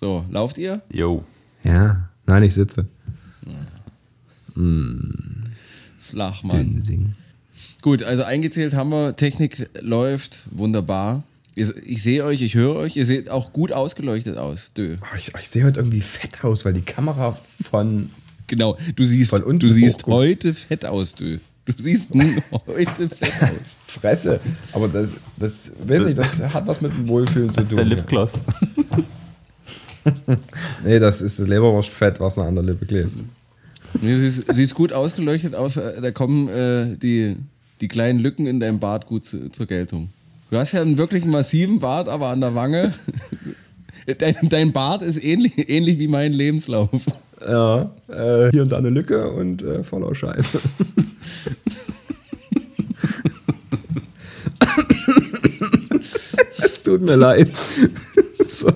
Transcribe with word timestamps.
So, 0.00 0.24
lauft 0.30 0.56
ihr? 0.56 0.80
Jo. 0.90 1.24
Ja, 1.62 2.08
nein, 2.24 2.42
ich 2.42 2.54
sitze. 2.54 2.86
Flach, 5.98 6.42
Mann. 6.42 6.82
Singen. 6.82 7.16
Gut, 7.82 8.02
also 8.02 8.22
eingezählt 8.24 8.72
haben 8.72 8.88
wir, 8.88 9.14
Technik 9.14 9.68
läuft, 9.78 10.48
wunderbar. 10.52 11.22
Ich 11.54 12.02
sehe 12.02 12.24
euch, 12.24 12.40
ich 12.40 12.54
höre 12.54 12.76
euch, 12.76 12.96
ihr 12.96 13.04
seht 13.04 13.28
auch 13.28 13.52
gut 13.52 13.72
ausgeleuchtet 13.72 14.38
aus. 14.38 14.72
Dö. 14.74 14.96
Oh, 15.02 15.16
ich, 15.18 15.32
ich 15.38 15.50
sehe 15.50 15.64
heute 15.64 15.80
irgendwie 15.80 16.00
fett 16.00 16.42
aus, 16.44 16.64
weil 16.64 16.72
die 16.72 16.80
Kamera 16.80 17.36
von. 17.70 18.08
Genau, 18.46 18.78
du 18.96 19.04
siehst, 19.04 19.30
Von 19.32 19.42
unten 19.42 19.58
du 19.60 19.68
siehst 19.68 20.00
hochguckt. 20.04 20.14
heute 20.16 20.54
fett 20.54 20.86
aus, 20.86 21.14
Dö. 21.14 21.40
Du 21.66 21.74
siehst 21.78 22.08
heute 22.66 23.08
fett 23.10 23.42
aus. 23.42 23.50
Fresse. 23.86 24.40
Aber 24.72 24.88
das, 24.88 25.12
das, 25.36 25.72
weiß 25.86 26.04
nicht, 26.06 26.16
das 26.18 26.40
hat 26.40 26.66
was 26.66 26.80
mit 26.80 26.90
dem 26.96 27.06
Wohlfühlen 27.06 27.50
zu 27.50 27.56
Das 27.56 27.64
ist 27.64 27.68
tun. 27.70 27.76
der 27.76 27.84
Lipgloss. 27.84 28.44
Nee, 30.84 30.98
das 30.98 31.20
ist 31.20 31.38
das 31.38 31.48
Leberwurstfett, 31.48 32.20
was 32.20 32.36
noch 32.36 32.44
an 32.44 32.54
der 32.54 32.64
Lippe 32.64 32.86
klebt. 32.86 33.10
Nee, 34.00 34.12
Du 34.14 34.18
siehst, 34.18 34.44
siehst 34.52 34.74
gut 34.74 34.92
ausgeleuchtet 34.92 35.54
aus, 35.54 35.76
äh, 35.76 36.00
da 36.00 36.10
kommen 36.10 36.48
äh, 36.48 36.96
die, 36.96 37.36
die 37.80 37.88
kleinen 37.88 38.18
Lücken 38.20 38.46
in 38.46 38.60
deinem 38.60 38.78
Bart 38.78 39.06
gut 39.06 39.24
zu, 39.24 39.50
zur 39.50 39.66
Geltung. 39.66 40.10
Du 40.50 40.56
hast 40.56 40.72
ja 40.72 40.82
einen 40.82 40.98
wirklich 40.98 41.24
massiven 41.24 41.78
Bart, 41.78 42.08
aber 42.08 42.28
an 42.28 42.40
der 42.40 42.54
Wange. 42.54 42.92
Dein, 44.18 44.34
dein 44.42 44.72
Bart 44.72 45.02
ist 45.02 45.22
ähnlich, 45.22 45.68
ähnlich 45.68 45.98
wie 45.98 46.08
mein 46.08 46.32
Lebenslauf. 46.32 46.90
Ja, 47.46 47.90
äh, 48.08 48.50
hier 48.50 48.62
und 48.62 48.70
da 48.72 48.78
eine 48.78 48.90
Lücke 48.90 49.30
und 49.30 49.62
äh, 49.62 49.84
voller 49.84 50.14
Scheiße. 50.14 50.58
es 56.58 56.82
tut 56.82 57.02
mir 57.02 57.16
leid. 57.16 57.50
So, 58.52 58.72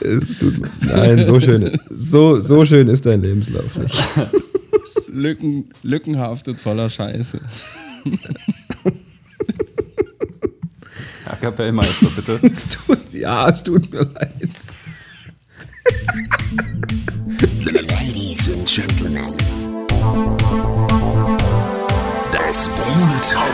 es 0.00 0.36
tut 0.36 0.58
mir, 0.58 0.68
nein, 0.80 1.24
so 1.24 1.40
schön, 1.40 1.78
so, 1.90 2.40
so 2.40 2.66
schön 2.66 2.88
ist 2.88 3.06
dein 3.06 3.22
Lebenslauf 3.22 3.74
nicht. 3.76 3.94
Lücken, 5.08 5.70
lückenhaftet 5.82 6.60
voller 6.60 6.90
Scheiße. 6.90 7.40
Ja, 11.26 11.36
Kapellmeister, 11.40 12.08
bitte. 12.14 12.40
Es 12.46 12.66
tut, 12.68 12.98
ja, 13.12 13.48
es 13.48 13.62
tut 13.62 13.90
mir 13.90 14.02
leid. 14.04 14.50
Ladies 17.88 18.52
and 18.52 18.66
Gentlemen. 18.66 19.34
Das 22.32 22.68
Proletariat. 22.68 23.50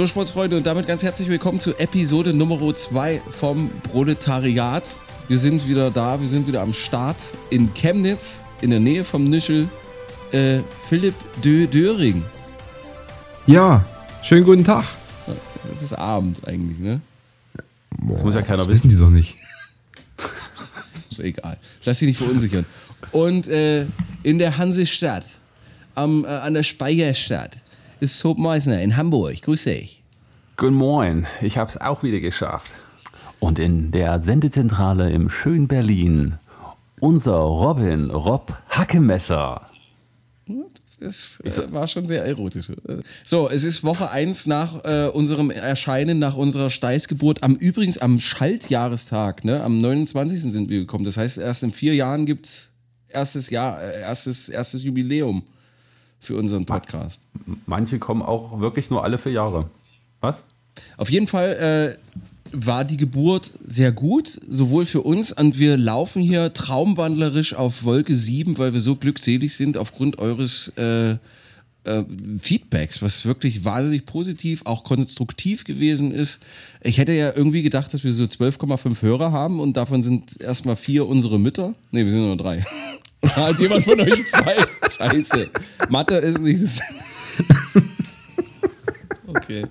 So, 0.00 0.06
Sportsfreunde, 0.06 0.56
und 0.56 0.64
damit 0.64 0.86
ganz 0.86 1.02
herzlich 1.02 1.28
willkommen 1.28 1.60
zu 1.60 1.76
Episode 1.78 2.32
Nummer 2.32 2.74
2 2.74 3.20
vom 3.38 3.68
Proletariat. 3.82 4.82
Wir 5.28 5.36
sind 5.36 5.68
wieder 5.68 5.90
da, 5.90 6.18
wir 6.18 6.26
sind 6.26 6.46
wieder 6.46 6.62
am 6.62 6.72
Start 6.72 7.18
in 7.50 7.74
Chemnitz, 7.74 8.42
in 8.62 8.70
der 8.70 8.80
Nähe 8.80 9.04
vom 9.04 9.24
Nischel. 9.24 9.68
Äh, 10.32 10.60
Philipp 10.88 11.12
Dö 11.44 11.66
Döring. 11.66 12.24
Ja, 13.46 13.84
schönen 14.22 14.46
guten 14.46 14.64
Tag. 14.64 14.86
Das 15.70 15.82
ist 15.82 15.92
Abend 15.92 16.48
eigentlich, 16.48 16.78
ne? 16.78 17.02
Das 18.08 18.22
muss 18.22 18.34
ja 18.34 18.40
keiner 18.40 18.56
Das 18.56 18.68
wissen. 18.68 18.88
wissen 18.88 18.96
die 18.96 19.04
doch 19.04 19.10
nicht. 19.10 19.36
Ist 21.10 21.20
egal. 21.20 21.58
Lass 21.84 21.98
dich 21.98 22.08
nicht 22.08 22.16
verunsichern. 22.16 22.64
Und 23.12 23.48
äh, 23.48 23.84
in 24.22 24.38
der 24.38 24.56
Hansestadt, 24.56 25.26
am, 25.94 26.24
äh, 26.24 26.28
an 26.28 26.54
der 26.54 26.62
Speicherstadt, 26.62 27.58
ist 28.00 28.20
Tob 28.20 28.38
Meissner 28.38 28.80
in 28.80 28.96
Hamburg. 28.96 29.42
Grüß 29.42 29.64
dich. 29.64 30.02
Guten 30.56 30.74
Morgen, 30.74 31.26
ich 31.40 31.58
hab's 31.58 31.76
auch 31.76 32.02
wieder 32.02 32.20
geschafft. 32.20 32.74
Und 33.38 33.58
in 33.58 33.92
der 33.92 34.20
Sendezentrale 34.20 35.10
im 35.10 35.28
schönen 35.28 35.68
Berlin, 35.68 36.38
unser 37.00 37.36
Robin 37.36 38.10
Rob 38.10 38.56
Hackemesser. 38.68 39.62
Das 40.98 41.38
äh, 41.42 41.72
war 41.72 41.88
schon 41.88 42.06
sehr 42.06 42.24
erotisch. 42.24 42.66
So, 43.24 43.48
es 43.48 43.64
ist 43.64 43.84
Woche 43.84 44.10
1 44.10 44.46
nach 44.46 44.84
äh, 44.84 45.08
unserem 45.08 45.50
Erscheinen, 45.50 46.18
nach 46.18 46.36
unserer 46.36 46.68
Steißgeburt. 46.68 47.42
Am 47.42 47.54
übrigens 47.54 47.96
am 47.96 48.20
Schaltjahrestag, 48.20 49.44
ne? 49.44 49.62
Am 49.62 49.80
29. 49.80 50.42
sind 50.42 50.68
wir 50.68 50.80
gekommen. 50.80 51.04
Das 51.04 51.16
heißt, 51.16 51.38
erst 51.38 51.62
in 51.62 51.72
vier 51.72 51.94
Jahren 51.94 52.26
gibt's 52.26 52.72
erstes 53.08 53.48
Jahr, 53.48 53.82
äh, 53.82 54.00
erstes, 54.02 54.50
erstes 54.50 54.82
Jubiläum 54.82 55.44
für 56.20 56.36
unseren 56.36 56.66
Podcast. 56.66 57.22
Manche 57.66 57.98
kommen 57.98 58.22
auch 58.22 58.60
wirklich 58.60 58.90
nur 58.90 59.02
alle 59.02 59.18
vier 59.18 59.32
Jahre. 59.32 59.70
Was? 60.20 60.44
Auf 60.98 61.10
jeden 61.10 61.26
Fall 61.26 61.98
äh, 61.98 62.20
war 62.52 62.84
die 62.84 62.96
Geburt 62.96 63.52
sehr 63.64 63.92
gut, 63.92 64.40
sowohl 64.48 64.84
für 64.86 65.02
uns 65.02 65.32
und 65.32 65.58
wir 65.58 65.76
laufen 65.76 66.22
hier 66.22 66.52
traumwandlerisch 66.52 67.54
auf 67.54 67.84
Wolke 67.84 68.14
7, 68.14 68.58
weil 68.58 68.72
wir 68.72 68.80
so 68.80 68.96
glückselig 68.96 69.56
sind 69.56 69.76
aufgrund 69.76 70.18
eures 70.18 70.68
äh, 70.76 71.16
äh, 71.84 72.04
Feedbacks, 72.38 73.02
was 73.02 73.24
wirklich 73.24 73.64
wahnsinnig 73.64 74.06
positiv, 74.06 74.62
auch 74.66 74.84
konstruktiv 74.84 75.64
gewesen 75.64 76.12
ist. 76.12 76.42
Ich 76.82 76.98
hätte 76.98 77.12
ja 77.12 77.32
irgendwie 77.34 77.62
gedacht, 77.62 77.92
dass 77.94 78.04
wir 78.04 78.12
so 78.12 78.24
12,5 78.24 79.02
Hörer 79.02 79.32
haben 79.32 79.60
und 79.60 79.76
davon 79.76 80.02
sind 80.02 80.40
erstmal 80.40 80.76
vier 80.76 81.06
unsere 81.06 81.38
Mütter. 81.38 81.74
Ne, 81.90 82.04
wir 82.04 82.12
sind 82.12 82.22
nur 82.22 82.36
drei. 82.36 82.62
Hat 83.22 83.60
jemand 83.60 83.84
von 83.84 84.00
euch 84.00 84.30
zwei? 84.30 84.56
Scheiße. 84.90 85.48
Mathe 85.88 86.16
ist 86.16 86.40
nicht 86.40 86.62
das. 86.62 86.80
Okay. 89.26 89.64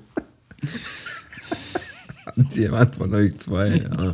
Jemand 2.52 2.96
von 2.96 3.14
euch 3.14 3.38
zwei, 3.40 3.76
ja. 3.76 4.14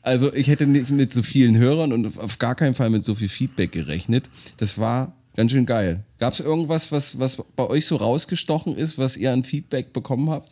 Also 0.00 0.32
ich 0.32 0.48
hätte 0.48 0.66
nicht 0.66 0.90
mit 0.90 1.12
so 1.12 1.22
vielen 1.22 1.58
Hörern 1.58 1.92
und 1.92 2.18
auf 2.18 2.38
gar 2.38 2.54
keinen 2.54 2.74
Fall 2.74 2.88
mit 2.88 3.04
so 3.04 3.14
viel 3.14 3.28
Feedback 3.28 3.72
gerechnet. 3.72 4.30
Das 4.56 4.78
war 4.78 5.19
ganz 5.40 5.52
schön 5.52 5.64
geil. 5.64 6.04
Gab 6.18 6.34
es 6.34 6.40
irgendwas, 6.40 6.92
was, 6.92 7.18
was 7.18 7.42
bei 7.56 7.66
euch 7.66 7.86
so 7.86 7.96
rausgestochen 7.96 8.76
ist, 8.76 8.98
was 8.98 9.16
ihr 9.16 9.32
an 9.32 9.42
Feedback 9.42 9.94
bekommen 9.94 10.28
habt? 10.28 10.50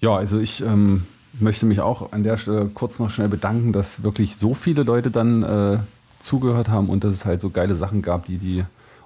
Ja, 0.00 0.16
also 0.16 0.40
ich 0.40 0.62
ähm, 0.62 1.06
möchte 1.38 1.64
mich 1.66 1.80
auch 1.80 2.12
an 2.12 2.24
der 2.24 2.38
Stelle 2.38 2.68
kurz 2.74 2.98
noch 2.98 3.08
schnell 3.08 3.28
bedanken, 3.28 3.72
dass 3.72 4.02
wirklich 4.02 4.34
so 4.34 4.54
viele 4.54 4.82
Leute 4.82 5.12
dann 5.12 5.44
äh, 5.44 5.78
zugehört 6.18 6.70
haben 6.70 6.88
und 6.88 7.04
dass 7.04 7.12
es 7.12 7.24
halt 7.24 7.40
so 7.40 7.50
geile 7.50 7.76
Sachen 7.76 8.02
gab, 8.02 8.26
die 8.26 8.38
die 8.38 8.64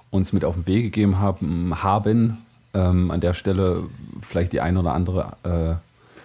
uns 0.09 0.33
mit 0.33 0.43
auf 0.43 0.55
den 0.55 0.65
Weg 0.65 0.85
gegeben 0.85 1.19
haben. 1.19 1.83
haben. 1.83 2.39
Ähm, 2.73 3.11
an 3.11 3.21
der 3.21 3.35
Stelle 3.35 3.83
vielleicht 4.23 4.53
die 4.53 4.61
eine 4.61 4.79
oder 4.79 4.93
andere 4.93 5.37
äh, 5.43 5.75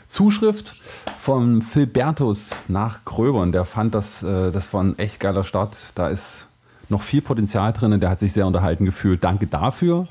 Zuschrift 0.08 0.80
von 1.18 1.60
Philbertus 1.60 2.52
nach 2.66 3.04
Gröbern. 3.04 3.52
Der 3.52 3.66
fand, 3.66 3.94
dass 3.94 4.22
äh, 4.22 4.50
das 4.52 4.72
war 4.72 4.82
ein 4.82 4.98
echt 4.98 5.20
geiler 5.20 5.44
Start. 5.44 5.76
Da 5.94 6.08
ist 6.08 6.46
noch 6.92 7.02
viel 7.02 7.22
Potenzial 7.22 7.72
drin 7.72 7.98
der 8.00 8.10
hat 8.10 8.20
sich 8.20 8.32
sehr 8.32 8.46
unterhalten 8.46 8.84
gefühlt. 8.84 9.24
Danke 9.24 9.46
dafür 9.48 10.06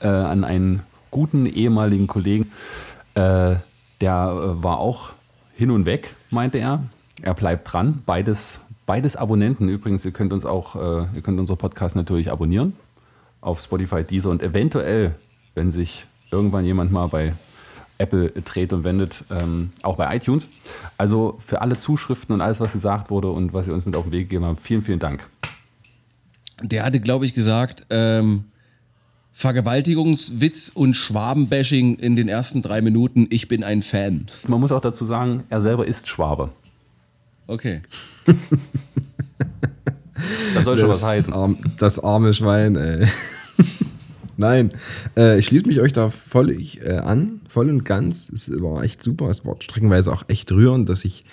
äh, 0.00 0.06
an 0.06 0.44
einen 0.44 0.82
guten 1.10 1.46
ehemaligen 1.46 2.06
Kollegen. 2.06 2.50
Äh, 3.14 3.56
der 4.00 4.32
äh, 4.32 4.62
war 4.62 4.78
auch 4.78 5.10
hin 5.56 5.70
und 5.70 5.84
weg, 5.86 6.14
meinte 6.30 6.58
er. 6.58 6.84
Er 7.20 7.34
bleibt 7.34 7.72
dran. 7.72 8.02
Beides, 8.06 8.60
beides 8.86 9.16
Abonnenten. 9.16 9.68
Übrigens, 9.68 10.04
ihr 10.04 10.12
könnt 10.12 10.32
uns 10.32 10.46
auch, 10.46 10.76
äh, 10.76 11.06
ihr 11.16 11.22
könnt 11.22 11.40
unsere 11.40 11.56
Podcast 11.56 11.96
natürlich 11.96 12.30
abonnieren 12.30 12.74
auf 13.40 13.60
Spotify, 13.60 14.04
Deezer 14.04 14.30
und 14.30 14.42
eventuell, 14.42 15.14
wenn 15.54 15.70
sich 15.70 16.06
irgendwann 16.30 16.64
jemand 16.64 16.92
mal 16.92 17.08
bei 17.08 17.32
Apple 17.98 18.30
dreht 18.30 18.72
und 18.72 18.84
wendet, 18.84 19.24
ähm, 19.30 19.72
auch 19.82 19.96
bei 19.96 20.14
iTunes. 20.14 20.48
Also 20.96 21.38
für 21.44 21.60
alle 21.60 21.78
Zuschriften 21.78 22.34
und 22.34 22.40
alles, 22.40 22.60
was 22.60 22.72
gesagt 22.72 23.10
wurde 23.10 23.28
und 23.28 23.52
was 23.52 23.66
ihr 23.66 23.74
uns 23.74 23.84
mit 23.84 23.96
auf 23.96 24.04
den 24.04 24.12
Weg 24.12 24.28
gegeben 24.28 24.44
habt, 24.44 24.60
vielen, 24.60 24.82
vielen 24.82 25.00
Dank. 25.00 25.24
Der 26.62 26.84
hatte, 26.84 27.00
glaube 27.00 27.24
ich, 27.24 27.34
gesagt, 27.34 27.86
ähm, 27.90 28.44
Vergewaltigungswitz 29.32 30.70
und 30.74 30.94
Schwabenbashing 30.94 31.96
in 31.96 32.16
den 32.16 32.28
ersten 32.28 32.62
drei 32.62 32.80
Minuten. 32.82 33.28
Ich 33.30 33.46
bin 33.46 33.62
ein 33.62 33.82
Fan. 33.82 34.26
Man 34.48 34.58
muss 34.60 34.72
auch 34.72 34.80
dazu 34.80 35.04
sagen, 35.04 35.44
er 35.48 35.60
selber 35.60 35.86
ist 35.86 36.08
Schwabe. 36.08 36.50
Okay. 37.46 37.82
Das 40.54 40.64
soll 40.64 40.78
schon 40.78 40.88
was 40.88 41.04
heißen. 41.04 41.32
Arm, 41.32 41.58
das 41.78 41.98
arme 41.98 42.32
Schwein, 42.32 42.76
ey. 42.76 43.06
Nein, 44.36 44.70
äh, 45.16 45.38
ich 45.38 45.46
schließe 45.46 45.66
mich 45.66 45.80
euch 45.80 45.92
da 45.92 46.10
voll 46.10 46.50
ich, 46.50 46.82
äh, 46.84 46.96
an, 46.96 47.40
voll 47.48 47.70
und 47.70 47.84
ganz. 47.84 48.28
Es 48.28 48.50
war 48.60 48.82
echt 48.82 49.02
super. 49.02 49.28
Es 49.30 49.44
war 49.44 49.56
streckenweise 49.60 50.12
auch 50.12 50.24
echt 50.28 50.50
rührend, 50.52 50.88
dass 50.88 51.04
ich 51.04 51.24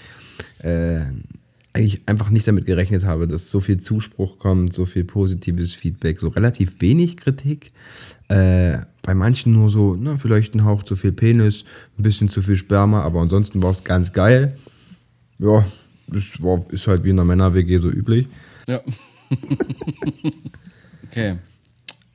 äh, 0.59 1.01
eigentlich 1.75 2.01
einfach 2.05 2.29
nicht 2.29 2.47
damit 2.47 2.65
gerechnet 2.65 3.03
habe, 3.03 3.27
dass 3.27 3.49
so 3.49 3.59
viel 3.59 3.81
Zuspruch 3.81 4.39
kommt, 4.39 4.71
so 4.71 4.85
viel 4.85 5.03
positives 5.03 5.73
Feedback, 5.73 6.21
so 6.21 6.29
relativ 6.29 6.79
wenig 6.79 7.17
Kritik. 7.17 7.73
Äh, 8.29 8.77
bei 9.01 9.13
manchen 9.13 9.51
nur 9.51 9.69
so, 9.69 9.95
na, 9.99 10.15
vielleicht 10.17 10.55
ein 10.55 10.63
Hauch 10.63 10.83
zu 10.83 10.95
viel 10.95 11.11
Penis, 11.11 11.65
ein 11.99 12.03
bisschen 12.03 12.29
zu 12.29 12.41
viel 12.41 12.55
Sperma, 12.55 13.01
aber 13.01 13.19
ansonsten 13.19 13.61
war 13.61 13.71
es 13.71 13.83
ganz 13.83 14.13
geil. 14.13 14.57
Ja, 15.37 15.65
das 16.07 16.41
war, 16.41 16.63
ist 16.69 16.87
halt 16.87 17.03
wie 17.03 17.09
in 17.09 17.17
der 17.17 17.25
Männer-WG 17.25 17.77
so 17.77 17.89
üblich. 17.89 18.27
Ja. 18.67 18.79
okay. 21.03 21.35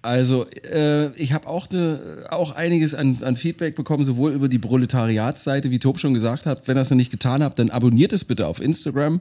Also, 0.02 0.46
äh, 0.48 1.14
ich 1.16 1.32
habe 1.34 1.46
auch, 1.46 1.68
ne, 1.70 2.24
auch 2.30 2.52
einiges 2.52 2.94
an, 2.94 3.18
an 3.22 3.36
Feedback 3.36 3.74
bekommen, 3.74 4.04
sowohl 4.04 4.32
über 4.32 4.48
die 4.48 4.58
Proletariatsseite, 4.58 5.70
wie 5.70 5.78
Tob 5.78 5.98
schon 5.98 6.14
gesagt 6.14 6.46
hat. 6.46 6.66
Wenn 6.66 6.78
ihr 6.78 6.80
es 6.80 6.90
noch 6.90 6.96
nicht 6.96 7.10
getan 7.10 7.42
habt, 7.42 7.58
dann 7.58 7.68
abonniert 7.68 8.12
es 8.14 8.24
bitte 8.24 8.46
auf 8.46 8.60
Instagram 8.60 9.20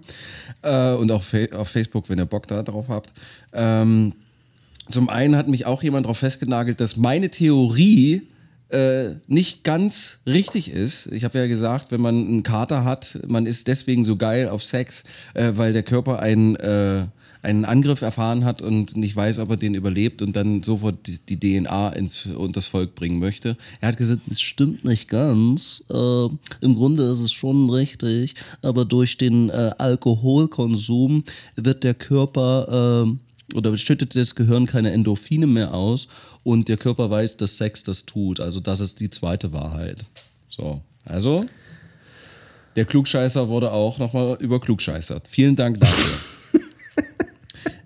äh, 0.62 0.94
und 0.94 1.12
auch 1.12 1.24
auf 1.54 1.68
Facebook, 1.68 2.10
wenn 2.10 2.18
ihr 2.18 2.26
Bock 2.26 2.48
da 2.48 2.64
drauf 2.64 2.86
habt. 2.88 3.12
Ähm, 3.52 4.14
zum 4.88 5.10
einen 5.10 5.36
hat 5.36 5.48
mich 5.48 5.66
auch 5.66 5.84
jemand 5.84 6.06
darauf 6.06 6.18
festgenagelt, 6.18 6.80
dass 6.80 6.96
meine 6.96 7.30
Theorie 7.30 8.28
äh, 8.70 9.16
nicht 9.28 9.64
ganz 9.64 10.20
richtig 10.26 10.72
ist. 10.72 11.08
Ich 11.08 11.24
habe 11.24 11.40
ja 11.40 11.48
gesagt, 11.48 11.92
wenn 11.92 12.02
man 12.02 12.16
einen 12.16 12.44
Kater 12.44 12.86
hat, 12.86 13.20
man 13.28 13.46
ist 13.46 13.68
deswegen 13.68 14.04
so 14.04 14.16
geil 14.16 14.48
auf 14.48 14.64
Sex, 14.64 15.04
äh, 15.34 15.52
weil 15.56 15.74
der 15.74 15.84
Körper 15.84 16.20
einen, 16.20 16.56
äh, 16.56 17.06
einen 17.42 17.66
Angriff 17.66 18.02
erfahren 18.02 18.44
hat 18.44 18.62
und 18.62 18.98
nicht 18.98 19.16
weiß, 19.16 19.40
ob 19.40 19.52
er 19.52 19.58
den 19.58 19.74
überlebt 19.74 20.22
und 20.22 20.36
dann 20.36 20.62
sofort 20.64 21.08
die, 21.08 21.38
die 21.38 21.62
DNA 21.62 21.90
ins 21.90 22.26
unters 22.26 22.66
Volk 22.66 22.96
bringen 22.96 23.20
möchte. 23.20 23.56
Er 23.80 23.90
hat 23.90 23.98
gesagt, 23.98 24.22
es 24.30 24.42
stimmt 24.42 24.84
nicht 24.84 25.08
ganz. 25.08 25.84
Äh, 25.90 26.26
Im 26.62 26.76
Grunde 26.76 27.04
ist 27.04 27.22
es 27.22 27.32
schon 27.32 27.70
richtig, 27.70 28.36
aber 28.62 28.84
durch 28.84 29.18
den 29.18 29.50
äh, 29.50 29.72
Alkoholkonsum 29.78 31.24
wird 31.56 31.84
der 31.84 31.94
Körper 31.94 33.06
äh, 33.08 33.56
oder 33.56 33.78
schüttet 33.78 34.16
das 34.16 34.36
Gehirn 34.36 34.66
keine 34.66 34.92
Endorphine 34.92 35.48
mehr 35.48 35.74
aus 35.74 36.08
und 36.44 36.68
der 36.68 36.78
Körper 36.78 37.10
weiß, 37.10 37.38
dass 37.38 37.58
Sex 37.58 37.84
das 37.84 38.06
tut. 38.06 38.40
Also 38.40 38.60
das 38.60 38.80
ist 38.80 39.00
die 39.00 39.10
zweite 39.10 39.54
Wahrheit. 39.54 40.06
So, 40.50 40.82
also 41.06 41.46
der 42.76 42.86
Klugscheißer 42.86 43.48
wurde 43.48 43.72
auch 43.72 43.98
nochmal 43.98 44.38
überklugscheißert. 44.40 45.28
Vielen 45.28 45.56
Dank 45.56 45.80
dafür. 45.80 46.29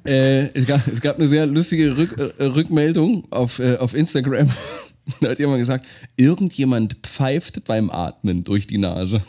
Äh, 0.06 0.50
es, 0.54 0.66
gab, 0.66 0.88
es 0.88 1.02
gab 1.02 1.18
eine 1.18 1.28
sehr 1.28 1.46
lustige 1.46 1.96
Rück, 1.98 2.18
äh, 2.38 2.44
Rückmeldung 2.44 3.26
auf, 3.32 3.60
äh, 3.60 3.78
auf 3.78 3.94
Instagram. 3.94 4.50
da 5.22 5.30
hat 5.30 5.40
jemand 5.40 5.60
gesagt, 5.60 5.86
irgendjemand 6.16 6.98
pfeift 7.04 7.64
beim 7.66 7.90
Atmen 7.90 8.44
durch 8.44 8.68
die 8.68 8.78
Nase. 8.78 9.22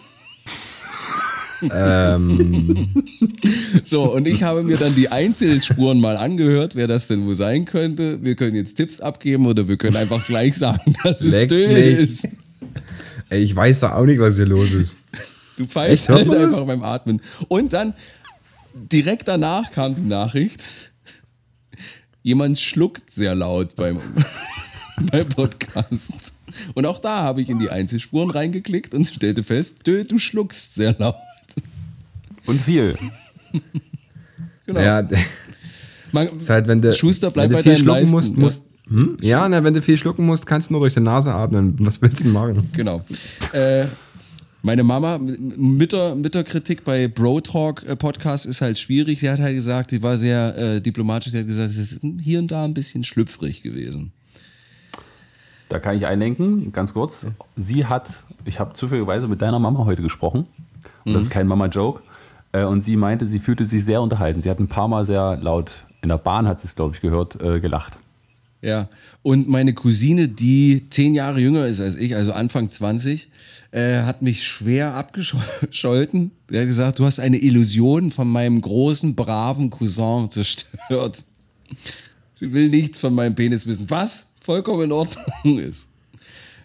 Ähm, 1.72 2.88
So, 3.84 4.14
und 4.14 4.26
ich 4.26 4.42
habe 4.42 4.62
mir 4.62 4.76
dann 4.76 4.94
die 4.94 5.10
Einzelspuren 5.10 6.00
mal 6.00 6.16
angehört, 6.16 6.74
wer 6.74 6.86
das 6.86 7.08
denn 7.08 7.26
wohl 7.26 7.36
sein 7.36 7.64
könnte. 7.64 8.22
Wir 8.22 8.34
können 8.34 8.56
jetzt 8.56 8.76
Tipps 8.76 9.00
abgeben 9.00 9.46
oder 9.46 9.68
wir 9.68 9.76
können 9.76 9.96
einfach 9.96 10.26
gleich 10.26 10.56
sagen, 10.56 10.94
dass 11.04 11.20
es 11.20 11.32
Leck 11.32 11.50
mich. 11.50 11.68
ist. 11.68 12.28
ey, 13.28 13.42
ich 13.42 13.54
weiß 13.54 13.80
da 13.80 13.94
auch 13.94 14.04
nicht, 14.04 14.18
was 14.18 14.36
hier 14.36 14.46
los 14.46 14.72
ist. 14.72 14.96
Du 15.58 15.66
pfeifst 15.66 16.08
halt 16.08 16.32
einfach 16.32 16.64
beim 16.64 16.82
Atmen. 16.82 17.20
Und 17.48 17.72
dann 17.72 17.94
direkt 18.74 19.28
danach 19.28 19.70
kam 19.70 19.94
die 19.94 20.02
Nachricht, 20.02 20.62
jemand 22.22 22.58
schluckt 22.58 23.12
sehr 23.12 23.34
laut 23.34 23.76
beim, 23.76 24.00
beim 25.10 25.28
Podcast. 25.28 26.32
Und 26.74 26.86
auch 26.86 26.98
da 26.98 27.22
habe 27.22 27.40
ich 27.40 27.50
in 27.50 27.58
die 27.58 27.70
Einzelspuren 27.70 28.30
reingeklickt 28.30 28.94
und 28.94 29.06
stellte 29.08 29.42
fest, 29.42 29.86
Dö, 29.86 30.04
du 30.04 30.18
schluckst 30.18 30.74
sehr 30.74 30.94
laut. 30.98 31.16
Und 32.46 32.60
viel. 32.60 32.96
Genau. 34.66 34.80
Ja, 34.80 35.06
Man, 36.12 36.28
ist 36.28 36.48
halt, 36.48 36.66
wenn 36.68 36.80
du, 36.80 36.92
Schuster, 36.92 37.30
bleib 37.30 37.50
wenn 37.50 37.56
bei 37.56 37.62
du 37.62 37.70
viel 37.70 37.78
schlucken 37.78 38.00
Leisten, 38.00 38.10
musst, 38.10 38.32
ja. 38.32 38.40
musst 38.40 38.64
hm? 38.86 39.16
ja, 39.20 39.48
na, 39.48 39.64
wenn 39.64 39.74
du 39.74 39.80
viel 39.80 39.96
schlucken 39.96 40.26
musst, 40.26 40.46
kannst 40.46 40.68
du 40.68 40.74
nur 40.74 40.80
durch 40.80 40.94
die 40.94 41.00
Nase 41.00 41.34
atmen. 41.34 41.74
Was 41.80 42.00
willst 42.02 42.20
du 42.20 42.24
denn 42.24 42.32
machen? 42.32 42.70
Genau. 42.74 43.02
Äh, 43.52 43.86
meine 44.64 44.82
Mama, 44.82 45.18
Mütter, 45.18 46.14
Mütterkritik 46.14 46.84
bei 46.84 47.06
Bro 47.06 47.42
Talk 47.42 47.82
äh, 47.86 47.96
Podcast 47.96 48.46
ist 48.46 48.62
halt 48.62 48.78
schwierig. 48.78 49.20
Sie 49.20 49.28
hat 49.28 49.38
halt 49.38 49.54
gesagt, 49.54 49.90
sie 49.90 50.02
war 50.02 50.16
sehr 50.16 50.56
äh, 50.56 50.80
diplomatisch. 50.80 51.32
Sie 51.32 51.38
hat 51.38 51.46
gesagt, 51.46 51.68
es 51.68 51.76
ist 51.76 52.00
hier 52.22 52.38
und 52.38 52.50
da 52.50 52.64
ein 52.64 52.72
bisschen 52.72 53.04
schlüpfrig 53.04 53.62
gewesen. 53.62 54.12
Da 55.68 55.78
kann 55.78 55.96
ich 55.96 56.06
einlenken, 56.06 56.72
ganz 56.72 56.94
kurz. 56.94 57.26
Sie 57.56 57.84
hat, 57.84 58.22
ich 58.46 58.58
habe 58.58 58.72
zufälligerweise 58.72 59.28
mit 59.28 59.42
deiner 59.42 59.58
Mama 59.58 59.84
heute 59.84 60.00
gesprochen. 60.00 60.46
Und 61.04 61.12
das 61.12 61.24
ist 61.24 61.30
kein 61.30 61.46
Mama-Joke. 61.46 62.00
Äh, 62.52 62.64
Und 62.64 62.80
sie 62.80 62.96
meinte, 62.96 63.26
sie 63.26 63.40
fühlte 63.40 63.66
sich 63.66 63.84
sehr 63.84 64.00
unterhalten. 64.00 64.40
Sie 64.40 64.48
hat 64.48 64.60
ein 64.60 64.68
paar 64.68 64.88
Mal 64.88 65.04
sehr 65.04 65.36
laut, 65.36 65.84
in 66.00 66.08
der 66.08 66.18
Bahn 66.18 66.48
hat 66.48 66.58
sie 66.58 66.68
es, 66.68 66.74
glaube 66.74 66.94
ich, 66.94 67.02
gehört, 67.02 67.38
äh, 67.42 67.60
gelacht. 67.60 67.98
Ja. 68.62 68.88
Und 69.22 69.46
meine 69.46 69.74
Cousine, 69.74 70.28
die 70.28 70.86
zehn 70.88 71.14
Jahre 71.14 71.38
jünger 71.38 71.66
ist 71.66 71.82
als 71.82 71.96
ich, 71.96 72.16
also 72.16 72.32
Anfang 72.32 72.70
20, 72.70 73.30
äh, 73.74 74.02
hat 74.02 74.22
mich 74.22 74.46
schwer 74.46 74.94
abgescholten. 74.94 76.30
Er 76.48 76.60
hat 76.60 76.68
gesagt, 76.68 77.00
du 77.00 77.04
hast 77.04 77.18
eine 77.18 77.38
Illusion 77.38 78.12
von 78.12 78.28
meinem 78.28 78.60
großen, 78.60 79.16
braven 79.16 79.68
Cousin 79.68 80.30
zerstört. 80.30 81.24
Sie 82.38 82.52
will 82.52 82.68
nichts 82.68 83.00
von 83.00 83.12
meinem 83.12 83.34
Penis 83.34 83.66
wissen. 83.66 83.90
Was 83.90 84.30
vollkommen 84.40 84.84
in 84.84 84.92
Ordnung 84.92 85.58
ist. 85.58 85.88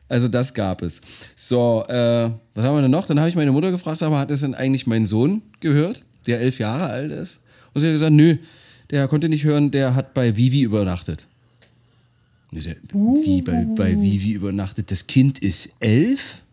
Also 0.07 0.27
das 0.27 0.53
gab 0.53 0.83
es. 0.83 1.01
So, 1.35 1.83
äh, 1.87 2.29
was 2.53 2.65
haben 2.65 2.75
wir 2.75 2.81
denn 2.83 2.91
noch? 2.91 3.07
Dann 3.07 3.19
habe 3.19 3.29
ich 3.29 3.35
meine 3.35 3.51
Mutter 3.51 3.71
gefragt, 3.71 4.03
aber 4.03 4.19
hat 4.19 4.29
das 4.29 4.41
denn 4.41 4.53
eigentlich 4.53 4.85
mein 4.85 5.07
Sohn 5.07 5.41
gehört, 5.61 6.03
der 6.27 6.41
elf 6.41 6.59
Jahre 6.59 6.85
alt 6.85 7.11
ist? 7.11 7.41
Und 7.73 7.81
sie 7.81 7.87
hat 7.87 7.93
gesagt, 7.93 8.13
nö, 8.13 8.37
der 8.91 9.07
konnte 9.07 9.29
nicht 9.29 9.45
hören, 9.45 9.71
der 9.71 9.95
hat 9.95 10.13
bei 10.13 10.37
Vivi 10.37 10.61
übernachtet. 10.61 11.25
Wie 12.93 13.41
bei, 13.41 13.65
bei 13.75 13.99
Vivi 13.99 14.31
übernachtet? 14.31 14.91
Das 14.91 15.07
Kind 15.07 15.39
ist 15.39 15.73
elf? 15.79 16.43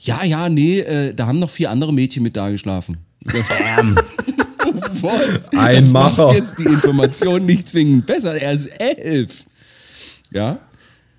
Ja, 0.00 0.24
ja, 0.24 0.48
nee, 0.48 0.80
äh, 0.80 1.14
da 1.14 1.26
haben 1.26 1.38
noch 1.38 1.50
vier 1.50 1.70
andere 1.70 1.92
Mädchen 1.92 2.22
mit 2.22 2.36
da 2.36 2.48
geschlafen. 2.48 2.98
Was? 3.22 3.48
Ein 5.52 5.82
das 5.82 5.92
Macher. 5.92 6.24
macht 6.24 6.34
jetzt 6.34 6.58
die 6.58 6.64
Information 6.64 7.44
nicht 7.44 7.68
zwingend 7.68 8.06
besser. 8.06 8.40
Er 8.40 8.52
ist 8.52 8.66
elf. 8.66 9.44
Ja. 10.30 10.58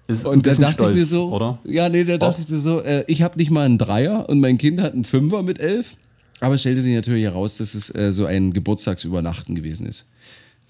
Ist 0.07 0.25
Und 0.25 0.47
da 0.47 0.53
dachte 0.55 0.89
ich 0.89 0.95
mir 0.95 1.05
stolz, 1.05 1.09
so, 1.09 1.31
oder? 1.31 1.59
ja, 1.63 1.89
nee, 1.89 2.03
da 2.03 2.17
dachte 2.17 2.41
ich 2.41 2.49
mir 2.49 2.57
so, 2.57 2.81
äh, 2.81 3.03
ich 3.07 3.21
habe 3.21 3.37
nicht 3.37 3.51
mal 3.51 3.65
einen 3.65 3.77
Dreier 3.77 4.27
und 4.27 4.39
mein 4.39 4.57
Kind 4.57 4.81
hat 4.81 4.93
einen 4.93 5.05
Fünfer 5.05 5.43
mit 5.43 5.59
elf. 5.59 5.95
Aber 6.39 6.55
es 6.55 6.61
stellte 6.61 6.81
sich 6.81 6.95
natürlich 6.95 7.23
heraus, 7.23 7.57
dass 7.57 7.75
es 7.75 7.93
äh, 7.93 8.11
so 8.11 8.25
ein 8.25 8.51
Geburtstagsübernachten 8.51 9.53
gewesen 9.53 9.85
ist. 9.85 10.07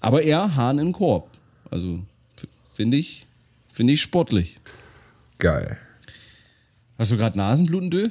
Aber 0.00 0.22
eher 0.22 0.54
Hahn 0.54 0.78
im 0.78 0.92
Korb. 0.92 1.30
Also 1.70 2.00
finde 2.74 2.98
ich, 2.98 3.26
finde 3.72 3.94
ich 3.94 4.02
sportlich. 4.02 4.56
Geil. 5.38 5.78
Hast 6.98 7.10
du 7.10 7.16
gerade 7.16 7.36
Nasenbluten, 7.38 7.90
Dö? 7.90 8.08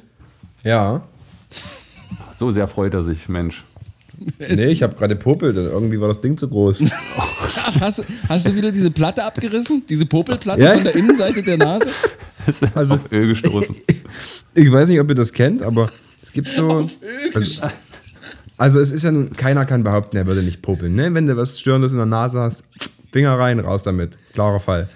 Ja. 0.63 1.03
So 2.35 2.51
sehr 2.51 2.67
freut 2.67 2.93
er 2.93 3.03
sich, 3.03 3.27
Mensch. 3.29 3.63
Nee, 4.37 4.67
ich 4.67 4.83
habe 4.83 4.93
gerade 4.95 5.15
popelt 5.15 5.57
und 5.57 5.65
irgendwie 5.65 5.99
war 5.99 6.07
das 6.09 6.21
Ding 6.21 6.37
zu 6.37 6.47
groß. 6.47 6.77
Hast, 7.79 8.03
hast 8.29 8.47
du 8.47 8.55
wieder 8.55 8.71
diese 8.71 8.91
Platte 8.91 9.23
abgerissen? 9.23 9.81
Diese 9.89 10.05
Popelplatte 10.05 10.61
Ja. 10.61 10.73
von 10.73 10.83
der 10.83 10.93
Innenseite 10.95 11.41
der 11.41 11.57
Nase? 11.57 11.89
Ist 12.45 12.63
Also- 12.75 12.93
auf 12.95 13.11
Öl 13.11 13.29
gestoßen. 13.29 13.75
Ich 14.53 14.71
weiß 14.71 14.89
nicht, 14.89 14.99
ob 14.99 15.09
ihr 15.09 15.15
das 15.15 15.31
kennt, 15.33 15.63
aber 15.63 15.89
es 16.21 16.31
gibt 16.31 16.49
so. 16.49 16.69
Auf 16.69 16.91
Öl 17.01 17.31
Also, 17.33 17.61
also 18.57 18.79
es 18.79 18.91
ist 18.91 19.03
ja 19.03 19.11
nun, 19.11 19.31
keiner 19.31 19.65
kann 19.65 19.83
behaupten, 19.83 20.17
er 20.17 20.27
würde 20.27 20.43
nicht 20.43 20.61
popeln. 20.61 20.93
Ne? 20.93 21.11
Wenn 21.15 21.25
du 21.25 21.35
was 21.37 21.59
Störendes 21.59 21.91
in 21.91 21.97
der 21.97 22.05
Nase 22.05 22.39
hast, 22.41 22.63
Finger 23.11 23.39
rein, 23.39 23.59
raus 23.59 23.81
damit. 23.83 24.17
Klarer 24.33 24.59
Fall. 24.59 24.87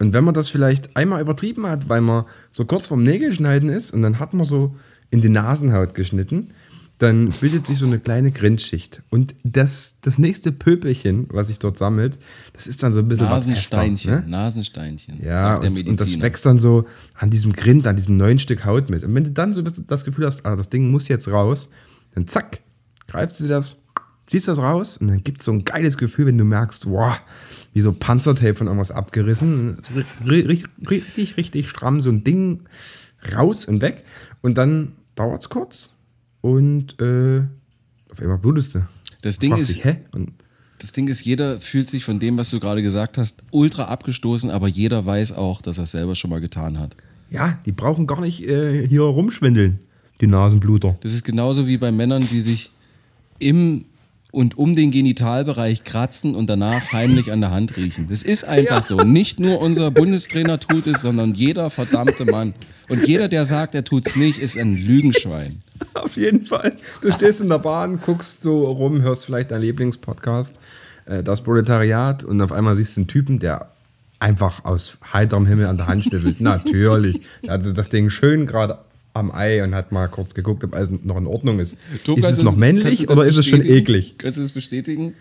Und 0.00 0.12
wenn 0.12 0.24
man 0.24 0.34
das 0.34 0.48
vielleicht 0.48 0.96
einmal 0.96 1.20
übertrieben 1.20 1.66
hat, 1.66 1.88
weil 1.88 2.00
man 2.00 2.24
so 2.52 2.64
kurz 2.64 2.86
vorm 2.88 3.02
Nägelschneiden 3.02 3.68
ist 3.68 3.90
und 3.92 4.02
dann 4.02 4.18
hat 4.18 4.32
man 4.34 4.44
so 4.46 4.76
in 5.10 5.20
die 5.20 5.28
Nasenhaut 5.28 5.94
geschnitten, 5.94 6.50
dann 6.98 7.28
bildet 7.40 7.64
sich 7.66 7.78
so 7.78 7.86
eine 7.86 8.00
kleine 8.00 8.32
Grenzschicht. 8.32 9.02
Und 9.08 9.34
das, 9.44 9.94
das 10.00 10.18
nächste 10.18 10.50
Pöpelchen, 10.50 11.26
was 11.30 11.46
sich 11.46 11.60
dort 11.60 11.78
sammelt, 11.78 12.18
das 12.54 12.66
ist 12.66 12.82
dann 12.82 12.92
so 12.92 12.98
ein 12.98 13.06
bisschen 13.08 13.26
was 13.26 13.46
Nasensteinchen. 13.46 14.10
fester, 14.10 14.24
ne? 14.26 14.30
Nasensteinchen. 14.30 15.20
Ja, 15.24 15.52
sagt 15.52 15.62
der 15.64 15.70
und, 15.70 15.88
und 15.88 16.00
das 16.00 16.20
wächst 16.20 16.44
dann 16.44 16.58
so 16.58 16.86
an 17.14 17.30
diesem 17.30 17.52
Grind, 17.52 17.86
an 17.86 17.94
diesem 17.94 18.16
neuen 18.16 18.40
Stück 18.40 18.64
Haut 18.64 18.90
mit. 18.90 19.04
Und 19.04 19.14
wenn 19.14 19.22
du 19.24 19.30
dann 19.30 19.52
so 19.52 19.62
das- 19.62 19.80
das 19.86 20.04
Gefühl 20.04 20.26
hast, 20.26 20.44
ah, 20.44 20.56
das 20.56 20.70
Ding 20.70 20.90
muss 20.90 21.06
jetzt 21.06 21.28
raus, 21.28 21.68
dann 22.14 22.26
zack, 22.26 22.60
greifst 23.06 23.38
du 23.40 23.46
das, 23.46 23.76
ziehst 24.28 24.46
das 24.46 24.58
raus 24.58 24.96
und 24.98 25.08
dann 25.08 25.24
gibt 25.24 25.40
es 25.40 25.46
so 25.46 25.52
ein 25.52 25.64
geiles 25.64 25.96
Gefühl, 25.96 26.26
wenn 26.26 26.38
du 26.38 26.44
merkst, 26.44 26.86
wow, 26.88 27.18
wie 27.72 27.80
so 27.80 27.92
Panzertape 27.92 28.54
von 28.54 28.66
irgendwas 28.68 28.90
abgerissen. 28.90 29.78
Ri- 30.24 30.46
Richtig, 30.46 30.68
richtig, 30.90 31.36
richtig 31.36 31.68
stramm, 31.68 32.00
so 32.00 32.10
ein 32.10 32.22
Ding 32.24 32.60
raus 33.34 33.64
und 33.64 33.80
weg. 33.80 34.04
Und 34.42 34.58
dann 34.58 34.92
dauert 35.16 35.42
es 35.42 35.48
kurz 35.48 35.92
und 36.40 37.00
äh, 37.00 37.40
auf 38.10 38.20
einmal 38.20 38.38
blutest 38.38 38.74
du. 38.76 38.86
Das 39.22 39.38
Ding 39.38 39.56
ist, 39.56 39.68
dich, 39.70 39.84
hä? 39.84 39.96
Und 40.12 40.32
Das 40.78 40.92
Ding 40.92 41.08
ist, 41.08 41.24
jeder 41.24 41.58
fühlt 41.58 41.88
sich 41.88 42.04
von 42.04 42.20
dem, 42.20 42.36
was 42.38 42.50
du 42.50 42.60
gerade 42.60 42.82
gesagt 42.82 43.18
hast, 43.18 43.42
ultra 43.50 43.84
abgestoßen, 43.86 44.50
aber 44.50 44.68
jeder 44.68 45.04
weiß 45.04 45.32
auch, 45.32 45.60
dass 45.62 45.78
er 45.78 45.84
es 45.84 45.90
selber 45.90 46.14
schon 46.14 46.30
mal 46.30 46.40
getan 46.40 46.78
hat. 46.78 46.94
ja, 47.30 47.58
die 47.66 47.72
brauchen 47.72 48.06
gar 48.06 48.20
nicht 48.20 48.42
äh, 48.46 48.86
hier 48.86 49.02
rumschwindeln, 49.02 49.80
die 50.20 50.26
Nasenbluter. 50.28 50.96
Das 51.00 51.12
ist 51.14 51.24
genauso 51.24 51.66
wie 51.66 51.78
bei 51.78 51.90
Männern, 51.90 52.26
die 52.30 52.40
sich 52.40 52.70
im 53.40 53.84
und 54.30 54.58
um 54.58 54.76
den 54.76 54.90
Genitalbereich 54.90 55.84
kratzen 55.84 56.34
und 56.34 56.48
danach 56.50 56.92
heimlich 56.92 57.32
an 57.32 57.40
der 57.40 57.50
Hand 57.50 57.76
riechen. 57.76 58.08
Das 58.10 58.22
ist 58.22 58.44
einfach 58.44 58.82
so. 58.82 58.98
Nicht 58.98 59.40
nur 59.40 59.60
unser 59.60 59.90
Bundestrainer 59.90 60.60
tut 60.60 60.86
es, 60.86 61.00
sondern 61.00 61.32
jeder 61.32 61.70
verdammte 61.70 62.26
Mann. 62.26 62.54
Und 62.88 63.06
jeder, 63.06 63.28
der 63.28 63.44
sagt, 63.44 63.74
er 63.74 63.84
tut's 63.84 64.16
nicht, 64.16 64.38
ist 64.38 64.58
ein 64.58 64.76
Lügenschwein. 64.76 65.62
Auf 65.94 66.16
jeden 66.16 66.46
Fall. 66.46 66.76
Du 67.00 67.12
stehst 67.12 67.40
in 67.40 67.48
der 67.48 67.58
Bahn, 67.58 68.00
guckst 68.00 68.42
so 68.42 68.64
rum, 68.64 69.02
hörst 69.02 69.26
vielleicht 69.26 69.50
deinen 69.50 69.62
Lieblingspodcast, 69.62 70.58
äh, 71.06 71.22
das 71.22 71.42
Proletariat, 71.42 72.24
und 72.24 72.40
auf 72.40 72.52
einmal 72.52 72.76
siehst 72.76 72.96
du 72.96 73.02
einen 73.02 73.08
Typen, 73.08 73.38
der 73.38 73.70
einfach 74.20 74.64
aus 74.64 74.98
heiterem 75.12 75.46
Himmel 75.46 75.66
an 75.66 75.76
der 75.76 75.86
Hand 75.86 76.04
schnüffelt. 76.04 76.40
Natürlich. 76.40 77.20
Hatte 77.46 77.72
das 77.72 77.88
Ding 77.88 78.10
schön 78.10 78.46
gerade 78.46 78.78
am 79.18 79.30
Ei 79.30 79.62
und 79.62 79.74
hat 79.74 79.92
mal 79.92 80.08
kurz 80.08 80.34
geguckt, 80.34 80.64
ob 80.64 80.74
alles 80.74 80.90
noch 81.02 81.16
in 81.16 81.26
Ordnung 81.26 81.58
ist. 81.60 81.76
Tob, 82.04 82.18
ist 82.18 82.24
es 82.24 82.36
du 82.38 82.44
noch 82.44 82.54
du 82.54 82.58
männlich 82.58 83.08
oder 83.08 83.24
ist 83.26 83.36
es 83.36 83.46
schon 83.46 83.62
eklig? 83.64 84.14
Kannst 84.18 84.38
du 84.38 84.42
das 84.42 84.52
bestätigen? 84.52 85.14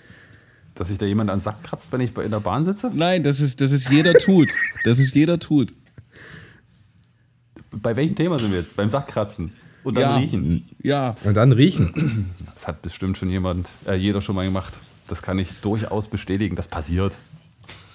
Dass 0.75 0.89
sich 0.89 0.97
da 0.97 1.05
jemand 1.05 1.29
an 1.31 1.37
den 1.37 1.41
Sack 1.41 1.63
kratzt, 1.63 1.91
wenn 1.91 2.01
ich 2.01 2.15
in 2.15 2.31
der 2.31 2.39
Bahn 2.39 2.63
sitze? 2.63 2.91
Nein, 2.93 3.23
das 3.23 3.41
ist, 3.41 3.59
das 3.61 3.71
ist 3.71 3.89
jeder 3.89 4.13
tut. 4.13 4.49
Das 4.83 4.99
ist 4.99 5.15
jeder 5.15 5.39
tut. 5.39 5.73
Bei 7.71 7.95
welchem 7.95 8.15
Thema 8.15 8.39
sind 8.39 8.51
wir 8.51 8.59
jetzt? 8.59 8.75
Beim 8.75 8.89
Sackkratzen. 8.89 9.53
Und 9.83 9.95
dann 9.95 10.03
Ja. 10.03 10.17
riechen. 10.17 10.69
Ja, 10.83 11.15
Und 11.23 11.35
dann 11.35 11.51
riechen. 11.51 12.31
Das 12.53 12.67
hat 12.67 12.81
bestimmt 12.81 13.17
schon 13.17 13.29
jemand, 13.29 13.67
äh, 13.87 13.95
jeder 13.95 14.21
schon 14.21 14.35
mal 14.35 14.43
gemacht. 14.45 14.73
Das 15.07 15.21
kann 15.21 15.39
ich 15.39 15.49
durchaus 15.61 16.07
bestätigen. 16.09 16.55
Das 16.55 16.67
passiert. 16.67 17.17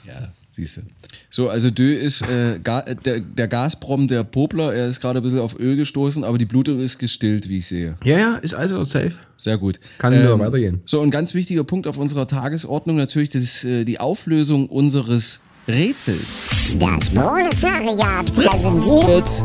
Ja, 0.06 0.32
siehst 0.52 0.76
du. 0.76 0.82
So, 1.30 1.49
also 1.49 1.71
Dö 1.71 1.94
ist 1.94 2.23
äh, 2.23 2.59
Ga 2.62 2.80
äh, 2.80 2.94
der, 2.94 3.21
der 3.21 3.49
Gazprom 3.49 4.09
der 4.09 4.25
Popler. 4.25 4.75
Er 4.75 4.88
ist 4.88 5.00
gerade 5.00 5.21
ein 5.21 5.23
bisschen 5.23 5.40
auf 5.40 5.59
Öl 5.59 5.76
gestoßen, 5.76 6.25
aber 6.25 6.38
die 6.38 6.44
Blutung 6.44 6.80
ist 6.80 6.99
gestillt, 6.99 7.49
wie 7.49 7.59
ich 7.59 7.66
sehe. 7.66 7.97
Ja, 8.04 8.18
ja, 8.18 8.37
ist 8.37 8.54
also 8.54 8.85
safe. 8.85 9.12
Sehr 9.38 9.59
gut. 9.59 9.80
Kann 9.99 10.23
nur 10.23 10.38
weitergehen. 10.38 10.82
So, 10.87 11.00
ein 11.00 11.11
ganz 11.11 11.35
wichtiger 11.35 11.64
Punkt 11.64 11.87
auf 11.87 11.99
unserer 11.99 12.26
Tagesordnung 12.26 12.97
natürlich 12.97 13.30
das 13.30 13.42
ist, 13.42 13.64
äh, 13.64 13.85
die 13.85 13.99
Auflösung 13.99 14.68
unseres 14.68 15.40
Rätsels. 15.66 16.76
Das 16.78 17.11
Proletariat 17.11 18.32
präsentiert 18.35 19.44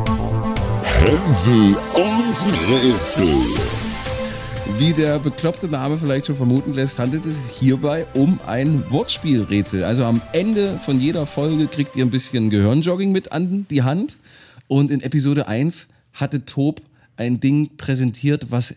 Hänsel 0.83 1.75
und 1.93 2.35
Rätsel. 2.69 3.86
Wie 4.79 4.93
der 4.93 5.17
bekloppte 5.17 5.67
Name 5.67 5.97
vielleicht 5.97 6.27
schon 6.27 6.35
vermuten 6.35 6.75
lässt, 6.75 6.99
handelt 6.99 7.25
es 7.25 7.43
sich 7.43 7.55
hierbei 7.55 8.05
um 8.13 8.39
ein 8.45 8.83
Wortspielrätsel. 8.91 9.83
Also 9.83 10.03
am 10.03 10.21
Ende 10.33 10.79
von 10.85 10.99
jeder 10.99 11.25
Folge 11.25 11.65
kriegt 11.65 11.95
ihr 11.95 12.05
ein 12.05 12.11
bisschen 12.11 12.51
Gehirnjogging 12.51 13.11
mit 13.11 13.31
an 13.31 13.65
die 13.71 13.81
Hand. 13.81 14.17
Und 14.67 14.91
in 14.91 15.01
Episode 15.01 15.47
1 15.47 15.87
hatte 16.13 16.45
Tob 16.45 16.81
ein 17.15 17.39
Ding 17.39 17.75
präsentiert, 17.77 18.51
was 18.51 18.75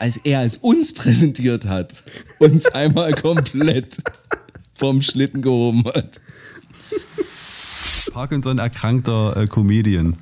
als 0.00 0.16
er 0.16 0.42
es 0.42 0.56
uns 0.56 0.92
präsentiert 0.92 1.66
hat, 1.66 2.02
uns 2.40 2.66
einmal 2.74 3.14
komplett 3.14 3.96
vom 4.74 5.02
Schlitten 5.02 5.40
gehoben 5.40 5.84
hat. 5.84 6.20
Parkinson 8.12 8.58
erkrankter 8.58 9.36
äh, 9.36 9.46
Comedian. 9.46 10.16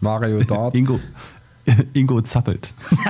Mario 0.00 0.42
Dart. 0.42 0.74
Ingo, 0.74 0.98
Ingo 1.94 2.20
zappelt. 2.22 2.72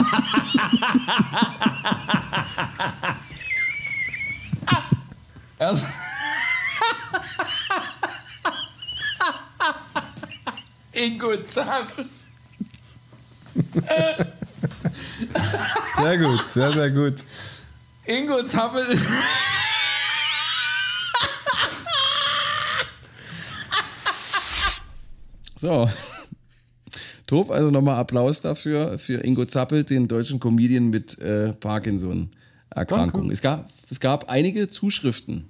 Ingo 10.93 11.37
Zapf. 11.45 12.05
Sehr 15.97 16.19
gut, 16.19 16.49
sehr, 16.49 16.73
sehr 16.73 16.91
gut. 16.91 17.25
Ingo 18.07 18.43
Zappel. 18.43 18.99
so. 25.61 25.89
Top, 27.33 27.51
also 27.51 27.71
nochmal 27.71 27.97
Applaus 27.97 28.43
dafür, 28.43 28.99
für 28.99 29.25
Ingo 29.25 29.47
Zappel, 29.47 29.85
den 29.85 30.07
deutschen 30.07 30.39
Comedian 30.39 30.91
mit 30.91 31.19
äh, 31.19 31.55
Parkinson-Erkrankung. 31.55 33.31
Es 33.31 33.41
gab, 33.41 33.71
es 33.91 34.01
gab 34.01 34.29
einige 34.29 34.69
Zuschriften. 34.69 35.47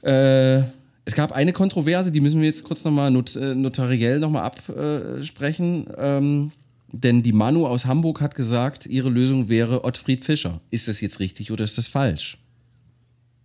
Äh, 0.00 0.60
es 1.04 1.14
gab 1.14 1.32
eine 1.32 1.52
Kontroverse, 1.52 2.10
die 2.10 2.22
müssen 2.22 2.40
wir 2.40 2.46
jetzt 2.46 2.64
kurz 2.64 2.84
nochmal 2.84 3.10
not, 3.10 3.36
äh, 3.36 3.54
notariell 3.54 4.18
nochmal 4.18 4.44
absprechen. 4.44 5.86
Ähm, 5.98 6.52
denn 6.90 7.22
die 7.22 7.34
Manu 7.34 7.66
aus 7.66 7.84
Hamburg 7.84 8.22
hat 8.22 8.34
gesagt, 8.34 8.86
ihre 8.86 9.10
Lösung 9.10 9.50
wäre 9.50 9.84
Ottfried 9.84 10.24
Fischer. 10.24 10.62
Ist 10.70 10.88
das 10.88 11.02
jetzt 11.02 11.20
richtig 11.20 11.52
oder 11.52 11.64
ist 11.64 11.76
das 11.76 11.88
falsch? 11.88 12.38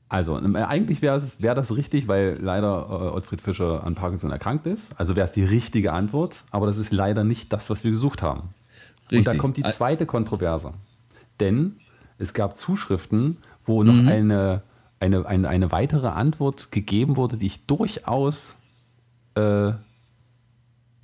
Also, 0.10 0.38
ähm, 0.38 0.56
eigentlich 0.56 1.02
wäre 1.02 1.22
wär 1.40 1.54
das 1.54 1.76
richtig, 1.76 2.08
weil 2.08 2.38
leider 2.42 2.88
äh, 2.90 3.16
Ottfried 3.16 3.42
Fischer 3.42 3.84
an 3.84 3.96
Parkinson 3.96 4.32
erkrankt 4.32 4.66
ist. 4.66 4.98
Also 4.98 5.16
wäre 5.16 5.26
es 5.26 5.34
die 5.34 5.44
richtige 5.44 5.92
Antwort, 5.92 6.44
aber 6.52 6.66
das 6.66 6.78
ist 6.78 6.94
leider 6.94 7.24
nicht 7.24 7.52
das, 7.52 7.70
was 7.70 7.84
wir 7.84 7.92
gesucht 7.92 8.22
haben. 8.22 8.42
Und 9.12 9.12
da 9.12 9.16
Richtig. 9.32 9.38
kommt 9.38 9.58
die 9.58 9.64
zweite 9.64 10.06
Kontroverse. 10.06 10.74
Denn 11.40 11.78
es 12.18 12.34
gab 12.34 12.58
Zuschriften, 12.58 13.38
wo 13.66 13.84
noch 13.84 13.94
eine, 13.94 14.64
eine, 15.00 15.26
eine, 15.26 15.48
eine 15.48 15.72
weitere 15.72 16.08
Antwort 16.08 16.72
gegeben 16.72 17.16
wurde, 17.16 17.38
die 17.38 17.46
ich 17.46 17.66
durchaus 17.66 18.58
äh, 19.36 19.72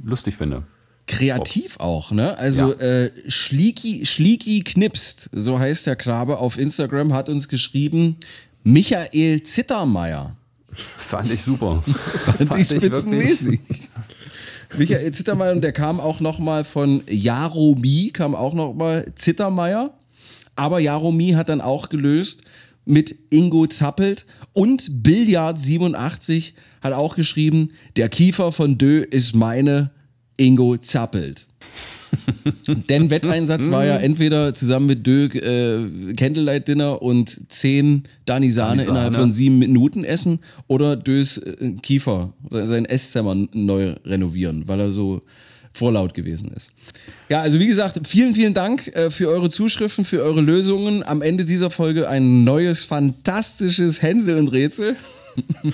lustig 0.01 0.35
finde. 0.35 0.65
Kreativ 1.07 1.79
auch, 1.79 2.11
ne? 2.11 2.37
Also 2.37 2.73
Ja. 2.73 2.79
äh, 2.79 3.11
Schlieki, 3.29 4.05
Schlieki 4.05 4.63
knipst, 4.63 5.29
so 5.33 5.59
heißt 5.59 5.85
der 5.85 5.95
Knabe 5.97 6.37
auf 6.37 6.57
Instagram, 6.57 7.13
hat 7.13 7.29
uns 7.29 7.49
geschrieben, 7.49 8.17
Michael 8.63 9.43
Zittermeier. 9.43 10.35
Fand 10.97 11.31
ich 11.31 11.43
super. 11.43 11.83
Fand 12.37 12.55
ich 12.55 12.71
ich 12.71 12.77
spitzenmäßig. 12.77 13.59
Michael 14.77 15.11
Zittermeier 15.11 15.51
und 15.51 15.61
der 15.61 15.73
kam 15.73 15.99
auch 15.99 16.19
noch 16.19 16.39
mal 16.39 16.63
von 16.63 17.03
Jaromi, 17.07 18.09
kam 18.11 18.33
auch 18.33 18.53
noch 18.53 18.73
mal 18.73 19.11
Zittermeier. 19.15 19.93
Aber 20.55 20.79
Jaromi 20.79 21.31
hat 21.31 21.49
dann 21.49 21.61
auch 21.61 21.89
gelöst 21.89 22.41
mit 22.85 23.15
Ingo 23.29 23.67
Zappelt 23.67 24.25
und 24.53 25.03
Billard 25.03 25.59
87 25.59 26.55
hat 26.81 26.93
auch 26.93 27.15
geschrieben, 27.15 27.69
der 27.95 28.09
Kiefer 28.09 28.51
von 28.51 28.77
Dö 28.77 29.01
ist 29.01 29.35
meine 29.35 29.91
Ingo 30.37 30.77
Zappelt. 30.77 31.47
Denn 32.89 33.09
Wetteinsatz 33.09 33.69
war 33.69 33.85
ja 33.85 33.97
entweder 33.97 34.53
zusammen 34.53 34.87
mit 34.87 35.05
Dö 35.05 35.25
äh, 35.25 36.13
Candlelight 36.13 36.67
Dinner 36.67 37.01
und 37.01 37.51
10 37.51 38.03
Dani 38.25 38.51
Sahne 38.51 38.83
Sahne. 38.83 38.89
innerhalb 38.89 39.15
von 39.15 39.31
sieben 39.31 39.59
Minuten 39.59 40.03
essen 40.03 40.39
oder 40.67 40.95
Dös 40.95 41.37
äh, 41.37 41.73
Kiefer, 41.81 42.33
sein 42.49 42.85
Esszimmer 42.85 43.35
neu 43.53 43.95
renovieren, 44.05 44.67
weil 44.67 44.79
er 44.79 44.91
so 44.91 45.21
vorlaut 45.73 46.13
gewesen 46.13 46.51
ist. 46.55 46.71
Ja, 47.29 47.41
also 47.41 47.59
wie 47.59 47.67
gesagt, 47.67 47.99
vielen, 48.07 48.35
vielen 48.35 48.53
Dank 48.53 48.87
äh, 48.95 49.09
für 49.09 49.27
eure 49.27 49.49
Zuschriften, 49.49 50.05
für 50.05 50.21
eure 50.21 50.41
Lösungen. 50.41 51.03
Am 51.03 51.21
Ende 51.21 51.45
dieser 51.45 51.71
Folge 51.71 52.07
ein 52.07 52.43
neues, 52.43 52.85
fantastisches 52.85 54.01
Hänsel 54.01 54.37
und 54.37 54.49
Rätsel. 54.49 54.95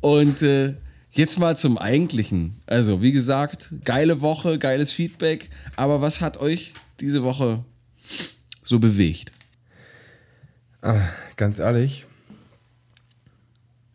und 0.00 0.42
äh, 0.42 0.74
jetzt 1.10 1.38
mal 1.38 1.56
zum 1.56 1.78
Eigentlichen. 1.78 2.56
Also, 2.66 3.02
wie 3.02 3.12
gesagt, 3.12 3.72
geile 3.84 4.20
Woche, 4.20 4.58
geiles 4.58 4.92
Feedback. 4.92 5.50
Aber 5.76 6.00
was 6.00 6.20
hat 6.20 6.38
euch 6.38 6.74
diese 7.00 7.22
Woche 7.22 7.64
so 8.62 8.78
bewegt? 8.78 9.32
Ganz 11.36 11.58
ehrlich, 11.58 12.06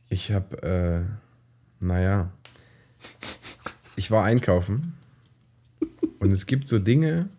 ich 0.10 0.31
habe, 0.31 1.07
äh, 1.81 1.84
naja, 1.84 2.31
ich 3.95 4.12
war 4.12 4.24
einkaufen 4.24 4.93
und 6.19 6.31
es 6.31 6.45
gibt 6.45 6.67
so 6.67 6.77
Dinge, 6.77 7.29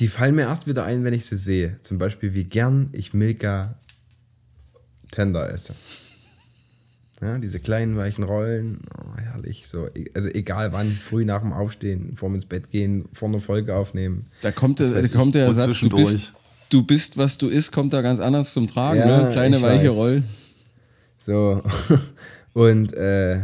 die 0.00 0.08
fallen 0.08 0.34
mir 0.34 0.42
erst 0.42 0.66
wieder 0.66 0.84
ein, 0.84 1.04
wenn 1.04 1.12
ich 1.12 1.26
sie 1.26 1.36
sehe. 1.36 1.80
Zum 1.82 1.98
Beispiel, 1.98 2.32
wie 2.32 2.44
gern 2.44 2.88
ich 2.92 3.12
Milka 3.12 3.78
Tender 5.10 5.50
esse. 5.52 5.74
Ja, 7.20 7.38
diese 7.38 7.58
kleinen 7.58 7.96
weichen 7.96 8.22
Rollen, 8.22 8.82
oh, 8.96 9.18
herrlich. 9.18 9.66
So, 9.66 9.88
also 10.14 10.28
egal 10.28 10.72
wann, 10.72 10.92
früh 10.92 11.24
nach 11.24 11.40
dem 11.40 11.52
Aufstehen, 11.52 12.14
vorm 12.14 12.34
ins 12.36 12.46
Bett 12.46 12.70
gehen, 12.70 13.08
vor 13.12 13.28
einer 13.28 13.40
Folge 13.40 13.74
aufnehmen. 13.74 14.26
Da 14.42 14.52
kommt, 14.52 14.78
der, 14.78 14.90
da 14.90 15.08
kommt 15.08 15.34
der 15.34 15.52
Satz, 15.52 15.80
du 15.80 15.88
bist, 15.88 16.32
du 16.70 16.84
bist, 16.84 17.18
was 17.18 17.36
du 17.36 17.48
isst, 17.48 17.72
kommt 17.72 17.92
da 17.92 18.02
ganz 18.02 18.20
anders 18.20 18.52
zum 18.52 18.68
Tragen. 18.68 19.00
Ja, 19.00 19.22
ne? 19.22 19.28
Kleine 19.28 19.56
ich 19.56 19.62
weiche 19.62 19.88
weiß. 19.88 19.96
Rollen. 19.96 20.24
So. 21.18 21.62
Und 22.52 22.92
äh, 22.94 23.40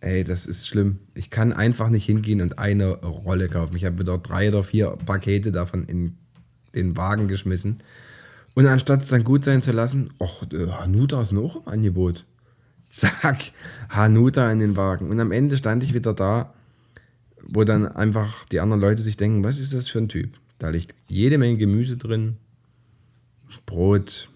ey, 0.00 0.24
das 0.24 0.46
ist 0.46 0.68
schlimm. 0.68 1.00
Ich 1.14 1.30
kann 1.30 1.52
einfach 1.52 1.88
nicht 1.88 2.06
hingehen 2.06 2.40
und 2.40 2.58
eine 2.58 2.96
Rolle 3.02 3.48
kaufen. 3.48 3.76
Ich 3.76 3.84
habe 3.84 4.00
wieder 4.00 4.18
drei 4.18 4.48
oder 4.48 4.64
vier 4.64 4.96
Pakete 5.06 5.52
davon 5.52 5.84
in 5.84 6.16
den 6.74 6.96
Wagen 6.96 7.28
geschmissen. 7.28 7.78
Und 8.54 8.66
anstatt 8.66 9.02
es 9.02 9.08
dann 9.08 9.24
gut 9.24 9.44
sein 9.44 9.62
zu 9.62 9.72
lassen, 9.72 10.10
ach, 10.18 10.42
äh, 10.52 10.66
Hanuta 10.68 11.22
ist 11.22 11.32
noch 11.32 11.56
im 11.56 11.68
Angebot. 11.68 12.24
Zack, 12.90 13.52
Hanuta 13.88 14.50
in 14.52 14.58
den 14.58 14.76
Wagen. 14.76 15.10
Und 15.10 15.20
am 15.20 15.32
Ende 15.32 15.56
stand 15.56 15.82
ich 15.82 15.94
wieder 15.94 16.12
da 16.14 16.52
wo 17.46 17.64
dann 17.64 17.86
einfach 17.86 18.44
die 18.46 18.60
anderen 18.60 18.80
Leute 18.80 19.02
sich 19.02 19.16
denken, 19.16 19.44
was 19.44 19.58
ist 19.58 19.74
das 19.74 19.88
für 19.88 19.98
ein 19.98 20.08
Typ? 20.08 20.38
Da 20.58 20.68
liegt 20.68 20.94
jede 21.08 21.38
Menge 21.38 21.58
Gemüse 21.58 21.96
drin, 21.96 22.36
Brot, 23.66 24.28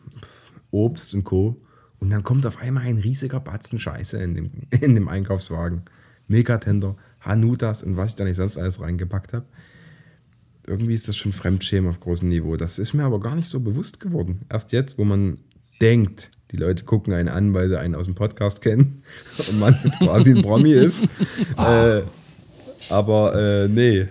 Obst 0.71 1.15
und 1.15 1.25
Co. 1.25 1.61
Und 1.99 2.11
dann 2.11 2.25
kommt 2.25 2.47
auf 2.47 2.59
einmal 2.59 2.85
ein 2.85 2.99
riesiger 2.99 3.41
Batzen 3.41 3.79
Scheiße 3.79 4.19
in 4.19 4.35
dem, 4.35 4.51
in 4.71 4.95
dem 4.95 5.09
Einkaufswagen. 5.09 5.83
Milka-Tender, 6.29 6.97
Hanutas 7.21 7.83
und 7.83 7.97
was 7.97 8.11
ich 8.11 8.15
da 8.17 8.25
nicht 8.25 8.37
sonst 8.37 8.59
alles 8.59 8.81
reingepackt 8.81 9.33
habe. 9.33 9.47
Irgendwie 10.67 10.95
ist 10.95 11.07
das 11.07 11.17
schon 11.17 11.33
Fremdschämen 11.33 11.89
auf 11.89 12.01
großem 12.01 12.29
Niveau. 12.29 12.57
Das 12.57 12.81
ist 12.81 12.93
mir 12.93 13.05
aber 13.05 13.21
gar 13.21 13.37
nicht 13.37 13.49
so 13.49 13.61
bewusst 13.61 14.01
geworden. 14.01 14.41
Erst 14.49 14.73
jetzt, 14.73 14.99
wo 14.99 15.05
man 15.05 15.39
denkt, 15.81 16.33
die 16.53 16.57
Leute 16.57 16.85
gucken 16.85 17.13
einen 17.13 17.29
an, 17.29 17.55
weil 17.55 17.69
sie 17.69 17.79
einen 17.79 17.95
aus 17.95 18.07
dem 18.07 18.15
Podcast 18.15 18.63
kennen 18.63 19.03
und 19.39 19.59
man 19.59 19.79
jetzt 19.85 19.99
quasi 19.99 20.31
ein 20.31 20.43
Promi 20.43 20.73
ist. 20.73 21.03
äh, 21.59 22.03
aber 22.89 23.35
äh, 23.35 23.69
nee. 23.69 24.07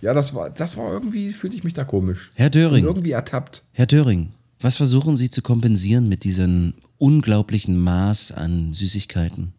Ja, 0.00 0.14
das 0.14 0.34
war, 0.34 0.50
das 0.50 0.76
war 0.76 0.92
irgendwie, 0.92 1.32
fühlte 1.32 1.56
ich 1.56 1.64
mich 1.64 1.74
da 1.74 1.84
komisch. 1.84 2.30
Herr 2.34 2.50
Döring. 2.50 2.84
Und 2.84 2.90
irgendwie 2.90 3.10
ertappt. 3.10 3.64
Herr 3.72 3.86
Döring, 3.86 4.30
was 4.60 4.76
versuchen 4.76 5.16
Sie 5.16 5.30
zu 5.30 5.42
kompensieren 5.42 6.08
mit 6.08 6.24
diesem 6.24 6.74
unglaublichen 6.98 7.78
Maß 7.78 8.32
an 8.32 8.72
Süßigkeiten? 8.72 9.52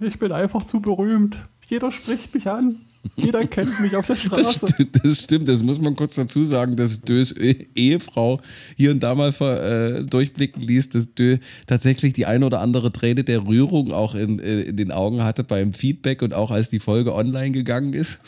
Ich 0.00 0.18
bin 0.18 0.32
einfach 0.32 0.64
zu 0.64 0.80
berühmt. 0.80 1.36
Jeder 1.66 1.90
spricht 1.90 2.34
mich 2.34 2.48
an. 2.48 2.76
Jeder 3.16 3.46
kennt 3.46 3.80
mich 3.80 3.94
auf 3.96 4.06
der 4.06 4.16
Das, 4.30 4.54
Straße. 4.54 4.66
sti- 4.66 4.86
das 5.02 5.22
stimmt, 5.22 5.48
das 5.48 5.62
muss 5.62 5.80
man 5.80 5.94
kurz 5.96 6.14
dazu 6.16 6.44
sagen, 6.44 6.76
dass 6.76 7.00
Dös 7.02 7.32
E- 7.36 7.66
Ehefrau 7.74 8.40
hier 8.76 8.90
und 8.90 9.00
da 9.02 9.14
mal 9.14 9.32
ver, 9.32 9.98
äh, 9.98 10.04
durchblicken 10.04 10.62
ließ, 10.62 10.88
dass 10.90 11.14
Dö 11.14 11.36
tatsächlich 11.66 12.12
die 12.14 12.26
eine 12.26 12.46
oder 12.46 12.60
andere 12.60 12.92
Träne 12.92 13.22
der 13.24 13.46
Rührung 13.46 13.92
auch 13.92 14.14
in, 14.14 14.38
äh, 14.40 14.62
in 14.62 14.76
den 14.76 14.90
Augen 14.90 15.22
hatte 15.22 15.44
beim 15.44 15.72
Feedback 15.74 16.22
und 16.22 16.34
auch 16.34 16.50
als 16.50 16.70
die 16.70 16.80
Folge 16.80 17.14
online 17.14 17.52
gegangen 17.52 17.92
ist. 17.94 18.20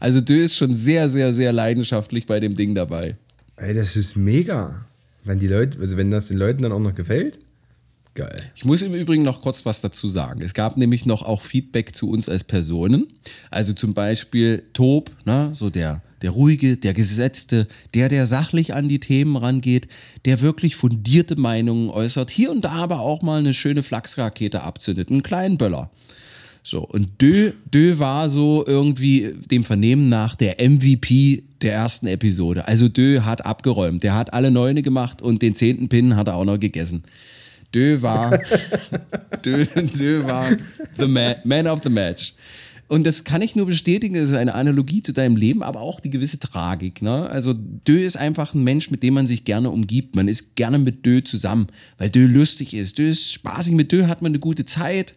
Also 0.00 0.20
Dö 0.20 0.42
ist 0.42 0.56
schon 0.56 0.72
sehr, 0.72 1.08
sehr, 1.08 1.32
sehr 1.32 1.52
leidenschaftlich 1.52 2.26
bei 2.26 2.40
dem 2.40 2.54
Ding 2.54 2.74
dabei. 2.74 3.16
Ey, 3.56 3.74
das 3.74 3.96
ist 3.96 4.16
mega. 4.16 4.84
Wenn 5.24 5.38
die 5.40 5.46
Leute, 5.48 5.78
also 5.80 5.96
wenn 5.96 6.10
das 6.10 6.28
den 6.28 6.38
Leuten 6.38 6.62
dann 6.62 6.72
auch 6.72 6.78
noch 6.80 6.94
gefällt, 6.94 7.38
geil. 8.18 8.36
Ich 8.56 8.64
muss 8.64 8.82
im 8.82 8.94
Übrigen 8.94 9.22
noch 9.22 9.42
kurz 9.42 9.64
was 9.64 9.80
dazu 9.80 10.08
sagen. 10.08 10.42
Es 10.42 10.52
gab 10.52 10.76
nämlich 10.76 11.06
noch 11.06 11.22
auch 11.22 11.40
Feedback 11.40 11.94
zu 11.94 12.10
uns 12.10 12.28
als 12.28 12.42
Personen. 12.42 13.06
Also 13.50 13.72
zum 13.72 13.94
Beispiel 13.94 14.64
Tob, 14.72 15.12
ne, 15.24 15.52
so 15.54 15.70
der, 15.70 16.02
der 16.20 16.30
ruhige, 16.30 16.76
der 16.76 16.94
gesetzte, 16.94 17.68
der, 17.94 18.08
der 18.08 18.26
sachlich 18.26 18.74
an 18.74 18.88
die 18.88 18.98
Themen 18.98 19.36
rangeht, 19.36 19.86
der 20.24 20.40
wirklich 20.40 20.74
fundierte 20.74 21.36
Meinungen 21.36 21.90
äußert, 21.90 22.28
hier 22.30 22.50
und 22.50 22.64
da 22.64 22.72
aber 22.72 23.00
auch 23.00 23.22
mal 23.22 23.38
eine 23.38 23.54
schöne 23.54 23.84
Flachsrakete 23.84 24.62
abzündet, 24.62 25.10
einen 25.10 25.22
kleinen 25.22 25.56
Böller. 25.56 25.90
So, 26.64 26.80
und 26.80 27.22
Dö, 27.22 27.52
Dö 27.72 28.00
war 28.00 28.28
so 28.28 28.66
irgendwie 28.66 29.32
dem 29.48 29.62
Vernehmen 29.62 30.08
nach 30.08 30.34
der 30.34 30.56
MVP 30.58 31.44
der 31.62 31.72
ersten 31.72 32.08
Episode. 32.08 32.66
Also 32.66 32.88
Dö 32.88 33.20
hat 33.20 33.46
abgeräumt. 33.46 34.02
Der 34.02 34.16
hat 34.16 34.34
alle 34.34 34.50
Neune 34.50 34.82
gemacht 34.82 35.22
und 35.22 35.40
den 35.40 35.54
zehnten 35.54 35.88
Pin 35.88 36.16
hat 36.16 36.26
er 36.26 36.34
auch 36.34 36.44
noch 36.44 36.58
gegessen. 36.58 37.04
Dö 37.74 38.00
war, 38.02 38.38
Dö, 39.44 39.64
Dö 39.64 40.24
war 40.24 40.56
the 40.98 41.06
man, 41.06 41.36
man 41.44 41.66
of 41.66 41.82
the 41.82 41.90
match. 41.90 42.34
Und 42.88 43.06
das 43.06 43.24
kann 43.24 43.42
ich 43.42 43.54
nur 43.54 43.66
bestätigen, 43.66 44.14
das 44.14 44.30
ist 44.30 44.34
eine 44.34 44.54
Analogie 44.54 45.02
zu 45.02 45.12
deinem 45.12 45.36
Leben, 45.36 45.62
aber 45.62 45.80
auch 45.80 46.00
die 46.00 46.08
gewisse 46.08 46.38
Tragik. 46.38 47.02
Ne? 47.02 47.28
Also 47.28 47.52
Dö 47.52 48.02
ist 48.02 48.16
einfach 48.16 48.54
ein 48.54 48.64
Mensch, 48.64 48.90
mit 48.90 49.02
dem 49.02 49.12
man 49.12 49.26
sich 49.26 49.44
gerne 49.44 49.68
umgibt. 49.70 50.16
Man 50.16 50.26
ist 50.26 50.56
gerne 50.56 50.78
mit 50.78 51.04
Dö 51.04 51.22
zusammen, 51.22 51.68
weil 51.98 52.08
Dö 52.08 52.26
lustig 52.26 52.72
ist. 52.72 52.96
Dö 52.96 53.10
ist 53.10 53.30
spaßig, 53.30 53.74
mit 53.74 53.92
Dö 53.92 54.06
hat 54.06 54.22
man 54.22 54.32
eine 54.32 54.38
gute 54.38 54.64
Zeit. 54.64 55.14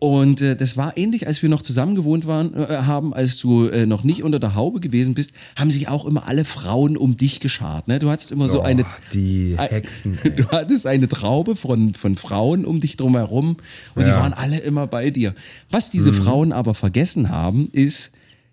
Und 0.00 0.42
äh, 0.42 0.54
das 0.54 0.76
war 0.76 0.96
ähnlich, 0.98 1.26
als 1.26 1.40
wir 1.40 1.48
noch 1.48 1.62
zusammen 1.62 1.94
gewohnt 1.94 2.26
waren, 2.26 2.52
äh, 2.52 2.66
haben, 2.82 3.14
als 3.14 3.38
du 3.38 3.68
äh, 3.68 3.86
noch 3.86 4.04
nicht 4.04 4.22
unter 4.22 4.38
der 4.38 4.54
Haube 4.54 4.80
gewesen 4.80 5.14
bist, 5.14 5.32
haben 5.56 5.70
sich 5.70 5.88
auch 5.88 6.04
immer 6.04 6.26
alle 6.26 6.44
Frauen 6.44 6.98
um 6.98 7.16
dich 7.16 7.40
geschart. 7.40 7.88
Ne? 7.88 8.00
Du 8.00 8.10
hattest 8.10 8.30
immer 8.30 8.46
so 8.48 8.60
Oh, 8.60 8.64
eine. 8.64 8.84
die 9.14 9.54
Hexen. 9.56 10.18
ey. 10.22 10.34
Du 10.36 10.48
hattest 10.50 10.86
eine 10.86 11.08
Traube 11.08 11.56
von, 11.56 11.94
von 11.94 12.16
Frauen 12.16 12.66
um 12.66 12.80
dich 12.80 12.96
drumherum 12.98 13.56
und 13.94 14.04
die 14.04 14.10
Ja. 14.10 14.18
waren 14.20 14.34
alle 14.34 14.58
immer 14.58 14.86
bei 14.86 15.10
dir. 15.10 15.34
Was 15.70 15.88
diese 15.90 16.12
Frauen 16.12 16.52
aber 16.52 16.74
vergessen 16.74 17.30
haben, 17.30 17.70
ist, 17.72 18.10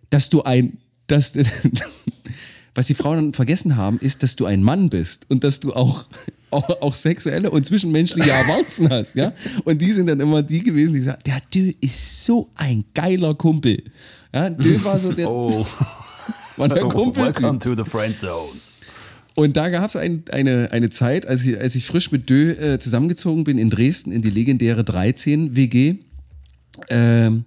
dass 0.10 0.30
du 0.30 0.44
ein, 0.44 0.78
dass, 1.08 1.34
was 2.76 2.88
die 2.88 2.94
Frauen 2.96 3.34
vergessen 3.34 3.76
haben, 3.76 4.00
ist, 4.00 4.24
dass 4.24 4.38
du 4.38 4.46
ein 4.46 4.64
Mann 4.64 4.90
bist 4.90 5.26
und 5.30 5.44
dass 5.44 5.60
du 5.60 5.74
auch, 5.74 6.06
auch, 6.52 6.70
auch 6.82 6.94
sexuelle 6.94 7.50
und 7.50 7.66
zwischenmenschliche 7.66 8.34
Avancen 8.34 8.90
hast, 8.90 9.16
ja. 9.16 9.34
Und 9.64 9.82
die 9.82 9.92
sind 9.92 10.08
dann 10.08 10.20
immer 10.20 10.44
die 10.44 10.62
gewesen, 10.62 10.94
die 10.94 11.02
sagen, 11.02 11.22
der 11.26 11.42
Dö 11.54 11.72
ist 11.82 12.26
so 12.26 12.50
ein 12.56 12.86
geiler 12.94 13.34
Kumpel. 13.36 13.84
Ja, 14.34 14.50
Dö 14.50 14.84
war 14.84 15.00
so 15.00 15.12
der, 15.14 15.30
Oh, 15.30 15.66
war 16.58 16.70
der 16.70 16.84
Kumpel. 16.90 17.24
welcome 17.26 17.60
to 17.60 17.76
the 17.76 17.84
friend 17.84 18.18
zone. 18.18 18.52
Und 19.36 19.56
da 19.56 19.70
gab 19.70 19.90
es 19.90 19.96
ein, 19.96 20.24
eine, 20.32 20.70
eine 20.72 20.90
Zeit, 20.90 21.26
als 21.26 21.46
ich, 21.46 21.58
als 21.58 21.76
ich 21.76 21.86
frisch 21.86 22.12
mit 22.12 22.30
Dö 22.30 22.52
äh, 22.52 22.80
zusammengezogen 22.80 23.46
bin 23.46 23.58
in 23.58 23.70
Dresden, 23.70 24.12
in 24.12 24.22
die 24.22 24.30
legendäre 24.30 24.84
13 24.84 25.56
WG. 25.56 25.96
Ähm, 26.90 27.46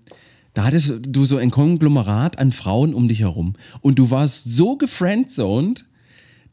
da 0.55 0.65
hattest 0.65 0.95
du 1.07 1.25
so 1.25 1.37
ein 1.37 1.51
Konglomerat 1.51 2.39
an 2.39 2.53
Frauen 2.53 2.95
um 2.95 3.09
dich 3.09 3.21
herum. 3.21 3.55
Und 3.81 3.99
du 3.99 4.11
warst 4.11 4.45
so 4.45 4.77
gefriendzoned, 4.77 5.85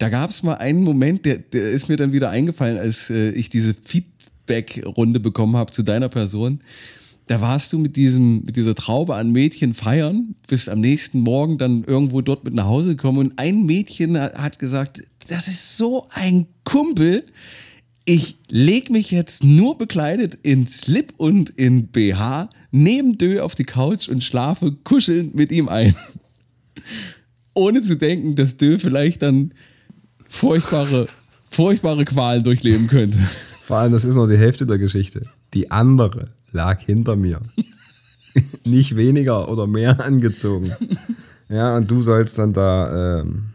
da 0.01 0.09
gab 0.09 0.31
es 0.31 0.41
mal 0.41 0.55
einen 0.55 0.81
Moment, 0.81 1.25
der, 1.25 1.37
der 1.37 1.69
ist 1.69 1.87
mir 1.87 1.95
dann 1.95 2.11
wieder 2.11 2.31
eingefallen, 2.31 2.79
als 2.79 3.11
äh, 3.11 3.29
ich 3.31 3.49
diese 3.49 3.75
Feedback-Runde 3.85 5.19
bekommen 5.19 5.55
habe 5.55 5.71
zu 5.71 5.83
deiner 5.83 6.09
Person. 6.09 6.61
Da 7.27 7.39
warst 7.39 7.71
du 7.71 7.77
mit, 7.77 7.95
diesem, 7.95 8.43
mit 8.43 8.55
dieser 8.55 8.73
Traube 8.73 9.15
an 9.15 9.31
Mädchen 9.31 9.75
feiern, 9.75 10.33
bist 10.47 10.69
am 10.69 10.79
nächsten 10.79 11.19
Morgen 11.19 11.59
dann 11.59 11.83
irgendwo 11.83 12.21
dort 12.21 12.43
mit 12.43 12.55
nach 12.55 12.65
Hause 12.65 12.89
gekommen 12.89 13.19
und 13.19 13.33
ein 13.37 13.67
Mädchen 13.67 14.19
hat 14.19 14.57
gesagt, 14.57 15.03
das 15.27 15.47
ist 15.47 15.77
so 15.77 16.07
ein 16.09 16.47
Kumpel, 16.63 17.23
ich 18.03 18.39
leg 18.49 18.89
mich 18.89 19.11
jetzt 19.11 19.43
nur 19.43 19.77
bekleidet 19.77 20.39
in 20.41 20.67
Slip 20.67 21.13
und 21.17 21.51
in 21.51 21.89
BH 21.89 22.49
neben 22.71 23.19
Dö 23.19 23.39
auf 23.39 23.53
die 23.53 23.65
Couch 23.65 24.09
und 24.09 24.23
schlafe 24.23 24.71
kuschelnd 24.83 25.35
mit 25.35 25.51
ihm 25.51 25.69
ein. 25.69 25.95
Ohne 27.53 27.83
zu 27.83 27.95
denken, 27.97 28.35
dass 28.35 28.57
Dö 28.57 28.79
vielleicht 28.79 29.21
dann 29.21 29.53
furchtbare, 30.31 31.07
furchtbare 31.51 32.05
Qualen 32.05 32.43
durchleben 32.43 32.87
könnte. 32.87 33.17
Vor 33.65 33.77
allem, 33.77 33.91
das 33.91 34.05
ist 34.05 34.15
noch 34.15 34.27
die 34.27 34.37
Hälfte 34.37 34.65
der 34.65 34.77
Geschichte. 34.77 35.21
Die 35.53 35.69
andere 35.69 36.29
lag 36.51 36.79
hinter 36.81 37.15
mir. 37.15 37.41
Nicht 38.65 38.95
weniger 38.95 39.49
oder 39.49 39.67
mehr 39.67 40.03
angezogen. 40.03 40.71
Ja, 41.49 41.75
und 41.75 41.91
du 41.91 42.01
sollst 42.01 42.37
dann 42.37 42.53
da 42.53 43.19
ähm, 43.19 43.47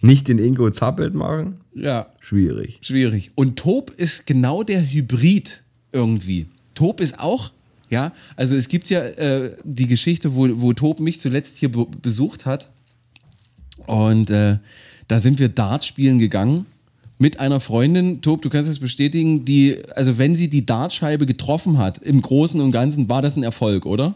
nicht 0.00 0.28
den 0.28 0.38
Ingo 0.38 0.70
Zappelt 0.70 1.14
machen. 1.14 1.60
Ja, 1.74 2.06
Schwierig. 2.20 2.78
schwierig. 2.80 3.32
Und 3.34 3.56
Tob 3.56 3.90
ist 3.90 4.26
genau 4.26 4.62
der 4.62 4.80
Hybrid 4.80 5.62
irgendwie. 5.92 6.46
Tob 6.74 7.00
ist 7.00 7.20
auch, 7.20 7.52
ja, 7.90 8.12
also 8.36 8.54
es 8.54 8.68
gibt 8.68 8.88
ja 8.88 9.00
äh, 9.00 9.56
die 9.62 9.86
Geschichte, 9.86 10.34
wo, 10.34 10.48
wo 10.60 10.72
Tob 10.72 11.00
mich 11.00 11.20
zuletzt 11.20 11.58
hier 11.58 11.70
be 11.70 11.86
besucht 12.00 12.46
hat. 12.46 12.70
Und 13.86 14.30
äh, 14.30 14.56
da 15.08 15.18
sind 15.18 15.38
wir 15.38 15.48
Dart 15.48 15.84
spielen 15.84 16.18
gegangen 16.18 16.66
mit 17.18 17.38
einer 17.38 17.60
Freundin, 17.60 18.22
Tob, 18.22 18.42
du 18.42 18.50
kannst 18.50 18.68
das 18.68 18.78
bestätigen, 18.78 19.44
die, 19.44 19.78
also 19.94 20.18
wenn 20.18 20.34
sie 20.34 20.48
die 20.48 20.66
Dartscheibe 20.66 21.26
getroffen 21.26 21.78
hat, 21.78 21.98
im 21.98 22.20
Großen 22.20 22.60
und 22.60 22.72
Ganzen 22.72 23.08
war 23.08 23.22
das 23.22 23.36
ein 23.36 23.42
Erfolg, 23.42 23.86
oder? 23.86 24.14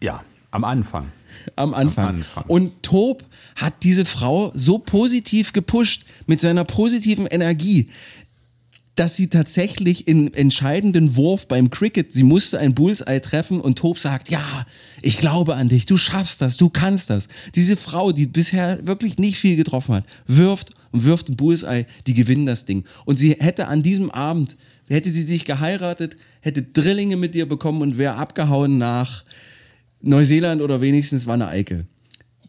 Ja, 0.00 0.22
am 0.50 0.64
Anfang. 0.64 1.10
Am 1.56 1.74
Anfang. 1.74 2.08
Am 2.08 2.14
Anfang. 2.16 2.44
Und 2.48 2.82
Tob 2.82 3.24
hat 3.56 3.82
diese 3.82 4.04
Frau 4.04 4.52
so 4.54 4.78
positiv 4.78 5.52
gepusht 5.52 6.04
mit 6.26 6.40
seiner 6.40 6.64
positiven 6.64 7.26
Energie, 7.26 7.88
dass 8.96 9.14
sie 9.14 9.28
tatsächlich 9.28 10.08
in 10.08 10.32
entscheidenden 10.32 11.16
Wurf 11.16 11.46
beim 11.46 11.68
Cricket, 11.68 12.14
sie 12.14 12.22
musste 12.22 12.58
ein 12.58 12.74
Bullseye 12.74 13.20
treffen 13.20 13.60
und 13.60 13.78
Tob 13.78 13.98
sagt, 13.98 14.30
ja, 14.30 14.66
ich 15.02 15.18
glaube 15.18 15.54
an 15.54 15.68
dich, 15.68 15.84
du 15.84 15.98
schaffst 15.98 16.40
das, 16.40 16.56
du 16.56 16.70
kannst 16.70 17.10
das. 17.10 17.28
Diese 17.54 17.76
Frau, 17.76 18.12
die 18.12 18.26
bisher 18.26 18.86
wirklich 18.86 19.18
nicht 19.18 19.36
viel 19.36 19.56
getroffen 19.56 19.96
hat, 19.96 20.04
wirft 20.26 20.70
und 20.92 21.04
wirft 21.04 21.28
ein 21.28 21.36
Bullseye, 21.36 21.84
die 22.06 22.14
gewinnen 22.14 22.46
das 22.46 22.64
Ding. 22.64 22.84
Und 23.04 23.18
sie 23.18 23.32
hätte 23.32 23.68
an 23.68 23.82
diesem 23.82 24.10
Abend, 24.10 24.56
hätte 24.88 25.10
sie 25.10 25.26
dich 25.26 25.44
geheiratet, 25.44 26.16
hätte 26.40 26.62
Drillinge 26.62 27.16
mit 27.16 27.34
dir 27.34 27.46
bekommen 27.46 27.82
und 27.82 27.98
wäre 27.98 28.14
abgehauen 28.14 28.78
nach 28.78 29.24
Neuseeland 30.00 30.62
oder 30.62 30.80
wenigstens 30.80 31.26
Wanne 31.26 31.48
Eickel. 31.48 31.86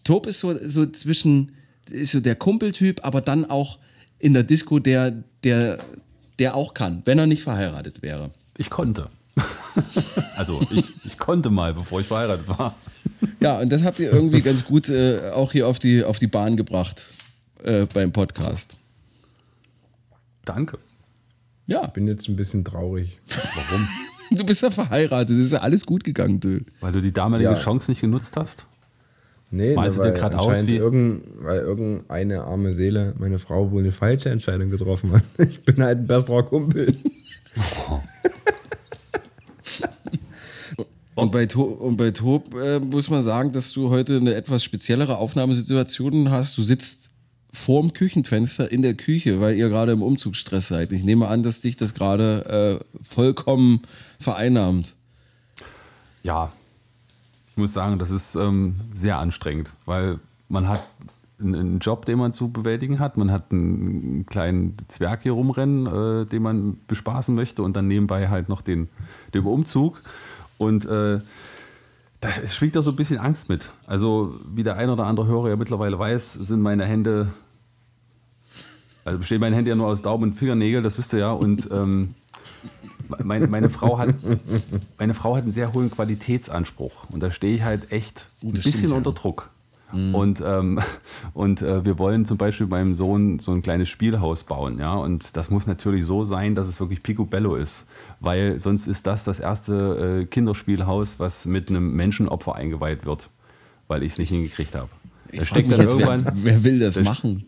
Tob 0.05 0.25
ist 0.25 0.39
so, 0.39 0.55
so 0.65 0.85
zwischen, 0.85 1.51
ist 1.91 2.13
so 2.13 2.21
der 2.21 2.35
Kumpeltyp, 2.35 3.03
aber 3.03 3.19
dann 3.19 3.43
auch 3.43 3.79
in 4.19 4.31
der 4.33 4.43
Disco 4.43 4.79
der, 4.79 5.11
der, 5.43 5.79
der 6.39 6.55
auch 6.55 6.73
kann, 6.73 7.01
wenn 7.05 7.19
er 7.19 7.27
nicht 7.27 7.43
verheiratet 7.43 8.01
wäre. 8.01 8.31
Ich 8.57 8.69
konnte. 8.69 9.09
also 10.35 10.61
ich, 10.71 10.85
ich 11.05 11.17
konnte 11.17 11.49
mal, 11.49 11.73
bevor 11.73 11.99
ich 12.01 12.07
verheiratet 12.07 12.47
war. 12.47 12.75
Ja, 13.39 13.59
und 13.59 13.69
das 13.69 13.83
habt 13.83 13.99
ihr 13.99 14.11
irgendwie 14.11 14.41
ganz 14.41 14.65
gut 14.65 14.89
äh, 14.89 15.31
auch 15.33 15.51
hier 15.51 15.67
auf 15.67 15.79
die, 15.79 16.03
auf 16.03 16.19
die 16.19 16.27
Bahn 16.27 16.57
gebracht 16.57 17.05
äh, 17.63 17.85
beim 17.85 18.11
Podcast. 18.11 18.77
Danke. 20.45 20.77
Ja, 21.67 21.85
Bin 21.87 22.07
jetzt 22.07 22.29
ein 22.29 22.35
bisschen 22.37 22.63
traurig. 22.63 23.19
Warum? 23.55 23.87
du 24.31 24.45
bist 24.45 24.61
ja 24.61 24.71
verheiratet, 24.71 25.35
es 25.37 25.45
ist 25.47 25.51
ja 25.51 25.59
alles 25.59 25.85
gut 25.85 26.03
gegangen, 26.03 26.39
du. 26.39 26.61
Weil 26.79 26.93
du 26.93 27.01
die 27.01 27.11
damalige 27.11 27.49
Ja. 27.51 27.55
Chance 27.59 27.91
nicht 27.91 28.01
genutzt 28.01 28.37
hast? 28.37 28.65
Nee, 29.49 29.75
Malst 29.75 29.97
du 29.97 30.01
weil 30.03 30.11
dir 30.13 30.19
gerade 30.19 30.37
aus 30.39 30.67
wie- 30.67 30.75
Irgend, 30.75 31.23
weil 31.39 31.59
irgendeine 31.61 32.43
arme 32.43 32.73
Seele, 32.73 33.13
meine 33.17 33.39
Frau, 33.39 33.71
wohl 33.71 33.81
eine 33.81 33.93
falsche 33.93 34.29
Entscheidung 34.29 34.69
getroffen 34.69 35.13
hat. 35.13 35.23
Ich 35.49 35.63
bin 35.63 35.81
halt 35.81 35.99
ein 35.99 36.07
besserer 36.07 36.43
Kumpel. 36.43 36.95
Und 41.15 41.31
bei, 41.31 41.47
to 41.47 41.63
und 41.63 41.97
bei 41.97 42.11
Tob 42.11 42.53
äh, 42.53 42.79
muss 42.79 43.09
man 43.09 43.23
sagen, 43.23 43.51
dass 43.51 43.71
du 43.73 43.89
heute 43.89 44.17
eine 44.17 44.35
etwas 44.35 44.63
speziellere 44.63 45.17
Aufnahmesituation 45.17 46.29
hast. 46.29 46.55
Du 46.59 46.61
sitzt 46.61 47.09
vorm 47.51 47.91
Küchenfenster 47.93 48.71
in 48.71 48.83
der 48.83 48.93
Küche, 48.93 49.41
weil 49.41 49.57
ihr 49.57 49.67
gerade 49.69 49.93
im 49.93 50.03
Umzugsstress 50.03 50.67
seid. 50.67 50.91
Ich 50.91 51.03
nehme 51.03 51.27
an, 51.27 51.41
dass 51.41 51.61
dich 51.61 51.75
das 51.75 51.95
gerade 51.95 52.79
äh, 52.79 53.03
vollkommen 53.03 53.81
vereinnahmt. 54.19 54.95
Ja, 56.21 56.51
ich 57.57 57.59
muss 57.59 57.73
sagen, 57.73 57.97
das 57.97 58.11
ist 58.11 58.35
ähm, 58.35 58.75
sehr 58.93 59.17
anstrengend, 59.17 59.71
weil 59.87 60.19
man 60.47 60.67
hat 60.67 60.87
einen- 61.39 61.79
Job, 61.79 62.05
den 62.05 62.19
man 62.19 62.31
zu 62.31 62.51
bewältigen 62.51 62.99
hat. 62.99 63.17
Man 63.17 63.31
hat 63.31 63.51
einen 63.51 64.27
kleinen 64.27 64.75
Zwerg 64.89 65.23
hier 65.23 65.31
rumrennen, 65.31 65.87
äh, 65.87 66.25
den 66.27 66.43
man 66.43 66.77
bespaßen 66.87 67.33
möchte 67.33 67.63
und 67.63 67.75
dann 67.75 67.87
nebenbei 67.87 68.29
halt 68.29 68.47
noch 68.47 68.61
den, 68.61 68.89
den 69.33 69.43
Umzug. 69.43 70.01
Und 70.59 70.85
äh, 70.85 71.19
da 72.19 72.29
schwingt 72.45 72.75
da 72.75 72.83
so 72.83 72.91
ein 72.91 72.95
bisschen 72.95 73.17
Angst 73.17 73.49
mit. 73.49 73.69
Also, 73.87 74.39
wie 74.53 74.61
der 74.61 74.75
ein 74.75 74.91
oder 74.91 75.07
andere 75.07 75.25
Hörer 75.25 75.49
ja 75.49 75.55
mittlerweile 75.55 75.97
weiß, 75.97 76.33
sind 76.33 76.61
meine 76.61 76.85
Hände, 76.85 77.29
also 79.03 79.17
bestehen 79.17 79.41
meine 79.41 79.55
Hände 79.55 79.71
ja 79.71 79.75
nur 79.75 79.87
aus 79.87 80.03
Daumen 80.03 80.25
und 80.25 80.35
Fingernägel, 80.35 80.83
das 80.83 80.99
wisst 80.99 81.11
ihr 81.13 81.19
ja. 81.19 81.31
Und 81.31 81.69
ähm, 81.71 82.13
meine, 83.23 83.47
meine, 83.47 83.69
Frau 83.69 83.97
hat, 83.97 84.13
meine 84.97 85.13
Frau 85.13 85.35
hat 85.35 85.43
einen 85.43 85.51
sehr 85.51 85.73
hohen 85.73 85.91
Qualitätsanspruch. 85.91 87.09
Und 87.09 87.21
da 87.21 87.31
stehe 87.31 87.55
ich 87.55 87.63
halt 87.63 87.91
echt 87.91 88.27
ein 88.43 88.53
das 88.53 88.63
bisschen 88.63 88.89
stimmt, 88.89 88.93
unter 88.93 89.13
Druck. 89.13 89.49
Und, 89.93 90.43
ähm, 90.45 90.81
und 91.33 91.61
äh, 91.61 91.85
wir 91.85 91.97
wollen 91.97 92.25
zum 92.25 92.37
Beispiel 92.37 92.67
meinem 92.67 92.95
Sohn 92.97 93.39
so 93.39 93.53
ein 93.53 93.61
kleines 93.61 93.87
Spielhaus 93.87 94.43
bauen. 94.43 94.79
Ja? 94.79 94.95
Und 94.95 95.37
das 95.37 95.49
muss 95.49 95.65
natürlich 95.65 96.05
so 96.05 96.25
sein, 96.25 96.55
dass 96.55 96.67
es 96.67 96.81
wirklich 96.81 97.01
picobello 97.03 97.55
ist. 97.55 97.85
Weil 98.19 98.59
sonst 98.59 98.87
ist 98.87 99.07
das 99.07 99.23
das 99.23 99.39
erste 99.39 100.23
äh, 100.23 100.25
Kinderspielhaus, 100.25 101.19
was 101.19 101.45
mit 101.45 101.69
einem 101.69 101.95
Menschenopfer 101.95 102.55
eingeweiht 102.55 103.05
wird. 103.05 103.29
Weil 103.87 104.03
ich 104.03 104.11
es 104.11 104.17
nicht 104.17 104.27
hingekriegt 104.29 104.75
habe. 104.75 104.89
Da 105.33 105.45
steckt 105.45 105.71
dann 105.71 105.79
jetzt, 105.79 105.97
wer, 105.97 106.07
irgendwann. 106.09 106.33
wer 106.43 106.63
will 106.65 106.79
das 106.79 106.95
Da- 106.95 107.03
machen? 107.03 107.45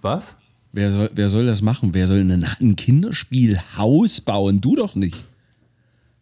Was? 0.00 0.36
Wer 0.72 0.92
soll, 0.92 1.10
wer 1.14 1.28
soll 1.28 1.46
das 1.46 1.60
machen? 1.60 1.90
Wer 1.92 2.06
soll 2.06 2.20
ein, 2.20 2.44
ein 2.60 2.76
Kinderspielhaus 2.76 4.22
bauen? 4.22 4.60
Du 4.60 4.74
doch 4.76 4.94
nicht. 4.94 5.24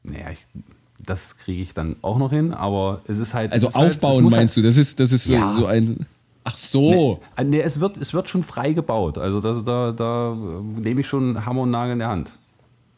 Naja, 0.02 0.30
ich, 0.32 0.40
das 1.04 1.36
kriege 1.36 1.62
ich 1.62 1.72
dann 1.74 1.96
auch 2.02 2.18
noch 2.18 2.30
hin, 2.30 2.52
aber 2.52 3.02
es 3.06 3.18
ist 3.18 3.32
halt. 3.32 3.52
Also 3.52 3.72
halt, 3.72 3.92
aufbauen 3.92 4.24
muss 4.24 4.34
meinst 4.34 4.56
du? 4.56 4.62
Das 4.62 4.76
ist, 4.76 4.98
das 4.98 5.12
ist 5.12 5.24
so, 5.24 5.32
Ja. 5.32 5.52
so 5.52 5.66
ein. 5.66 6.06
Ach 6.42 6.56
so. 6.56 7.20
Halt, 7.36 7.48
nee, 7.48 7.60
es, 7.60 7.80
wird, 7.80 7.96
es 7.98 8.12
wird 8.12 8.28
schon 8.28 8.42
frei 8.42 8.72
gebaut. 8.72 9.18
Also 9.18 9.40
das, 9.40 9.62
da, 9.64 9.92
da 9.92 10.32
äh, 10.32 10.80
nehme 10.80 11.02
ich 11.02 11.06
schon 11.06 11.44
Hammer 11.44 11.62
und 11.62 11.70
Nagel 11.70 11.92
in 11.92 11.98
der 12.00 12.08
Hand. 12.08 12.30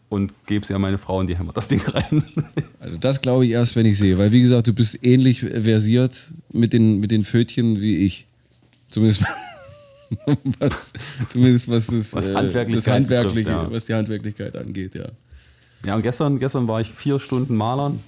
Und 0.09 0.33
gebe 0.47 0.63
es 0.63 0.69
ja 0.69 0.79
meine 0.79 0.99
Frau 0.99 1.19
und 1.19 1.27
die 1.27 1.37
hämmert 1.37 1.57
das 1.57 1.69
Ding 1.69 1.81
rein. 1.87 2.23
Also 2.81 2.97
das 2.99 3.21
glaube 3.21 3.47
ich 3.47 3.53
erst, 3.53 3.77
wenn 3.77 3.87
ich 3.87 3.97
sehe. 3.99 4.19
Weil 4.19 4.33
wie 4.33 4.43
gesagt, 4.43 4.67
du 4.67 4.73
bist 4.73 5.05
ähnlich 5.05 5.41
versiert 5.41 6.29
mit 6.53 6.73
den, 6.73 6.99
mit 7.01 7.11
den 7.11 7.25
Fötchen 7.25 7.81
wie 7.81 8.05
ich. 8.05 8.27
Zumindest 8.91 9.25
was, 10.59 10.93
zumindest 11.29 11.71
was, 11.71 11.87
das, 11.87 12.15
Was 12.15 12.27
äh, 12.27 12.35
Handwerklichkeit 12.35 12.87
das 12.87 12.95
Handwerkliche, 12.95 13.51
betrifft, 13.51 13.71
ja. 13.71 13.77
was 13.77 13.87
die 13.87 13.95
Handwerklichkeit 13.95 14.57
angeht, 14.57 14.95
ja. 14.95 15.09
ja, 15.85 15.95
und 15.95 16.03
gestern, 16.03 16.39
gestern 16.39 16.69
war 16.69 16.81
ich 16.81 16.91
vier 16.91 17.19
Stunden 17.19 17.57
Malern. 17.57 18.01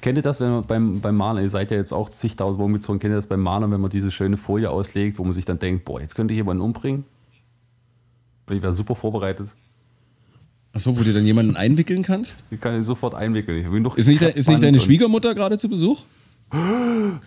Kennt 0.00 0.18
ihr 0.18 0.22
das, 0.22 0.40
wenn 0.40 0.50
man 0.50 0.66
beim, 0.66 1.00
beim 1.00 1.16
Malern, 1.16 1.44
ihr 1.44 1.50
seid 1.50 1.70
ja 1.70 1.76
jetzt 1.76 1.92
auch 1.92 2.10
zigtausend 2.10 2.58
Mal 2.58 2.64
umgezogen, 2.64 2.98
kennt 2.98 3.12
ihr 3.12 3.16
das 3.16 3.28
beim 3.28 3.40
Malern, 3.40 3.70
wenn 3.70 3.80
man 3.80 3.90
diese 3.90 4.10
schöne 4.10 4.36
Folie 4.36 4.68
auslegt, 4.68 5.18
wo 5.18 5.24
man 5.24 5.32
sich 5.32 5.44
dann 5.44 5.58
denkt, 5.58 5.84
boah, 5.84 6.00
jetzt 6.00 6.14
könnte 6.16 6.34
ich 6.34 6.38
jemanden 6.38 6.62
umbringen? 6.62 7.04
Und 8.46 8.56
ich 8.56 8.62
wäre 8.62 8.74
super 8.74 8.96
vorbereitet. 8.96 9.48
Achso, 10.72 10.96
wo 10.96 11.02
du 11.02 11.12
dann 11.12 11.24
jemanden 11.24 11.54
einwickeln 11.54 12.02
kannst? 12.02 12.42
Ich 12.50 12.60
kann 12.60 12.74
ihn 12.74 12.82
sofort 12.82 13.14
einwickeln. 13.14 13.84
Ist 13.94 14.08
nicht, 14.08 14.22
de- 14.22 14.32
ist 14.34 14.48
nicht 14.48 14.62
deine 14.62 14.80
Schwiegermutter 14.80 15.34
gerade 15.34 15.58
zu 15.58 15.68
Besuch? 15.68 16.02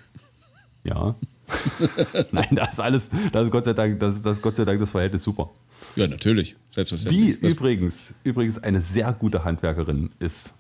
Ja. 0.84 1.16
Nein, 2.32 2.50
das 2.52 2.74
ist 2.74 2.80
alles, 2.80 3.10
das 3.32 3.46
ist 3.46 3.52
Gott 3.52 3.66
sei 3.66 3.74
Dank, 3.74 4.00
das 4.00 4.16
ist, 4.16 4.26
das 4.26 4.42
Gott 4.42 4.56
sei 4.56 4.66
Dank 4.66 4.80
das 4.80 4.92
Verhältnis 4.92 5.24
super. 5.24 5.50
Ja, 5.96 6.08
natürlich. 6.08 6.56
Die 6.72 6.76
Selbstverständlich. 6.76 7.40
Das, 7.40 7.52
übrigens, 7.52 8.16
übrigens 8.24 8.58
eine 8.58 8.82
sehr 8.82 9.12
gute 9.14 9.44
Handwerkerin 9.44 10.10
ist. 10.20 10.54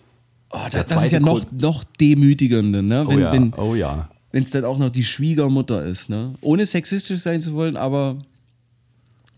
oh, 0.52 0.60
das, 0.72 0.86
das 0.86 1.06
ist 1.06 1.12
ja 1.12 1.20
noch, 1.20 1.44
noch 1.52 1.84
demütigender, 1.84 2.82
ne? 2.82 3.06
Oh 3.06 3.10
Wenn, 3.10 3.20
ja, 3.20 3.34
wenn, 3.34 3.54
oh 3.56 3.76
ja. 3.76 4.10
wenn 4.32 4.44
es 4.44 4.52
dann 4.52 4.66
auch 4.66 4.78
noch 4.78 4.90
die 4.90 5.04
Schwiegermutter 5.04 5.84
ist, 5.84 6.10
ne? 6.10 6.36
Ohne 6.42 6.66
sexistisch 6.66 7.20
sein 7.20 7.42
zu 7.42 7.54
wollen, 7.54 7.78
aber 7.78 8.18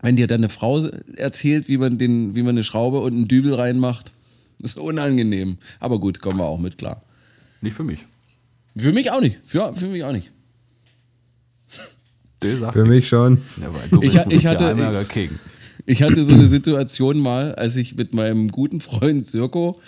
wenn 0.00 0.16
dir 0.16 0.26
deine 0.26 0.48
Frau 0.48 0.86
erzählt, 1.16 1.68
wie 1.68 1.78
man, 1.78 1.98
den, 1.98 2.34
wie 2.34 2.42
man 2.42 2.50
eine 2.50 2.64
Schraube 2.64 3.00
und 3.00 3.14
einen 3.14 3.28
Dübel 3.28 3.54
reinmacht, 3.54 4.12
ist 4.60 4.78
unangenehm. 4.78 5.58
Aber 5.80 5.98
gut, 5.98 6.20
kommen 6.20 6.38
wir 6.38 6.44
auch 6.44 6.58
mit 6.58 6.78
klar. 6.78 7.02
Nicht 7.60 7.74
für 7.74 7.84
mich. 7.84 8.04
Für 8.76 8.92
mich 8.92 9.10
auch 9.10 9.20
nicht. 9.20 9.38
Für, 9.46 9.74
für 9.74 9.88
mich 9.88 10.04
auch 10.04 10.12
nicht. 10.12 10.30
Für 12.72 12.78
nichts. 12.78 12.94
mich 12.94 13.08
schon. 13.08 13.42
Ja, 13.60 13.68
Ich 14.00 14.46
hatte-. 14.46 14.74
Ich 15.86 16.02
hatte 16.02 16.22
so 16.22 16.34
eine 16.34 16.46
Situation 16.46 17.18
mal, 17.18 17.54
als 17.54 17.76
ich 17.76 17.96
mit 17.96 18.12
meinem 18.12 18.50
guten 18.50 18.82
Freund 18.82 19.24
Sirko 19.24 19.80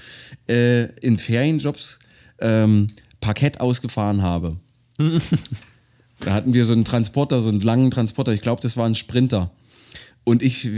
äh, 0.48 0.84
in 1.00 1.18
Ferienjobs 1.18 1.98
ähm, 2.40 2.86
Parkett 3.20 3.60
ausgefahren 3.60 4.22
habe. 4.22 4.56
da 6.20 6.32
hatten 6.32 6.54
wir 6.54 6.64
so 6.64 6.72
einen 6.72 6.86
Transporter, 6.86 7.42
so 7.42 7.50
einen 7.50 7.60
langen 7.60 7.90
Transporter. 7.90 8.32
Ich 8.32 8.40
glaube, 8.40 8.62
das 8.62 8.78
war 8.78 8.86
ein 8.86 8.94
Sprinter. 8.94 9.50
Und 10.24 10.42
ich 10.42 10.68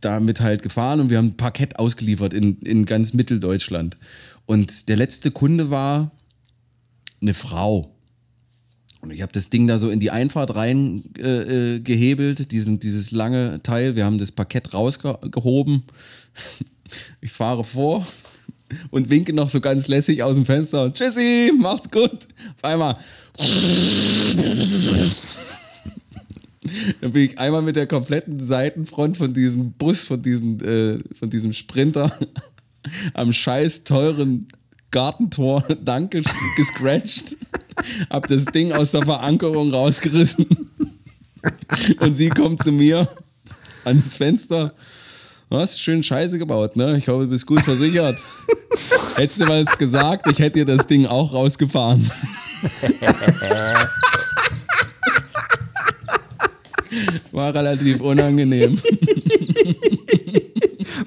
damit 0.00 0.40
halt 0.40 0.62
gefahren 0.62 1.00
und 1.00 1.10
wir 1.10 1.18
haben 1.18 1.36
Parkett 1.36 1.78
ausgeliefert 1.78 2.34
in, 2.34 2.58
in 2.60 2.84
ganz 2.84 3.12
Mitteldeutschland. 3.12 3.96
Und 4.46 4.88
der 4.88 4.96
letzte 4.96 5.30
Kunde 5.30 5.70
war 5.70 6.10
eine 7.20 7.34
Frau. 7.34 7.91
Und 9.02 9.10
ich 9.10 9.20
habe 9.20 9.32
das 9.32 9.50
Ding 9.50 9.66
da 9.66 9.78
so 9.78 9.90
in 9.90 9.98
die 9.98 10.12
Einfahrt 10.12 10.54
rein 10.54 11.02
äh, 11.18 11.76
äh, 11.76 11.80
diesen, 11.80 12.78
dieses 12.78 13.10
lange 13.10 13.60
Teil. 13.62 13.96
Wir 13.96 14.04
haben 14.04 14.18
das 14.18 14.32
Parkett 14.32 14.72
rausgehoben. 14.72 15.82
Ich 17.22 17.32
fahre 17.32 17.64
vor 17.64 18.06
und 18.90 19.08
winke 19.08 19.32
noch 19.32 19.48
so 19.48 19.62
ganz 19.62 19.88
lässig 19.88 20.22
aus 20.22 20.36
dem 20.36 20.44
Fenster. 20.44 20.92
Tschüssi, 20.92 21.50
macht's 21.58 21.90
gut. 21.90 22.28
Auf 22.56 22.64
einmal. 22.64 22.98
Dann 27.00 27.12
bin 27.12 27.30
ich 27.30 27.38
einmal 27.38 27.62
mit 27.62 27.76
der 27.76 27.86
kompletten 27.86 28.44
Seitenfront 28.44 29.16
von 29.16 29.32
diesem 29.32 29.72
Bus, 29.72 30.04
von 30.04 30.20
diesem, 30.20 30.60
äh, 30.60 30.98
von 31.14 31.30
diesem 31.30 31.54
Sprinter 31.54 32.12
am 33.14 33.32
scheiß 33.32 33.84
teuren 33.84 34.48
Gartentor 34.92 35.64
Danke 35.84 36.22
gescratcht. 36.56 37.36
Hab 38.08 38.28
das 38.28 38.44
Ding 38.44 38.72
aus 38.72 38.92
der 38.92 39.02
Verankerung 39.02 39.74
rausgerissen. 39.74 40.46
Und 41.98 42.14
sie 42.14 42.28
kommt 42.28 42.62
zu 42.62 42.70
mir 42.70 43.08
ans 43.84 44.16
Fenster. 44.16 44.74
Du 45.50 45.58
hast 45.58 45.80
schön 45.80 46.02
Scheiße 46.02 46.38
gebaut, 46.38 46.76
ne? 46.76 46.96
Ich 46.96 47.08
hoffe, 47.08 47.24
du 47.24 47.30
bist 47.30 47.46
gut 47.46 47.62
versichert. 47.62 48.22
Hättest 49.16 49.40
du 49.40 49.48
was 49.48 49.76
gesagt, 49.76 50.30
ich 50.30 50.38
hätte 50.38 50.60
dir 50.60 50.76
das 50.76 50.86
Ding 50.86 51.06
auch 51.06 51.32
rausgefahren. 51.32 52.08
War 57.32 57.54
relativ 57.54 58.00
unangenehm. 58.00 58.80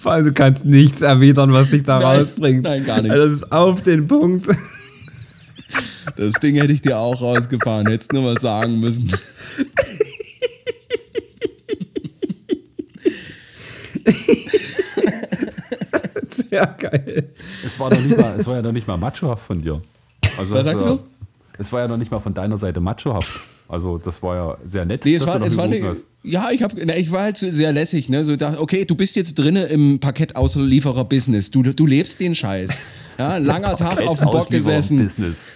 Vor 0.05 0.11
allem, 0.11 0.25
du 0.25 0.33
kannst 0.33 0.65
nichts 0.65 1.01
erwidern, 1.01 1.51
was 1.51 1.71
dich 1.71 1.81
da 1.81 1.97
Nein, 1.97 2.19
rausbringt. 2.19 2.61
nein, 2.61 2.85
gar 2.85 3.01
nicht. 3.01 3.09
Also, 3.09 3.25
das 3.25 3.33
ist 3.37 3.51
auf 3.51 3.81
den 3.81 4.07
Punkt. 4.07 4.45
Das 6.15 6.33
Ding 6.33 6.57
hätte 6.57 6.71
ich 6.71 6.83
dir 6.83 6.99
auch 6.99 7.19
rausgefahren, 7.19 7.87
hättest 7.87 8.13
nur 8.13 8.35
was 8.35 8.43
sagen 8.43 8.79
müssen. 8.79 9.11
Sehr 16.29 16.67
geil. 16.67 17.29
Es 17.65 17.79
war, 17.79 17.89
mal, 17.89 18.35
es 18.37 18.45
war 18.45 18.55
ja 18.57 18.61
noch 18.61 18.73
nicht 18.73 18.87
mal 18.87 18.97
machohaft 18.97 19.47
von 19.47 19.59
dir. 19.59 19.81
Also 20.37 20.53
Was 20.53 20.67
sagst 20.67 20.85
du? 20.85 20.99
Es 21.57 21.73
war 21.73 21.81
ja 21.81 21.87
noch 21.87 21.97
nicht 21.97 22.11
mal 22.11 22.19
von 22.19 22.35
deiner 22.35 22.59
Seite 22.59 22.79
machohaft. 22.79 23.41
Also 23.67 23.97
das 23.97 24.21
war 24.21 24.35
ja 24.35 24.57
sehr 24.67 24.85
nett, 24.85 25.05
Nee, 25.05 25.15
es 25.15 25.23
dass 25.23 25.33
war, 25.33 25.39
du 25.39 25.45
es 25.45 25.57
war 25.57 25.67
nicht, 25.67 25.83
hast. 25.83 26.05
ja, 26.23 26.49
ich, 26.51 26.61
hab, 26.61 26.73
na, 26.85 26.95
ich 26.95 27.11
war 27.11 27.23
halt 27.23 27.37
sehr 27.37 27.71
lässig, 27.71 28.09
ne? 28.09 28.23
So 28.23 28.35
dachte, 28.35 28.61
okay, 28.61 28.85
du 28.85 28.95
bist 28.95 29.15
jetzt 29.15 29.35
drinne 29.35 29.63
im 29.65 29.99
Parkettauslieferer-Business. 29.99 31.49
Du, 31.51 31.63
du 31.63 31.85
lebst 31.87 32.19
den 32.19 32.35
Scheiß. 32.35 32.81
Ja, 33.17 33.37
langer 33.39 33.75
Tag 33.75 34.01
auf 34.05 34.19
dem 34.19 34.29
Bock 34.29 34.49
gesessen. 34.49 35.03
Business. 35.03 35.47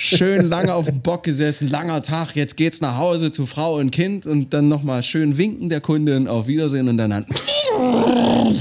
Schön 0.00 0.48
lange 0.48 0.72
auf 0.74 0.86
dem 0.86 1.00
Bock 1.02 1.24
gesessen, 1.24 1.68
langer 1.68 2.02
Tag, 2.02 2.36
jetzt 2.36 2.56
geht's 2.56 2.80
nach 2.80 2.96
Hause 2.98 3.32
zu 3.32 3.46
Frau 3.46 3.78
und 3.78 3.90
Kind 3.90 4.26
und 4.26 4.54
dann 4.54 4.68
nochmal 4.68 5.02
schön 5.02 5.36
winken 5.36 5.68
der 5.68 5.80
Kundin, 5.80 6.28
auf 6.28 6.46
Wiedersehen 6.46 6.88
und 6.88 6.96
dann 6.98 7.10
an. 7.12 7.26
Oh, 7.80 8.52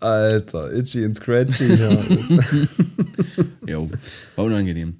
Alter, 0.00 0.72
itchy 0.72 1.04
und 1.04 1.14
scratchy. 1.14 1.74
Ja, 3.66 3.78
war 4.36 4.44
unangenehm. 4.44 4.96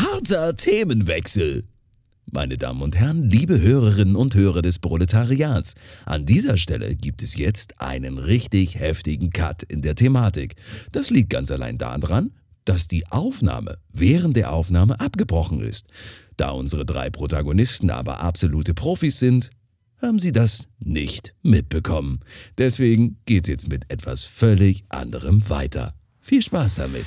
Kurzer 0.00 0.54
Themenwechsel. 0.54 1.64
Meine 2.30 2.56
Damen 2.56 2.82
und 2.82 2.96
Herren, 2.96 3.28
liebe 3.28 3.60
Hörerinnen 3.60 4.14
und 4.14 4.36
Hörer 4.36 4.62
des 4.62 4.78
Proletariats, 4.78 5.74
an 6.06 6.24
dieser 6.24 6.56
Stelle 6.56 6.94
gibt 6.94 7.20
es 7.20 7.36
jetzt 7.36 7.80
einen 7.80 8.18
richtig 8.18 8.78
heftigen 8.78 9.30
Cut 9.30 9.64
in 9.64 9.82
der 9.82 9.96
Thematik. 9.96 10.54
Das 10.92 11.10
liegt 11.10 11.30
ganz 11.30 11.50
allein 11.50 11.78
daran, 11.78 12.30
dass 12.64 12.86
die 12.86 13.08
Aufnahme 13.08 13.78
während 13.92 14.36
der 14.36 14.52
Aufnahme 14.52 15.00
abgebrochen 15.00 15.60
ist. 15.60 15.88
Da 16.36 16.50
unsere 16.50 16.86
drei 16.86 17.10
Protagonisten 17.10 17.90
aber 17.90 18.20
absolute 18.20 18.74
Profis 18.74 19.18
sind, 19.18 19.50
haben 20.00 20.20
sie 20.20 20.30
das 20.30 20.68
nicht 20.78 21.34
mitbekommen. 21.42 22.20
Deswegen 22.56 23.18
geht 23.26 23.48
jetzt 23.48 23.68
mit 23.68 23.90
etwas 23.90 24.22
völlig 24.22 24.84
anderem 24.90 25.48
weiter. 25.48 25.94
Viel 26.20 26.42
Spaß 26.42 26.76
damit. 26.76 27.06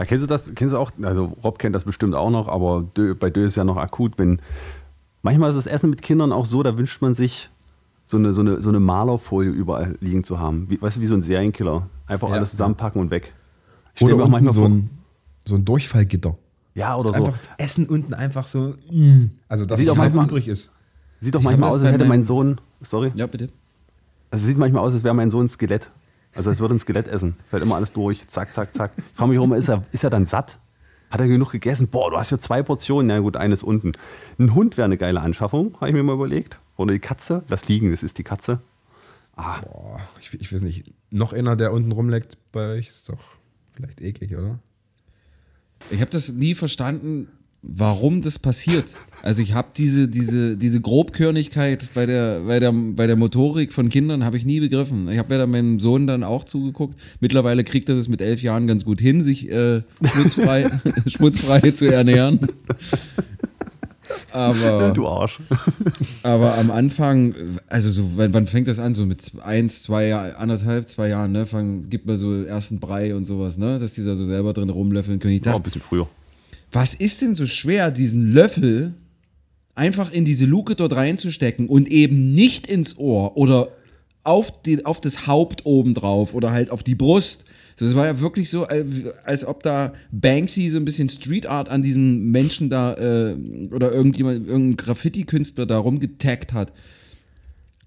Ja, 0.00 0.06
kennst 0.06 0.22
du 0.24 0.26
das? 0.26 0.54
Kennst 0.54 0.72
du 0.72 0.78
auch? 0.78 0.90
Also 1.02 1.36
Rob 1.44 1.58
kennt 1.58 1.74
das 1.74 1.84
bestimmt 1.84 2.14
auch 2.14 2.30
noch, 2.30 2.48
aber 2.48 2.86
Dö, 2.96 3.14
bei 3.14 3.28
Dö 3.28 3.44
ist 3.44 3.56
ja 3.56 3.64
noch 3.64 3.76
akut. 3.76 4.18
Wenn, 4.18 4.40
manchmal 5.20 5.50
ist 5.50 5.56
das 5.56 5.66
Essen 5.66 5.90
mit 5.90 6.00
Kindern 6.00 6.32
auch 6.32 6.46
so, 6.46 6.62
da 6.62 6.78
wünscht 6.78 7.02
man 7.02 7.12
sich 7.12 7.50
so 8.06 8.16
eine, 8.16 8.32
so 8.32 8.40
eine, 8.40 8.62
so 8.62 8.70
eine 8.70 8.80
Malerfolie 8.80 9.50
überall 9.50 9.98
liegen 10.00 10.24
zu 10.24 10.40
haben. 10.40 10.70
Wie, 10.70 10.80
weißt 10.80 10.96
du, 10.96 11.00
wie 11.02 11.06
so 11.06 11.14
ein 11.14 11.20
Serienkiller. 11.20 11.86
Einfach 12.06 12.30
Ja, 12.30 12.36
alles 12.36 12.52
zusammenpacken 12.52 12.98
und 12.98 13.10
weg. 13.10 13.34
Ich 13.94 14.00
Oder 14.00 14.08
stell 14.08 14.16
mir 14.16 14.24
auch 14.24 14.28
manchmal 14.28 14.54
so 14.54 14.64
ein, 14.64 14.88
so 15.44 15.54
ein 15.56 15.66
Durchfallgitter. 15.66 16.34
Ja, 16.74 16.96
oder 16.96 17.08
Das 17.08 17.16
so. 17.18 17.22
Einfach 17.24 17.38
das 17.38 17.48
Essen 17.58 17.86
unten 17.86 18.14
einfach 18.14 18.46
so. 18.46 18.74
Also, 19.48 19.66
dass 19.66 19.78
Sieht 19.78 19.88
es 19.88 19.92
auch 19.94 19.98
halb 19.98 20.14
manchmal- 20.14 20.38
übrig 20.38 20.48
ist. 20.48 20.70
Sieht 21.20 21.34
doch 21.34 21.42
manchmal 21.42 21.68
aus, 21.68 21.82
als 21.82 21.92
hätte 21.92 22.06
mein 22.06 22.22
Sohn. 22.22 22.58
Sorry. 22.80 23.12
Ja, 23.14 23.26
bitte. 23.26 23.48
Also 24.30 24.46
sieht 24.46 24.56
manchmal 24.56 24.82
aus, 24.82 24.94
als 24.94 25.04
wäre 25.04 25.14
mein 25.14 25.28
Sohn 25.28 25.44
ein 25.44 25.48
Skelett. 25.50 25.90
Also 26.34 26.50
als 26.50 26.60
würde 26.60 26.74
ein 26.74 26.78
Skelett 26.78 27.08
essen. 27.08 27.36
Fällt 27.48 27.62
immer 27.62 27.76
alles 27.76 27.92
durch. 27.92 28.26
Zack, 28.28 28.54
zack, 28.54 28.74
zack. 28.74 28.92
Ich 28.96 29.16
frage 29.16 29.30
mich 29.30 29.38
auch 29.38 29.44
immer, 29.44 29.56
ist 29.56 29.68
er, 29.68 29.84
ist 29.92 30.04
er 30.04 30.10
dann 30.10 30.26
satt? 30.26 30.58
Hat 31.10 31.20
er 31.20 31.26
genug 31.26 31.50
gegessen? 31.50 31.88
Boah, 31.88 32.10
du 32.10 32.16
hast 32.16 32.28
hier 32.28 32.40
zwei 32.40 32.62
Portionen. 32.62 33.08
Na 33.08 33.18
gut, 33.18 33.36
eines 33.36 33.62
unten. 33.62 33.92
Ein 34.38 34.54
Hund 34.54 34.76
wäre 34.76 34.84
eine 34.84 34.96
geile 34.96 35.20
Anschaffung, 35.20 35.74
habe 35.76 35.88
ich 35.88 35.94
mir 35.94 36.02
mal 36.04 36.14
überlegt. 36.14 36.60
Oder 36.76 36.92
die 36.92 37.00
Katze. 37.00 37.42
Lass 37.48 37.66
liegen, 37.68 37.90
das 37.90 38.02
ist 38.02 38.18
die 38.18 38.22
Katze. 38.22 38.60
Boah, 39.34 40.00
ich, 40.20 40.32
ich 40.34 40.52
weiß 40.52 40.62
nicht. 40.62 40.92
Noch 41.10 41.32
einer, 41.32 41.56
der 41.56 41.72
unten 41.72 41.92
rumleckt 41.92 42.38
bei 42.52 42.74
euch, 42.74 42.88
ist 42.88 43.08
doch 43.08 43.18
vielleicht 43.72 44.00
eklig, 44.00 44.36
oder? 44.36 44.58
Ich 45.90 46.00
habe 46.00 46.10
das 46.10 46.28
nie 46.28 46.54
verstanden, 46.54 47.28
warum 47.62 48.22
das 48.22 48.38
passiert. 48.38 48.86
Also 49.22 49.42
ich 49.42 49.52
habe 49.52 49.68
diese, 49.76 50.08
diese, 50.08 50.56
diese 50.56 50.80
Grobkörnigkeit 50.80 51.88
bei 51.92 52.06
der, 52.06 52.40
bei, 52.40 52.58
der, 52.58 52.72
bei 52.72 53.06
der 53.06 53.16
Motorik 53.16 53.72
von 53.72 53.90
Kindern 53.90 54.24
habe 54.24 54.38
ich 54.38 54.46
nie 54.46 54.60
begriffen. 54.60 55.10
Ich 55.10 55.18
habe 55.18 55.34
ja 55.34 55.40
dann 55.40 55.50
meinem 55.50 55.78
Sohn 55.78 56.06
dann 56.06 56.24
auch 56.24 56.44
zugeguckt. 56.44 56.98
Mittlerweile 57.20 57.62
kriegt 57.62 57.88
er 57.90 57.96
das 57.96 58.08
mit 58.08 58.22
elf 58.22 58.42
Jahren 58.42 58.66
ganz 58.66 58.84
gut 58.84 58.98
hin, 59.00 59.20
sich 59.20 59.50
äh, 59.50 59.82
schmutzfrei, 60.02 60.70
schmutzfrei 61.06 61.70
zu 61.72 61.84
ernähren. 61.92 62.40
Aber, 64.32 64.92
Du 64.94 65.06
Arsch. 65.06 65.40
aber 66.22 66.56
am 66.56 66.70
Anfang, 66.70 67.34
also 67.68 67.90
so, 67.90 68.16
wann, 68.16 68.32
wann 68.32 68.46
fängt 68.46 68.68
das 68.68 68.78
an? 68.78 68.92
So 68.94 69.04
mit 69.06 69.20
eins, 69.42 69.82
zwei, 69.82 70.14
anderthalb, 70.34 70.88
zwei 70.88 71.08
Jahren, 71.08 71.32
ne? 71.32 71.46
Fang, 71.46 71.88
gibt 71.90 72.06
man 72.06 72.16
so 72.16 72.42
ersten 72.42 72.80
Brei 72.80 73.14
und 73.14 73.24
sowas, 73.24 73.58
ne? 73.58 73.78
Dass 73.78 73.94
die 73.94 74.04
da 74.04 74.14
so 74.14 74.24
selber 74.24 74.52
drin 74.52 74.70
rumlöffeln 74.70 75.18
können. 75.20 75.34
Ich 75.34 75.40
Ja, 75.40 75.52
dachte, 75.52 75.60
ein 75.60 75.62
bisschen 75.64 75.82
früher. 75.82 76.08
Was 76.72 76.94
ist 76.94 77.22
denn 77.22 77.34
so 77.34 77.46
schwer, 77.46 77.90
diesen 77.90 78.32
Löffel 78.32 78.94
einfach 79.74 80.12
in 80.12 80.24
diese 80.24 80.46
Luke 80.46 80.74
dort 80.74 80.94
reinzustecken 80.94 81.68
und 81.68 81.88
eben 81.90 82.34
nicht 82.34 82.66
ins 82.66 82.98
Ohr 82.98 83.36
oder 83.36 83.68
auf, 84.22 84.62
die, 84.62 84.84
auf 84.84 85.00
das 85.00 85.26
Haupt 85.26 85.64
oben 85.64 85.94
drauf 85.94 86.34
oder 86.34 86.52
halt 86.52 86.70
auf 86.70 86.82
die 86.82 86.94
Brust? 86.94 87.44
Das 87.78 87.94
war 87.94 88.04
ja 88.04 88.20
wirklich 88.20 88.50
so, 88.50 88.68
äh, 88.68 88.84
als 89.24 89.46
ob 89.46 89.62
da 89.62 89.94
Banksy 90.12 90.68
so 90.68 90.76
ein 90.76 90.84
bisschen 90.84 91.08
Street 91.08 91.46
Art 91.46 91.70
an 91.70 91.82
diesen 91.82 92.30
Menschen 92.30 92.68
da 92.68 92.92
äh, 92.94 93.36
oder 93.70 93.90
irgendjemand, 93.90 94.46
irgendein 94.46 94.76
Graffiti-Künstler 94.76 95.64
da 95.64 95.78
rumgetaggt 95.78 96.52
hat. 96.52 96.74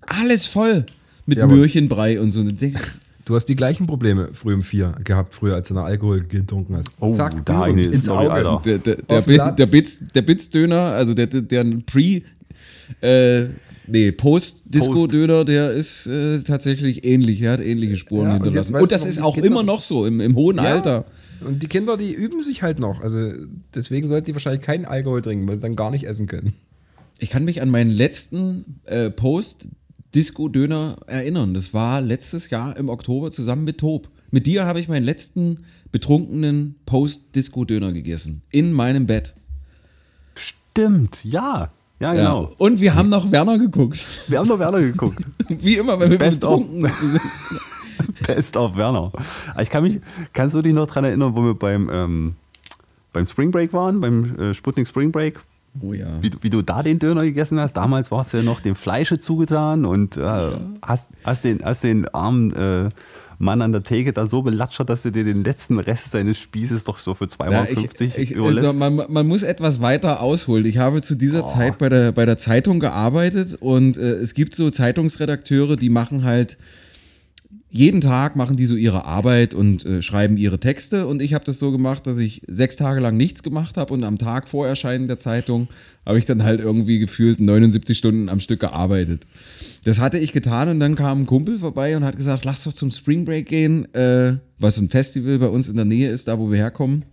Alles 0.02 0.48
voll 0.48 0.86
mit 1.28 1.38
Ja, 1.38 1.46
Möhrchenbrei 1.46 2.20
und 2.20 2.32
so. 2.32 2.44
Und 3.24 3.30
Du 3.30 3.36
hast 3.36 3.46
die 3.46 3.56
gleichen 3.56 3.88
Probleme 3.88 4.30
früh 4.34 4.54
um 4.54 4.64
vier 4.64 4.94
gehabt, 5.04 5.34
früher, 5.34 5.56
als 5.56 5.70
du 5.70 5.74
noch 5.74 5.86
Alkohol 5.86 6.24
getrunken 6.24 6.76
hast. 6.76 6.90
Oh, 7.00 7.14
da 7.16 7.30
Blumen 7.30 7.62
eine 7.62 7.84
ins 7.84 8.10
Auge. 8.10 8.32
Alter. 8.32 8.62
Der, 8.66 8.78
der, 8.80 8.96
der, 8.98 9.22
Platz. 9.22 9.56
der, 9.56 9.66
Bitz, 9.68 10.00
der 10.14 10.22
Bitzdöner, 10.24 10.82
also 10.82 11.14
der, 11.14 11.28
der, 11.28 11.42
der 11.42 11.66
Pre, 11.86 12.22
äh, 13.02 13.48
nee, 13.88 14.12
Post-Disco-Döner, 14.12 15.46
der 15.46 15.72
ist 15.72 16.06
äh, 16.08 16.40
tatsächlich 16.42 17.06
ähnlich. 17.06 17.42
Er 17.42 17.54
hat 17.54 17.60
ähnliche 17.62 17.96
Spuren 17.96 18.28
Ja, 18.28 18.36
und 18.36 18.44
hinterlassen. 18.44 18.76
Und, 18.76 18.82
du, 18.82 18.88
das 18.88 19.06
ist 19.06 19.22
auch 19.22 19.36
Kinder 19.36 19.48
immer 19.48 19.64
noch 19.64 19.82
so 19.84 20.06
im, 20.06 20.20
im 20.20 20.36
hohen 20.36 20.60
Alter. 20.60 21.06
Und 21.46 21.64
die 21.64 21.68
Kinder, 21.68 21.98
die 21.98 22.12
üben 22.12 22.44
sich 22.44 22.62
halt 22.62 22.80
noch. 22.80 23.02
Also 23.02 23.32
deswegen 23.74 24.08
sollten 24.08 24.26
die 24.26 24.34
wahrscheinlich 24.34 24.62
keinen 24.64 24.86
Alkohol 24.86 25.22
trinken, 25.22 25.48
weil 25.48 25.56
sie 25.56 25.62
dann 25.62 25.76
gar 25.76 25.92
nicht 25.92 26.06
essen 26.06 26.28
können. 26.28 26.54
Ich 27.20 27.30
kann 27.30 27.46
mich 27.46 27.62
an 27.62 27.70
meinen 27.70 27.92
letzten 27.92 28.80
äh, 28.86 29.10
Post-Disco-Döner 30.14 30.98
erinnern. 31.08 31.56
Das 31.56 31.74
war 31.74 32.00
letztes 32.00 32.52
Jahr 32.52 32.78
im 32.78 32.90
Oktober 32.90 33.32
zusammen 33.32 33.64
mit 33.64 33.80
Tob. 33.80 34.10
Mit 34.30 34.46
dir 34.46 34.66
habe 34.66 34.80
ich 34.80 34.88
meinen 34.88 35.04
letzten 35.04 35.66
betrunkenen 35.92 36.76
Post-Disco-Döner 36.86 37.94
gegessen. 37.94 38.44
In 38.52 38.74
meinem 38.74 39.08
Bett. 39.08 39.34
Stimmt, 40.36 41.24
ja. 41.24 41.72
Ja, 42.00 42.14
genau. 42.14 42.54
Und 42.60 42.80
wir 42.80 42.94
haben 42.94 43.10
noch 43.10 43.32
Werner 43.32 43.58
geguckt. 43.58 44.06
Wir 44.28 44.38
haben 44.38 44.48
noch 44.48 44.60
Werner 44.60 44.82
geguckt. 44.82 45.26
Wie 45.48 45.78
immer, 45.78 46.00
wenn 46.00 46.12
wir 46.12 46.20
Best 46.20 46.46
of. 46.46 46.60
betrunken 46.62 46.92
sind. 46.92 47.22
Best 48.28 48.56
of 48.56 48.78
Werner. 48.78 49.12
Ich 49.60 49.72
kann 49.72 49.84
mich, 49.84 50.00
kannst 50.32 50.54
du 50.54 50.62
dich 50.62 50.74
noch 50.74 50.86
daran 50.86 51.06
erinnern, 51.06 51.36
wo 51.36 51.44
wir 51.44 51.56
beim, 51.56 51.90
ähm, 51.92 52.36
beim 53.14 53.26
Spring 53.26 53.50
Break 53.50 53.74
waren, 53.74 54.00
beim 54.00 54.38
äh, 54.38 54.54
Sputnik 54.54 54.88
Spring 54.88 55.12
Break? 55.12 55.40
Oh 55.82 55.94
ja. 55.94 56.22
Wie, 56.22 56.30
du- 56.30 56.38
wie 56.42 56.50
du 56.50 56.62
da 56.62 56.84
den 56.84 57.00
Döner 57.00 57.24
gegessen 57.24 57.60
hast. 57.60 57.74
Damals 57.74 58.12
warst 58.12 58.34
du 58.34 58.38
ja 58.38 58.44
noch 58.44 58.62
dem 58.62 58.76
Fleische 58.76 59.18
zugetan 59.20 59.86
und 59.86 60.18
äh, 60.18 60.22
hast, 60.82 61.10
hast, 61.24 61.44
den, 61.44 61.64
hast 61.64 61.84
den 61.84 62.08
armen 62.10 62.54
äh, 62.54 62.90
Mann 63.40 63.62
an 63.64 63.72
der 63.72 63.82
Theke 63.84 64.14
da 64.14 64.28
so 64.30 64.44
belatschert, 64.44 64.90
dass 64.90 65.02
du 65.02 65.12
dir 65.12 65.24
den 65.24 65.44
letzten 65.44 65.80
Rest 65.80 66.14
deines 66.14 66.38
Spießes 66.40 66.84
doch 66.84 67.00
so 67.00 67.14
für 67.16 67.26
2,50 67.26 67.50
Ja, 67.52 67.60
Euro 67.60 68.22
ich, 68.22 68.32
überlässt. 68.32 68.78
man, 68.78 69.02
man 69.10 69.28
muss 69.28 69.42
etwas 69.44 69.82
weiter 69.82 70.22
ausholen. 70.22 70.66
Ich 70.66 70.78
habe 70.78 71.02
zu 71.02 71.16
dieser 71.16 71.44
Zeit 71.44 71.80
bei 71.80 71.90
der, 71.90 72.12
bei 72.12 72.26
der 72.26 72.38
Zeitung 72.38 72.80
gearbeitet 72.80 73.58
und 73.60 73.98
äh, 73.98 74.02
es 74.14 74.36
gibt 74.36 74.54
so 74.56 74.70
Zeitungsredakteure, 74.70 75.76
die 75.76 75.90
machen 75.90 76.24
halt 76.24 76.58
jeden 77.76 78.02
Tag 78.02 78.36
machen 78.36 78.56
die 78.56 78.68
so 78.68 78.76
ihre 78.76 79.06
Arbeit 79.06 79.56
und 79.56 79.84
äh, 79.84 80.04
schreiben 80.04 80.38
ihre 80.38 80.60
Texte 80.60 81.08
und 81.08 81.24
ich 81.24 81.34
habe 81.34 81.44
das 81.44 81.58
so 81.58 81.72
gemacht, 81.72 82.06
dass 82.06 82.20
ich 82.20 82.44
sechs 82.48 82.76
Tage 82.76 83.00
lang 83.00 83.18
nichts 83.18 83.42
gemacht 83.42 83.78
habe 83.78 83.92
und 83.96 84.04
am 84.04 84.20
Tag 84.20 84.48
vor 84.48 84.68
Erscheinen 84.68 85.08
der 85.08 85.18
Zeitung 85.18 85.70
habe 86.06 86.20
ich 86.20 86.28
dann 86.28 86.44
halt 86.44 86.60
irgendwie 86.60 87.00
gefühlt 87.00 87.40
79 87.40 87.98
Stunden 87.98 88.30
am 88.30 88.40
Stück 88.40 88.60
gearbeitet. 88.60 89.26
Das 89.86 90.00
hatte 90.00 90.20
ich 90.20 90.34
getan 90.34 90.70
und 90.70 90.80
dann 90.80 90.94
kam 90.94 91.22
ein 91.22 91.26
Kumpel 91.26 91.58
vorbei 91.58 91.98
und 91.98 92.04
hat 92.04 92.16
gesagt, 92.16 92.46
lass 92.46 92.64
doch 92.64 92.74
zum 92.74 92.92
Spring 92.92 93.26
Break 93.26 93.48
gehen, 93.48 93.92
äh, 93.96 94.38
was 94.60 94.78
ein 94.78 94.90
Festival 94.90 95.40
bei 95.40 95.48
uns 95.48 95.68
in 95.68 95.76
der 95.76 95.86
Nähe 95.86 96.12
ist, 96.12 96.28
da 96.28 96.38
wo 96.38 96.52
wir 96.52 96.60
herkommen. 96.60 97.06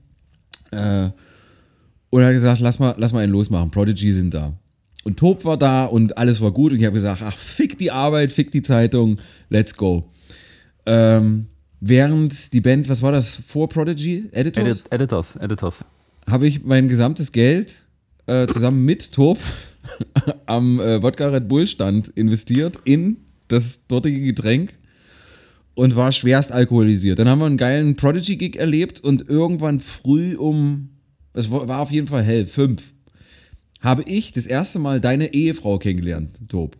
Äh, 0.72 1.08
und 2.10 2.20
er 2.20 2.26
hat 2.26 2.34
gesagt, 2.34 2.60
lass 2.60 2.78
mal, 2.78 2.94
lass 2.98 3.14
mal 3.14 3.20
einen 3.20 3.32
losmachen. 3.32 3.70
Prodigy 3.70 4.12
sind 4.12 4.34
da. 4.34 4.52
Und 5.04 5.18
Tob 5.18 5.46
war 5.46 5.56
da 5.56 5.86
und 5.86 6.18
alles 6.18 6.42
war 6.42 6.52
gut. 6.52 6.72
Und 6.72 6.80
ich 6.80 6.84
habe 6.84 6.94
gesagt, 6.94 7.22
ach, 7.24 7.38
fick 7.38 7.78
die 7.78 7.90
Arbeit, 7.90 8.30
fick 8.30 8.50
die 8.50 8.60
Zeitung, 8.60 9.18
let's 9.48 9.74
go. 9.74 10.10
Ähm, 10.86 11.46
während 11.80 12.52
die 12.52 12.60
Band, 12.60 12.88
was 12.88 13.02
war 13.02 13.12
das, 13.12 13.34
vor 13.46 13.68
Prodigy? 13.68 14.28
Editors? 14.32 14.80
Edit 14.80 14.92
Editors, 14.92 15.36
Editors. 15.36 15.84
habe 16.26 16.46
ich 16.46 16.64
mein 16.64 16.88
gesamtes 16.88 17.32
Geld 17.32 17.86
äh, 18.26 18.46
zusammen 18.46 18.84
mit 18.84 19.12
Tob 19.12 19.38
am 20.46 20.80
äh, 20.80 21.02
Wodka 21.02 21.28
Red 21.28 21.48
Bull 21.48 21.66
Stand 21.66 22.08
investiert 22.08 22.78
in 22.84 23.16
das 23.48 23.86
dortige 23.88 24.20
Getränk 24.20 24.74
und 25.74 25.96
war 25.96 26.12
schwerst 26.12 26.52
alkoholisiert. 26.52 27.18
Dann 27.18 27.28
haben 27.28 27.40
wir 27.40 27.46
einen 27.46 27.56
geilen 27.56 27.96
Prodigy-Gig 27.96 28.56
erlebt 28.56 29.00
und 29.00 29.28
irgendwann 29.28 29.80
früh 29.80 30.36
um, 30.36 30.90
es 31.32 31.50
war 31.50 31.80
auf 31.80 31.90
jeden 31.90 32.06
Fall 32.06 32.22
hell, 32.22 32.46
fünf, 32.46 32.92
habe 33.80 34.02
ich 34.02 34.32
das 34.32 34.46
erste 34.46 34.78
Mal 34.78 35.00
deine 35.00 35.32
Ehefrau 35.32 35.78
kennengelernt, 35.78 36.38
Tob. 36.48 36.76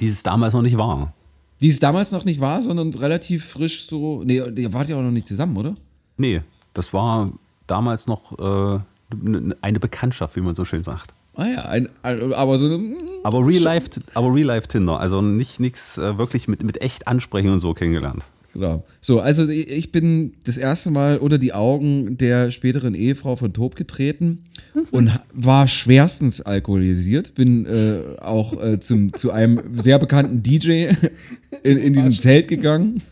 Die 0.00 0.08
es 0.08 0.22
damals 0.22 0.54
noch 0.54 0.62
nicht 0.62 0.78
war. 0.78 1.14
Die 1.62 1.68
es 1.68 1.78
damals 1.80 2.10
noch 2.12 2.24
nicht 2.24 2.40
war, 2.40 2.62
sondern 2.62 2.92
relativ 2.94 3.44
frisch 3.44 3.86
so. 3.86 4.22
Nee, 4.24 4.36
ihr 4.56 4.72
wart 4.72 4.88
ja 4.88 4.96
auch 4.96 5.02
noch 5.02 5.10
nicht 5.10 5.28
zusammen, 5.28 5.56
oder? 5.56 5.74
Nee, 6.16 6.40
das 6.74 6.92
war 6.92 7.30
damals 7.66 8.06
noch 8.06 8.38
äh, 8.38 8.80
n- 9.12 9.54
eine 9.60 9.78
Bekanntschaft, 9.80 10.36
wie 10.36 10.40
man 10.40 10.54
so 10.54 10.64
schön 10.64 10.82
sagt. 10.82 11.12
Ah 11.34 11.46
ja, 11.46 11.62
ein, 11.66 11.88
ein, 12.02 12.32
aber 12.34 12.58
so. 12.58 12.76
mm, 12.78 12.94
Aber 13.22 13.46
Real 13.46 13.62
Life, 13.62 13.88
aber 14.14 14.32
Real 14.34 14.46
Life 14.46 14.68
Tinder, 14.68 14.98
also 15.00 15.22
nicht 15.22 15.60
nichts 15.60 15.96
äh, 15.98 16.18
wirklich 16.18 16.48
mit, 16.48 16.62
mit 16.62 16.82
echt 16.82 17.06
ansprechen 17.06 17.50
und 17.50 17.60
so 17.60 17.72
kennengelernt. 17.74 18.24
Genau. 18.52 18.84
So, 19.00 19.20
also 19.20 19.48
ich 19.48 19.92
bin 19.92 20.32
das 20.42 20.56
erste 20.56 20.90
Mal 20.90 21.18
unter 21.18 21.38
die 21.38 21.52
Augen 21.52 22.18
der 22.18 22.50
späteren 22.50 22.94
Ehefrau 22.94 23.36
von 23.36 23.52
Tob 23.52 23.76
getreten 23.76 24.44
und 24.90 25.14
ha- 25.14 25.22
war 25.32 25.68
schwerstens 25.68 26.40
alkoholisiert. 26.40 27.36
Bin 27.36 27.64
äh, 27.66 28.20
auch 28.20 28.60
äh, 28.60 28.80
zum, 28.80 29.12
zu 29.14 29.30
einem 29.30 29.60
sehr 29.80 30.00
bekannten 30.00 30.42
DJ 30.42 30.88
in, 31.62 31.76
in 31.78 31.92
diesem 31.92 32.12
Zelt 32.12 32.48
gegangen. 32.48 33.02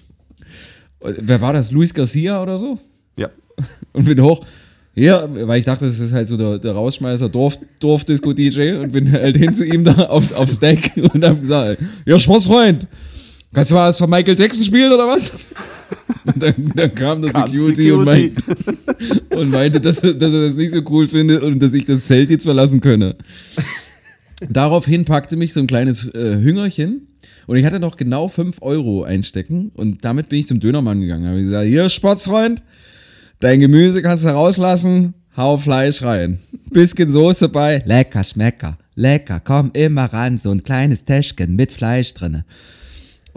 Wer 1.00 1.40
war 1.40 1.52
das? 1.52 1.70
Luis 1.70 1.94
Garcia 1.94 2.42
oder 2.42 2.58
so? 2.58 2.78
Ja. 3.16 3.30
Und 3.92 4.06
bin 4.06 4.20
hoch. 4.20 4.44
Ja, 4.96 5.28
weil 5.46 5.60
ich 5.60 5.64
dachte, 5.64 5.84
das 5.84 6.00
ist 6.00 6.12
halt 6.12 6.26
so 6.26 6.36
der, 6.36 6.58
der 6.58 6.72
Rausschmeißer 6.72 7.28
Dorf, 7.28 7.56
Dorfdisco-DJ 7.78 8.78
und 8.80 8.90
bin 8.90 9.12
halt 9.12 9.36
hin 9.36 9.54
zu 9.54 9.64
ihm 9.64 9.84
da 9.84 9.92
aufs, 10.06 10.32
aufs 10.32 10.58
Deck 10.58 10.90
und 11.14 11.24
hab 11.24 11.40
gesagt, 11.40 11.80
ja, 12.04 12.18
Sportsfreund, 12.18 12.88
kannst 13.52 13.70
du 13.70 13.74
mal 13.74 13.88
was 13.88 13.98
von 13.98 14.08
Michael 14.10 14.38
Jackson 14.38 14.64
spielen 14.64 14.92
oder 14.92 15.06
was? 15.08 15.32
Und 16.26 16.42
dann, 16.42 16.72
dann 16.74 16.94
kam 16.94 17.22
der 17.22 17.32
Kam 17.32 17.50
Security, 17.50 17.92
Und, 17.92 18.04
mein, 18.04 18.34
Security. 18.36 19.20
und 19.36 19.50
meinte, 19.50 19.80
dass, 19.80 20.00
er- 20.00 20.12
dass 20.14 20.30
er 20.32 20.48
das 20.48 20.54
nicht 20.56 20.74
so 20.74 20.82
cool 20.90 21.08
findet 21.08 21.42
und 21.42 21.62
dass 21.62 21.72
ich 21.72 21.86
das 21.86 22.06
Zelt 22.06 22.28
jetzt 22.30 22.44
verlassen 22.44 22.80
könne. 22.82 23.16
Daraufhin 24.50 25.04
packte 25.04 25.36
mich 25.36 25.52
so 25.52 25.60
ein 25.60 25.66
kleines 25.66 26.06
äh, 26.14 26.36
Hüngerchen 26.40 27.08
und 27.46 27.56
ich 27.56 27.64
hatte 27.64 27.80
noch 27.80 27.96
genau 27.96 28.28
5 28.28 28.58
Euro 28.60 29.02
einstecken 29.02 29.70
und 29.74 30.04
damit 30.04 30.28
bin 30.28 30.40
ich 30.40 30.46
zum 30.46 30.60
Dönermann 30.60 31.00
gegangen. 31.00 31.26
Habe 31.28 31.42
gesagt, 31.42 31.66
hier 31.66 31.88
Sportsfreund, 31.88 32.62
dein 33.40 33.58
Gemüse 33.60 34.02
kannst 34.02 34.24
du 34.24 34.28
rauslassen, 34.28 35.14
hau 35.36 35.56
Fleisch 35.58 36.02
rein. 36.02 36.38
Bisschen 36.70 37.10
Soße 37.10 37.48
bei, 37.48 37.82
lecker, 37.86 38.22
schmecker, 38.22 38.76
lecker, 38.94 39.40
komm 39.42 39.70
immer 39.72 40.04
ran, 40.04 40.36
so 40.38 40.50
ein 40.50 40.62
kleines 40.62 41.04
Täschchen 41.04 41.56
mit 41.56 41.72
Fleisch 41.72 42.12
drinne. 42.14 42.44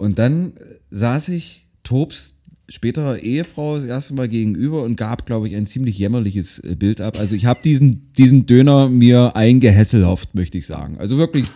Und 0.02 0.18
dann 0.18 0.56
äh, 0.56 0.78
saß 0.90 1.28
ich 1.28 1.68
Tobs 1.84 2.40
späterer 2.68 3.18
Ehefrau 3.20 3.76
das 3.76 3.84
erste 3.84 4.14
Mal 4.14 4.28
gegenüber 4.28 4.82
und 4.82 4.96
gab, 4.96 5.26
glaube 5.26 5.46
ich, 5.46 5.54
ein 5.54 5.64
ziemlich 5.64 5.96
jämmerliches 5.96 6.58
äh, 6.58 6.74
Bild 6.74 7.00
ab. 7.00 7.16
Also 7.16 7.36
ich 7.36 7.46
habe 7.46 7.60
diesen, 7.62 8.12
diesen 8.18 8.46
Döner 8.46 8.88
mir 8.88 9.36
eingehässelhofft, 9.36 10.34
möchte 10.34 10.58
ich 10.58 10.66
sagen. 10.66 10.96
Also 10.98 11.18
wirklich, 11.18 11.46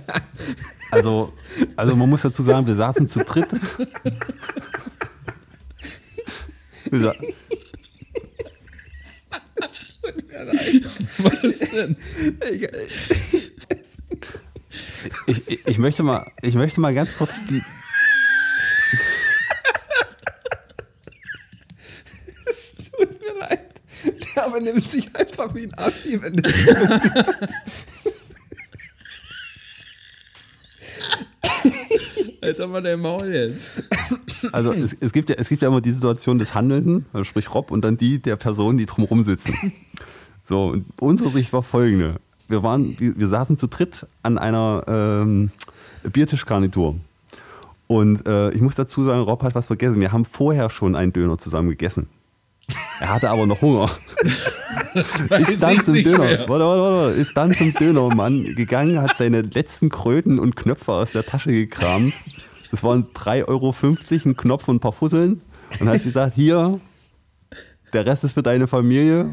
Also, 0.90 1.32
also 1.76 1.96
man 1.96 2.10
muss 2.10 2.20
dazu 2.22 2.42
sagen, 2.42 2.66
wir 2.66 2.74
saßen 2.74 3.06
zu 3.08 3.20
dritt. 3.20 3.48
Wir 6.90 7.12
was 11.18 11.58
denn? 11.70 11.96
Ich, 15.26 15.48
ich, 15.48 15.66
ich, 15.66 15.78
möchte 15.78 16.02
mal, 16.02 16.30
ich 16.42 16.54
möchte 16.54 16.80
mal 16.80 16.94
ganz 16.94 17.16
kurz 17.16 17.40
die. 17.46 17.62
Tut 22.90 23.20
mir 23.20 23.38
leid. 23.38 23.80
Der 24.34 24.44
aber 24.44 24.60
nimmt 24.60 24.86
sich 24.86 25.14
einfach 25.14 25.54
wie 25.54 25.64
ein 25.64 25.74
Assi, 25.78 26.20
wenn 26.20 26.36
der 26.36 26.52
Alter, 32.40 32.66
mal 32.66 32.82
dein 32.82 33.00
Maul 33.00 33.28
jetzt. 33.28 33.82
Also 34.52 34.72
es, 34.72 34.96
es, 35.00 35.12
gibt 35.12 35.28
ja, 35.28 35.36
es 35.36 35.48
gibt 35.48 35.60
ja 35.62 35.68
immer 35.68 35.80
die 35.80 35.90
Situation 35.90 36.38
des 36.38 36.54
Handelnden, 36.54 37.06
also 37.12 37.24
sprich 37.24 37.52
Rob, 37.54 37.70
und 37.70 37.84
dann 37.84 37.96
die 37.96 38.20
der 38.20 38.36
Personen, 38.36 38.78
die 38.78 38.86
drumherum 38.86 39.22
sitzen. 39.22 39.54
So, 40.46 40.68
und 40.68 40.86
unsere 40.98 41.28
Sicht 41.28 41.52
war 41.52 41.62
folgende. 41.62 42.20
Wir, 42.48 42.62
waren, 42.62 42.96
wir 42.98 43.28
saßen 43.28 43.56
zu 43.56 43.66
dritt 43.66 44.06
an 44.22 44.38
einer 44.38 44.84
ähm, 44.88 45.50
Biertischgarnitur. 46.02 46.96
Und 47.86 48.26
äh, 48.26 48.50
ich 48.50 48.60
muss 48.60 48.74
dazu 48.74 49.04
sagen, 49.04 49.20
Rob 49.20 49.42
hat 49.42 49.54
was 49.54 49.66
vergessen. 49.66 50.00
Wir 50.00 50.12
haben 50.12 50.24
vorher 50.24 50.70
schon 50.70 50.96
einen 50.96 51.12
Döner 51.12 51.38
zusammen 51.38 51.70
gegessen. 51.70 52.08
Er 53.00 53.10
hatte 53.10 53.30
aber 53.30 53.46
noch 53.46 53.62
Hunger. 53.62 53.90
ist 55.38 55.62
dann 55.62 55.80
zum 55.80 55.94
Döner. 55.94 56.48
Warte, 56.48 56.48
warte, 56.48 56.82
warte, 56.82 57.14
ist 57.18 57.36
dann 57.36 57.54
zum 57.54 57.72
Dönermann 57.72 58.54
gegangen, 58.54 59.00
hat 59.00 59.16
seine 59.16 59.40
letzten 59.42 59.88
Kröten 59.88 60.38
und 60.38 60.56
Knöpfe 60.56 60.92
aus 60.92 61.12
der 61.12 61.24
Tasche 61.24 61.52
gekramt. 61.52 62.12
Das 62.70 62.82
waren 62.82 63.06
3,50 63.14 63.48
Euro, 63.48 63.74
ein 64.28 64.36
Knopf 64.36 64.68
und 64.68 64.76
ein 64.76 64.80
paar 64.80 64.92
Fusseln. 64.92 65.40
Und 65.80 65.88
hat 65.88 66.02
gesagt, 66.02 66.34
hier, 66.34 66.80
der 67.92 68.06
Rest 68.06 68.24
ist 68.24 68.34
für 68.34 68.42
deine 68.42 68.66
Familie. 68.66 69.30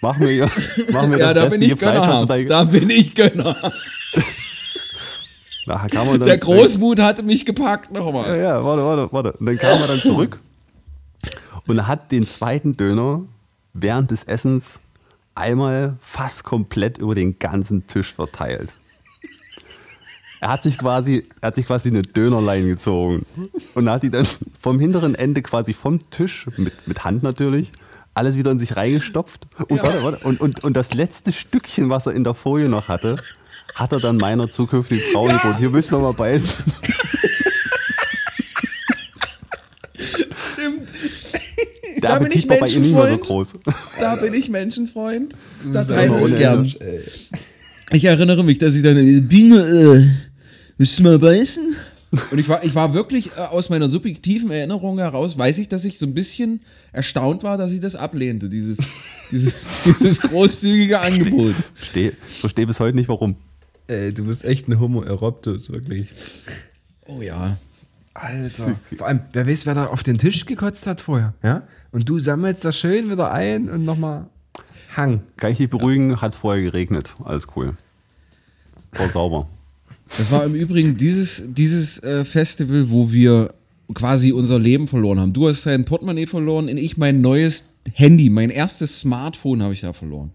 Mach 0.00 0.16
mir, 0.18 0.48
mach 0.92 1.06
mir 1.06 1.18
Ja, 1.18 1.34
das 1.34 1.44
da 1.44 1.50
bin 1.50 1.62
ich 1.62 1.74
Fleisch. 1.74 1.94
Gönner. 2.06 2.26
da- 2.26 2.42
Da 2.44 2.64
bin 2.64 2.90
ich 2.90 3.14
Gönner. 3.14 3.56
Da 5.66 5.86
kam 5.88 6.08
er 6.08 6.18
dann, 6.18 6.26
Der 6.28 6.38
Großmut 6.38 6.98
hatte 6.98 7.22
mich 7.22 7.44
gepackt 7.44 7.90
Ja, 7.92 8.00
nochmal. 8.00 8.38
ja, 8.40 8.64
warte, 8.64 8.82
warte, 8.84 9.12
warte. 9.12 9.32
Und 9.34 9.44
dann 9.46 9.58
kam 9.58 9.80
er 9.82 9.86
dann 9.88 9.98
zurück 9.98 10.40
und 11.66 11.86
hat 11.86 12.10
den 12.10 12.26
zweiten 12.26 12.74
Döner 12.76 13.22
während 13.74 14.10
des 14.10 14.24
Essens 14.24 14.80
einmal 15.34 15.96
fast 16.00 16.44
komplett 16.44 16.96
über 16.96 17.14
den 17.14 17.38
ganzen 17.38 17.86
Tisch 17.86 18.14
verteilt. 18.14 18.70
Er 20.40 20.48
hat 20.48 20.62
sich 20.62 20.78
quasi, 20.78 21.28
er 21.42 21.48
hat 21.48 21.56
sich 21.56 21.66
quasi 21.66 21.90
eine 21.90 22.00
Dönerlein 22.02 22.66
gezogen 22.66 23.26
und 23.74 23.90
hat 23.90 24.04
die 24.04 24.10
dann 24.10 24.26
vom 24.58 24.80
hinteren 24.80 25.16
Ende 25.16 25.42
quasi 25.42 25.74
vom 25.74 25.98
Tisch, 26.10 26.46
mit, 26.56 26.88
mit 26.88 27.04
Hand 27.04 27.22
natürlich, 27.22 27.72
alles 28.18 28.36
wieder 28.36 28.50
in 28.50 28.58
sich 28.58 28.76
reingestopft. 28.76 29.46
Und, 29.68 29.82
warte, 29.82 30.02
warte, 30.02 30.26
und, 30.26 30.40
und, 30.40 30.64
und 30.64 30.76
das 30.76 30.92
letzte 30.92 31.32
Stückchen, 31.32 31.88
was 31.88 32.06
er 32.06 32.12
in 32.12 32.24
der 32.24 32.34
Folie 32.34 32.68
noch 32.68 32.88
hatte, 32.88 33.16
hat 33.74 33.92
er 33.92 34.00
dann 34.00 34.16
meiner 34.16 34.50
zukünftigen 34.50 35.02
Frau 35.12 35.26
geboten. 35.26 35.56
Hier 35.58 35.72
du 35.92 35.96
noch 35.96 36.02
mal 36.02 36.12
beißen. 36.12 36.50
Stimmt. 40.36 40.88
Der 42.02 42.10
Da 42.10 42.18
bin 42.18 42.30
ich 42.32 42.48
war 42.48 42.60
bei 42.60 42.66
ihr 42.68 42.80
nicht 42.80 42.92
mehr 42.92 43.02
so 43.02 43.08
Menschenfreund. 43.08 43.20
groß. 43.22 43.54
Da 44.00 44.16
bin 44.16 44.34
ich 44.34 44.48
Menschenfreund. 44.48 45.34
Da 45.72 45.84
teile 45.84 46.28
ich 46.28 46.38
gern. 46.38 46.72
Ich 47.92 48.04
erinnere 48.04 48.44
mich, 48.44 48.58
dass 48.58 48.74
ich 48.74 48.82
dann 48.82 48.96
Dinge, 49.28 49.60
äh, 49.60 50.06
du 50.98 51.02
mal 51.02 51.18
beißen? 51.18 51.74
Und 52.30 52.38
ich 52.38 52.48
war, 52.48 52.64
ich 52.64 52.74
war 52.74 52.94
wirklich 52.94 53.32
äh, 53.36 53.40
aus 53.40 53.68
meiner 53.68 53.88
subjektiven 53.88 54.50
Erinnerung 54.50 54.98
heraus, 54.98 55.36
weiß 55.36 55.58
ich, 55.58 55.68
dass 55.68 55.84
ich 55.84 55.98
so 55.98 56.06
ein 56.06 56.14
bisschen 56.14 56.60
erstaunt 56.92 57.42
war, 57.42 57.58
dass 57.58 57.70
ich 57.72 57.80
das 57.80 57.96
ablehnte, 57.96 58.48
dieses, 58.48 58.78
dieses, 59.30 59.52
dieses 59.84 60.20
großzügige 60.20 61.00
Angebot. 61.00 61.54
Verstehe 61.74 62.12
versteh 62.12 62.64
bis 62.64 62.80
heute 62.80 62.96
nicht, 62.96 63.08
warum. 63.08 63.36
Ey, 63.88 64.12
du 64.12 64.24
bist 64.24 64.44
echt 64.44 64.68
ein 64.68 64.80
Homo 64.80 65.02
eroptus, 65.02 65.70
wirklich. 65.70 66.08
Oh 67.06 67.20
ja. 67.20 67.58
Alter. 68.14 68.76
Vor 68.96 69.06
allem, 69.06 69.20
wer 69.32 69.46
weiß, 69.46 69.66
wer 69.66 69.74
da 69.74 69.86
auf 69.86 70.02
den 70.02 70.18
Tisch 70.18 70.44
gekotzt 70.44 70.86
hat 70.86 71.00
vorher. 71.00 71.34
Ja? 71.42 71.62
Und 71.92 72.08
du 72.08 72.18
sammelst 72.18 72.64
das 72.64 72.76
schön 72.76 73.10
wieder 73.10 73.30
ein 73.30 73.70
und 73.70 73.84
nochmal 73.84 74.26
Hang. 74.96 75.22
Kann 75.36 75.52
ich 75.52 75.58
dich 75.58 75.70
beruhigen, 75.70 76.20
hat 76.20 76.34
vorher 76.34 76.62
geregnet. 76.62 77.14
Alles 77.24 77.46
cool. 77.54 77.76
War 78.92 79.08
sauber. 79.08 79.48
Das 80.16 80.30
war 80.30 80.44
im 80.44 80.54
Übrigen 80.54 80.96
dieses, 80.96 81.42
dieses 81.46 82.02
äh, 82.02 82.24
Festival, 82.24 82.90
wo 82.90 83.12
wir 83.12 83.54
quasi 83.94 84.32
unser 84.32 84.58
Leben 84.58 84.88
verloren 84.88 85.20
haben. 85.20 85.32
Du 85.32 85.48
hast 85.48 85.66
dein 85.66 85.84
Portemonnaie 85.84 86.26
verloren 86.26 86.68
und 86.68 86.76
ich 86.76 86.96
mein 86.96 87.20
neues 87.20 87.64
Handy, 87.94 88.30
mein 88.30 88.50
erstes 88.50 89.00
Smartphone 89.00 89.62
habe 89.62 89.72
ich 89.72 89.80
da 89.80 89.92
verloren. 89.92 90.32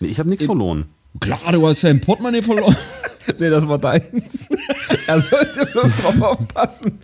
Nee, 0.00 0.08
ich 0.08 0.18
habe 0.18 0.28
nichts 0.28 0.44
verloren. 0.44 0.86
Klar, 1.20 1.52
du 1.52 1.66
hast 1.66 1.84
dein 1.84 2.00
Portemonnaie 2.00 2.42
verloren. 2.42 2.76
Nee, 3.38 3.50
das 3.50 3.68
war 3.68 3.78
deins. 3.78 4.48
er 5.06 5.20
sollte 5.20 5.66
bloß 5.66 5.96
drauf 5.96 6.22
aufpassen. 6.22 6.98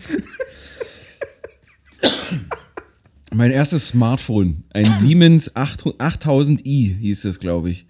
Mein 3.34 3.50
erstes 3.50 3.88
Smartphone, 3.88 4.64
ein 4.70 4.94
Siemens 4.94 5.54
8 5.54 5.82
8000i 5.98 6.96
hieß 6.96 7.26
es, 7.26 7.40
glaube 7.40 7.68
ich. 7.68 7.84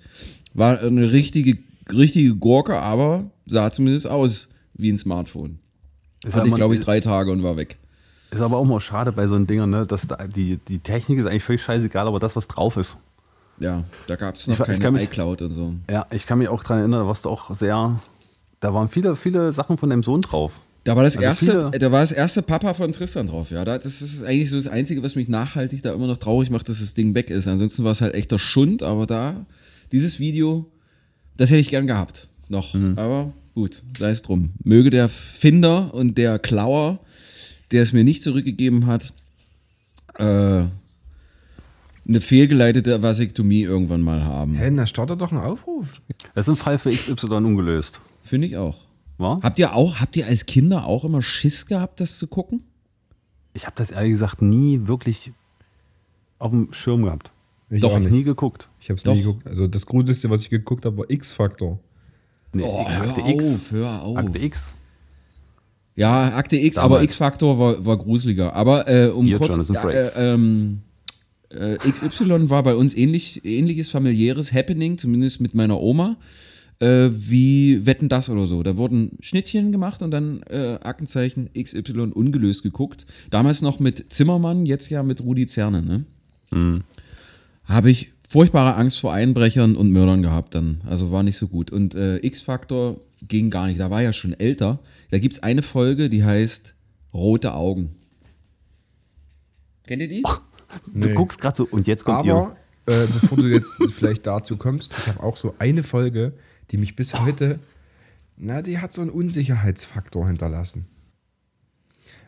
War 0.53 0.81
eine 0.81 1.13
richtige, 1.13 1.59
richtige 1.93 2.35
Gurke, 2.35 2.79
aber 2.79 3.25
sah 3.47 3.71
zumindest 3.71 4.09
aus 4.09 4.51
wie 4.75 4.91
ein 4.91 4.99
Smartphone. 4.99 5.59
Ist, 6.25 6.35
Hatte 6.37 6.49
ich, 6.49 6.55
glaube 6.55 6.75
ich, 6.75 6.81
drei 6.81 7.01
Tage 7.01 7.31
und 7.31 7.43
war 7.43 7.57
weg. 7.57 7.77
ist 8.31 8.41
aber 8.41 8.57
auch 8.57 8.65
mal 8.65 8.81
schade 8.81 9.13
bei 9.13 9.27
so 9.27 9.35
einem 9.35 9.47
Dingern, 9.47 9.71
ne? 9.71 9.87
dass 9.87 10.09
da 10.09 10.27
die, 10.27 10.57
die 10.69 10.79
Technik 10.79 11.19
ist 11.19 11.27
eigentlich 11.27 11.45
völlig 11.45 11.63
scheißegal, 11.63 12.07
aber 12.07 12.19
das, 12.19 12.35
was 12.37 12.49
drauf 12.49 12.77
ist. 12.77 12.97
Ja, 13.61 13.85
da 14.09 14.17
gab 14.17 14.35
es 14.35 14.47
noch 14.47 14.55
Ich 14.55 14.61
war- 14.61 14.67
ich 14.69 14.73
keine 14.75 14.85
kann 14.85 14.95
mich- 14.95 15.05
iCloud 15.05 15.43
und 15.43 15.51
so. 15.51 15.75
Ja, 15.91 16.07
ich 16.11 16.27
kann 16.27 16.39
mich 16.39 16.49
auch 16.49 16.63
dran 16.63 16.79
erinnern, 16.79 17.01
da 17.03 17.07
warst 17.07 17.25
du 17.25 17.29
auch 17.31 17.55
sehr. 17.55 18.01
Da 18.61 18.75
waren 18.75 18.89
viele, 18.89 19.15
viele 19.17 19.53
Sachen 19.53 19.77
von 19.77 19.91
deinem 19.91 20.03
Sohn 20.03 20.23
drauf. 20.23 20.61
Da 20.85 20.97
war 20.97 21.05
das 21.05 21.17
Also 21.17 21.29
erste, 21.29 21.45
viele- 21.71 21.71
da 21.79 21.93
war 21.93 22.01
das 22.01 22.11
erste 22.13 22.43
Papa 22.43 22.75
von 22.75 22.93
Tristan 22.93 23.27
drauf, 23.29 23.51
ja. 23.51 23.65
Da- 23.65 23.79
Das 23.79 24.03
ist 24.03 24.25
eigentlich 24.25 24.51
so 24.51 24.57
das 24.57 24.67
Einzige, 24.67 25.03
was 25.03 25.15
mich 25.15 25.29
nachhaltig 25.29 25.83
da 25.83 25.93
immer 25.93 26.07
noch 26.09 26.17
traurig 26.19 26.51
macht, 26.51 26.69
dass 26.69 26.81
das 26.81 26.95
Ding 26.95 27.15
weg 27.15 27.31
ist. 27.31 27.47
Ansonsten 27.47 27.85
war 27.85 27.93
es 27.93 28.01
halt 28.01 28.15
echter 28.15 28.39
Schund, 28.41 28.83
aber 28.83 29.07
da, 29.07 29.47
dieses 29.93 30.19
Video, 30.19 30.67
das 31.37 31.51
hätte 31.51 31.61
ich 31.61 31.71
gern 31.71 31.87
gehabt. 31.87 32.29
Noch. 32.49 32.75
Mhm. 32.75 32.99
Aber 32.99 33.33
gut, 33.55 33.83
sei 33.99 34.11
es 34.11 34.23
drum. 34.23 34.53
Möge 34.63 34.91
der 34.91 35.09
Finder 35.09 35.93
und 35.95 36.19
der 36.19 36.39
Klauer, 36.39 37.01
der 37.73 37.83
es 37.83 37.93
mir 37.93 38.05
nicht 38.05 38.23
zurückgegeben 38.23 38.87
hat, 38.87 39.13
äh, 40.15 40.65
eine 42.07 42.21
fehlgeleitete 42.21 43.03
Vasektomie 43.03 43.63
irgendwann 43.63 44.03
mal 44.03 44.25
haben. 44.25 44.57
Hä, 44.57 44.71
na 44.71 44.87
startet 44.87 45.21
doch 45.21 45.33
einen 45.33 45.41
Aufruf. 45.41 45.89
Das 46.35 46.47
ist 46.49 46.55
ein 46.55 46.57
Fall 46.57 46.79
für 46.79 46.91
XY 46.91 47.27
ungelöst. 47.37 48.01
Finde 48.23 48.47
ich 48.47 48.57
auch. 48.57 48.77
War? 49.17 49.41
Habt 49.43 49.59
ihr 49.59 49.75
auch, 49.75 50.01
habt 50.01 50.17
ihr 50.17 50.27
als 50.27 50.47
Kinder 50.47 50.85
auch 50.85 51.05
immer 51.05 51.23
Schiss 51.23 51.67
gehabt, 51.67 52.01
das 52.01 52.19
zu 52.19 52.27
gucken? 52.27 52.65
Ich 53.55 53.67
habe 53.67 53.77
das 53.77 53.91
ehrlich 53.91 54.11
gesagt 54.11 54.43
nie 54.43 54.87
wirklich 54.87 55.33
auf 56.39 56.51
dem 56.51 56.73
Schirm 56.73 57.05
gehabt. 57.05 57.31
Ich 57.75 57.81
Doch, 57.81 57.91
auch 57.91 57.95
Hab 57.95 58.03
nicht. 58.03 58.13
nie 58.13 58.23
geguckt. 58.23 58.69
Ich 58.81 58.91
hab's 58.91 59.03
Doch. 59.03 59.15
nie 59.15 59.23
geguckt. 59.23 59.47
Also 59.47 59.67
das 59.67 59.85
Gruseligste, 59.87 60.31
was 60.31 60.43
ich 60.43 60.51
geguckt 60.51 60.85
habe, 60.85 60.97
war 60.99 61.11
X-Factor. 61.11 61.79
Nee, 62.53 62.63
Oh, 62.65 62.89
hör 62.89 63.09
Akte 63.09 63.23
auf, 63.23 63.29
X. 63.31 63.71
hör 63.73 64.03
auf. 64.03 64.17
Akte 64.17 64.39
X. 64.39 64.77
Ja, 65.97 66.35
Akte 66.37 66.57
X, 66.57 66.77
Damals. 66.77 66.93
aber 66.93 67.03
X-Faktor 67.03 67.59
war, 67.59 67.85
war 67.87 67.97
gruseliger. 67.99 68.55
Aber 68.55 68.89
äh, 68.89 69.09
um 69.09 69.27
Hier, 69.27 69.39
kurz 69.39 69.57
äh, 69.71 69.75
Frakes. 69.75 70.17
ähm, 70.19 70.81
äh, 71.51 71.77
XY 71.79 72.51
war 72.51 72.63
bei 72.63 72.75
uns 72.75 72.95
ähnlich, 72.97 73.45
ähnliches 73.45 73.89
familiäres 73.91 74.53
Happening, 74.53 74.99
zumindest 74.99 75.41
mit 75.41 75.55
meiner 75.55 75.81
Oma, 75.81 76.17
äh, 76.81 77.09
wie 77.13 77.87
Wetten 77.87 78.09
das 78.09 78.29
oder 78.29 78.47
so. 78.47 78.63
Da 78.63 78.77
wurden 78.77 79.17
Schnittchen 79.21 79.71
gemacht 79.73 80.03
und 80.03 80.11
dann 80.11 80.43
äh, 80.49 80.79
Aktenzeichen 80.83 81.51
XY 81.61 82.11
ungelöst 82.13 82.63
geguckt. 82.65 83.07
Damals 83.31 83.63
noch 83.63 83.79
mit 83.81 84.13
Zimmermann, 84.13 84.67
jetzt 84.67 84.91
ja 84.91 85.03
mit 85.03 85.23
Rudi 85.25 85.47
Zerne, 85.47 85.83
ne? 85.83 86.05
Habe 87.65 87.91
ich 87.91 88.13
furchtbare 88.29 88.75
Angst 88.75 88.99
vor 89.01 89.13
Einbrechern 89.13 89.77
und 89.77 89.91
Mördern 89.91 90.23
gehabt 90.23 90.55
dann. 90.55 90.81
Also 90.87 91.11
war 91.13 91.23
nicht 91.23 91.37
so 91.39 91.49
gut. 91.49 91.71
Und 91.71 91.95
äh, 91.95 92.19
X-Factor 92.25 93.01
ging 93.23 93.51
gar 93.51 93.67
nicht. 93.67 93.81
Da 93.81 93.91
war 93.91 94.03
ja 94.03 94.13
schon 94.13 94.33
älter. 94.33 94.81
Da 95.11 95.19
gibt 95.19 95.35
es 95.35 95.43
eine 95.43 95.63
Folge, 95.63 96.09
die 96.09 96.25
heißt 96.25 96.75
Rote 97.13 97.55
Augen. 97.55 97.95
Kennt 99.87 100.03
ihr 100.03 100.09
die? 100.09 100.23
Du 100.93 101.09
Nee. 101.09 101.15
guckst 101.15 101.41
gerade 101.41 101.57
so, 101.57 101.65
und 101.71 101.87
jetzt 101.87 102.05
kommt 102.05 102.25
ihr. 102.27 102.35
Aber 102.35 102.57
äh, 102.87 103.07
bevor 103.07 103.39
du 103.39 103.47
jetzt 103.49 103.79
vielleicht 103.91 104.27
dazu 104.27 104.57
kommst, 104.57 104.93
ich 104.99 105.07
habe 105.07 105.23
auch 105.23 105.37
so 105.37 105.55
eine 105.59 105.83
Folge, 105.83 106.33
die 106.71 106.77
mich 106.79 106.97
bis 106.97 107.15
heute, 107.15 107.61
na, 108.37 108.63
die 108.63 108.79
hat 108.79 108.93
so 108.93 109.01
einen 109.01 109.11
Unsicherheitsfaktor 109.11 110.27
hinterlassen. 110.27 110.87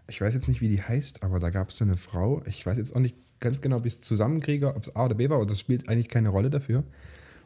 Ich 0.09 0.21
weiß 0.21 0.35
jetzt 0.35 0.47
nicht, 0.47 0.61
wie 0.61 0.69
die 0.69 0.81
heißt, 0.83 1.25
aber 1.25 1.41
da 1.41 1.51
gab 1.51 1.71
es 1.71 1.79
so 1.79 1.85
eine 1.85 1.97
Frau, 1.97 2.43
ich 2.47 2.65
weiß 2.65 2.79
jetzt 2.79 2.95
auch 2.95 3.01
nicht 3.01 3.17
ganz 3.41 3.61
genau, 3.61 3.77
ob 3.77 3.87
ich 3.87 3.95
es 3.95 4.01
zusammenkriege, 4.01 4.75
ob 4.75 4.85
es 4.85 4.97
A 4.97 5.05
oder 5.05 5.15
B 5.15 5.29
war, 5.29 5.37
aber 5.37 5.47
das 5.47 5.61
spielt 5.61 5.89
eigentlich 5.89 6.09
keine 6.09 6.31
Rolle 6.31 6.51
dafür. 6.51 6.85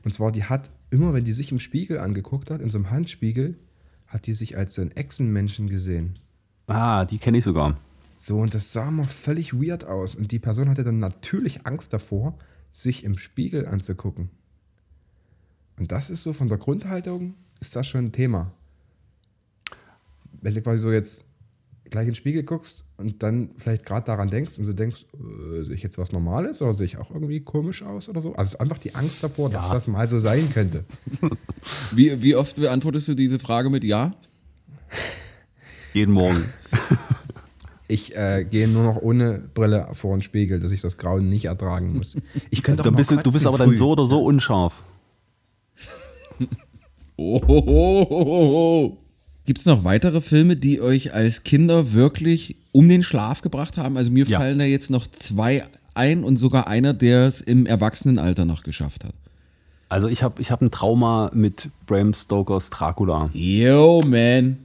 Und 0.04 0.14
zwar, 0.14 0.32
die 0.32 0.44
hat 0.44 0.70
immer, 0.90 1.12
wenn 1.12 1.24
die 1.24 1.32
sich 1.32 1.52
im 1.52 1.58
Spiegel 1.58 1.98
angeguckt 1.98 2.50
hat, 2.50 2.60
in 2.60 2.70
so 2.70 2.78
einem 2.78 2.90
Handspiegel, 2.90 3.56
hat 4.06 4.26
die 4.26 4.34
sich 4.34 4.56
als 4.56 4.74
so 4.74 4.82
ein 4.82 4.90
Echsenmenschen 4.92 5.68
gesehen. 5.68 6.14
Ah, 6.66 7.04
die 7.04 7.18
kenne 7.18 7.38
ich 7.38 7.44
sogar. 7.44 7.78
So, 8.18 8.38
und 8.38 8.54
das 8.54 8.72
sah 8.72 8.90
mal 8.90 9.06
völlig 9.06 9.54
weird 9.54 9.84
aus. 9.84 10.14
Und 10.14 10.32
die 10.32 10.38
Person 10.38 10.68
hatte 10.68 10.84
dann 10.84 10.98
natürlich 10.98 11.66
Angst 11.66 11.92
davor, 11.92 12.38
sich 12.72 13.04
im 13.04 13.18
Spiegel 13.18 13.66
anzugucken. 13.66 14.30
Und 15.78 15.92
das 15.92 16.10
ist 16.10 16.22
so 16.22 16.32
von 16.32 16.48
der 16.48 16.58
Grundhaltung, 16.58 17.34
ist 17.60 17.74
das 17.74 17.86
schon 17.88 18.06
ein 18.06 18.12
Thema. 18.12 18.52
Wenn 20.42 20.54
du 20.54 20.62
quasi 20.62 20.80
so 20.80 20.92
jetzt 20.92 21.24
gleich 21.90 22.04
in 22.04 22.10
den 22.10 22.16
Spiegel 22.16 22.42
guckst 22.42 22.84
und 22.96 23.22
dann 23.22 23.50
vielleicht 23.56 23.84
gerade 23.84 24.06
daran 24.06 24.30
denkst 24.30 24.58
und 24.58 24.64
so 24.66 24.72
denkst, 24.72 25.06
äh, 25.14 25.64
sehe 25.64 25.74
ich 25.74 25.82
jetzt 25.82 25.98
was 25.98 26.12
Normales 26.12 26.62
oder 26.62 26.74
sehe 26.74 26.86
ich 26.86 26.96
auch 26.98 27.10
irgendwie 27.10 27.40
komisch 27.40 27.82
aus 27.82 28.08
oder 28.08 28.20
so? 28.20 28.34
Also 28.34 28.58
einfach 28.58 28.78
die 28.78 28.94
Angst 28.94 29.22
davor, 29.22 29.50
dass 29.50 29.68
das 29.68 29.86
mal 29.86 30.08
so 30.08 30.18
sein 30.18 30.50
könnte. 30.52 30.84
Wie, 31.92 32.22
wie 32.22 32.34
oft 32.36 32.56
beantwortest 32.56 33.08
du 33.08 33.14
diese 33.14 33.38
Frage 33.38 33.68
mit 33.68 33.84
Ja? 33.84 34.12
Jeden 35.92 36.12
Morgen. 36.14 36.44
Ich 37.90 38.14
äh, 38.14 38.46
gehe 38.48 38.68
nur 38.68 38.84
noch 38.84 39.02
ohne 39.02 39.40
Brille 39.52 39.88
vor 39.94 40.16
den 40.16 40.22
Spiegel, 40.22 40.60
dass 40.60 40.70
ich 40.70 40.80
das 40.80 40.96
Grauen 40.96 41.28
nicht 41.28 41.46
ertragen 41.46 41.96
muss. 41.96 42.16
Ich 42.48 42.62
könnte 42.62 42.82
auch 42.82 42.84
Dann 42.84 42.94
mal 42.94 42.98
bist 42.98 43.10
du, 43.10 43.16
du 43.16 43.32
bist 43.32 43.48
aber 43.48 43.58
dann 43.58 43.70
früh. 43.70 43.74
so 43.74 43.90
oder 43.90 44.06
so 44.06 44.22
unscharf. 44.22 44.84
Oh, 47.16 48.96
Gibt 49.50 49.58
es 49.58 49.66
noch 49.66 49.82
weitere 49.82 50.20
Filme, 50.20 50.54
die 50.54 50.80
euch 50.80 51.12
als 51.12 51.42
Kinder 51.42 51.92
wirklich 51.92 52.54
um 52.70 52.88
den 52.88 53.02
Schlaf 53.02 53.42
gebracht 53.42 53.78
haben? 53.78 53.96
Also 53.96 54.12
mir 54.12 54.24
Ja. 54.26 54.38
fallen 54.38 54.60
da 54.60 54.64
jetzt 54.64 54.90
noch 54.90 55.08
zwei 55.08 55.64
ein 55.92 56.22
und 56.22 56.36
sogar 56.36 56.68
einer, 56.68 56.94
der 56.94 57.26
es 57.26 57.40
im 57.40 57.66
Erwachsenenalter 57.66 58.44
noch 58.44 58.62
geschafft 58.62 59.02
hat. 59.02 59.12
Also 59.88 60.06
ich 60.06 60.22
habe 60.22 60.40
ich 60.40 60.52
hab 60.52 60.62
ein 60.62 60.70
Trauma 60.70 61.32
mit 61.34 61.68
Bram 61.86 62.14
Stokers 62.14 62.70
Dracula. 62.70 63.28
Yo, 63.32 64.02
man. 64.06 64.58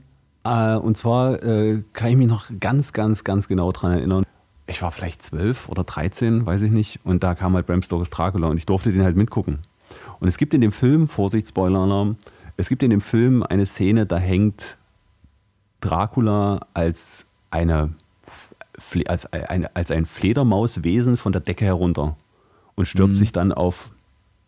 Äh, 0.44 0.76
und 0.76 0.96
zwar 0.96 1.42
äh, 1.42 1.82
kann 1.92 2.10
ich 2.10 2.16
mich 2.16 2.28
noch 2.28 2.44
ganz, 2.60 2.92
ganz, 2.92 3.24
ganz 3.24 3.48
genau 3.48 3.72
dran 3.72 3.90
erinnern. 3.90 4.24
Ich 4.68 4.82
war 4.82 4.92
vielleicht 4.92 5.20
zwölf 5.20 5.68
oder 5.68 5.82
13, 5.82 6.46
weiß 6.46 6.62
ich 6.62 6.70
nicht. 6.70 7.00
Und 7.02 7.24
da 7.24 7.34
kam 7.34 7.56
halt 7.56 7.66
Bram 7.66 7.82
Stokers 7.82 8.10
Dracula 8.10 8.46
und 8.46 8.56
ich 8.56 8.66
durfte 8.66 8.92
den 8.92 9.02
halt 9.02 9.16
mitgucken. 9.16 9.58
Und 10.20 10.28
es 10.28 10.38
gibt 10.38 10.54
in 10.54 10.60
dem 10.60 10.70
Film, 10.70 11.08
Vorsicht, 11.08 11.48
Spoiler-Alarm, 11.48 12.18
es 12.56 12.68
gibt 12.68 12.82
in 12.82 12.90
dem 12.90 13.00
Film 13.00 13.42
eine 13.42 13.66
Szene, 13.66 14.06
da 14.06 14.18
hängt 14.18 14.76
Dracula 15.80 16.60
als, 16.74 17.26
eine, 17.50 17.94
als, 19.06 19.26
eine, 19.32 19.74
als 19.76 19.90
ein 19.90 20.06
Fledermauswesen 20.06 21.16
von 21.16 21.32
der 21.32 21.40
Decke 21.42 21.64
herunter 21.64 22.16
und 22.74 22.86
stürzt 22.86 23.18
sich 23.18 23.32
dann 23.32 23.52
auf 23.52 23.90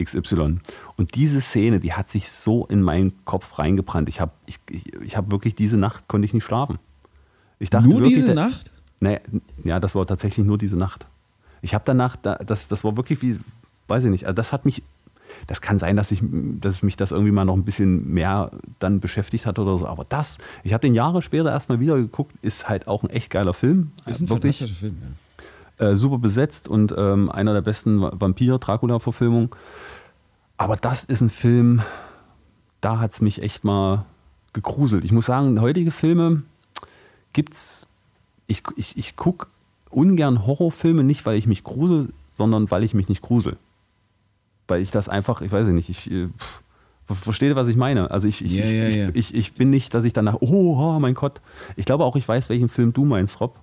XY. 0.02 0.60
Und 0.96 1.14
diese 1.16 1.40
Szene, 1.40 1.80
die 1.80 1.92
hat 1.92 2.08
sich 2.08 2.30
so 2.30 2.66
in 2.66 2.82
meinen 2.82 3.12
Kopf 3.24 3.58
reingebrannt. 3.58 4.08
Ich 4.08 4.20
habe 4.20 4.32
ich, 4.46 4.58
ich, 5.02 5.16
hab 5.16 5.30
wirklich 5.30 5.54
diese 5.54 5.76
Nacht, 5.76 6.08
konnte 6.08 6.24
ich 6.26 6.34
nicht 6.34 6.44
schlafen. 6.44 6.78
Ich 7.58 7.70
dachte 7.70 7.88
Nur 7.88 7.98
wirklich, 7.98 8.14
diese 8.14 8.26
der- 8.26 8.34
Nacht? 8.36 8.70
Nee, 9.00 9.20
ja, 9.64 9.78
das 9.80 9.94
war 9.94 10.06
tatsächlich 10.06 10.44
nur 10.46 10.58
diese 10.58 10.76
Nacht. 10.76 11.06
Ich 11.62 11.74
habe 11.74 11.82
danach, 11.84 12.16
da, 12.16 12.36
das, 12.36 12.68
das 12.68 12.84
war 12.84 12.96
wirklich 12.96 13.22
wie, 13.22 13.38
weiß 13.88 14.04
ich 14.04 14.10
nicht, 14.10 14.24
also 14.26 14.34
das 14.34 14.52
hat 14.52 14.64
mich, 14.64 14.82
das 15.46 15.60
kann 15.60 15.78
sein, 15.78 15.96
dass, 15.96 16.10
ich, 16.10 16.22
dass 16.22 16.82
mich 16.82 16.96
das 16.96 17.12
irgendwie 17.12 17.32
mal 17.32 17.44
noch 17.44 17.54
ein 17.54 17.64
bisschen 17.64 18.12
mehr 18.12 18.50
dann 18.78 19.00
beschäftigt 19.00 19.46
hat 19.46 19.58
oder 19.58 19.78
so, 19.78 19.86
aber 19.86 20.04
das, 20.04 20.38
ich 20.64 20.72
habe 20.72 20.82
den 20.82 20.94
Jahre 20.94 21.22
später 21.22 21.50
erstmal 21.50 21.80
wieder 21.80 21.96
geguckt, 21.96 22.34
ist 22.42 22.68
halt 22.68 22.88
auch 22.88 23.02
ein 23.02 23.10
echt 23.10 23.30
geiler 23.30 23.54
Film. 23.54 23.92
Ist 24.06 24.20
ein 24.20 24.28
wirklich 24.28 24.58
fantastischer 24.58 24.80
Film, 24.80 24.96
ja. 25.78 25.86
äh, 25.86 25.96
super 25.96 26.18
besetzt 26.18 26.68
und 26.68 26.94
ähm, 26.96 27.30
einer 27.30 27.54
der 27.54 27.62
besten 27.62 28.00
Vampir-Dracula-Verfilmungen. 28.00 29.50
Aber 30.56 30.76
das 30.76 31.04
ist 31.04 31.20
ein 31.20 31.30
Film, 31.30 31.82
da 32.80 32.98
hat 32.98 33.12
es 33.12 33.20
mich 33.20 33.42
echt 33.42 33.64
mal 33.64 34.04
gegruselt. 34.52 35.04
Ich 35.04 35.12
muss 35.12 35.26
sagen, 35.26 35.60
heutige 35.60 35.90
Filme 35.90 36.42
gibt's. 37.32 37.88
Ich, 38.46 38.62
ich, 38.76 38.96
ich 38.96 39.16
gucke 39.16 39.46
ungern 39.90 40.46
Horrorfilme, 40.46 41.04
nicht 41.04 41.26
weil 41.26 41.36
ich 41.36 41.46
mich 41.46 41.64
grusel, 41.64 42.12
sondern 42.32 42.70
weil 42.70 42.82
ich 42.82 42.94
mich 42.94 43.08
nicht 43.08 43.22
grusel. 43.22 43.56
Weil 44.68 44.80
ich 44.82 44.90
das 44.92 45.08
einfach, 45.08 45.42
ich 45.42 45.50
weiß 45.50 45.66
nicht, 45.68 45.88
ich. 45.88 46.10
äh, 46.10 46.28
pff, 46.38 46.62
Versteht 47.10 47.48
ihr, 47.48 47.56
was 47.56 47.68
ich 47.68 47.76
meine? 47.76 48.10
Also 48.10 48.28
ich, 48.28 48.44
ich, 48.44 48.52
Ja, 48.54 48.64
ich, 48.64 48.70
ja, 48.70 48.88
ich, 48.88 48.96
ja. 48.96 49.08
ich, 49.14 49.34
ich 49.34 49.54
bin 49.54 49.70
nicht, 49.70 49.94
dass 49.94 50.04
ich 50.04 50.12
danach, 50.12 50.36
oh, 50.40 50.76
oh 50.78 50.98
mein 51.00 51.14
Gott. 51.14 51.40
Ich 51.74 51.86
glaube 51.86 52.04
auch, 52.04 52.16
ich 52.16 52.28
weiß, 52.28 52.50
welchen 52.50 52.68
Film 52.68 52.92
du 52.92 53.06
meinst, 53.06 53.40
Rob. 53.40 53.58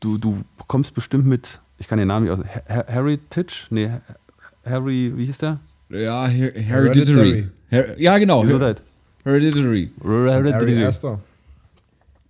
Du, 0.00 0.16
du 0.16 0.38
kommst 0.66 0.94
bestimmt 0.94 1.26
mit, 1.26 1.60
ich 1.78 1.88
kann 1.88 1.98
den 1.98 2.08
Namen 2.08 2.24
nicht 2.24 2.32
aus, 2.32 2.40
Her- 2.66 2.86
Heritage? 2.88 3.66
Nee, 3.68 3.90
Harry, 4.64 5.12
wie 5.14 5.26
hieß 5.26 5.36
der? 5.38 5.60
Ja, 5.90 6.26
Her 6.26 6.52
Hereditary. 6.54 7.48
Her 7.68 8.00
ja, 8.00 8.16
genau. 8.16 8.42
Wieso 8.44 8.58
Her 8.58 8.72
das? 8.74 8.82
Hereditary. 9.24 9.90
Harry 10.02 10.30
Hereditary. 10.30 10.80
Erster. 10.80 11.20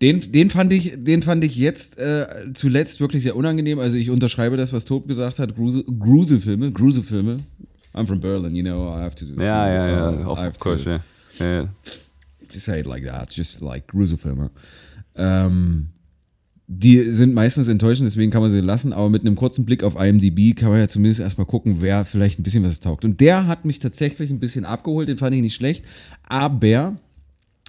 Den, 0.03 0.32
den, 0.32 0.51
fand 0.51 0.72
ich, 0.72 0.95
den 0.99 1.22
fand 1.22 1.45
ich 1.45 1.57
jetzt 1.57 1.97
äh, 1.99 2.26
zuletzt 2.55 3.01
wirklich 3.01 3.22
sehr 3.22 3.36
unangenehm. 3.36 3.78
Also 3.78 3.97
ich 3.97 4.11
unterschreibe 4.11 4.57
das, 4.57 4.72
was 4.72 4.84
Tob 4.84 5.07
gesagt 5.07 5.38
hat. 5.38 5.55
Grusel- 5.57 5.84
Gruselfilme, 5.84 6.72
Gruselfilme. 6.72 7.36
I'm 7.95 8.07
from 8.07 8.20
Berlin, 8.20 8.55
you 8.55 8.62
know, 8.62 8.88
I 8.88 9.01
have 9.01 9.14
to 9.16 9.24
do 9.24 9.40
Ja, 9.40 9.68
ja, 9.68 9.88
ja, 9.88 10.11
uh, 10.11 10.30
of 10.30 10.38
have 10.38 10.59
course, 10.59 10.84
to, 10.84 10.90
ja. 10.90 11.01
ja. 11.38 11.62
ja. 11.62 11.68
to 12.49 12.59
say 12.59 12.80
it 12.80 12.86
like 12.86 13.05
that, 13.05 13.32
just 13.32 13.61
like 13.61 13.86
Gruselfilme. 13.86 14.51
Ähm, 15.14 15.88
die 16.66 17.03
sind 17.12 17.34
meistens 17.34 17.68
enttäuschend, 17.68 18.07
deswegen 18.07 18.30
kann 18.30 18.42
man 18.42 18.51
sie 18.51 18.61
lassen, 18.61 18.92
aber 18.92 19.11
mit 19.11 19.20
einem 19.22 19.36
kurzen 19.36 19.64
Blick 19.64 19.84
auf 19.84 20.01
IMDb 20.01 20.57
kann 20.57 20.70
man 20.70 20.78
ja 20.78 20.88
zumindest 20.88 21.20
erstmal 21.20 21.47
gucken, 21.47 21.76
wer 21.80 22.05
vielleicht 22.05 22.38
ein 22.38 22.42
bisschen 22.42 22.64
was 22.64 22.80
taugt. 22.80 23.05
Und 23.05 23.20
der 23.20 23.47
hat 23.47 23.64
mich 23.64 23.78
tatsächlich 23.78 24.30
ein 24.30 24.40
bisschen 24.40 24.64
abgeholt, 24.64 25.09
den 25.09 25.18
fand 25.18 25.36
ich 25.36 25.42
nicht 25.42 25.55
schlecht, 25.55 25.84
aber 26.22 26.97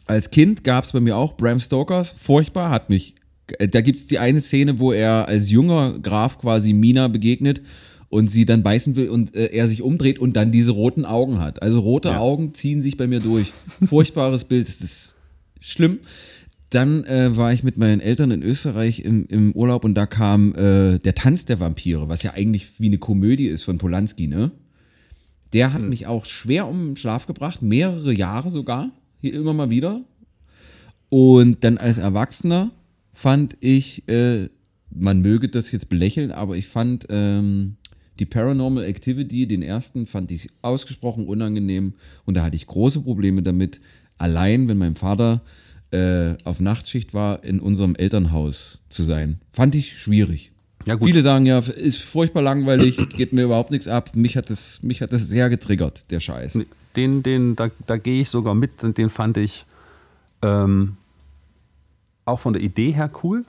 als 0.07 0.31
Kind 0.31 0.63
gab 0.63 0.85
es 0.85 0.93
bei 0.93 1.01
mir 1.01 1.17
auch 1.17 1.35
Bram 1.35 1.59
Stokers, 1.59 2.15
furchtbar, 2.17 2.69
hat 2.69 2.89
mich, 2.89 3.15
äh, 3.59 3.67
da 3.67 3.81
gibt 3.81 3.99
es 3.99 4.07
die 4.07 4.17
eine 4.17 4.41
Szene, 4.41 4.79
wo 4.79 4.91
er 4.91 5.27
als 5.27 5.49
junger 5.49 5.99
Graf 5.99 6.39
quasi 6.39 6.73
Mina 6.73 7.07
begegnet 7.07 7.61
und 8.09 8.27
sie 8.27 8.45
dann 8.45 8.63
beißen 8.63 8.95
will 8.95 9.09
und 9.09 9.35
äh, 9.35 9.47
er 9.47 9.67
sich 9.67 9.81
umdreht 9.81 10.19
und 10.19 10.33
dann 10.35 10.51
diese 10.51 10.71
roten 10.71 11.05
Augen 11.05 11.39
hat. 11.39 11.61
Also 11.61 11.79
rote 11.79 12.09
Ja. 12.09 12.19
Augen 12.19 12.53
ziehen 12.53 12.81
sich 12.81 12.97
bei 12.97 13.07
mir 13.07 13.19
durch. 13.19 13.51
Furchtbares 13.83 14.43
Bild, 14.45 14.67
das 14.67 14.81
ist 14.81 15.15
schlimm. 15.59 15.99
Dann 16.69 17.03
äh, 17.05 17.35
war 17.37 17.53
ich 17.53 17.63
mit 17.63 17.77
meinen 17.77 18.01
Eltern 18.01 18.31
in 18.31 18.43
Österreich 18.43 18.99
im, 18.99 19.27
im 19.27 19.51
Urlaub 19.53 19.85
und 19.85 19.95
da 19.95 20.05
kam 20.05 20.53
äh, 20.55 20.99
der 20.99 21.15
Tanz 21.15 21.45
der 21.45 21.59
Vampire, 21.59 22.09
was 22.09 22.23
ja 22.23 22.33
eigentlich 22.33 22.79
wie 22.79 22.87
eine 22.87 22.97
Komödie 22.97 23.47
ist 23.47 23.63
von 23.63 23.77
Polanski, 23.77 24.27
ne? 24.27 24.51
Der 25.53 25.71
hat 25.71 25.83
mich 25.83 26.05
auch 26.05 26.25
schwer 26.25 26.67
um 26.67 26.87
den 26.87 26.95
Schlaf 26.97 27.27
gebracht, 27.27 27.61
mehrere 27.61 28.13
Jahre 28.13 28.49
sogar, 28.49 28.91
hier 29.21 29.33
immer 29.33 29.53
mal 29.53 29.69
wieder. 29.69 30.01
Und 31.09 31.63
dann 31.63 31.77
als 31.77 31.97
Erwachsener 31.97 32.71
fand 33.13 33.55
ich, 33.61 34.05
äh, 34.09 34.49
man 34.89 35.21
möge 35.21 35.47
das 35.47 35.71
jetzt 35.71 35.87
belächeln, 35.87 36.31
aber 36.31 36.57
ich 36.57 36.67
fand 36.67 37.05
ähm, 37.09 37.77
die 38.19 38.25
Paranormal 38.25 38.83
Activity, 38.83 39.47
den 39.47 39.61
ersten, 39.61 40.07
fand 40.07 40.31
ich 40.31 40.49
ausgesprochen 40.61 41.27
unangenehm 41.27 41.93
und 42.25 42.35
da 42.35 42.43
hatte 42.43 42.55
ich 42.55 42.67
große 42.67 43.01
Probleme 43.01 43.43
damit, 43.43 43.81
allein, 44.17 44.69
wenn 44.69 44.77
mein 44.77 44.95
Vater 44.95 45.41
äh, 45.91 46.35
auf 46.43 46.59
Nachtschicht 46.59 47.13
war, 47.13 47.43
in 47.43 47.59
unserem 47.59 47.95
Elternhaus 47.95 48.79
zu 48.89 49.03
sein. 49.03 49.39
Fand 49.53 49.75
ich 49.75 49.97
schwierig. 49.97 50.51
Ja. 50.85 50.97
Viele 50.99 51.21
sagen 51.21 51.45
ja, 51.45 51.59
ist 51.59 51.97
furchtbar 51.97 52.43
langweilig, 52.43 52.97
geht 53.17 53.33
mir 53.33 53.43
überhaupt 53.43 53.71
nichts 53.71 53.87
ab. 53.87 54.15
Mich 54.15 54.37
hat 54.37 54.49
das, 54.49 54.81
mich 54.83 55.01
hat 55.01 55.11
das 55.11 55.27
sehr 55.27 55.49
getriggert, 55.49 56.03
der 56.11 56.19
Scheiß. 56.19 56.59
Den, 56.95 57.23
den, 57.23 57.55
da, 57.55 57.69
da 57.87 57.97
gehe 57.97 58.21
ich 58.21 58.29
sogar 58.29 58.55
mit 58.55 58.83
und 58.83 58.97
den 58.97 59.09
fand 59.09 59.37
ich 59.37 59.65
ähm, 60.41 60.95
auch 62.23 62.39
von 62.39 62.53
der 62.53 62.61
Idee 62.61 62.91
her 62.91 63.11
cool. 63.23 63.45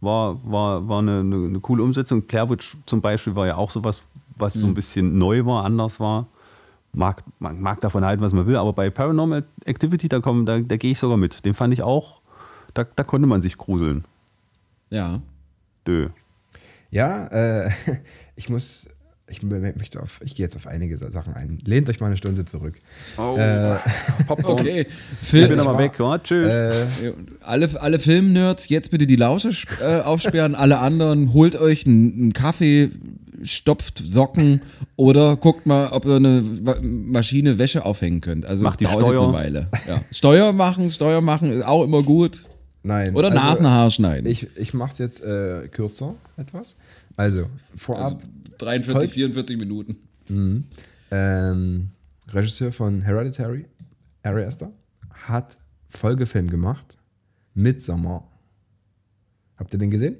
War, 0.00 0.38
war, 0.44 0.88
war 0.88 1.00
eine, 1.00 1.20
eine, 1.20 1.36
eine 1.46 1.60
coole 1.60 1.82
Umsetzung. 1.82 2.22
Blair 2.22 2.48
Witch 2.50 2.76
zum 2.86 3.00
Beispiel 3.00 3.34
war 3.34 3.46
ja 3.46 3.56
auch 3.56 3.70
sowas, 3.70 4.02
was 4.36 4.54
so 4.54 4.66
ein 4.66 4.74
bisschen 4.74 5.18
neu 5.18 5.44
war, 5.44 5.64
anders 5.64 6.00
war. 6.00 6.26
Mag, 6.92 7.22
man 7.38 7.60
mag 7.60 7.80
davon 7.80 8.04
halten, 8.04 8.22
was 8.22 8.32
man 8.32 8.46
will, 8.46 8.56
aber 8.56 8.72
bei 8.72 8.90
Paranormal 8.90 9.44
Activity, 9.64 10.08
da, 10.08 10.20
komm, 10.20 10.46
da, 10.46 10.58
da 10.60 10.76
gehe 10.76 10.92
ich 10.92 10.98
sogar 10.98 11.16
mit. 11.16 11.44
Den 11.44 11.54
fand 11.54 11.72
ich 11.72 11.82
auch, 11.82 12.20
da, 12.74 12.84
da 12.84 13.04
konnte 13.04 13.26
man 13.26 13.42
sich 13.42 13.58
gruseln. 13.58 14.04
Ja. 14.90 15.20
Dö. 15.86 16.08
Ja, 16.90 17.26
äh, 17.26 17.70
ich 18.36 18.48
muss, 18.48 18.88
ich 19.30 19.42
möchte 19.42 20.00
auf, 20.00 20.20
ich 20.24 20.34
gehe 20.34 20.44
jetzt 20.44 20.56
auf 20.56 20.66
einige 20.66 20.96
Sachen 20.96 21.34
ein. 21.34 21.58
Lehnt 21.64 21.88
euch 21.88 22.00
mal 22.00 22.06
eine 22.06 22.16
Stunde 22.16 22.44
zurück. 22.44 22.74
Äh, 23.16 23.76
Popcorn. 24.26 24.60
Okay. 24.60 24.86
Ich 25.20 25.28
Film, 25.28 25.48
bin 25.50 25.60
aber 25.60 25.78
weg. 25.78 25.92
Ja, 25.98 26.18
tschüss. 26.18 26.54
äh, 26.54 26.86
alle, 27.42 27.68
alle 27.80 27.98
Filmnerds, 27.98 28.68
jetzt 28.68 28.90
bitte 28.90 29.06
die 29.06 29.16
Lauscher 29.16 29.50
äh, 29.80 30.00
aufsperren. 30.00 30.54
alle 30.54 30.78
anderen, 30.78 31.32
holt 31.32 31.56
euch 31.56 31.86
einen, 31.86 32.12
einen 32.14 32.32
Kaffee, 32.32 32.90
stopft 33.42 33.98
Socken 33.98 34.62
oder 34.96 35.36
guckt 35.36 35.66
mal, 35.66 35.88
ob 35.88 36.06
ihr 36.06 36.16
eine 36.16 36.42
Maschine 36.82 37.58
Wäsche 37.58 37.84
aufhängen 37.84 38.20
könnt. 38.20 38.46
Also 38.46 38.64
Macht 38.64 38.74
es 38.74 38.78
die 38.78 38.84
dauert 38.84 39.06
jetzt 39.06 39.14
Steuer. 39.14 39.24
eine 39.24 39.34
Weile. 39.34 39.66
Ja. 39.86 40.00
Steuer 40.10 40.52
machen, 40.52 40.90
Steuer 40.90 41.20
machen 41.20 41.52
ist 41.52 41.64
auch 41.64 41.84
immer 41.84 42.02
gut. 42.02 42.44
nein. 42.82 43.14
Oder 43.14 43.30
also, 43.30 43.40
Nasenhaar 43.40 43.90
schneiden. 43.90 44.30
Ich, 44.30 44.48
ich 44.56 44.74
mache 44.74 44.92
es 44.92 44.98
jetzt 44.98 45.22
äh, 45.22 45.68
kürzer 45.68 46.14
etwas. 46.36 46.76
Also, 47.16 47.46
vorab, 47.76 48.22
43, 48.58 48.92
Voll- 48.94 49.08
44 49.08 49.56
Minuten. 49.58 49.96
ähm, 51.10 51.90
Regisseur 52.28 52.72
von 52.72 53.02
Hereditary, 53.02 53.64
Ari 54.22 54.44
Aster, 54.44 54.72
hat 55.12 55.58
Folgefilm 55.88 56.50
gemacht. 56.50 56.98
Midsommar. 57.54 58.28
Habt 59.56 59.72
ihr 59.72 59.78
den 59.78 59.90
gesehen? 59.90 60.16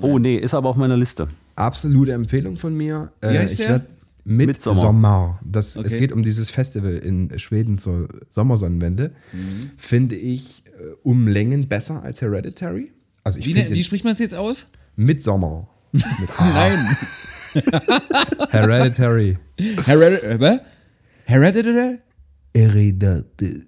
oh 0.00 0.18
nee, 0.18 0.36
ist 0.36 0.54
aber 0.54 0.68
auf 0.68 0.76
meiner 0.76 0.96
Liste. 0.96 1.28
Absolute 1.56 2.12
Empfehlung 2.12 2.56
von 2.56 2.76
mir. 2.76 3.12
Äh, 3.20 3.32
Wie 3.32 3.38
heißt 3.38 3.52
ich 3.54 3.58
der? 3.58 3.68
werd- 3.68 3.86
Midsommar. 4.24 4.76
Midsommar. 4.76 5.40
Das, 5.44 5.74
Es 5.74 5.86
Okay. 5.86 5.98
geht 5.98 6.12
um 6.12 6.22
dieses 6.22 6.48
Festival 6.50 6.94
in 6.94 7.36
Schweden 7.40 7.78
zur 7.78 8.08
Sommersonnenwende. 8.30 9.12
Mhm. 9.32 9.70
Finde 9.76 10.14
ich 10.16 10.62
äh, 10.66 10.92
um 11.02 11.26
Längen 11.26 11.66
besser 11.68 12.02
als 12.04 12.20
Hereditary. 12.22 12.92
Also 13.24 13.38
ich 13.40 13.46
Wie, 13.46 13.52
finde 13.54 13.70
ne, 13.70 13.74
wie 13.76 13.82
spricht 13.82 14.04
man 14.04 14.12
es 14.12 14.20
jetzt 14.20 14.34
aus? 14.36 14.68
Midsommar. 14.94 15.60
Mit 15.60 15.66
A. 15.66 15.68
Nein. 16.38 16.96
Hereditary. 18.50 19.36
Hereditary. 19.84 20.60
Hereditary? 21.26 21.98
Hereditary. 22.54 23.66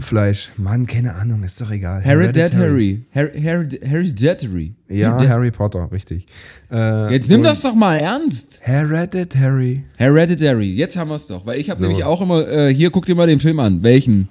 Fleisch. 0.00 0.50
Mann, 0.56 0.86
keine 0.86 1.14
Ahnung, 1.14 1.42
ist 1.42 1.60
doch 1.60 1.70
egal. 1.70 2.00
Hereditary. 2.02 3.04
Her 3.10 3.30
Hered 3.34 3.80
Hereditary. 3.82 4.74
Ja, 4.88 5.18
Harry 5.28 5.50
Potter, 5.50 5.90
richtig. 5.92 6.26
Äh, 6.70 7.12
Jetzt 7.12 7.28
nimm 7.28 7.42
das 7.42 7.60
doch 7.60 7.74
mal 7.74 7.96
ernst. 7.98 8.60
Hereditary. 8.62 9.84
Hereditary. 9.96 10.72
Jetzt 10.72 10.96
haben 10.96 11.10
wir 11.10 11.16
es 11.16 11.26
doch. 11.26 11.44
Weil 11.44 11.60
ich 11.60 11.68
habe 11.68 11.78
So. 11.78 11.86
nämlich 11.86 12.02
auch 12.04 12.20
immer, 12.22 12.48
äh, 12.48 12.72
hier 12.74 12.90
guck 12.90 13.04
dir 13.04 13.14
mal 13.14 13.26
den 13.26 13.40
Film 13.40 13.60
an. 13.60 13.82
Welchen? 13.84 14.28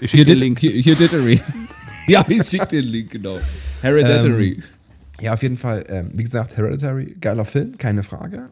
Ich 0.00 0.10
Hier, 0.10 0.24
dit, 0.24 0.40
Link. 0.40 0.58
hier, 0.58 0.72
hier 0.72 0.96
Dittery. 0.96 1.40
ja, 2.08 2.24
ich 2.28 2.42
schick 2.42 2.68
den 2.68 2.84
Link, 2.84 3.10
genau. 3.12 3.38
Hereditary. 3.80 4.60
Ja, 5.20 5.34
auf 5.34 5.42
jeden 5.42 5.56
Fall. 5.56 5.84
Ähm, 5.88 6.10
wie 6.14 6.24
gesagt, 6.24 6.56
Hereditary, 6.56 7.16
geiler 7.20 7.44
Film, 7.44 7.78
keine 7.78 8.02
Frage. 8.02 8.50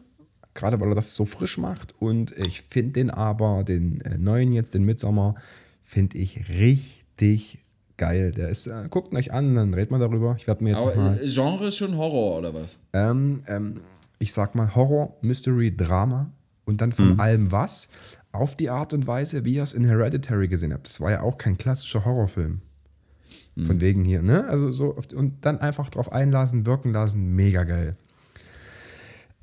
Gerade 0.53 0.79
weil 0.79 0.89
er 0.89 0.95
das 0.95 1.15
so 1.15 1.25
frisch 1.25 1.57
macht. 1.57 1.95
Und 1.99 2.31
ich 2.37 2.61
finde 2.61 2.93
den 2.93 3.09
aber, 3.09 3.63
den 3.63 4.01
äh, 4.01 4.17
neuen 4.17 4.53
jetzt, 4.53 4.73
den 4.73 4.83
Midsommer, 4.83 5.35
finde 5.83 6.17
ich 6.17 6.47
richtig 6.49 7.59
geil. 7.97 8.31
Der 8.31 8.49
ist, 8.49 8.67
äh, 8.67 8.87
guckt 8.89 9.13
euch 9.13 9.33
an, 9.33 9.55
dann 9.55 9.73
redet 9.73 9.91
man 9.91 9.99
darüber. 9.99 10.35
Ich 10.37 10.47
werde 10.47 10.63
mir 10.63 10.71
jetzt 10.71 10.81
Aber 10.81 10.95
mal, 10.95 11.17
äh, 11.17 11.27
Genre 11.27 11.67
ist 11.67 11.77
schon 11.77 11.97
Horror, 11.97 12.37
oder 12.37 12.53
was? 12.53 12.77
ähm, 12.93 13.43
ähm, 13.47 13.81
ich 14.19 14.31
sag 14.31 14.55
mal 14.55 14.73
Horror, 14.75 15.17
Mystery, 15.21 15.75
Drama 15.75 16.31
und 16.65 16.81
dann 16.81 16.93
von 16.93 17.19
allem 17.19 17.51
was 17.51 17.89
auf 18.31 18.55
die 18.55 18.69
Art 18.69 18.93
und 18.93 19.05
Weise, 19.05 19.43
wie 19.45 19.55
ihr 19.55 19.63
es 19.63 19.73
in 19.73 19.85
Hereditary 19.85 20.47
gesehen 20.47 20.73
habt. 20.73 20.87
Das 20.87 21.01
war 21.01 21.11
ja 21.11 21.21
auch 21.21 21.37
kein 21.37 21.57
klassischer 21.57 22.05
Horrorfilm. 22.05 22.61
Von 23.55 23.81
wegen 23.81 24.03
hier, 24.03 24.23
ne? 24.23 24.47
Also 24.47 24.71
so, 24.71 24.97
auf- 24.97 25.13
und 25.13 25.45
dann 25.45 25.59
einfach 25.59 25.89
drauf 25.91 26.11
einlassen, 26.11 26.65
wirken 26.65 26.91
lassen, 26.91 27.35
mega 27.35 27.63
geil. 27.63 27.95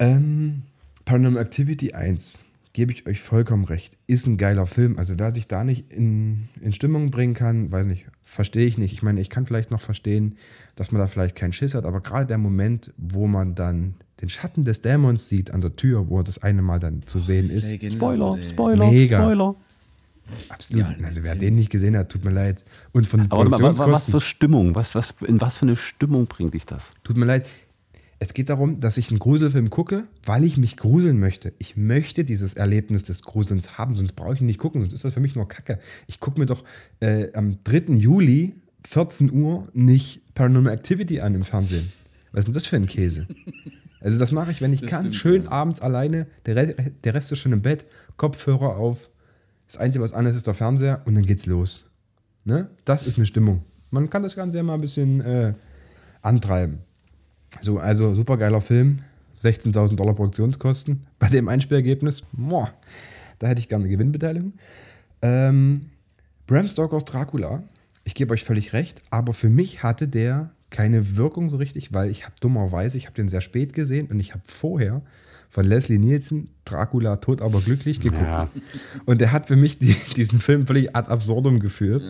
Ähm, 0.01 0.63
Paranormal 1.05 1.43
Activity 1.43 1.93
1, 1.93 2.41
gebe 2.73 2.93
ich 2.93 3.07
euch 3.07 3.21
vollkommen 3.21 3.65
recht, 3.65 3.97
ist 4.07 4.27
ein 4.27 4.37
geiler 4.37 4.67
Film. 4.67 4.99
Also 4.99 5.15
wer 5.19 5.31
sich 5.31 5.47
da 5.47 5.63
nicht 5.63 5.93
in, 5.93 6.49
in 6.61 6.73
Stimmung 6.73 7.11
bringen 7.11 7.35
kann, 7.35 7.71
weiß 7.71 7.87
nicht, 7.87 8.07
verstehe 8.23 8.67
ich 8.67 8.79
nicht. 8.79 8.93
Ich 8.93 9.03
meine, 9.03 9.21
ich 9.21 9.31
kann 9.31 9.47
vielleicht 9.47 9.71
noch 9.71 9.81
verstehen, 9.81 10.37
dass 10.77 10.91
man 10.93 11.01
da 11.01 11.07
vielleicht 11.07 11.37
keinen 11.37 11.53
Schiss 11.53 11.75
hat, 11.75 11.85
aber 11.85 12.01
gerade 12.01 12.27
der 12.27 12.39
Moment, 12.39 12.93
wo 12.97 13.27
man 13.27 13.55
dann 13.55 13.95
den 14.21 14.29
Schatten 14.29 14.65
des 14.65 14.83
Dämons 14.83 15.29
sieht 15.29 15.51
an 15.53 15.61
der 15.61 15.77
Tür, 15.77 16.09
wo 16.09 16.19
er 16.19 16.25
das 16.25 16.43
eine 16.43 16.63
Mal 16.63 16.79
dann 16.79 17.03
zu 17.07 17.21
sehen 17.21 17.51
ist, 17.51 17.69
Spoiler, 17.93 18.41
Spoiler, 18.43 18.91
Mega. 18.91 19.21
Spoiler. 19.23 19.55
Absolut. 20.49 20.83
Ja, 20.83 20.95
also 21.05 21.23
wer 21.23 21.35
den 21.35 21.55
nicht 21.57 21.71
gesehen 21.71 21.97
hat, 21.97 22.11
tut 22.11 22.25
mir 22.25 22.31
leid. 22.31 22.65
Und 22.93 23.07
von 23.07 23.21
Aber 23.31 23.31
wa- 23.31 23.39
wa- 23.39 23.45
was 23.51 23.77
Produktionskosten, 23.77 24.13
für 24.13 24.21
Stimmung? 24.21 24.75
Was, 24.75 24.95
was, 24.95 25.15
in 25.27 25.41
was 25.41 25.57
für 25.57 25.67
eine 25.67 25.77
Stimmung 25.77 26.27
bringt 26.27 26.55
dich 26.55 26.67
das? 26.67 26.93
Tut 27.05 27.17
mir 27.17 27.27
leid. 27.27 27.47
Es 28.23 28.35
geht 28.35 28.51
darum, 28.51 28.81
dass 28.81 28.99
ich 28.99 29.09
einen 29.11 29.19
Gruselfilm 29.19 29.71
gucke, 29.71 30.05
weil 30.27 30.45
ich 30.45 30.59
mich 30.59 30.77
gruseln 30.77 31.19
möchte. 31.19 31.55
Ich 31.59 31.77
möchte 31.77 32.23
dieses 32.25 32.53
Erlebnis 32.53 33.03
des 33.03 33.23
Gruselns 33.23 33.79
haben, 33.79 33.97
sonst 33.97 34.13
brauche 34.13 34.35
ich 34.35 34.41
ihn 34.43 34.47
nicht 34.47 34.59
gucken, 34.59 34.83
sonst 34.83 34.93
ist 34.93 35.05
das 35.07 35.15
für 35.15 35.21
mich 35.21 35.37
nur 35.37 35.49
Kacke. 35.49 35.79
Ich 36.07 36.21
gucke 36.21 36.39
mir 36.39 36.45
doch 36.47 36.63
äh, 37.01 37.33
am 37.33 37.57
3. 37.65 37.95
Juli, 37.95 38.55
14 38.87 39.33
Uhr, 39.33 39.69
nicht 39.73 40.21
Paranormal 40.35 40.73
Activity 40.75 41.21
an 41.21 41.35
im 41.35 41.45
Fernsehen. 41.45 41.91
Was 42.33 42.41
ist 42.41 42.47
denn 42.47 42.55
das 42.55 42.67
für 42.67 42.77
ein 42.77 42.87
Käse? 42.87 43.27
Also 44.03 44.19
das 44.19 44.33
mache 44.33 44.51
ich, 44.51 44.61
wenn 44.63 44.73
ich 44.73 44.83
kann. 44.87 45.01
stimmt, 45.03 45.15
Schön 45.17 45.49
abends 45.49 45.81
alleine, 45.81 46.27
der, 46.47 46.57
Re 46.57 46.75
der 47.05 47.15
Rest 47.15 47.33
ist 47.33 47.39
schon 47.41 47.53
im 47.53 47.61
Bett, 47.63 47.85
Kopfhörer 48.17 48.77
auf. 48.77 49.10
Das 49.71 49.77
Einzige, 49.77 50.03
was 50.03 50.13
an 50.13 50.27
ist, 50.27 50.35
ist 50.35 50.49
der 50.49 50.55
Fernseher 50.55 51.01
und 51.05 51.15
dann 51.15 51.25
geht's 51.25 51.47
los. 51.47 51.89
Ne? 52.45 52.69
Das 52.85 53.07
ist 53.07 53.19
eine 53.19 53.27
Stimmung. 53.27 53.63
Man 53.93 54.11
kann 54.11 54.25
das 54.25 54.35
Ganze 54.35 54.57
ja 54.57 54.65
mal 54.65 54.75
ein 54.75 54.81
bisschen 54.81 55.21
äh, 55.21 55.53
antreiben. 56.23 56.81
So, 57.61 57.79
also 57.79 58.13
super 58.15 58.37
geiler 58.37 58.61
Film. 58.63 59.03
16.000 59.37 59.95
Dollar 59.95 60.15
Produktionskosten. 60.15 61.07
Bei 61.21 61.29
dem 61.29 61.47
Einspielergebnis, 61.49 62.25
boah, 62.33 62.73
da 63.39 63.47
hätte 63.47 63.61
ich 63.61 63.69
gerne 63.69 63.85
eine 63.85 63.93
Gewinnbeteiligung. 63.93 64.55
Ähm, 65.23 65.91
Bram 66.49 66.67
Stokers 66.67 67.05
Dracula, 67.05 67.63
ich 68.03 68.17
gebe 68.17 68.35
euch 68.35 68.43
völlig 68.43 68.73
recht, 68.73 69.01
aber 69.11 69.35
für 69.35 69.51
mich 69.51 69.85
hatte 69.85 70.09
der 70.09 70.51
keine 70.71 71.17
Wirkung 71.17 71.49
so 71.49 71.59
richtig, 71.59 71.95
weil 71.95 72.11
ich 72.11 72.25
habe 72.25 72.35
dummerweise, 72.41 72.99
ich 72.99 73.07
habe 73.07 73.15
den 73.15 73.29
sehr 73.29 73.41
spät 73.41 73.73
gesehen 73.73 74.09
und 74.09 74.19
ich 74.19 74.33
habe 74.33 74.43
vorher 74.49 75.03
von 75.51 75.67
Leslie 75.67 75.99
Nielsen 75.99 76.49
Dracula 76.65 77.17
tot 77.17 77.43
aber 77.43 77.61
glücklich 77.61 78.01
geguckt. 78.01 78.23
Ja. 78.23 78.49
Und 79.05 79.21
der 79.21 79.33
hat 79.33 79.49
für 79.49 79.57
mich 79.57 79.79
die, 79.79 79.95
diesen 80.17 80.39
Film 80.39 80.67
völlig 80.67 80.95
ad 80.95 81.11
absurdum 81.11 81.59
geführt, 81.59 82.03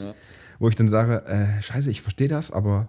wo 0.58 0.68
ich 0.68 0.76
dann 0.76 0.88
sage, 0.88 1.24
äh, 1.26 1.62
scheiße, 1.62 1.90
ich 1.90 2.02
verstehe 2.02 2.28
das, 2.28 2.50
aber 2.50 2.88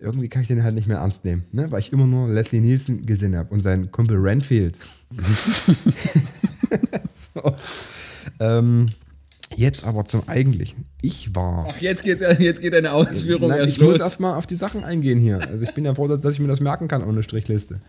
irgendwie 0.00 0.28
kann 0.28 0.42
ich 0.42 0.48
den 0.48 0.64
halt 0.64 0.74
nicht 0.74 0.88
mehr 0.88 0.96
ernst 0.98 1.24
nehmen, 1.24 1.44
ne? 1.52 1.70
weil 1.70 1.80
ich 1.80 1.92
immer 1.92 2.06
nur 2.06 2.28
Leslie 2.28 2.60
Nielsen 2.60 3.06
gesehen 3.06 3.36
habe 3.36 3.54
und 3.54 3.62
seinen 3.62 3.92
Kumpel 3.92 4.16
Renfield. 4.16 4.78
so. 7.34 7.54
ähm, 8.40 8.86
jetzt 9.54 9.84
aber 9.84 10.06
zum 10.06 10.28
Eigentlichen. 10.28 10.86
Ich 11.02 11.36
war... 11.36 11.66
Ach, 11.68 11.80
jetzt, 11.80 12.02
geht's, 12.02 12.22
jetzt 12.38 12.62
geht 12.62 12.74
eine 12.74 12.92
Ausführung 12.92 13.50
Nein, 13.50 13.60
erst 13.60 13.74
ich 13.74 13.80
muss 13.80 13.98
los. 13.98 14.00
erstmal 14.00 14.36
auf 14.36 14.46
die 14.46 14.56
Sachen 14.56 14.82
eingehen 14.82 15.20
hier. 15.20 15.38
Also 15.50 15.64
ich 15.64 15.74
bin 15.74 15.84
ja 15.84 15.94
froh, 15.94 16.08
dass 16.08 16.34
ich 16.34 16.40
mir 16.40 16.48
das 16.48 16.60
merken 16.60 16.88
kann 16.88 17.04
ohne 17.04 17.22
Strichliste. 17.22 17.80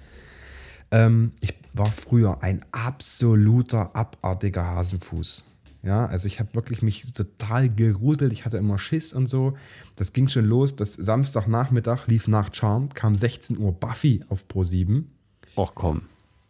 Ähm, 0.93 1.31
ich 1.41 1.55
war 1.73 1.87
früher 1.87 2.43
ein 2.43 2.63
absoluter 2.71 3.95
abartiger 3.95 4.63
Hasenfuß. 4.63 5.43
Ja, 5.81 6.05
also 6.05 6.27
ich 6.27 6.39
habe 6.39 6.53
wirklich 6.53 6.81
mich 6.81 7.11
total 7.11 7.67
geruselt. 7.67 8.31
Ich 8.31 8.45
hatte 8.45 8.57
immer 8.57 8.77
Schiss 8.77 9.11
und 9.11 9.27
so. 9.27 9.57
Das 9.97 10.13
ging 10.13 10.29
schon 10.29 10.45
los. 10.45 10.75
Das 10.77 10.93
Samstagnachmittag 10.93 12.07
lief 12.07 12.27
nach 12.27 12.53
Charmed, 12.53 12.95
kam 12.95 13.15
16 13.15 13.57
Uhr 13.57 13.73
Buffy 13.73 14.23
auf 14.29 14.47
Pro 14.47 14.63
7. 14.63 15.11
Och 15.57 15.75
komm. 15.75 16.03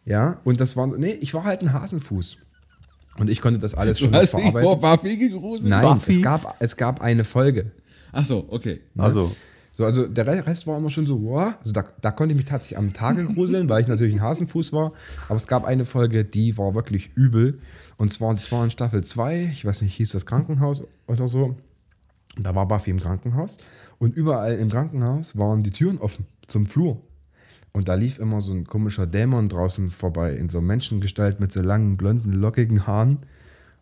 Ja, 0.04 0.40
und 0.44 0.60
das 0.60 0.76
war, 0.76 0.86
nee, 0.86 1.12
ich 1.20 1.32
war 1.34 1.44
halt 1.44 1.62
ein 1.62 1.72
Hasenfuß. 1.72 2.36
Und 3.18 3.30
ich 3.30 3.40
konnte 3.40 3.58
das 3.58 3.74
alles 3.74 3.98
du 3.98 4.04
schon 4.04 4.12
noch 4.12 4.20
hast 4.20 4.34
dich 4.34 4.50
vor 4.50 4.78
verarbeiten. 4.78 5.02
Buffy 5.02 5.16
gegruselt? 5.16 5.70
Nein, 5.70 5.82
Buffy? 5.82 6.12
es 6.12 6.22
gab, 6.22 6.56
es 6.60 6.76
gab 6.76 7.00
eine 7.00 7.24
Folge. 7.24 7.72
Ach 8.12 8.24
so, 8.24 8.46
okay. 8.50 8.82
Also, 8.96 9.34
So, 9.76 9.84
also 9.84 10.06
der 10.06 10.26
Re- 10.26 10.46
Rest 10.46 10.66
war 10.66 10.78
immer 10.78 10.90
schon 10.90 11.06
so, 11.06 11.20
wow. 11.22 11.54
Also 11.60 11.72
da, 11.72 11.84
da 12.00 12.10
konnte 12.12 12.32
ich 12.32 12.38
mich 12.38 12.46
tatsächlich 12.48 12.78
am 12.78 12.92
Tage 12.92 13.24
gruseln, 13.34 13.68
weil 13.68 13.82
ich 13.82 13.88
natürlich 13.88 14.14
ein 14.14 14.20
Hasenfuß 14.22 14.72
war. 14.72 14.92
Aber 15.28 15.36
es 15.36 15.46
gab 15.46 15.64
eine 15.64 15.84
Folge, 15.84 16.24
die 16.24 16.56
war 16.58 16.74
wirklich 16.74 17.10
übel. 17.16 17.58
Und 17.96 18.12
zwar, 18.12 18.32
das 18.34 18.50
war 18.52 18.62
in 18.64 18.70
Staffel 18.70 19.02
2, 19.02 19.50
ich 19.52 19.64
weiß 19.64 19.82
nicht, 19.82 19.94
hieß 19.94 20.10
das 20.10 20.26
Krankenhaus 20.26 20.82
oder 21.06 21.28
so. 21.28 21.56
Und 22.36 22.46
da 22.46 22.54
war 22.54 22.66
Buffy 22.66 22.90
im 22.90 23.00
Krankenhaus. 23.00 23.58
Und 23.98 24.16
überall 24.16 24.54
im 24.56 24.70
Krankenhaus 24.70 25.36
waren 25.36 25.62
die 25.62 25.70
Türen 25.70 25.98
offen 25.98 26.26
zum 26.46 26.66
Flur. 26.66 27.00
Und 27.72 27.88
da 27.88 27.94
lief 27.94 28.18
immer 28.20 28.40
so 28.40 28.52
ein 28.52 28.66
komischer 28.66 29.06
Dämon 29.06 29.48
draußen 29.48 29.90
vorbei, 29.90 30.34
in 30.34 30.48
so 30.48 30.60
Menschengestalt 30.60 31.40
mit 31.40 31.50
so 31.50 31.60
langen, 31.60 31.96
blonden, 31.96 32.32
lockigen 32.32 32.86
Haaren. 32.86 33.18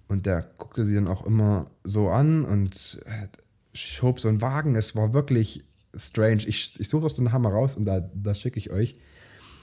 Und 0.08 0.24
der 0.24 0.46
guckte 0.56 0.86
sie 0.86 0.94
dann 0.94 1.06
auch 1.08 1.26
immer 1.26 1.66
so 1.84 2.08
an 2.08 2.44
und 2.44 3.02
äh, 3.06 3.26
schob 3.74 4.20
so 4.20 4.28
einen 4.28 4.40
Wagen. 4.40 4.76
Es 4.76 4.96
war 4.96 5.12
wirklich 5.12 5.64
strange. 5.96 6.44
Ich, 6.46 6.78
ich 6.78 6.88
suche 6.88 7.02
das 7.02 7.14
dann 7.14 7.24
nachher 7.24 7.38
mal 7.38 7.52
raus 7.52 7.76
und 7.76 7.84
da, 7.84 8.00
das 8.14 8.40
schicke 8.40 8.58
ich 8.58 8.70
euch. 8.70 8.96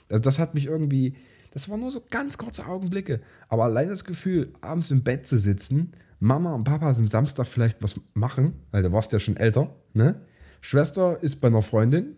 Also 0.10 0.22
das 0.22 0.40
hat 0.40 0.54
mich 0.54 0.66
irgendwie, 0.66 1.16
das 1.52 1.70
waren 1.70 1.80
nur 1.80 1.92
so 1.92 2.02
ganz 2.10 2.38
kurze 2.38 2.66
Augenblicke. 2.66 3.22
Aber 3.48 3.66
allein 3.66 3.90
das 3.90 4.04
Gefühl, 4.04 4.54
abends 4.62 4.92
im 4.92 5.04
Bett 5.04 5.28
zu 5.28 5.38
sitzen, 5.38 5.94
Mama 6.20 6.54
und 6.54 6.64
Papa 6.64 6.94
sind 6.94 7.10
Samstag 7.10 7.48
vielleicht 7.48 7.82
was 7.82 8.00
machen, 8.14 8.54
weil 8.72 8.84
du 8.84 8.92
warst 8.92 9.12
ja 9.12 9.20
schon 9.20 9.38
älter, 9.38 9.74
ne? 9.94 10.22
Schwester 10.62 11.24
ist 11.24 11.38
bei 11.38 11.48
einer 11.48 11.62
Freundin 11.62 12.18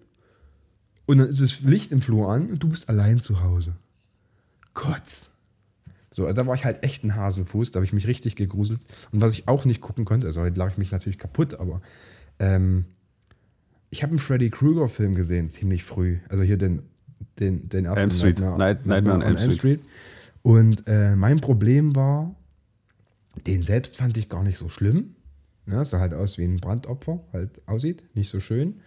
und 1.06 1.20
dann 1.20 1.30
ist 1.30 1.42
das 1.42 1.62
Licht 1.62 1.92
im 1.92 2.02
Flur 2.02 2.30
an 2.30 2.50
und 2.50 2.64
du 2.64 2.70
bist 2.70 2.90
allein 2.90 3.20
zu 3.20 3.44
Hause. 3.44 3.76
Gott. 4.74 5.30
So, 6.10 6.26
also 6.26 6.42
da 6.42 6.48
war 6.48 6.56
ich 6.56 6.66
halt 6.66 6.84
echt 6.84 7.04
ein 7.04 7.16
Hasenfuß, 7.16 7.72
da 7.72 7.78
habe 7.78 7.86
ich 7.86 7.94
mich 7.94 8.08
richtig 8.08 8.36
gegruselt. 8.36 8.82
Und 9.12 9.22
was 9.22 9.34
ich 9.34 9.48
auch 9.48 9.66
nicht 9.66 9.80
gucken 9.80 10.04
konnte, 10.06 10.28
also 10.28 10.42
heute 10.42 10.58
lag 10.58 10.72
ich 10.72 10.78
mich 10.78 10.92
natürlich 10.92 11.20
kaputt, 11.20 11.54
aber 11.54 11.82
ähm, 12.40 12.86
ich 13.92 14.02
habe 14.04 14.12
einen 14.12 14.20
Freddy 14.20 14.50
Krueger-Film 14.50 15.14
gesehen, 15.16 15.50
ziemlich 15.50 15.84
früh. 15.84 16.18
Also 16.30 16.44
hier 16.44 16.58
den, 16.58 16.82
den, 17.40 17.70
den 17.70 17.86
ersten 17.86 18.00
Elm 18.00 18.12
Street. 18.12 18.40
Night- 18.40 18.86
Nightmare 18.86 19.18
on 19.18 19.22
Elm 19.22 19.52
Street. 19.52 19.82
Und 20.42 20.84
äh, 20.88 21.16
mein 21.16 21.40
Problem 21.40 21.96
war, 21.96 22.34
den 23.46 23.62
selbst 23.64 23.98
fand 23.98 24.18
ich 24.18 24.30
gar 24.30 24.44
nicht 24.44 24.58
so 24.58 24.70
schlimm. 24.70 25.16
Ja, 25.68 25.86
sah 25.86 26.00
halt 26.00 26.14
aus 26.14 26.38
wie 26.38 26.46
ein 26.46 26.58
Brandopfer, 26.58 27.20
halt 27.32 27.62
aussieht, 27.68 28.04
nicht 28.16 28.30
so 28.30 28.40
schön. 28.40 28.80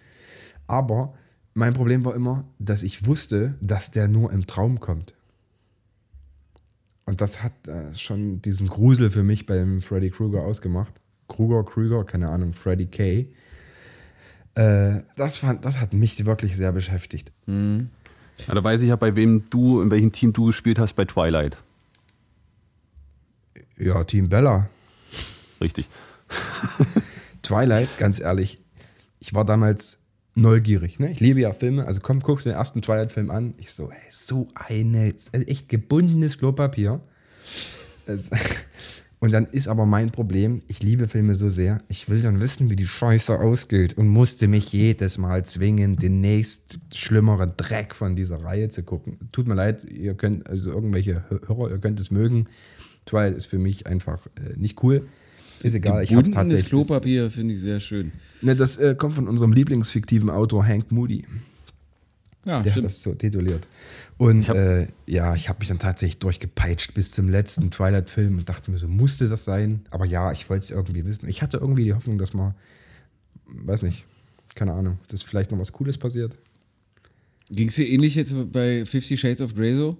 Aber 0.66 1.14
mein 1.52 1.74
Problem 1.74 2.04
war 2.04 2.14
immer, 2.16 2.44
dass 2.58 2.82
ich 2.82 3.06
wusste, 3.06 3.54
dass 3.60 3.90
der 3.90 4.08
nur 4.08 4.32
im 4.32 4.46
Traum 4.46 4.80
kommt. 4.80 5.14
Und 7.04 7.20
das 7.20 7.42
hat 7.42 7.68
äh, 7.68 7.94
schon 7.94 8.40
diesen 8.40 8.66
Grusel 8.66 9.10
für 9.10 9.22
mich 9.22 9.44
beim 9.46 9.82
Freddy 9.82 10.10
Krueger 10.10 10.42
ausgemacht. 10.42 10.94
Kruger, 11.28 11.62
Krüger, 11.62 12.04
keine 12.04 12.30
Ahnung, 12.30 12.54
Freddy 12.54 12.86
K. 12.86 13.28
Äh, 14.54 15.00
das, 15.16 15.38
fand, 15.38 15.64
das 15.64 15.80
hat 15.80 15.92
mich 15.92 16.24
wirklich 16.24 16.56
sehr 16.56 16.72
beschäftigt. 16.72 17.32
Ja, 17.46 18.54
da 18.54 18.64
weiß 18.64 18.82
ich 18.82 18.88
ja, 18.88 18.96
bei 18.96 19.16
wem 19.16 19.48
du, 19.50 19.80
in 19.80 19.90
welchem 19.90 20.12
Team 20.12 20.32
du 20.32 20.46
gespielt 20.46 20.78
hast 20.78 20.94
bei 20.94 21.04
Twilight. 21.04 21.56
Ja, 23.76 24.04
Team 24.04 24.28
Bella. 24.28 24.68
Richtig. 25.60 25.88
Twilight, 27.42 27.88
ganz 27.98 28.20
ehrlich, 28.20 28.60
ich 29.20 29.34
war 29.34 29.44
damals 29.44 29.98
neugierig. 30.34 30.98
Ne? 30.98 31.10
Ich 31.10 31.20
liebe 31.20 31.40
ja 31.40 31.52
Filme. 31.52 31.86
Also 31.86 32.00
komm, 32.00 32.20
guckst 32.20 32.46
du 32.46 32.50
den 32.50 32.58
ersten 32.58 32.82
Twilight-Film 32.82 33.30
an. 33.30 33.54
Ich 33.58 33.72
so, 33.72 33.90
ey, 33.90 33.98
so 34.10 34.48
eine, 34.54 35.14
echt 35.32 35.68
gebundenes 35.68 36.38
Klopapier. 36.38 37.00
Es, 38.06 38.30
und 39.24 39.32
dann 39.32 39.46
ist 39.46 39.68
aber 39.68 39.86
mein 39.86 40.10
Problem, 40.10 40.60
ich 40.68 40.82
liebe 40.82 41.08
Filme 41.08 41.34
so 41.34 41.48
sehr, 41.48 41.78
ich 41.88 42.10
will 42.10 42.20
dann 42.20 42.40
wissen, 42.42 42.68
wie 42.68 42.76
die 42.76 42.86
Scheiße 42.86 43.40
ausgeht 43.40 43.96
und 43.96 44.06
musste 44.06 44.48
mich 44.48 44.70
jedes 44.70 45.16
Mal 45.16 45.46
zwingen, 45.46 45.96
den 45.96 46.20
nächst 46.20 46.78
schlimmeren 46.94 47.54
Dreck 47.56 47.94
von 47.94 48.16
dieser 48.16 48.44
Reihe 48.44 48.68
zu 48.68 48.82
gucken. 48.82 49.16
Tut 49.32 49.48
mir 49.48 49.54
leid, 49.54 49.82
ihr 49.84 50.12
könnt, 50.12 50.46
also 50.46 50.70
irgendwelche 50.70 51.24
Hörer, 51.30 51.70
ihr 51.70 51.78
könnt 51.78 51.98
es 52.00 52.10
mögen. 52.10 52.48
Twilight 53.06 53.34
ist 53.34 53.46
für 53.46 53.56
mich 53.56 53.86
einfach 53.86 54.26
äh, 54.36 54.58
nicht 54.58 54.82
cool. 54.82 55.06
Ist 55.62 55.72
egal, 55.72 56.04
ich 56.04 56.14
hab's 56.14 56.28
tatsächlich. 56.30 56.68
Klopapier 56.68 57.30
finde 57.30 57.54
ich 57.54 57.62
sehr 57.62 57.80
schön. 57.80 58.12
Ne, 58.42 58.54
das 58.54 58.76
äh, 58.76 58.94
kommt 58.94 59.14
von 59.14 59.26
unserem 59.26 59.52
Lieblingsfiktiven 59.54 60.28
Autor 60.28 60.66
Hank 60.66 60.92
Moody. 60.92 61.24
Ja, 62.44 62.60
Der 62.60 62.64
hat 62.64 62.70
stimmt. 62.72 62.84
das 62.84 63.02
so 63.02 63.14
tituliert. 63.14 63.66
Und 64.16 64.42
Ich 64.42 64.48
hab- 64.48 64.56
äh, 64.56 64.88
ja, 65.06 65.34
ich 65.34 65.48
habe 65.48 65.58
mich 65.58 65.68
dann 65.68 65.78
tatsächlich 65.80 66.18
durchgepeitscht 66.18 66.94
bis 66.94 67.10
zum 67.10 67.28
letzten 67.28 67.70
Twilight-Film 67.70 68.38
und 68.38 68.48
dachte 68.48 68.70
mir 68.70 68.78
so, 68.78 68.86
musste 68.86 69.28
das 69.28 69.44
sein? 69.44 69.84
Aber 69.90 70.04
ja, 70.04 70.30
ich 70.32 70.48
wollte 70.48 70.62
es 70.64 70.70
irgendwie 70.70 71.04
wissen. 71.04 71.28
Ich 71.28 71.42
hatte 71.42 71.56
irgendwie 71.56 71.84
die 71.84 71.94
Hoffnung, 71.94 72.18
dass 72.18 72.32
mal, 72.32 72.54
weiß 73.46 73.82
nicht, 73.82 74.04
keine 74.54 74.72
Ahnung, 74.72 74.98
dass 75.08 75.22
vielleicht 75.22 75.50
noch 75.50 75.58
was 75.58 75.72
Cooles 75.72 75.98
passiert. 75.98 76.36
Ging 77.50 77.68
es 77.68 77.74
dir 77.74 77.88
ähnlich 77.88 78.14
jetzt 78.14 78.34
bei 78.52 78.86
Fifty 78.86 79.16
Shades 79.16 79.40
of 79.40 79.54
Grey 79.54 79.74
so? 79.74 79.98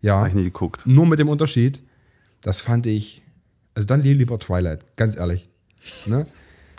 Ja, 0.00 0.16
Habe 0.18 0.28
ich 0.30 0.34
nie 0.34 0.44
geguckt. 0.44 0.86
nur 0.86 1.06
mit 1.06 1.18
dem 1.18 1.28
Unterschied, 1.28 1.82
das 2.40 2.62
fand 2.62 2.86
ich, 2.86 3.22
also 3.74 3.86
dann 3.86 4.02
lieber 4.02 4.38
Twilight, 4.38 4.96
ganz 4.96 5.14
ehrlich. 5.16 5.46
Ne? 6.06 6.26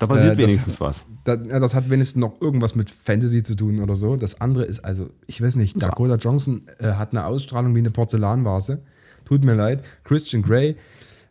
Da 0.01 0.07
passiert 0.07 0.33
Äh, 0.33 0.41
das- 0.41 0.47
wenigstens 0.49 0.81
was. 0.81 1.05
Das, 1.23 1.39
ja, 1.47 1.59
das 1.59 1.75
hat 1.75 1.89
wenigstens 1.89 2.19
noch 2.19 2.41
irgendwas 2.41 2.73
mit 2.75 2.89
Fantasy 2.89 3.43
zu 3.43 3.55
tun 3.55 3.79
oder 3.79 3.95
so. 3.95 4.15
Das 4.15 4.41
andere 4.41 4.63
ist 4.65 4.79
also, 4.79 5.09
ich 5.27 5.41
weiß 5.41 5.55
nicht, 5.55 5.81
Dakota 5.81 6.15
Johnson 6.15 6.63
äh, 6.79 6.93
hat 6.93 7.11
eine 7.11 7.25
Ausstrahlung 7.25 7.75
wie 7.75 7.79
eine 7.79 7.91
Porzellanvase. 7.91 8.81
Tut 9.25 9.43
mir 9.45 9.53
leid. 9.55 9.83
Christian 10.03 10.41
Grey, 10.41 10.75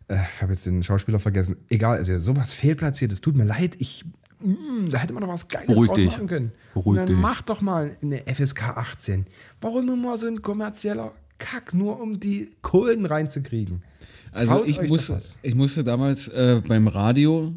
äh, 0.07 0.15
ich 0.35 0.41
habe 0.41 0.53
jetzt 0.53 0.65
den 0.65 0.81
Schauspieler 0.83 1.19
vergessen. 1.19 1.57
Egal, 1.69 1.97
also 1.97 2.17
sowas 2.19 2.53
fehlplatziert, 2.53 3.11
es 3.11 3.19
tut 3.21 3.35
mir 3.35 3.43
leid. 3.43 3.75
Ich, 3.79 4.05
mm, 4.41 4.89
da 4.89 4.99
hätte 4.99 5.13
man 5.13 5.21
doch 5.23 5.29
was 5.29 5.47
Geiles 5.49 5.67
Beruhig 5.67 5.87
draus 5.89 5.97
dich. 5.97 6.11
machen 6.11 6.27
können. 6.27 6.51
Beruhig 6.73 6.87
Und 6.87 6.95
dann 6.95 7.07
dich. 7.07 7.17
mach 7.17 7.41
doch 7.41 7.59
mal 7.61 7.97
eine 8.01 8.21
FSK 8.25 8.77
18. 8.77 9.25
Warum 9.59 9.89
immer 9.89 10.17
so 10.17 10.27
ein 10.27 10.41
kommerzieller 10.41 11.11
Kack, 11.39 11.73
nur 11.73 11.99
um 11.99 12.19
die 12.19 12.51
Kohlen 12.61 13.05
reinzukriegen? 13.05 13.83
Also 14.31 14.55
Traut 14.59 14.67
ich, 14.67 14.81
muss, 14.83 15.37
ich 15.41 15.55
musste 15.55 15.83
damals 15.83 16.29
äh, 16.29 16.61
beim 16.65 16.87
Radio, 16.87 17.53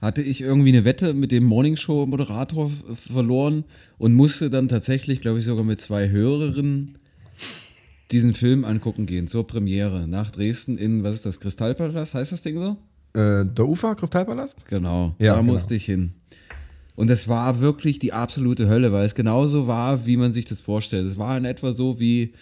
hatte 0.00 0.22
ich 0.22 0.40
irgendwie 0.40 0.68
eine 0.70 0.84
Wette 0.84 1.12
mit 1.14 1.32
dem 1.32 1.44
Morningshow-Moderator 1.44 2.70
verloren 2.94 3.64
und 3.98 4.14
musste 4.14 4.48
dann 4.50 4.68
tatsächlich, 4.68 5.20
glaube 5.20 5.38
ich, 5.40 5.44
sogar 5.44 5.64
mit 5.64 5.80
zwei 5.80 6.08
Hörerinnen 6.08 6.98
diesen 8.10 8.34
Film 8.34 8.64
angucken 8.64 9.06
gehen, 9.06 9.26
zur 9.26 9.46
Premiere 9.46 10.08
nach 10.08 10.30
Dresden 10.30 10.78
in, 10.78 11.02
was 11.02 11.14
ist 11.14 11.26
das, 11.26 11.40
Kristallpalast, 11.40 12.14
heißt 12.14 12.32
das 12.32 12.42
Ding 12.42 12.58
so? 12.58 12.76
Äh, 13.18 13.44
der 13.44 13.66
Ufer, 13.66 13.94
Kristallpalast? 13.94 14.64
Genau, 14.66 15.14
Ja, 15.18 15.34
da 15.34 15.40
genau. 15.40 15.52
musste 15.52 15.74
ich 15.74 15.84
hin. 15.84 16.12
Und 16.98 17.10
es 17.10 17.28
war 17.28 17.60
wirklich 17.60 18.00
die 18.00 18.12
absolute 18.12 18.68
Hölle, 18.68 18.90
weil 18.90 19.06
es 19.06 19.14
genauso 19.14 19.68
war, 19.68 20.04
wie 20.04 20.16
man 20.16 20.32
sich 20.32 20.46
das 20.46 20.60
vorstellt. 20.60 21.06
Es 21.06 21.16
war 21.16 21.38
in 21.38 21.44
etwa 21.44 21.72
so, 21.72 22.00
wie 22.00 22.32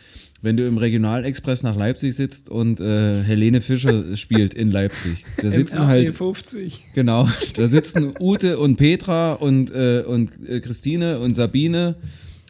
wenn 0.41 0.57
du 0.57 0.67
im 0.67 0.79
Regionalexpress 0.79 1.63
nach 1.63 1.77
Leipzig 1.77 2.15
sitzt 2.15 2.49
und 2.49 2.81
äh, 2.81 3.23
Helene 3.23 3.61
Fischer 3.61 4.17
spielt 4.17 4.55
in 4.55 4.73
Leipzig. 4.73 5.27
Da 5.43 5.51
sitzen 5.51 5.87
halt 5.87 6.15
50. 6.15 6.85
Genau, 6.95 7.29
da 7.55 7.69
sitzen 7.69 8.15
Ute 8.19 8.59
und 8.59 8.77
Petra 8.77 9.35
und, 9.35 9.71
äh, 9.73 10.03
und 10.07 10.31
äh, 10.49 10.61
Christine 10.61 11.19
und 11.19 11.35
Sabine 11.35 11.97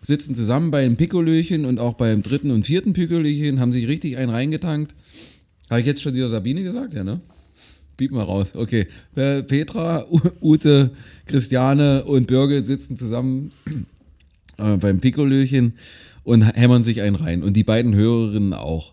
sitzen 0.00 0.36
zusammen 0.36 0.70
bei 0.70 0.84
einem 0.84 0.96
Pikolöchen 0.96 1.64
und 1.64 1.80
auch 1.80 1.94
beim 1.94 2.22
dritten 2.22 2.52
und 2.52 2.66
vierten 2.66 2.92
Pikolöchen, 2.92 3.58
haben 3.58 3.72
sich 3.72 3.88
richtig 3.88 4.16
einen 4.16 4.30
reingetankt. 4.30 4.94
Habe 5.68 5.80
ich 5.80 5.86
jetzt 5.86 6.02
schon 6.02 6.14
wieder 6.14 6.28
Sabine 6.28 6.62
gesagt? 6.62 6.94
Ja, 6.94 7.02
ne? 7.02 7.20
Piep 7.96 8.12
mal 8.12 8.24
raus. 8.24 8.54
Okay. 8.54 8.86
Äh, 9.14 9.42
Petra, 9.42 10.06
Ute, 10.40 10.90
Christiane 11.26 12.04
und 12.04 12.26
Birgit 12.26 12.66
sitzen 12.66 12.96
zusammen 12.96 13.52
äh, 14.58 14.76
beim 14.76 15.00
Pikolöchen 15.00 15.74
und 16.24 16.42
hämmern 16.42 16.82
sich 16.82 17.00
einen 17.00 17.16
rein. 17.16 17.42
Und 17.42 17.54
die 17.54 17.64
beiden 17.64 17.94
Hörerinnen 17.94 18.52
auch. 18.52 18.92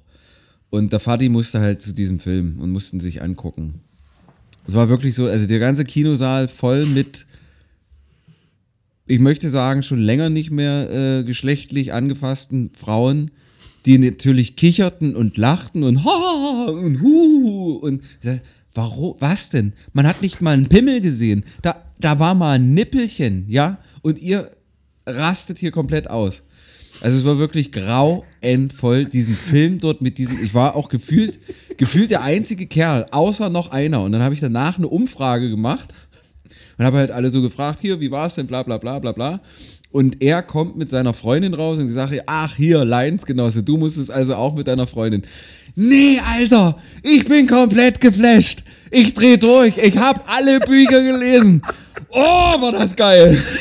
Und 0.70 0.91
der 0.91 0.99
Vati 0.99 1.30
musste 1.30 1.60
halt 1.60 1.82
zu 1.82 1.93
diesem 1.93 2.20
Film 2.20 2.60
und 2.60 2.72
mussten 2.72 2.99
sich 2.99 3.22
angucken. 3.22 3.82
Es 4.68 4.74
war 4.74 4.89
wirklich 4.89 5.14
so, 5.14 5.28
also 5.28 5.45
der 5.45 5.60
ganze 5.60 5.86
Kinosaal 5.86 6.47
voll 6.47 6.86
mit, 6.86 7.26
ich 9.06 9.20
möchte 9.20 9.49
sagen, 9.49 9.84
schon 9.84 9.99
länger 9.99 10.30
nicht 10.30 10.51
mehr 10.51 10.89
äh, 11.20 11.24
geschlechtlich 11.24 11.93
angefassten 11.93 12.72
Frauen, 12.74 13.32
die 13.86 13.97
natürlich 13.97 14.56
kicherten 14.56 15.16
und 15.16 15.38
lachten 15.38 15.84
und 15.84 16.06
ha 16.06 16.66
und 16.70 17.01
hu 17.01 17.74
und 17.74 18.01
warum, 18.74 19.15
was 19.19 19.49
denn? 19.49 19.74
Man 19.93 20.07
hat 20.07 20.21
nicht 20.21 20.41
mal 20.41 20.51
einen 20.51 20.69
Pimmel 20.69 21.01
gesehen. 21.01 21.43
Da, 21.61 21.84
da 21.99 22.19
war 22.19 22.36
mal 22.36 22.53
ein 22.53 22.74
Nippelchen, 22.74 23.45
ja? 23.47 23.80
Und 24.01 24.19
ihr 24.19 24.51
rastet 25.05 25.59
hier 25.59 25.71
komplett 25.71 26.09
aus. 26.09 26.43
Also 27.01 27.17
es 27.17 27.26
war 27.26 27.38
wirklich 27.38 27.71
grauenvoll, 27.71 29.05
diesen 29.05 29.36
Film 29.36 29.80
dort 29.80 30.01
mit 30.01 30.17
diesen, 30.17 30.41
ich 30.43 30.53
war 30.53 30.76
auch 30.76 30.89
gefühlt, 30.89 31.39
gefühlt 31.78 32.11
der 32.11 32.21
einzige 32.21 32.67
Kerl, 32.67 33.05
außer 33.11 33.49
noch 33.49 33.71
einer. 33.71 34.01
Und 34.01 34.13
dann 34.13 34.21
habe 34.21 34.34
ich 34.34 34.39
danach 34.39 34.78
eine 34.78 34.88
Umfrage 34.88 35.49
gemacht 35.49 35.93
und 36.78 36.86
habe 36.86 36.97
halt 36.97 37.11
alle 37.11 37.30
so 37.30 37.41
gefragt, 37.41 37.82
hier, 37.82 37.99
wie 37.99 38.11
war 38.11 38.28
es 38.28 38.36
denn, 38.36 38.47
bla 38.47 38.63
bla 38.63 38.78
bla 38.78 38.99
bla 38.99 39.11
bla. 39.11 39.41
Und 39.91 40.24
er 40.24 40.41
kommt 40.41 40.76
mit 40.76 40.89
seiner 40.89 41.13
Freundin 41.13 41.53
raus 41.53 41.78
und 41.78 41.89
sagt, 41.91 42.13
ach 42.26 42.55
hier, 42.55 42.84
Leidensgenosse, 42.84 43.63
du 43.63 43.78
musstest 43.78 44.09
also 44.09 44.36
auch 44.36 44.55
mit 44.55 44.67
deiner 44.67 44.88
Freundin. 44.88 45.24
Nee, 45.76 46.19
Alter, 46.24 46.78
ich 47.01 47.26
bin 47.26 47.47
komplett 47.47 47.99
geflasht. 47.99 48.63
Ich 48.91 49.13
dreh 49.13 49.38
durch, 49.38 49.78
ich 49.78 49.97
habe 49.97 50.21
alle 50.28 50.59
Bücher 50.59 51.01
gelesen. 51.03 51.63
Oh, 52.09 52.19
war 52.61 52.71
das 52.74 52.95
geil. 52.95 53.38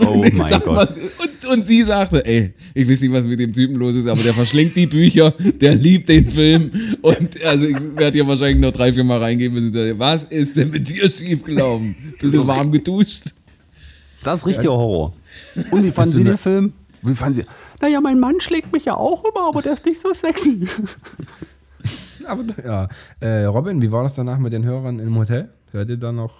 Oh 0.00 0.14
mein 0.14 0.36
sag, 0.48 0.64
Gott. 0.64 0.76
was- 0.76 0.96
Und, 0.96 1.48
und 1.52 1.66
sie 1.66 1.82
sagte, 1.82 2.24
ey, 2.24 2.54
ich 2.72 2.88
weiß 2.88 3.00
nicht, 3.02 3.12
was 3.12 3.24
mit 3.26 3.40
dem 3.40 3.52
Typen 3.52 3.74
los 3.76 3.94
ist, 3.96 4.06
aber 4.06 4.22
der 4.22 4.32
verschlingt 4.32 4.74
die 4.76 4.86
Bücher, 4.86 5.32
der 5.32 5.74
liebt 5.74 6.08
den 6.08 6.30
Film. 6.30 6.70
Und 7.02 7.42
also 7.44 7.66
ich 7.66 7.76
werde 7.96 8.16
hier 8.18 8.26
wahrscheinlich 8.26 8.58
noch 8.60 8.70
drei, 8.72 8.92
vier 8.92 9.04
Mal 9.04 9.18
reingehen 9.18 9.52
müssen. 9.52 9.74
Was 9.98 10.24
ist 10.24 10.56
denn 10.56 10.70
mit 10.70 10.88
dir 10.88 11.08
schiefgelaufen? 11.08 11.94
Bist 12.20 12.32
du 12.34 12.46
warm 12.46 12.70
geduscht? 12.72 13.24
Das 14.22 14.40
ist 14.42 14.46
richtiger 14.46 14.72
Horror. 14.72 15.12
Und 15.72 15.84
wie 15.84 15.90
fanden 15.90 16.12
Sie 16.14 16.24
den 16.24 16.38
Film? 16.38 16.72
Wie 17.02 17.14
fanden 17.14 17.40
Sie? 17.40 17.46
Naja, 17.80 18.00
mein 18.00 18.18
Mann 18.18 18.40
schlägt 18.40 18.72
mich 18.72 18.84
ja 18.84 18.94
auch 18.96 19.24
immer, 19.24 19.48
aber 19.48 19.62
der 19.62 19.74
ist 19.74 19.84
nicht 19.86 20.00
so 20.00 20.12
sexy. 20.12 20.66
Aber 22.26 22.44
ja. 22.62 22.88
Äh, 23.20 23.44
Robin, 23.44 23.80
wie 23.80 23.90
war 23.90 24.02
das 24.02 24.14
danach 24.14 24.38
mit 24.38 24.52
den 24.52 24.62
Hörern 24.62 24.98
im 24.98 25.16
Hotel? 25.16 25.48
Seid 25.72 25.88
ihr 25.88 25.96
da 25.96 26.12
noch? 26.12 26.34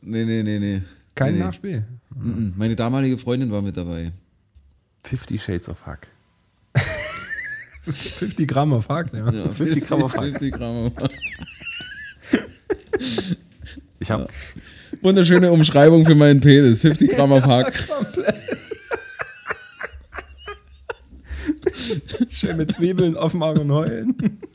Nee, 0.00 0.24
nee, 0.24 0.42
nee, 0.42 0.58
nee. 0.58 0.82
Kein 1.14 1.34
Nee. 1.34 1.40
Nachspiel. 1.40 1.84
Mhm. 2.16 2.54
Meine 2.56 2.74
damalige 2.74 3.16
Freundin 3.16 3.52
war 3.52 3.62
mit 3.62 3.76
dabei. 3.76 4.10
50 5.04 5.40
Shades 5.40 5.68
of 5.68 5.86
Hack. 5.86 6.08
50 7.84 8.48
Gramm 8.48 8.72
auf 8.72 8.88
Hack, 8.88 9.12
ja. 9.12 9.30
Ja, 9.30 9.48
50 9.50 9.86
Gramm 9.86 10.02
auf 10.02 10.14
Hack. 10.16 10.24
50 10.24 10.52
Gramm 10.52 10.86
auf 10.86 10.92
Hack. 11.00 11.12
Ich 14.00 14.10
habe 14.10 14.26
Wunderschöne 15.00 15.50
Umschreibung 15.52 16.06
für 16.06 16.14
meinen 16.14 16.40
Penis. 16.40 16.80
50 16.80 17.10
Gramm 17.10 17.30
auf 17.32 17.44
Hack. 17.44 17.72
Schön 22.44 22.56
mit 22.56 22.72
Zwiebeln 22.74 23.16
aufmachen 23.16 23.58
und 23.62 23.72
heulen. 23.72 24.14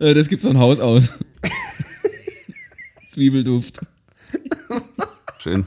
Äh, 0.00 0.14
Das 0.14 0.28
gibt's 0.28 0.44
von 0.44 0.58
Haus 0.58 0.80
aus. 0.80 1.12
Zwiebelduft. 3.10 3.78
schön. 5.38 5.64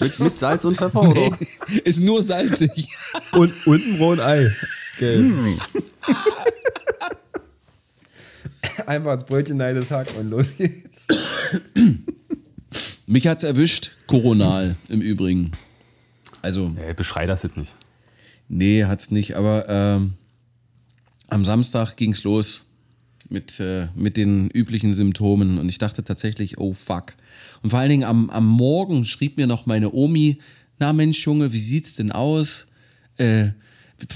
Mit, 0.00 0.18
mit 0.20 0.38
Salz 0.38 0.64
und 0.64 0.78
Pfeffer, 0.78 1.02
oder? 1.02 1.38
Ist 1.84 2.00
nur 2.00 2.22
salzig. 2.22 2.88
Und, 3.32 3.52
und 3.66 3.86
ein 3.86 3.96
rohen 3.98 4.20
Ei. 4.20 4.50
Gelb. 4.98 5.34
Einfach 8.86 9.14
ins 9.14 9.24
Brötchen 9.24 9.60
rein, 9.60 9.76
das 9.76 9.90
Hack 9.90 10.08
und 10.18 10.30
los 10.30 10.54
geht's. 10.56 11.06
Mich 13.06 13.26
hat's 13.26 13.44
erwischt, 13.44 13.90
koronal 14.06 14.76
im 14.88 15.02
Übrigen. 15.02 15.52
Also, 16.40 16.72
Ey, 16.82 16.94
beschrei 16.94 17.26
das 17.26 17.42
jetzt 17.42 17.58
nicht. 17.58 17.72
nee, 18.48 18.84
hat's 18.86 19.10
nicht, 19.10 19.34
aber 19.36 19.68
ähm, 19.68 20.14
am 21.30 21.44
Samstag 21.44 21.96
ging's 21.96 22.24
los 22.24 22.66
mit, 23.28 23.60
äh, 23.60 23.88
mit 23.94 24.16
den 24.16 24.50
üblichen 24.50 24.92
Symptomen 24.94 25.58
und 25.58 25.68
ich 25.68 25.78
dachte 25.78 26.04
tatsächlich, 26.04 26.58
oh 26.58 26.74
fuck. 26.74 27.14
Und 27.62 27.70
vor 27.70 27.78
allen 27.78 27.90
Dingen 27.90 28.04
am, 28.04 28.28
am 28.30 28.46
Morgen 28.46 29.04
schrieb 29.04 29.36
mir 29.36 29.46
noch 29.46 29.66
meine 29.66 29.92
Omi, 29.92 30.38
na 30.78 30.92
Mensch 30.92 31.24
Junge, 31.24 31.52
wie 31.52 31.58
sieht's 31.58 31.94
denn 31.94 32.10
aus? 32.10 32.68
Äh, 33.16 33.50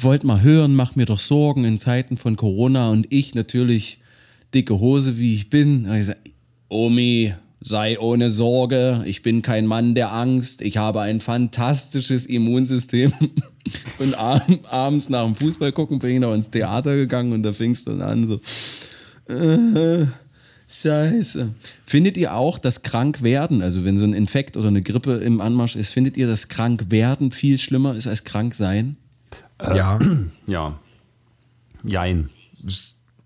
wollt 0.01 0.25
mal 0.25 0.43
hören, 0.43 0.75
mach 0.75 0.97
mir 0.97 1.07
doch 1.07 1.21
Sorgen 1.21 1.65
in 1.65 1.79
Zeiten 1.79 2.17
von 2.17 2.37
Corona 2.37 2.91
und 2.91 3.07
ich 3.11 3.35
natürlich 3.35 3.99
dicke 4.55 4.81
Hose, 4.81 5.19
wie 5.19 5.35
ich 5.35 5.51
bin. 5.51 5.85
Ich 5.85 5.99
gesagt, 5.99 6.31
Omi, 6.69 7.35
sei 7.61 7.99
ohne 7.99 8.31
Sorge, 8.31 9.05
ich 9.07 9.23
bin 9.23 9.43
kein 9.43 9.67
Mann 9.67 9.95
der 9.95 10.13
Angst, 10.13 10.63
ich 10.63 10.79
habe 10.79 11.03
ein 11.03 11.21
fantastisches 11.21 12.27
Immunsystem. 12.27 13.13
Und 13.99 14.15
ab, 14.15 14.43
abends 14.71 15.09
nach 15.09 15.25
dem 15.25 15.35
Fußball 15.35 15.73
gucken 15.73 15.99
bin 15.99 16.11
ich 16.11 16.21
noch 16.21 16.35
ins 16.35 16.51
Theater 16.51 16.97
gegangen 16.97 17.33
und 17.33 17.43
da 17.43 17.53
fing 17.53 17.73
es 17.73 17.85
dann 17.85 18.03
an 18.03 18.27
so, 18.27 18.41
äh, 19.33 20.07
scheiße. 20.69 21.55
Findet 21.87 22.17
ihr 22.17 22.35
auch, 22.35 22.59
dass 22.59 22.83
krank 22.83 23.23
werden, 23.23 23.63
also 23.63 23.85
wenn 23.85 23.99
so 23.99 24.05
ein 24.05 24.13
Infekt 24.13 24.57
oder 24.57 24.69
eine 24.69 24.83
Grippe 24.83 25.15
im 25.15 25.41
Anmarsch 25.41 25.77
ist, 25.77 25.93
findet 25.93 26.17
ihr, 26.17 26.27
dass 26.27 26.49
krank 26.49 26.87
werden 26.91 27.31
viel 27.31 27.59
schlimmer 27.59 27.95
ist 27.95 28.07
als 28.07 28.25
krank 28.25 28.55
sein? 28.55 28.97
Ja. 29.63 29.99
Ja. 30.47 30.79
Jein. 31.83 32.31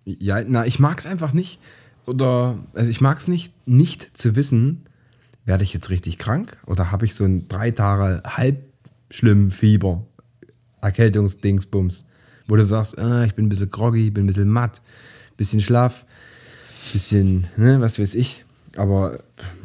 Ja, 0.05 0.43
na, 0.47 0.67
ich 0.67 0.79
mag 0.79 0.99
es 0.99 1.07
einfach 1.07 1.33
nicht. 1.33 1.59
Oder, 2.07 2.65
also 2.75 2.91
ich 2.91 3.01
mag 3.01 3.19
es 3.19 3.29
nicht, 3.29 3.53
nicht 3.67 4.17
zu 4.17 4.35
wissen, 4.35 4.87
werde 5.45 5.65
ich 5.65 5.73
jetzt 5.73 5.91
richtig 5.91 6.19
krank 6.19 6.59
oder 6.67 6.91
habe 6.91 7.07
ich 7.07 7.15
so 7.15 7.25
ein 7.25 7.49
drei 7.49 7.71
Tage 7.71 8.23
halb 8.25 8.63
schlimm 9.11 9.51
Fieber, 9.51 10.05
Erkältungsdingsbums, 10.81 12.05
wo 12.47 12.57
du 12.57 12.65
sagst, 12.65 12.99
ah, 12.99 13.25
ich 13.25 13.35
bin 13.35 13.47
ein 13.47 13.49
bisschen 13.49 13.71
groggy, 13.71 14.11
bin 14.11 14.25
ein 14.25 14.27
bisschen 14.29 14.49
matt, 14.49 14.81
bisschen 15.37 15.61
schlaff, 15.61 16.05
bisschen, 16.93 17.47
ne, 17.57 17.81
was 17.81 17.99
weiß 17.99 18.15
ich. 18.15 18.45
Aber, 18.77 19.19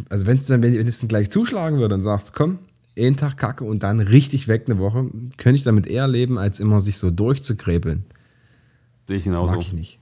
also 0.09 0.25
wenn 0.25 0.37
es 0.37 0.45
dann, 0.45 0.63
wenn 0.63 0.87
es 0.87 0.99
dann 0.99 1.07
gleich 1.07 1.29
zuschlagen 1.29 1.79
würde 1.79 1.95
und 1.95 2.03
sagst, 2.03 2.33
komm, 2.33 2.59
einen 2.97 3.17
Tag 3.17 3.37
Kacke 3.37 3.63
und 3.63 3.83
dann 3.83 3.99
richtig 3.99 4.47
weg 4.47 4.63
eine 4.67 4.79
Woche, 4.79 5.09
könnte 5.37 5.57
ich 5.57 5.63
damit 5.63 5.87
eher 5.87 6.07
leben, 6.07 6.37
als 6.37 6.59
immer 6.59 6.81
sich 6.81 6.97
so 6.97 7.11
durchzukrebeln. 7.11 8.05
Sehe 9.07 9.17
ich 9.17 9.23
genauso. 9.23 9.55
Mag 9.55 9.61
ich 9.61 9.73
nicht. 9.73 9.99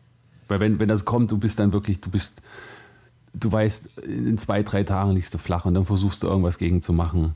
Weil 0.48 0.60
wenn, 0.60 0.80
wenn 0.80 0.90
das 0.90 1.06
kommt, 1.06 1.32
du 1.32 1.38
bist 1.38 1.60
dann 1.60 1.72
wirklich, 1.74 2.02
du 2.02 2.10
bist, 2.10 2.42
du 3.34 3.52
weißt, 3.52 4.00
in 4.00 4.38
zwei, 4.38 4.64
drei 4.64 4.84
Tagen 4.84 5.12
liegst 5.12 5.34
du 5.34 5.38
flach 5.38 5.66
und 5.66 5.74
dann 5.74 5.86
versuchst 5.86 6.24
du 6.24 6.28
irgendwas 6.28 6.58
gegen 6.58 6.82
zu 6.82 6.94
machen. 6.94 7.36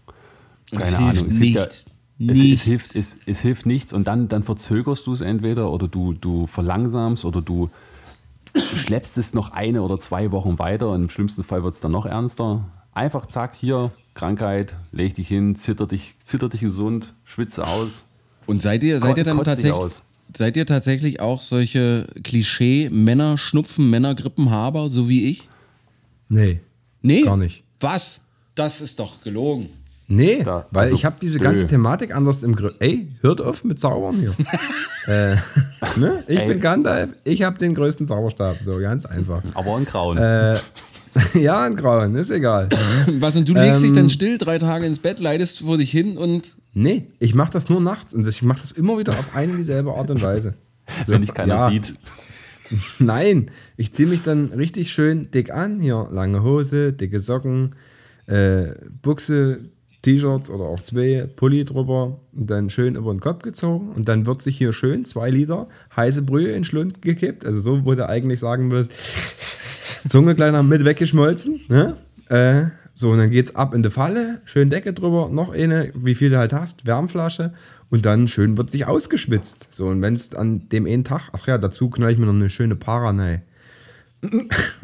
Keine 0.71 0.83
es 0.83 0.93
Ahnung. 0.95 1.05
hilft 1.07 1.31
Es 1.31 1.39
gibt 1.39 1.39
nichts. 1.39 1.85
Ja, 1.87 1.93
es, 2.19 2.41
es, 2.41 2.61
hilft, 2.61 2.95
es, 2.95 3.17
es 3.25 3.41
hilft 3.41 3.65
nichts 3.65 3.91
und 3.91 4.07
dann, 4.07 4.27
dann 4.27 4.43
verzögerst 4.43 5.05
du 5.07 5.13
es 5.13 5.21
entweder 5.21 5.71
oder 5.71 5.87
du, 5.87 6.13
du 6.13 6.47
verlangsamst 6.47 7.25
oder 7.25 7.41
du 7.41 7.69
schleppst 8.55 9.17
es 9.17 9.33
noch 9.33 9.51
eine 9.51 9.81
oder 9.81 9.97
zwei 9.99 10.31
Wochen 10.31 10.57
weiter 10.57 10.89
und 10.89 11.03
im 11.03 11.09
schlimmsten 11.09 11.43
Fall 11.43 11.63
wird 11.63 11.73
es 11.73 11.81
dann 11.81 11.91
noch 11.91 12.05
ernster. 12.05 12.71
Einfach 12.93 13.25
zack, 13.25 13.53
hier, 13.53 13.91
Krankheit, 14.13 14.77
leg 14.93 15.15
dich 15.15 15.27
hin, 15.27 15.55
zitter 15.55 15.87
dich, 15.87 16.15
zitter 16.23 16.47
dich 16.47 16.61
gesund, 16.61 17.13
schwitze 17.25 17.67
aus. 17.67 18.05
Und 18.45 18.61
seid 18.61 18.83
ihr, 18.83 18.99
seid 18.99 19.17
ihr 19.17 19.25
dann 19.25 19.37
tatsächlich, 19.37 19.73
aus. 19.73 20.03
seid 20.33 20.55
ihr 20.55 20.65
tatsächlich 20.65 21.19
auch 21.19 21.41
solche 21.41 22.07
Klischee-Männer-Schnupfen, 22.23 23.89
Männergrippenhaber, 23.89 24.89
so 24.89 25.09
wie 25.09 25.29
ich? 25.29 25.49
Nee. 26.29 26.61
Nee. 27.01 27.23
Gar 27.23 27.37
nicht. 27.37 27.63
Was? 27.81 28.21
Das 28.53 28.79
ist 28.79 28.99
doch 28.99 29.21
gelogen. 29.21 29.67
Nee, 30.07 30.43
Da, 30.43 30.67
weil 30.71 30.83
also, 30.83 30.95
ich 30.95 31.03
habe 31.03 31.15
diese 31.19 31.39
ganze 31.39 31.65
Thematik 31.65 32.13
anders 32.13 32.43
im 32.43 32.55
Griff. 32.55 32.75
Ey, 32.79 33.07
hört 33.21 33.41
auf 33.41 33.63
mit 33.63 33.79
Zaubern 33.79 34.15
hier. 34.15 34.33
äh, 35.07 35.35
ne? 35.99 36.23
Ich 36.27 36.39
Ey. 36.39 36.47
bin 36.47 36.61
Gandalf, 36.61 37.09
ich 37.23 37.41
habe 37.41 37.57
den 37.57 37.73
größten 37.73 38.05
Zauberstab. 38.05 38.57
So, 38.61 38.77
ganz 38.79 39.05
einfach. 39.05 39.41
Aber 39.55 39.75
ein 39.77 39.85
Grauen. 39.85 40.17
Äh, 40.17 40.57
ja, 41.33 41.63
ein 41.63 41.75
Grauen, 41.75 42.15
ist 42.15 42.29
egal. 42.29 42.69
Was, 43.19 43.35
und 43.35 43.49
du 43.49 43.53
legst 43.53 43.81
dich 43.81 43.91
Ähm. 43.91 43.95
dann 43.95 44.09
still 44.09 44.37
drei 44.37 44.59
Tage 44.59 44.85
ins 44.85 44.99
Bett, 44.99 45.19
leidest 45.19 45.59
vor 45.61 45.77
dich 45.77 45.89
hin 45.91 46.17
und 46.17 46.55
Nee, 46.77 47.07
ich 47.19 47.33
mache 47.33 47.53
das 47.53 47.69
nur 47.69 47.79
nachts 47.79 48.13
und 48.13 48.27
ich 48.27 48.41
mache 48.41 48.59
das 48.59 48.73
immer 48.73 48.97
wieder 48.97 49.13
auf 49.13 49.33
eine 49.33 49.51
und 49.51 49.57
dieselbe 49.57 49.93
Art 49.93 50.11
und 50.11 50.21
Weise. 50.21 50.55
So, 51.05 51.13
wenn 51.13 51.21
dich 51.21 51.33
keiner 51.33 51.55
ja, 51.55 51.69
sieht. 51.69 51.95
Nein, 52.99 53.49
ich 53.77 53.93
ziehe 53.93 54.09
mich 54.09 54.23
dann 54.23 54.51
richtig 54.51 54.91
schön 54.91 55.31
dick 55.31 55.51
an. 55.51 55.79
Hier 55.79 56.09
lange 56.11 56.43
Hose, 56.43 56.91
dicke 56.91 57.21
Socken, 57.21 57.75
äh, 58.27 58.71
Buchse, 59.01 59.69
T-Shirts 60.05 60.49
oder 60.49 60.65
auch 60.65 60.81
zwei, 60.81 61.27
Pulli 61.35 61.65
drüber 61.65 62.19
und 62.33 62.49
dann 62.49 62.69
schön 62.69 62.95
über 62.95 63.13
den 63.13 63.19
Kopf 63.19 63.41
gezogen. 63.41 63.89
Und 63.95 64.07
dann 64.07 64.25
wird 64.25 64.41
sich 64.41 64.57
hier 64.57 64.71
schön 64.71 65.03
zwei 65.03 65.29
Liter 65.29 65.67
heiße 65.95 66.21
Brühe 66.21 66.49
in 66.49 66.53
den 66.53 66.63
Schlund 66.63 67.01
gekippt. 67.01 67.45
Also 67.45 67.59
so, 67.59 67.85
wo 67.85 67.93
du 67.95 68.07
eigentlich 68.07 68.39
sagen 68.39 68.71
würdest, 68.71 68.91
Zunge 70.09 70.35
kleiner 70.35 70.61
mit 70.63 70.85
weggeschmolzen. 70.85 71.61
Ne? 71.67 71.97
Äh, 72.29 72.65
so, 72.93 73.09
und 73.09 73.17
dann 73.17 73.31
geht's 73.31 73.55
ab 73.55 73.73
in 73.73 73.83
die 73.83 73.89
Falle, 73.89 74.39
schön 74.45 74.69
Decke 74.69 74.93
drüber, 74.93 75.27
noch 75.29 75.49
eine, 75.49 75.91
wie 75.95 76.15
viel 76.15 76.29
du 76.29 76.37
halt 76.37 76.53
hast, 76.53 76.85
Wärmflasche 76.85 77.51
und 77.89 78.05
dann 78.05 78.29
schön 78.29 78.57
wird 78.57 78.71
sich 78.71 78.87
ausgeschwitzt. 78.87 79.67
So, 79.71 79.87
und 79.87 80.01
wenn 80.01 80.13
es 80.13 80.33
an 80.33 80.69
dem 80.69 80.85
einen 80.85 81.03
Tag, 81.03 81.29
ach 81.33 81.45
ja, 81.45 81.57
dazu 81.57 81.89
knall 81.89 82.11
ich 82.11 82.17
mir 82.17 82.25
noch 82.25 82.33
eine 82.33 82.49
schöne 82.49 82.75
Paranei. 82.75 83.41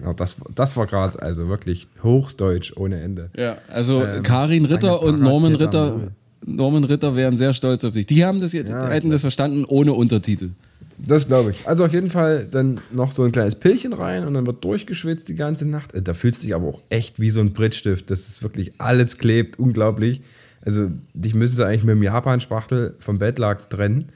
Ja, 0.04 0.14
das, 0.14 0.36
das 0.56 0.76
war 0.78 0.88
gerade 0.88 1.22
also 1.22 1.48
wirklich 1.48 1.88
hochdeutsch 2.04 2.74
ohne 2.76 3.02
Ende. 3.02 3.30
Ja, 3.38 3.58
also 3.70 4.04
Ähm, 4.04 4.24
Karin 4.24 4.66
Ritter 4.66 5.02
und 5.02 5.22
Norman. 5.22 5.56
Ritter, 5.56 6.12
Norman 6.46 6.84
Ritter 6.84 7.16
wären 7.16 7.36
sehr 7.38 7.54
stolz 7.54 7.84
auf 7.84 7.94
dich. 7.94 8.06
Die 8.08 8.26
haben 8.26 8.40
das 8.40 8.54
jetzt, 8.54 8.70
Ja, 8.70 8.88
hätten 8.90 9.10
das 9.12 9.22
verstanden 9.22 9.66
ohne 9.66 9.94
Untertitel. 9.94 10.50
Das 10.98 11.28
glaube 11.28 11.52
ich. 11.52 11.68
Also 11.68 11.84
auf 11.86 11.94
jeden 11.94 12.10
Fall 12.12 12.46
dann 12.50 12.80
noch 12.92 13.12
so 13.12 13.24
ein 13.24 13.32
kleines 13.32 13.56
Pillchen 13.56 13.94
rein 13.94 14.26
und 14.26 14.34
dann 14.36 14.46
wird 14.46 14.64
durchgeschwitzt 14.64 15.28
die 15.30 15.36
ganze 15.36 15.68
Nacht. 15.68 15.94
Äh, 15.94 16.02
Da 16.02 16.14
fühlst 16.14 16.42
du 16.44 16.48
dich 16.48 16.56
aber 16.56 16.68
auch 16.68 16.82
echt 16.90 17.20
wie 17.20 17.30
so 17.32 17.40
ein 17.40 17.54
Brittstift. 17.54 18.10
Das 18.12 18.28
ist 18.28 18.44
wirklich 18.44 18.74
alles 18.80 19.18
klebt, 19.18 19.58
unglaublich. 19.60 20.22
Also 20.64 20.90
dich 21.14 21.34
müssen 21.34 21.56
sie 21.56 21.66
eigentlich 21.66 21.84
mit 21.84 21.96
dem 21.96 22.04
Japan-Spachtel 22.04 22.96
vom 23.00 23.18
Bettlaken 23.18 23.66
trennen. 23.70 24.10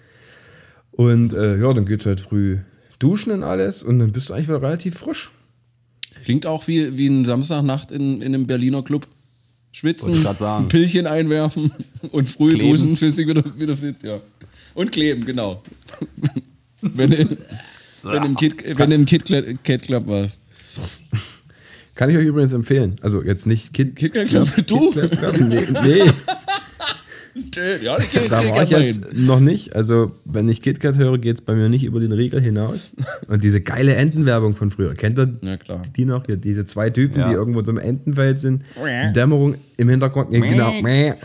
Und 0.92 1.34
äh, 1.34 1.58
ja, 1.58 1.74
dann 1.74 1.86
geht's 1.86 2.06
halt 2.06 2.20
früh 2.22 2.58
duschen 3.06 3.32
und 3.32 3.44
alles 3.44 3.84
und 3.84 4.00
dann 4.00 4.12
bist 4.12 4.30
du 4.30 4.34
eigentlich 4.34 4.48
wieder 4.48 4.62
relativ 4.62 4.98
frisch. 4.98 5.32
Klingt 6.24 6.46
auch 6.46 6.68
wie, 6.68 6.98
wie 6.98 7.08
ein 7.08 7.24
Samstagnacht 7.24 7.92
in, 7.92 8.22
in 8.22 8.34
einem 8.34 8.48
Berliner 8.48 8.82
Club. 8.82 9.08
Schwitzen, 9.72 10.26
ein 10.26 10.68
Pillchen 10.70 11.06
einwerfen 11.06 11.70
und 12.12 12.30
früh 12.30 12.52
Kleben. 12.52 12.96
duschen, 12.96 12.96
dich 12.96 13.28
wieder, 13.28 13.44
wieder 13.58 13.76
fit, 13.76 14.02
ja. 14.04 14.22
Und 14.74 14.92
kleben, 14.92 15.26
genau. 15.26 15.62
wenn 16.82 17.12
du, 17.12 17.38
wenn 18.04 18.22
du 18.22 18.28
im 18.30 18.36
Kid, 18.38 18.78
wenn 18.78 18.90
du 18.90 18.96
im 18.96 19.06
Kid, 19.06 19.26
Cat 19.64 19.82
Club 19.82 20.08
warst. 20.08 20.42
Kann 21.94 22.10
ich 22.10 22.18
euch 22.18 22.26
übrigens 22.26 22.54
empfehlen. 22.54 22.96
Also 23.02 23.22
jetzt 23.22 23.46
nicht 23.46 23.74
Kid, 23.74 23.96
Kid 23.96 24.14
Kat 24.14 24.28
Club, 24.28 24.48
du? 24.66 24.92
Kid 24.92 25.12
Club, 25.12 25.38
nee, 25.40 25.68
nee, 25.84 26.12
Ja, 27.84 27.98
ich 28.00 28.10
geh, 28.12 28.28
da 28.30 28.42
geh 28.42 28.50
war 28.52 28.64
ich 28.64 28.70
jetzt 28.70 29.06
hin. 29.06 29.26
noch 29.26 29.42
nicht. 29.42 29.76
Also, 29.76 30.14
wenn 30.24 30.48
ich 30.48 30.62
KitKat 30.62 30.96
höre, 30.98 31.18
geht 31.18 31.36
es 31.36 31.42
bei 31.42 31.54
mir 31.54 31.68
nicht 31.68 31.84
über 31.84 32.00
den 32.00 32.14
Riegel 32.14 32.40
hinaus. 32.42 32.92
Und 33.28 33.44
diese 33.44 33.60
geile 33.60 33.96
Entenwerbung 33.96 34.56
von 34.56 34.72
früher, 34.72 34.94
kennt 34.96 35.20
ihr 35.20 35.34
Ja, 35.42 35.58
klar. 35.58 35.82
die 35.98 36.06
noch? 36.06 36.26
Hier, 36.26 36.38
diese 36.38 36.64
zwei 36.66 36.90
Typen, 36.90 37.20
Ja. 37.20 37.28
die 37.30 37.34
irgendwo 37.36 37.62
so 37.64 37.72
im 37.72 37.78
Entenfeld 37.78 38.40
sind. 38.40 38.64
Dämmerung 39.14 39.56
im 39.78 39.90
Hintergrund, 39.90 40.32
ja, 40.32 40.40
genau. 40.40 40.72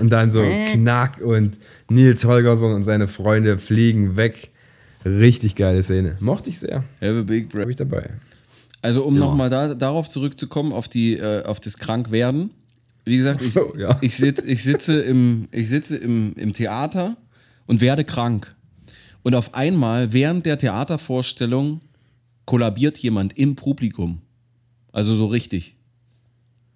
Und 0.00 0.10
dann 0.10 0.30
so 0.32 0.42
Knack 0.72 1.20
und 1.20 1.58
Nils 1.88 2.24
Holgersson 2.24 2.74
und 2.74 2.82
seine 2.82 3.06
Freunde 3.06 3.56
fliegen 3.56 4.16
weg. 4.16 4.50
Richtig 5.04 5.54
geile 5.54 5.82
Szene. 5.82 6.16
Mochte 6.20 6.50
ich 6.50 6.58
sehr. 6.58 6.84
Have 7.00 7.18
a 7.20 7.22
big 7.22 7.48
break. 7.50 7.62
Habe 7.62 7.70
ich 7.70 7.76
dabei. 7.76 8.10
Also 8.82 9.04
um 9.04 9.14
Ja. 9.14 9.20
nochmal 9.20 9.48
da, 9.48 9.74
darauf 9.74 10.08
zurückzukommen, 10.08 10.72
auf, 10.72 10.88
die, 10.88 11.16
äh, 11.16 11.44
auf 11.44 11.60
das 11.60 11.78
Krankwerden. 11.78 12.50
Wie 13.04 13.16
gesagt, 13.16 13.42
ich, 13.42 13.52
So, 13.52 13.74
ja. 13.76 13.98
ich, 14.00 14.16
sitz, 14.16 14.42
ich 14.42 14.62
sitze, 14.62 15.00
im, 15.00 15.48
ich 15.52 15.68
sitze 15.68 15.96
im, 15.96 16.34
im 16.36 16.52
Theater 16.52 17.16
und 17.66 17.80
werde 17.80 18.04
krank. 18.04 18.54
Und 19.22 19.34
auf 19.34 19.54
einmal, 19.54 20.12
während 20.12 20.46
der 20.46 20.58
Theatervorstellung, 20.58 21.80
kollabiert 22.44 22.98
jemand 22.98 23.36
im 23.38 23.56
Publikum. 23.56 24.22
Also 24.92 25.14
so 25.14 25.26
richtig. 25.26 25.76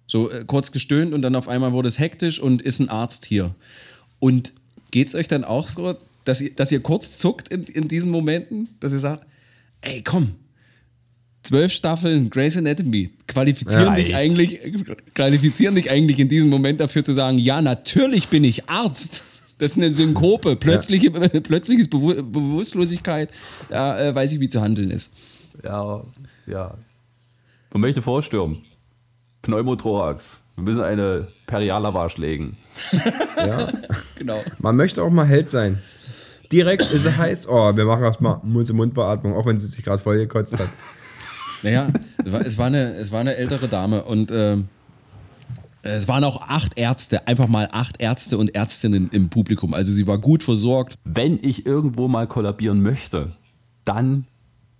So 0.07 0.31
äh, 0.31 0.45
kurz 0.45 0.71
gestöhnt 0.71 1.13
und 1.13 1.21
dann 1.21 1.35
auf 1.35 1.47
einmal 1.47 1.73
wurde 1.73 1.89
es 1.89 1.99
hektisch 1.99 2.39
und 2.39 2.61
ist 2.61 2.79
ein 2.79 2.89
Arzt 2.89 3.25
hier. 3.25 3.55
Und 4.19 4.53
geht 4.91 5.07
es 5.07 5.15
euch 5.15 5.27
dann 5.27 5.43
auch 5.43 5.67
so, 5.67 5.95
dass 6.23 6.41
ihr, 6.41 6.53
dass 6.55 6.71
ihr 6.71 6.81
kurz 6.81 7.17
zuckt 7.17 7.49
in, 7.49 7.63
in 7.63 7.87
diesen 7.87 8.11
Momenten, 8.11 8.69
dass 8.79 8.91
ihr 8.91 8.99
sagt, 8.99 9.25
ey, 9.81 10.01
komm, 10.01 10.35
zwölf 11.45 11.71
Staffeln 11.71 12.29
Grey's 12.29 12.57
Anatomy 12.57 13.11
qualifizieren 13.27 13.85
Ja, 13.87 13.95
dich 13.95 14.07
echt. 14.07 14.15
eigentlich, 14.15 14.59
qualifizieren 15.13 15.75
dich 15.75 15.89
eigentlich 15.91 16.19
in 16.19 16.29
diesem 16.29 16.49
Moment 16.49 16.79
dafür 16.79 17.03
zu 17.03 17.13
sagen, 17.13 17.37
ja, 17.37 17.61
natürlich 17.61 18.27
bin 18.29 18.43
ich 18.43 18.69
Arzt. 18.69 19.21
Das 19.57 19.71
ist 19.71 19.77
eine 19.77 19.89
Synkope, 19.89 20.55
plötzliche, 20.57 21.11
plötzliches 21.41 21.87
Bewu 21.89 22.13
Bewusstlosigkeit, 22.21 23.29
da 23.69 23.99
äh, 23.99 24.13
weiß 24.13 24.33
ich, 24.33 24.39
wie 24.39 24.49
zu 24.49 24.61
handeln 24.61 24.91
ist. 24.91 25.11
Ja, 25.63 26.03
ja. 26.47 26.75
Man 27.71 27.81
möchte 27.81 28.01
vorstürmen. 28.01 28.63
Pneumothorax. 29.41 30.41
Wir 30.55 30.63
müssen 30.63 30.81
eine 30.81 31.27
Periallavage 31.47 32.19
legen. 32.19 32.57
Ja. 33.37 33.71
Genau. 34.17 34.41
Man 34.59 34.75
möchte 34.77 35.03
auch 35.03 35.09
mal 35.09 35.25
Held 35.25 35.49
sein. 35.49 35.79
Direkt 36.51 36.81
ist 36.83 37.05
es 37.05 37.17
heiß. 37.17 37.47
Oh, 37.49 37.75
wir 37.75 37.85
machen 37.85 38.03
erstmal 38.03 38.39
Mund-zu-Mund-Beatmung, 38.43 39.33
auch 39.35 39.45
wenn 39.45 39.57
sie 39.57 39.67
sich 39.67 39.83
gerade 39.83 40.01
voll 40.01 40.17
gekotzt 40.17 40.53
hat. 40.57 40.69
Naja, 41.63 41.87
es 42.23 42.57
war, 42.57 42.67
eine, 42.67 42.93
es 42.95 43.11
war 43.11 43.19
eine 43.21 43.35
ältere 43.35 43.67
Dame 43.67 44.03
und 44.03 44.31
ähm, 44.31 44.67
es 45.81 46.07
waren 46.07 46.23
auch 46.23 46.41
acht 46.41 46.77
Ärzte, 46.77 47.27
einfach 47.27 47.47
mal 47.47 47.69
acht 47.71 48.01
Ärzte 48.01 48.37
und 48.37 48.53
Ärztinnen 48.55 49.09
im 49.11 49.29
Publikum. 49.29 49.73
Also 49.73 49.93
sie 49.93 50.07
war 50.07 50.17
gut 50.17 50.41
versorgt. 50.43 50.95
Wenn 51.03 51.37
ich 51.41 51.65
irgendwo 51.65 52.07
mal 52.07 52.27
kollabieren 52.27 52.81
möchte, 52.81 53.33
dann 53.83 54.25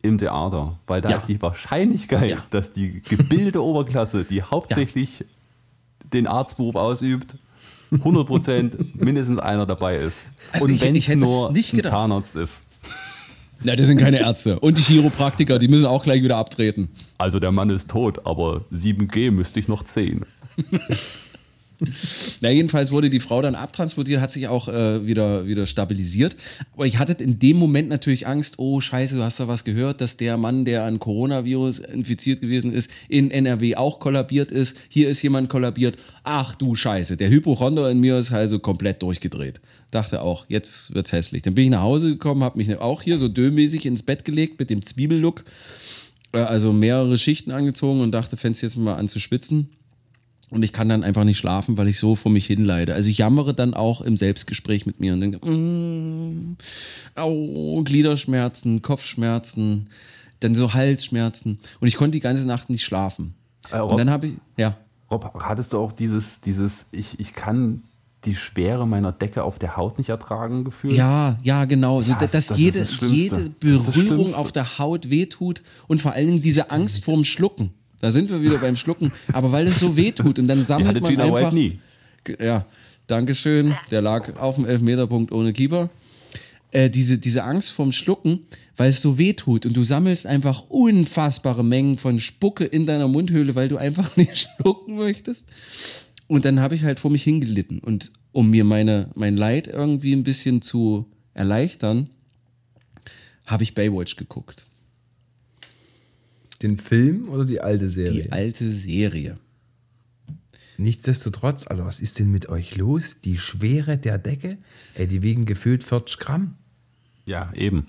im 0.02 0.18
Theater. 0.18 0.80
Weil 0.88 1.02
da 1.02 1.12
Ja. 1.12 1.18
ist 1.18 1.28
die 1.28 1.40
Wahrscheinlichkeit, 1.42 2.30
Ja. 2.30 2.38
dass 2.50 2.72
die 2.72 3.02
gebildete 3.02 3.64
Oberklasse, 3.64 4.24
die 4.24 4.42
hauptsächlich 4.42 5.26
den 6.14 6.26
Arztberuf 6.28 6.76
ausübt, 6.76 7.36
100% 7.92 8.96
mindestens 8.96 9.40
einer 9.40 9.66
dabei 9.66 9.98
ist. 9.98 10.26
Also 10.52 10.66
Und 10.66 10.82
wenn 10.82 10.96
ich 10.96 11.08
es 11.08 11.16
nur 11.16 11.52
nicht 11.52 11.74
ein. 11.74 11.84
Zahnarzt 11.84 12.36
ist. 12.36 12.66
Na, 13.66 13.76
das 13.76 13.88
sind 13.88 13.98
keine 13.98 14.20
Ärzte. 14.20 14.60
Und 14.60 14.78
die 14.78 14.84
Chiropraktiker, 14.84 15.58
die 15.58 15.68
müssen 15.68 15.88
auch 15.88 16.04
gleich 16.04 16.22
wieder 16.22 16.38
abtreten. 16.38 16.90
Also 17.18 17.40
der 17.40 17.52
Mann 17.52 17.72
ist 17.72 17.90
tot, 17.90 18.26
aber 18.26 18.64
7G 18.72 19.32
müsste 19.32 19.60
ich 19.60 19.68
noch 19.68 19.84
10. 19.84 20.24
Na, 22.42 22.50
jedenfalls 22.50 22.92
wurde 22.92 23.10
die 23.10 23.20
Frau 23.20 23.42
dann 23.42 23.56
abtransportiert, 23.56 24.22
hat 24.22 24.32
sich 24.32 24.48
auch 24.48 24.68
äh, 24.68 25.06
wieder, 25.06 25.46
wieder 25.46 25.66
stabilisiert. 25.66 26.36
Aber 26.74 26.86
ich 26.86 26.98
hatte 26.98 27.14
in 27.14 27.40
dem 27.40 27.58
Moment 27.58 27.90
natürlich 27.90 28.28
Angst, 28.28 28.56
oh 28.58 28.80
scheiße, 28.82 29.16
du 29.16 29.24
hast 29.24 29.40
da 29.40 29.48
was 29.48 29.64
gehört, 29.64 30.02
dass 30.02 30.18
der 30.18 30.38
Mann, 30.38 30.66
der 30.66 30.84
an 30.84 31.00
Coronavirus 31.00 31.80
infiziert 31.80 32.42
gewesen 32.42 32.72
ist, 32.74 32.90
in 33.10 33.32
NRW 33.32 33.76
auch 33.76 34.00
kollabiert 34.00 34.52
ist. 34.52 34.78
Hier 34.90 35.10
ist 35.10 35.22
jemand 35.22 35.50
kollabiert. 35.50 35.98
Ach 36.24 36.56
du 36.56 36.76
Scheiße, 36.76 37.18
der 37.18 37.30
Hypochonder 37.30 37.90
in 37.90 38.00
mir 38.00 38.18
ist 38.18 38.32
also 38.32 38.60
komplett 38.60 39.02
durchgedreht. 39.02 39.60
Dachte 39.92 40.22
auch, 40.22 40.46
jetzt 40.50 40.94
wird's 40.94 41.12
hässlich. 41.12 41.42
Dann 41.42 41.56
bin 41.56 41.66
ich 41.66 41.70
nach 41.72 41.82
Hause 41.82 42.10
gekommen, 42.10 42.44
habe 42.44 42.58
mich 42.58 42.76
auch 42.78 43.02
hier 43.02 43.18
so 43.18 43.28
dömäßig 43.28 43.86
ins 43.86 44.04
Bett 44.04 44.26
gelegt 44.26 44.60
mit 44.60 44.70
dem 44.70 44.86
Zwiebellook. 44.86 45.44
Äh, 46.34 46.40
Also 46.40 46.74
mehrere 46.74 47.18
Schichten 47.18 47.52
angezogen 47.52 48.02
und 48.02 48.12
dachte, 48.12 48.38
fängst 48.38 48.62
jetzt 48.62 48.78
mal 48.78 48.96
an 48.96 49.08
zu 49.08 49.20
schwitzen. 49.20 49.70
Und 50.56 50.64
ich 50.64 50.72
kann 50.72 50.88
dann 50.88 51.04
einfach 51.04 51.26
nicht 51.26 51.38
schlafen, 51.38 51.78
weil 51.78 51.90
ich 51.90 52.00
so 52.00 52.16
vor 52.16 52.32
mich 52.32 52.46
hinleide. 52.46 52.94
Also 52.94 53.10
ich 53.10 53.18
jammere 53.18 53.54
dann 53.54 53.74
auch 53.74 54.00
im 54.00 54.16
Selbstgespräch 54.16 54.86
mit 54.86 55.02
mir 55.02 55.12
und 55.12 55.20
denke, 55.20 55.46
mm, 55.46 56.56
au, 57.16 57.84
Gliederschmerzen, 57.84 58.82
Kopfschmerzen, 58.82 59.90
dann 60.40 60.56
so 60.56 60.74
Halsschmerzen. 60.74 61.60
Und 61.82 61.90
ich 61.90 61.98
konnte 61.98 62.12
die 62.12 62.22
ganze 62.22 62.48
Nacht 62.48 62.70
nicht 62.70 62.86
schlafen. 62.86 63.36
Äh, 63.70 63.80
Rob- 63.80 63.92
und 63.92 63.98
dann 63.98 64.10
habe 64.10 64.28
ich, 64.28 64.34
ja, 64.56 64.78
Rob, 65.12 65.30
hattest 65.44 65.74
du 65.74 65.78
auch 65.78 65.92
dieses, 65.92 66.40
dieses 66.40 66.86
ich, 66.94 67.20
ich 67.20 67.34
kann 67.34 67.84
die 68.24 68.36
Schwere 68.36 68.88
meiner 68.88 69.12
Decke 69.12 69.44
auf 69.44 69.60
der 69.60 69.76
Haut 69.76 69.98
nicht 69.98 70.08
ertragen 70.08 70.64
Gefühl? 70.64 70.94
ja, 70.94 71.38
ja, 71.44 71.66
genau. 71.66 72.00
Ja, 72.00 72.16
dass 72.18 72.32
das 72.32 72.52
ist 72.52 72.58
jede, 72.58 72.80
das 72.80 73.02
jede 73.02 73.50
Das 73.50 73.72
ist 73.72 73.88
das 73.88 73.96
Berührung 73.96 74.34
auf 74.36 74.54
der 74.54 74.80
Haut 74.80 75.10
wehtut 75.10 75.64
und 75.88 76.02
vor 76.02 76.14
allen 76.14 76.28
Dingen 76.28 76.42
diese 76.42 76.72
Angst 76.72 77.04
vorm 77.04 77.26
Schlucken. 77.26 77.74
Da 78.02 78.12
sind 78.12 78.30
wir 78.30 78.42
wieder 78.42 78.58
beim 78.58 78.78
Schlucken. 78.78 79.12
Aber 79.34 79.52
weil 79.52 79.68
es 79.68 79.80
so 79.80 79.96
wehtut 79.96 80.40
und 80.40 80.48
dann 80.48 80.64
sammelt 80.64 81.02
man 81.02 81.10
Gina 81.10 81.24
einfach... 81.24 81.54
White 81.54 81.56
nie. 81.56 81.80
Ja, 82.40 82.66
Dankeschön. 83.08 83.76
Der 83.92 84.02
lag 84.02 84.36
auf 84.38 84.56
dem 84.56 84.66
Elfmeterpunkt 84.66 85.32
ohne 85.32 85.54
Keeper. 85.54 85.90
Äh, 86.72 86.90
diese, 86.90 87.18
diese 87.18 87.44
Angst 87.44 87.72
vorm 87.72 87.92
Schlucken, 87.92 88.42
weil 88.76 88.90
es 88.90 89.02
so 89.02 89.18
weh 89.18 89.34
tut 89.34 89.66
und 89.66 89.78
du 89.78 89.84
sammelst 89.84 90.26
einfach 90.26 90.64
unfassbare 90.70 91.64
Mengen 91.64 91.98
von 91.98 92.20
Spucke 92.20 92.66
in 92.66 92.86
deiner 92.86 93.08
Mundhöhle, 93.08 93.56
weil 93.56 93.70
du 93.70 93.78
einfach 93.78 94.18
nicht 94.18 94.50
schlucken 94.58 94.98
möchtest. 94.98 95.46
Und 96.28 96.44
dann 96.46 96.60
habe 96.60 96.76
ich 96.76 96.84
halt 96.84 97.00
vor 97.00 97.12
mich 97.12 97.24
hingelitten. 97.24 97.80
Und 97.80 98.12
um 98.32 98.50
mir 98.50 98.64
meine, 98.64 99.10
mein 99.16 99.38
Leid 99.38 99.68
irgendwie 99.68 100.14
ein 100.14 100.24
bisschen 100.24 100.62
zu 100.62 101.06
erleichtern, 101.34 102.10
habe 103.46 103.64
ich 103.64 103.76
Baywatch 103.76 104.16
geguckt. 104.16 104.66
Den 106.66 106.80
Film 106.80 107.30
oder 107.30 107.46
die 107.46 107.62
alte 107.62 107.88
Serie? 107.90 108.24
Die 108.24 108.32
alte 108.32 108.72
Serie. 108.72 109.38
Nichtsdestotrotz, 110.78 111.68
also 111.68 111.86
was 111.86 112.00
ist 112.00 112.18
denn 112.18 112.32
mit 112.32 112.50
euch 112.50 112.76
los? 112.76 113.18
Die 113.24 113.38
Schwere 113.38 114.00
der 114.00 114.18
Decke, 114.18 114.58
ey, 114.96 115.06
die 115.06 115.22
wiegen 115.22 115.46
gefühlt 115.46 115.84
40 115.84 116.18
Gramm. 116.18 116.56
Ja, 117.28 117.54
eben. 117.54 117.86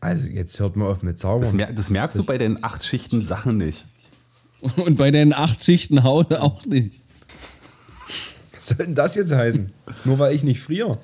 Also 0.00 0.28
jetzt 0.28 0.60
hört 0.60 0.76
mal 0.76 0.90
auf 0.90 1.02
mit 1.02 1.18
Zaubern. 1.18 1.40
Das, 1.40 1.54
mer 1.54 1.72
das 1.72 1.88
merkst 1.88 2.18
du 2.18 2.26
bei 2.26 2.36
den 2.36 2.62
acht 2.62 2.84
Schichten 2.84 3.22
Sachen 3.22 3.56
nicht. 3.56 3.86
Und 4.76 4.98
bei 4.98 5.10
den 5.10 5.32
acht 5.32 5.64
Schichten 5.64 6.04
Haut 6.04 6.34
auch 6.34 6.66
nicht. 6.66 7.00
Was 8.52 8.68
soll 8.68 8.84
denn 8.84 8.94
das 8.94 9.14
jetzt 9.14 9.32
heißen? 9.32 9.72
Nur 10.04 10.18
weil 10.18 10.34
ich 10.34 10.42
nicht 10.42 10.60
friere. 10.60 10.98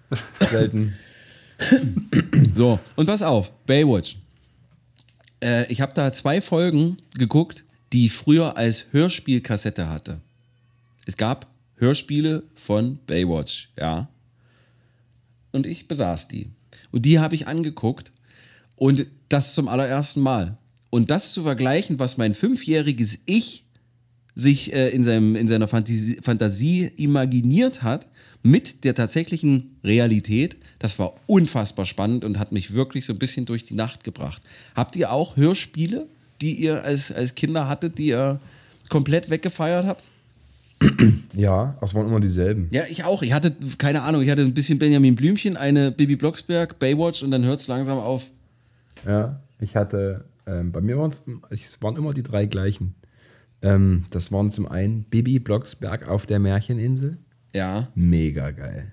Selten. 0.40 0.94
So, 2.54 2.78
und 2.96 3.06
pass 3.06 3.22
auf, 3.22 3.50
Baywatch. 3.66 4.16
Äh, 5.42 5.70
ich 5.70 5.80
habe 5.80 5.92
da 5.94 6.12
zwei 6.12 6.40
Folgen 6.40 6.98
geguckt, 7.16 7.64
die 7.92 8.08
früher 8.08 8.56
als 8.56 8.86
Hörspielkassette 8.92 9.88
hatte. 9.88 10.20
Es 11.06 11.16
gab 11.16 11.46
Hörspiele 11.76 12.42
von 12.54 12.98
Baywatch, 13.06 13.70
ja. 13.78 14.08
Und 15.52 15.66
ich 15.66 15.88
besaß 15.88 16.28
die. 16.28 16.50
Und 16.90 17.02
die 17.02 17.18
habe 17.18 17.34
ich 17.34 17.46
angeguckt 17.46 18.12
und 18.74 19.06
das 19.28 19.54
zum 19.54 19.68
allerersten 19.68 20.20
Mal. 20.20 20.58
Und 20.90 21.10
das 21.10 21.32
zu 21.32 21.42
vergleichen, 21.42 21.98
was 21.98 22.16
mein 22.16 22.34
fünfjähriges 22.34 23.20
Ich 23.26 23.64
sich 24.34 24.72
äh, 24.74 24.90
in, 24.90 25.02
seinem, 25.02 25.34
in 25.34 25.48
seiner 25.48 25.66
Fantasie, 25.66 26.18
Fantasie 26.22 26.90
imaginiert 26.96 27.82
hat 27.82 28.06
mit 28.42 28.84
der 28.84 28.94
tatsächlichen 28.94 29.76
Realität, 29.82 30.56
das 30.86 31.00
war 31.00 31.14
unfassbar 31.26 31.84
spannend 31.84 32.24
und 32.24 32.38
hat 32.38 32.52
mich 32.52 32.72
wirklich 32.72 33.06
so 33.06 33.12
ein 33.12 33.18
bisschen 33.18 33.44
durch 33.44 33.64
die 33.64 33.74
Nacht 33.74 34.04
gebracht. 34.04 34.40
Habt 34.76 34.94
ihr 34.94 35.10
auch 35.10 35.36
Hörspiele, 35.36 36.06
die 36.40 36.54
ihr 36.54 36.84
als, 36.84 37.10
als 37.10 37.34
Kinder 37.34 37.66
hattet, 37.66 37.98
die 37.98 38.06
ihr 38.06 38.38
komplett 38.88 39.28
weggefeiert 39.28 39.84
habt? 39.84 40.04
Ja, 41.34 41.76
es 41.80 41.92
waren 41.92 42.06
immer 42.06 42.20
dieselben. 42.20 42.68
Ja, 42.70 42.84
ich 42.88 43.02
auch. 43.02 43.22
Ich 43.22 43.32
hatte, 43.32 43.52
keine 43.78 44.02
Ahnung, 44.02 44.22
ich 44.22 44.30
hatte 44.30 44.42
ein 44.42 44.54
bisschen 44.54 44.78
Benjamin 44.78 45.16
Blümchen, 45.16 45.56
eine 45.56 45.90
Bibi 45.90 46.14
Blocksberg, 46.14 46.78
Baywatch 46.78 47.24
und 47.24 47.32
dann 47.32 47.44
hört 47.44 47.60
es 47.60 47.66
langsam 47.66 47.98
auf. 47.98 48.30
Ja, 49.04 49.40
ich 49.58 49.74
hatte, 49.74 50.24
ähm, 50.46 50.70
bei 50.70 50.80
mir 50.80 50.98
waren 50.98 51.10
es, 51.10 51.24
es 51.50 51.82
waren 51.82 51.96
immer 51.96 52.14
die 52.14 52.22
drei 52.22 52.46
gleichen. 52.46 52.94
Ähm, 53.60 54.04
das 54.12 54.30
waren 54.30 54.52
zum 54.52 54.68
einen 54.68 55.02
Bibi 55.02 55.40
Blocksberg 55.40 56.06
auf 56.06 56.26
der 56.26 56.38
Märcheninsel. 56.38 57.18
Ja. 57.52 57.88
Mega 57.96 58.52
geil. 58.52 58.92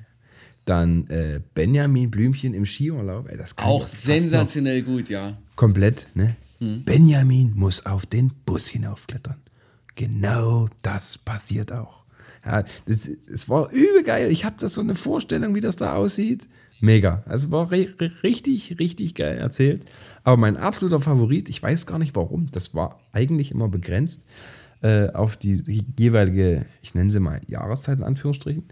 Dann 0.65 1.07
äh, 1.07 1.41
Benjamin 1.53 2.09
Blümchen 2.09 2.53
im 2.53 2.65
Skiurlaub. 2.65 3.29
Ey, 3.29 3.37
das 3.37 3.55
kann 3.55 3.67
Auch 3.67 3.85
sensationell 3.87 4.81
gut, 4.81 5.09
ja. 5.09 5.37
Komplett, 5.55 6.07
ne? 6.15 6.35
Benjamin 6.85 7.51
muss 7.55 7.85
auf 7.85 8.05
den 8.05 8.31
Bus 8.45 8.67
hinaufklettern. 8.67 9.35
Genau 9.95 10.69
das 10.81 11.17
passiert 11.17 11.73
auch. 11.73 12.05
Ja, 12.45 12.63
das, 12.85 13.05
es 13.07 13.49
war 13.49 13.69
übel 13.71 14.03
geil. 14.03 14.31
Ich 14.31 14.45
habe 14.45 14.55
das 14.59 14.73
so 14.75 14.81
eine 14.81 14.95
Vorstellung, 14.95 15.55
wie 15.55 15.59
das 15.61 15.75
da 15.75 15.93
aussieht. 15.93 16.47
Mega. 16.79 17.21
Also 17.25 17.51
war 17.51 17.69
ri- 17.71 17.93
ri- 17.97 18.23
richtig, 18.23 18.79
richtig 18.79 19.13
geil 19.15 19.37
erzählt. 19.37 19.83
Aber 20.23 20.37
mein 20.37 20.55
absoluter 20.55 21.01
Favorit, 21.01 21.49
ich 21.49 21.61
weiß 21.61 21.85
gar 21.85 21.99
nicht 21.99 22.15
warum, 22.15 22.49
das 22.51 22.73
war 22.73 22.97
eigentlich 23.11 23.51
immer 23.51 23.67
begrenzt 23.67 24.23
äh, 24.81 25.09
auf 25.09 25.35
die 25.37 25.83
jeweilige, 25.97 26.65
ich 26.81 26.95
nenne 26.95 27.11
sie 27.11 27.19
mal 27.19 27.41
Jahreszeit 27.47 27.97
in 27.99 28.03
Anführungsstrichen, 28.05 28.63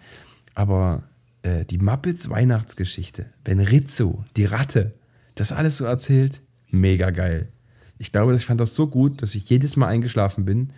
aber 0.56 1.04
äh, 1.44 1.66
die 1.66 1.78
Muppets 1.78 2.30
Weihnachtsgeschichte, 2.30 3.26
wenn 3.46 3.60
Rizzo, 3.60 4.24
die 4.38 4.46
Ratte, 4.46 4.94
das 5.36 5.52
alles 5.52 5.78
so 5.78 5.86
erzählt, 5.86 6.42
mega 6.70 7.10
geil. 7.12 7.50
Ich 7.98 8.12
glaube, 8.12 8.36
ich 8.36 8.46
fand 8.46 8.60
das 8.60 8.76
so 8.76 8.88
gut, 8.88 9.22
dass 9.22 9.36
ich 9.36 9.50
jedes 9.50 9.76
Mal 9.76 9.88
eingeschlafen 9.88 10.46
bin 10.46 10.74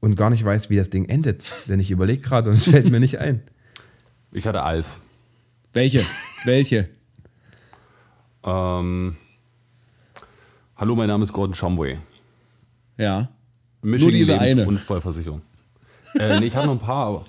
und 0.00 0.16
gar 0.16 0.30
nicht 0.30 0.44
weiß, 0.44 0.70
wie 0.70 0.76
das 0.76 0.90
Ding 0.90 1.06
endet. 1.06 1.44
Denn 1.66 1.80
ich 1.80 1.90
überlege 1.90 2.22
gerade 2.22 2.50
und 2.50 2.56
es 2.56 2.68
fällt 2.68 2.90
mir 2.90 3.00
nicht 3.00 3.18
ein. 3.18 3.42
Ich 4.30 4.46
hatte 4.46 4.62
Alf. 4.62 5.00
Welche? 5.72 6.04
Welche? 6.44 6.90
Ähm, 8.44 9.16
hallo, 10.76 10.94
mein 10.94 11.08
Name 11.08 11.24
ist 11.24 11.32
Gordon 11.32 11.54
Shumway. 11.54 11.98
Ja. 12.98 13.30
Michigan 13.80 14.12
diese 14.12 14.32
Lebens- 14.34 14.42
eine. 14.50 14.62
und 14.62 14.68
Unfallversicherung. 14.68 15.40
äh, 16.18 16.40
nee, 16.40 16.46
ich 16.46 16.56
habe 16.56 16.66
noch 16.66 16.74
ein 16.74 16.80
paar, 16.80 17.06
aber 17.06 17.26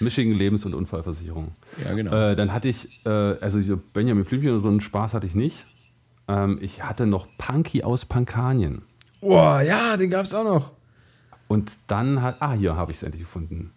Michigan 0.00 0.34
Lebens- 0.34 0.64
und 0.64 0.74
Unfallversicherung. 0.74 1.52
Ja, 1.82 1.94
genau. 1.94 2.14
Äh, 2.14 2.36
dann 2.36 2.52
hatte 2.52 2.68
ich, 2.68 3.04
äh, 3.06 3.08
also 3.08 3.58
Benjamin 3.94 4.24
Blümchen 4.24 4.50
oder 4.50 4.60
so 4.60 4.68
einen 4.68 4.80
Spaß 4.80 5.14
hatte 5.14 5.26
ich 5.26 5.34
nicht. 5.34 5.66
Ähm, 6.28 6.58
ich 6.60 6.82
hatte 6.82 7.06
noch 7.06 7.28
Punky 7.38 7.82
aus 7.82 8.04
Pankanien. 8.04 8.82
Boah, 9.20 9.60
ja, 9.62 9.96
den 9.96 10.10
gab 10.10 10.24
es 10.24 10.34
auch 10.34 10.44
noch. 10.44 10.72
Und 11.48 11.72
dann 11.86 12.22
hat, 12.22 12.36
ah, 12.40 12.52
hier 12.52 12.76
habe 12.76 12.92
ich 12.92 12.98
es 12.98 13.02
endlich 13.02 13.22
gefunden. 13.22 13.72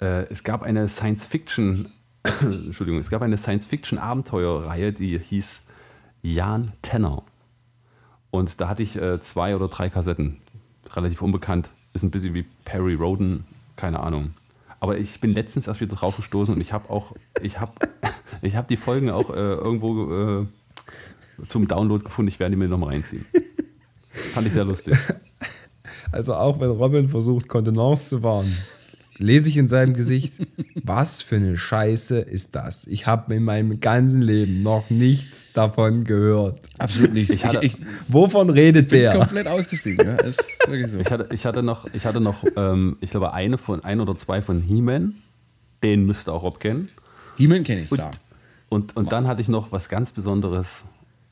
Äh, 0.00 0.26
es 0.30 0.44
gab 0.44 0.62
eine 0.62 0.88
Science-Fiction, 0.88 1.92
Entschuldigung, 2.40 3.00
es 3.00 3.10
gab 3.10 3.22
eine 3.22 3.38
Science-Fiction-Abenteuerreihe, 3.38 4.92
die 4.92 5.18
hieß 5.18 5.64
Jan 6.22 6.72
Tenner. 6.82 7.22
Und 8.30 8.60
da 8.60 8.68
hatte 8.68 8.82
ich 8.82 8.96
äh, 8.96 9.20
zwei 9.20 9.56
oder 9.56 9.68
drei 9.68 9.88
Kassetten. 9.88 10.38
Relativ 10.92 11.22
unbekannt. 11.22 11.70
Ist 11.92 12.02
ein 12.02 12.10
bisschen 12.10 12.34
wie 12.34 12.44
Perry 12.64 12.94
Roden, 12.94 13.44
keine 13.76 14.00
Ahnung. 14.00 14.34
Aber 14.80 14.98
ich 14.98 15.20
bin 15.20 15.32
letztens 15.32 15.66
erst 15.66 15.80
wieder 15.80 15.94
drauf 15.94 16.16
gestoßen 16.16 16.54
und 16.54 16.60
ich 16.60 16.72
habe 16.72 16.88
auch, 16.90 17.12
ich 17.42 17.60
habe 17.60 17.72
ich 18.42 18.56
hab 18.56 18.66
die 18.68 18.76
Folgen 18.76 19.10
auch 19.10 19.30
äh, 19.30 19.34
irgendwo 19.34 20.40
äh, 20.40 20.46
zum 21.46 21.68
Download 21.68 22.02
gefunden. 22.02 22.28
Ich 22.28 22.40
werde 22.40 22.54
die 22.54 22.58
mir 22.58 22.68
nochmal 22.68 22.90
reinziehen. 22.90 23.24
Fand 24.32 24.46
ich 24.46 24.52
sehr 24.52 24.64
lustig. 24.64 24.96
Also 26.12 26.34
auch 26.34 26.58
wenn 26.58 26.70
Robin 26.70 27.08
versucht, 27.08 27.46
Kontenance 27.46 28.08
zu 28.08 28.22
wahren, 28.24 28.52
lese 29.20 29.48
ich 29.48 29.56
in 29.56 29.68
seinem 29.68 29.94
Gesicht, 29.94 30.32
was 30.82 31.22
für 31.22 31.36
eine 31.36 31.56
Scheiße 31.56 32.18
ist 32.18 32.54
das? 32.54 32.86
Ich 32.86 33.06
habe 33.06 33.34
in 33.34 33.44
meinem 33.44 33.78
ganzen 33.80 34.22
Leben 34.22 34.62
noch 34.62 34.90
nichts 34.90 35.48
davon 35.52 36.04
gehört. 36.04 36.58
Absolut 36.78 37.12
nicht. 37.12 37.30
Ich, 37.30 37.44
hatte- 37.44 37.64
ich, 37.64 37.76
Wovon 38.08 38.50
redet 38.50 38.88
bin 38.88 39.00
der? 39.00 39.14
komplett 39.16 39.46
ausgestiegen. 39.46 40.06
Ja, 40.06 40.14
ist 40.16 40.42
wirklich 40.66 40.88
so. 40.90 40.98
Ich 40.98 41.10
hatte, 41.10 41.28
ich 41.32 41.44
hatte 41.46 41.62
noch, 41.62 41.86
ich 41.92 42.04
hatte 42.06 42.20
noch 42.20 42.44
ähm, 42.56 42.96
ich 43.00 43.10
glaube, 43.10 43.32
eine 43.32 43.58
von, 43.58 43.84
ein 43.84 44.00
oder 44.00 44.16
zwei 44.16 44.42
von 44.42 44.62
He-Man. 44.62 45.14
Den 45.82 46.04
müsste 46.06 46.32
auch 46.32 46.42
Rob 46.42 46.60
kennen. 46.60 46.88
He-Man 47.36 47.64
kenne 47.64 47.82
ich, 47.82 47.90
Und, 47.90 47.96
klar. 47.98 48.10
und, 48.68 48.96
und 48.96 49.12
dann 49.12 49.26
hatte 49.28 49.40
ich 49.42 49.48
noch 49.48 49.72
was 49.72 49.88
ganz 49.88 50.10
Besonderes. 50.12 50.84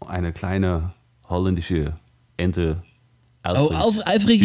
Eine 0.07 0.33
kleine 0.33 0.93
holländische 1.29 1.95
Ente. 2.37 2.83
Oh, 3.57 3.69
Alf, 3.69 3.99
Alfred 4.05 4.41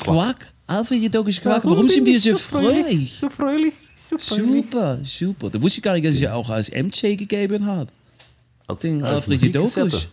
Quack. 0.00 0.52
Alfred 0.66 1.00
Jedokisch 1.02 1.40
Quack. 1.40 1.64
Warum 1.64 1.88
sind 1.88 2.04
wir 2.04 2.18
so 2.20 2.36
fröhlich? 2.36 3.18
So 3.20 3.28
fröhlich. 3.30 3.74
So 4.10 4.18
fröhlich. 4.18 4.64
Super, 4.64 4.98
super. 5.02 5.50
Da 5.50 5.60
wusste 5.60 5.78
ich 5.78 5.82
gar 5.84 5.94
nicht, 5.94 6.06
dass 6.06 6.14
ich 6.14 6.28
auch 6.28 6.48
als 6.50 6.70
MC 6.70 7.16
gegeben 7.16 7.64
habe. 7.66 7.90
Als, 8.66 8.80
Den 8.82 9.02
als 9.02 9.14
Alfred. 9.28 9.42
Jedokisch. 9.42 10.08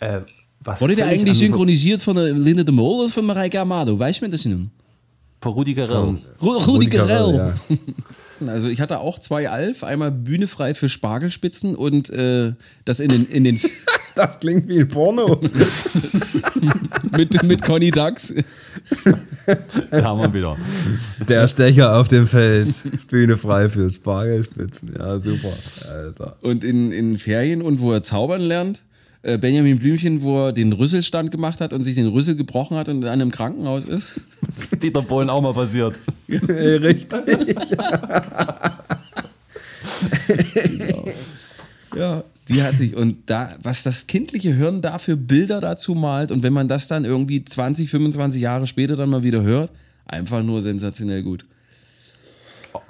Äh, 0.00 0.20
was 0.60 0.80
Wurde 0.80 0.94
der 0.96 1.06
eigentlich 1.06 1.30
an- 1.30 1.34
synchronisiert 1.34 2.00
von 2.02 2.16
der 2.16 2.32
Linda 2.32 2.62
de 2.64 2.74
Mol 2.74 3.04
oder 3.04 3.08
von 3.12 3.24
Mareike 3.26 3.60
Amado? 3.60 3.98
Weiß 3.98 4.20
man 4.20 4.30
das 4.30 4.44
nun? 4.44 4.70
Von 5.40 5.52
Rudi 5.52 5.74
Carell. 5.74 6.18
Ru- 6.40 6.66
Rudi 6.66 6.86
Carell. 6.86 7.34
ja. 7.68 7.76
Also 8.46 8.68
ich 8.68 8.80
hatte 8.80 9.00
auch 9.00 9.18
zwei 9.18 9.48
Alf, 9.48 9.82
einmal 9.82 10.12
Bühne 10.12 10.46
frei 10.46 10.74
für 10.74 10.88
Spargelspitzen 10.88 11.74
und 11.74 12.10
äh, 12.10 12.52
das 12.84 13.00
in 13.00 13.08
den, 13.08 13.26
in 13.26 13.44
den 13.44 13.60
Das 14.18 14.40
klingt 14.40 14.66
wie 14.66 14.80
ein 14.80 14.88
Porno. 14.88 15.40
mit, 17.16 17.40
mit 17.44 17.62
Conny 17.62 17.92
Dax. 17.92 18.34
Da 19.90 20.04
haben 20.04 20.20
wir 20.20 20.34
wieder. 20.34 20.56
Der 21.26 21.46
Stecher 21.46 21.96
auf 21.96 22.08
dem 22.08 22.26
Feld. 22.26 22.74
Bühne 23.08 23.38
frei 23.38 23.68
für 23.70 23.88
Spargelspitzen. 23.88 24.94
Ja, 24.98 25.20
super. 25.20 25.52
Alter. 25.88 26.36
Und 26.42 26.64
in, 26.64 26.92
in 26.92 27.16
Ferien 27.16 27.62
und 27.62 27.80
wo 27.80 27.92
er 27.92 28.02
zaubern 28.02 28.42
lernt. 28.42 28.82
Äh, 29.22 29.38
Benjamin 29.38 29.78
Blümchen, 29.78 30.22
wo 30.22 30.46
er 30.46 30.52
den 30.52 30.72
Rüsselstand 30.72 31.30
gemacht 31.30 31.60
hat 31.60 31.72
und 31.72 31.82
sich 31.82 31.96
den 31.96 32.06
Rüssel 32.06 32.36
gebrochen 32.36 32.76
hat 32.76 32.88
und 32.88 33.02
in 33.02 33.08
einem 33.08 33.30
Krankenhaus 33.30 33.84
ist. 33.84 34.14
Dieter 34.82 35.02
Bohlen 35.02 35.28
auch 35.28 35.42
mal 35.42 35.54
passiert. 35.54 35.96
Ey, 36.28 36.38
Richtig. 36.76 37.20
Ja, 41.96 42.22
die 42.48 42.62
hatte 42.62 42.84
ich. 42.84 42.94
Und 42.94 43.30
da, 43.30 43.52
was 43.62 43.82
das 43.82 44.06
kindliche 44.06 44.54
Hirn 44.54 44.82
da 44.82 44.98
für 44.98 45.16
Bilder 45.16 45.60
dazu 45.60 45.94
malt 45.94 46.30
und 46.30 46.42
wenn 46.42 46.52
man 46.52 46.68
das 46.68 46.86
dann 46.86 47.04
irgendwie 47.04 47.44
20, 47.44 47.90
25 47.90 48.42
Jahre 48.42 48.66
später 48.66 48.94
dann 48.94 49.08
mal 49.08 49.22
wieder 49.22 49.42
hört, 49.42 49.70
einfach 50.06 50.42
nur 50.42 50.62
sensationell 50.62 51.22
gut. 51.22 51.46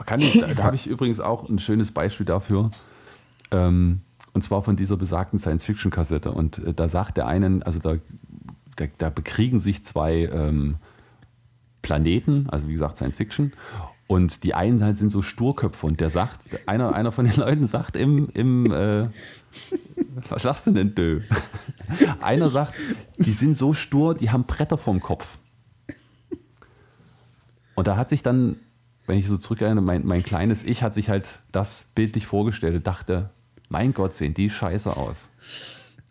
Kann 0.05 0.21
ich, 0.21 0.41
da 0.41 0.49
da 0.49 0.65
habe 0.65 0.77
ich 0.77 0.87
übrigens 0.87 1.21
auch 1.21 1.49
ein 1.49 1.59
schönes 1.59 1.93
Beispiel 1.93 2.27
dafür. 2.27 2.71
Ähm, 3.51 4.01
und 4.39 4.43
zwar 4.43 4.63
von 4.63 4.77
dieser 4.77 4.97
besagten 4.97 5.37
Science-Fiction-Kassette. 5.37 6.31
Und 6.31 6.59
äh, 6.59 6.73
da 6.73 6.87
sagt 6.87 7.17
der 7.17 7.27
einen, 7.27 7.65
also 7.65 7.81
da, 7.81 7.97
da, 8.77 8.85
da 8.97 9.11
bekriegen 9.11 9.59
sich 9.59 9.85
zwei 9.85 10.31
ähm, 10.33 10.77
Planeten, 11.83 12.49
also 12.49 12.69
wie 12.69 12.75
gesagt 12.75 12.99
Science-Fiction. 12.99 13.53
Und 14.07 14.45
die 14.45 14.55
einen 14.55 14.85
halt 14.85 14.97
sind 14.97 15.11
so 15.11 15.23
Sturköpfe. 15.23 15.85
Und 15.85 15.99
der 15.99 16.11
sagt, 16.11 16.39
einer, 16.67 16.95
einer 16.95 17.11
von 17.11 17.25
den 17.25 17.35
Leuten 17.35 17.67
sagt 17.67 17.97
im, 17.97 18.29
im 18.33 18.71
äh, 18.71 19.09
was 20.29 20.45
sagst 20.45 20.69
du 20.69 20.71
denn, 20.71 20.95
Dö? 20.95 21.21
Einer 22.21 22.49
sagt, 22.49 22.75
die 23.17 23.33
sind 23.33 23.57
so 23.57 23.75
stur, 23.75 24.15
die 24.15 24.31
haben 24.31 24.45
Bretter 24.45 24.79
vorm 24.79 25.01
Kopf. 25.01 25.39
Und 27.75 27.89
da 27.89 27.97
hat 27.97 28.09
sich 28.09 28.23
dann, 28.23 28.55
wenn 29.07 29.19
ich 29.19 29.27
so 29.27 29.37
zurückerinnere, 29.37 29.85
mein, 29.85 30.07
mein 30.07 30.23
kleines 30.23 30.63
Ich 30.63 30.85
hat 30.85 30.95
sich 30.95 31.09
halt 31.09 31.41
das 31.51 31.91
bildlich 31.97 32.27
vorgestellt 32.27 32.77
und 32.77 32.87
dachte, 32.87 33.31
mein 33.69 33.93
Gott, 33.95 34.15
sehen 34.17 34.35
die 34.35 34.51
scheiße 34.51 34.97
aus. 34.97 35.29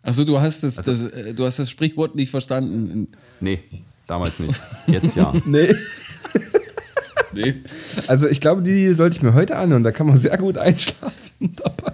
Achso, 0.02 0.24
du 0.24 0.40
hast 0.40 0.62
das, 0.62 0.76
das, 0.76 1.02
äh, 1.02 1.34
du 1.34 1.44
hast 1.44 1.58
das 1.58 1.68
Sprichwort 1.70 2.14
nicht 2.14 2.30
verstanden. 2.30 3.08
Nee, 3.40 3.60
damals 4.06 4.38
nicht. 4.38 4.60
Jetzt 4.86 5.16
ja. 5.16 5.32
Nee. 5.44 5.74
Nee. 7.32 7.54
Also 8.06 8.26
ich 8.26 8.40
glaube, 8.40 8.62
die 8.62 8.92
sollte 8.94 9.16
ich 9.18 9.22
mir 9.22 9.34
heute 9.34 9.56
anhören. 9.56 9.82
Da 9.82 9.92
kann 9.92 10.06
man 10.06 10.16
sehr 10.16 10.36
gut 10.38 10.56
einschlafen 10.56 11.12
dabei. 11.56 11.92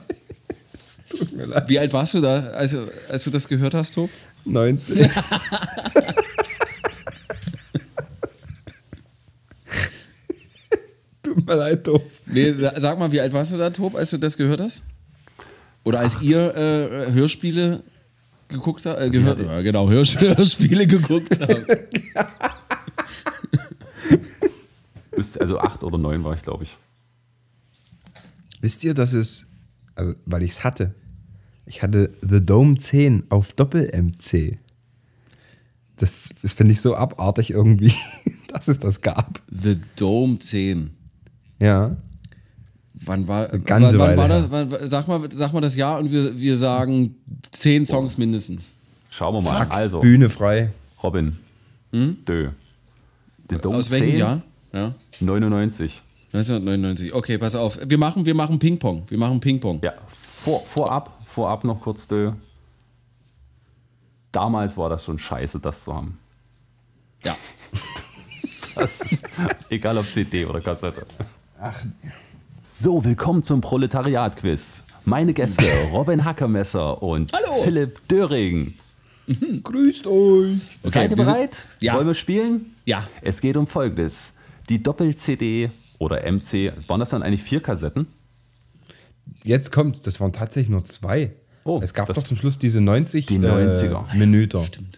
Es 0.83 0.99
tut 1.11 1.33
mir 1.37 1.47
leid. 1.47 1.69
Wie 1.69 1.79
alt 1.79 1.93
warst 1.93 2.15
du 2.15 2.21
da, 2.21 2.39
als, 2.51 2.75
als 3.09 3.25
du 3.25 3.31
das 3.31 3.49
gehört 3.49 3.75
hast, 3.75 3.95
Tob? 3.95 4.11
19. 4.45 5.11
Tut 11.23 11.47
mir 11.47 11.55
leid, 11.55 11.87
doof. 11.87 12.03
Nee, 12.27 12.53
sa- 12.53 12.79
sag 12.79 12.99
mal, 12.99 13.11
wie 13.11 13.21
alt 13.21 13.33
warst 13.33 13.53
du 13.53 13.57
da, 13.57 13.71
Tob, 13.71 13.95
als 13.95 14.11
du 14.11 14.19
das 14.19 14.37
gehört 14.37 14.61
hast? 14.61 14.83
Oder 15.85 16.01
als 16.01 16.21
ihr 16.23 16.57
äh, 16.57 17.13
Hörspiele 17.13 17.83
geguckt 18.49 18.87
habt? 18.87 19.01
Äh, 19.01 19.11
gehört, 19.11 19.41
ja, 19.41 19.61
genau, 19.63 19.89
Hörs 19.89 20.19
Hörspiele 20.21 20.87
geguckt 20.87 21.39
habt. 21.41 21.67
Also 25.41 25.59
acht 25.59 25.83
oder 25.83 25.99
neun 25.99 26.25
war 26.25 26.35
ich, 26.35 26.43
glaube 26.43 26.65
ich. 26.65 26.77
Wisst 28.61 28.83
ihr, 28.85 28.95
dass 28.95 29.13
es, 29.13 29.47
also 29.95 30.15
weil 30.27 30.43
ich 30.43 30.53
es 30.53 30.65
hatte, 30.65 30.95
ich 31.67 31.83
hatte 31.83 32.13
The 32.21 32.41
Dome 32.45 32.79
10 32.79 33.31
auf 33.31 33.53
Doppel-MC. 33.53 34.59
Das, 35.99 36.31
das 36.43 36.53
finde 36.53 36.73
ich 36.73 36.81
so 36.81 36.97
abartig 36.97 37.51
irgendwie, 37.51 37.95
dass 38.49 38.69
es 38.69 38.79
das 38.79 39.01
gab. 39.01 39.43
The 39.51 39.81
Dome 39.97 40.39
10. 40.39 40.91
Ja. 41.61 41.97
Wann 42.95 43.27
war, 43.27 43.49
ganze 43.49 43.99
wann, 43.99 44.11
wann 44.11 44.17
war 44.17 44.29
das? 44.29 44.51
Wann, 44.51 44.89
sag, 44.89 45.09
mal, 45.09 45.29
sag 45.33 45.53
mal 45.53 45.61
das 45.61 45.75
Jahr 45.75 45.99
und 45.99 46.13
wir, 46.13 46.39
wir 46.39 46.57
sagen 46.57 47.17
10 47.51 47.85
Songs 47.85 48.19
mindestens. 48.19 48.73
Schauen 49.11 49.35
wir 49.35 49.43
mal. 49.43 49.67
Also, 49.69 50.01
Bühne 50.01 50.31
frei. 50.31 50.71
Robin. 51.03 51.37
Dö. 51.93 52.51
The 53.51 53.59
Dome 53.59 53.77
Aus 53.77 53.91
welchem 53.91 54.11
10, 54.11 54.19
Jahr? 54.19 54.43
Ja. 54.73 54.95
99. 55.21 56.03
1999. 56.33 57.15
Okay, 57.15 57.39
pass 57.39 57.55
auf. 57.55 57.79
Wir 57.85 57.99
machen, 57.99 58.27
wir 58.27 58.35
machen 58.35 58.59
Ping-Pong. 58.59 59.05
Wir 59.09 59.19
machen 59.19 59.39
Ping-Pong. 59.39 59.81
Ja, 59.83 59.93
vor, 60.09 60.65
vorab, 60.65 61.21
vorab 61.27 61.63
noch 61.63 61.81
kurz 61.81 62.09
Dö. 62.09 62.33
Damals 64.33 64.77
war 64.77 64.89
das 64.89 65.05
schon 65.05 65.19
scheiße, 65.19 65.61
das 65.61 65.85
zu 65.85 65.95
haben. 65.95 66.19
Ja. 67.23 67.37
Das 68.77 69.03
ist, 69.03 69.23
egal 69.71 69.97
ob 69.99 70.07
CD 70.07 70.45
oder 70.47 70.61
Kassette. 70.61 71.07
So, 72.67 73.05
willkommen 73.05 73.43
zum 73.43 73.61
Proletariat-Quiz. 73.61 74.81
Meine 75.05 75.35
Gäste 75.35 75.65
Robin 75.93 76.25
Hackermesser 76.25 77.03
und 77.03 77.31
Philipp 77.63 78.09
Döring. 78.09 78.73
Grüßt 79.63 80.07
euch. 80.07 80.59
Seid 80.83 81.11
ihr 81.11 81.17
bereit? 81.19 81.67
Ja. 81.81 81.95
Wollen 81.95 82.07
wir 82.07 82.15
spielen? 82.15 82.75
Ja. 82.87 83.05
Es 83.21 83.43
geht 83.43 83.59
um 83.59 83.67
Folgendes. 83.67 84.33
Die 84.71 84.83
Doppel-CD 84.83 85.73
oder 85.99 86.23
MC, 86.31 86.73
waren 86.89 87.01
das 87.01 87.11
dann 87.11 87.23
eigentlich 87.23 87.43
vier 87.43 87.61
Kassetten? 87.61 88.07
Jetzt 89.43 89.71
kommt's, 89.71 90.01
das 90.01 90.19
waren 90.21 90.33
tatsächlich 90.33 90.71
nur 90.71 90.87
zwei. 90.87 91.35
Oh, 91.65 91.81
es 91.83 91.93
gab 91.93 92.07
das- 92.07 92.17
doch 92.17 92.23
zum 92.25 92.39
Schluss 92.39 92.59
diese 92.59 92.81
90 92.81 93.27
Die 93.27 93.39
90er. 93.39 94.11
Äh, 94.11 94.17
Minuten. 94.17 94.89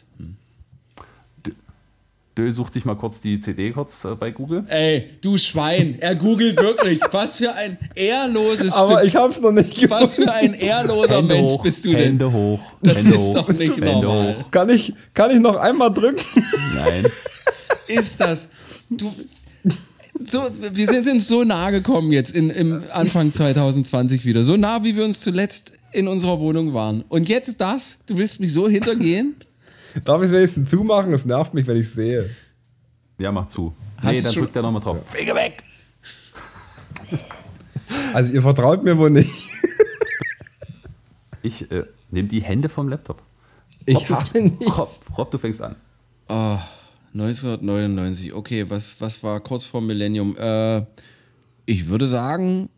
Dö 2.36 2.50
sucht 2.52 2.74
sich 2.74 2.84
mal 2.84 2.96
kurz 2.96 3.22
die 3.22 3.40
CD 3.40 3.70
kurz 3.70 4.04
äh, 4.04 4.14
bei 4.14 4.30
Google. 4.30 4.64
Ey, 4.68 5.08
du 5.22 5.38
Schwein, 5.38 5.96
er 6.00 6.14
googelt 6.14 6.56
wirklich. 6.58 7.00
Was 7.10 7.36
für 7.36 7.54
ein 7.54 7.78
ehrloses 7.94 8.74
Aber 8.74 8.98
Stück. 8.98 9.08
ich 9.08 9.16
hab's 9.16 9.40
noch 9.40 9.52
nicht 9.52 9.74
gefunden. 9.74 10.02
Was 10.02 10.16
für 10.16 10.30
ein 10.30 10.52
ehrloser 10.52 11.22
Mensch 11.22 11.52
hoch, 11.52 11.62
bist 11.62 11.84
du 11.86 11.92
denn? 11.92 12.00
Hände 12.00 12.30
hoch. 12.30 12.60
Das 12.82 12.98
Hände 12.98 13.16
ist 13.16 13.22
hoch. 13.22 13.34
doch 13.36 13.48
nicht 13.48 13.76
Hände 13.76 13.92
normal. 13.92 14.36
hoch. 14.38 14.50
Kann 14.50 14.68
ich, 14.68 14.92
kann 15.14 15.30
ich 15.30 15.40
noch 15.40 15.56
einmal 15.56 15.90
drücken? 15.90 16.22
Nein. 16.74 17.06
Ist 17.88 18.20
das? 18.20 18.50
Du. 18.90 19.10
So, 20.24 20.42
wir 20.72 20.86
sind 20.88 21.06
uns 21.08 21.28
so 21.28 21.44
nah 21.44 21.70
gekommen 21.70 22.12
jetzt 22.12 22.34
in, 22.34 22.50
im 22.50 22.82
Anfang 22.92 23.30
2020 23.30 24.24
wieder. 24.26 24.42
So 24.42 24.56
nah, 24.56 24.82
wie 24.84 24.96
wir 24.96 25.04
uns 25.04 25.20
zuletzt 25.20 25.72
in 25.92 26.06
unserer 26.08 26.38
Wohnung 26.40 26.74
waren. 26.74 27.02
Und 27.08 27.28
jetzt 27.28 27.60
das? 27.60 28.00
Du 28.06 28.18
willst 28.18 28.40
mich 28.40 28.52
so 28.52 28.68
hintergehen? 28.68 29.36
Darf 30.04 30.20
ich 30.22 30.26
es 30.26 30.32
wenigstens 30.32 30.68
zumachen? 30.70 31.12
Es 31.12 31.24
nervt 31.24 31.54
mich, 31.54 31.66
wenn 31.66 31.76
ich 31.78 31.90
sehe. 31.90 32.30
Ja, 33.18 33.32
mach 33.32 33.46
zu. 33.46 33.74
Hast 33.98 34.16
nee, 34.16 34.22
dann 34.22 34.32
schon- 34.32 34.42
drückt 34.44 34.56
er 34.56 34.62
nochmal 34.62 34.82
drauf. 34.82 35.08
Finger 35.10 35.34
weg! 35.34 35.62
Also 38.12 38.32
ihr 38.32 38.42
vertraut 38.42 38.82
mir 38.82 38.96
wohl 38.98 39.10
nicht. 39.10 39.30
Ich 41.42 41.70
äh, 41.70 41.84
nehme 42.10 42.28
die 42.28 42.42
Hände 42.42 42.68
vom 42.68 42.88
Laptop. 42.88 43.22
Ich 43.84 43.96
Rob, 43.96 44.10
habe 44.10 44.40
nicht. 44.42 44.78
Rob, 44.78 44.90
Rob, 45.16 45.30
du 45.30 45.38
fängst 45.38 45.62
an. 45.62 45.76
Oh, 46.28 46.58
1999. 47.14 48.32
Okay, 48.32 48.68
was, 48.68 48.96
was 49.00 49.22
war 49.22 49.38
kurz 49.40 49.64
vor 49.64 49.80
Millennium? 49.80 50.36
Äh, 50.36 50.82
ich 51.66 51.86
würde 51.86 52.06
sagen, 52.06 52.68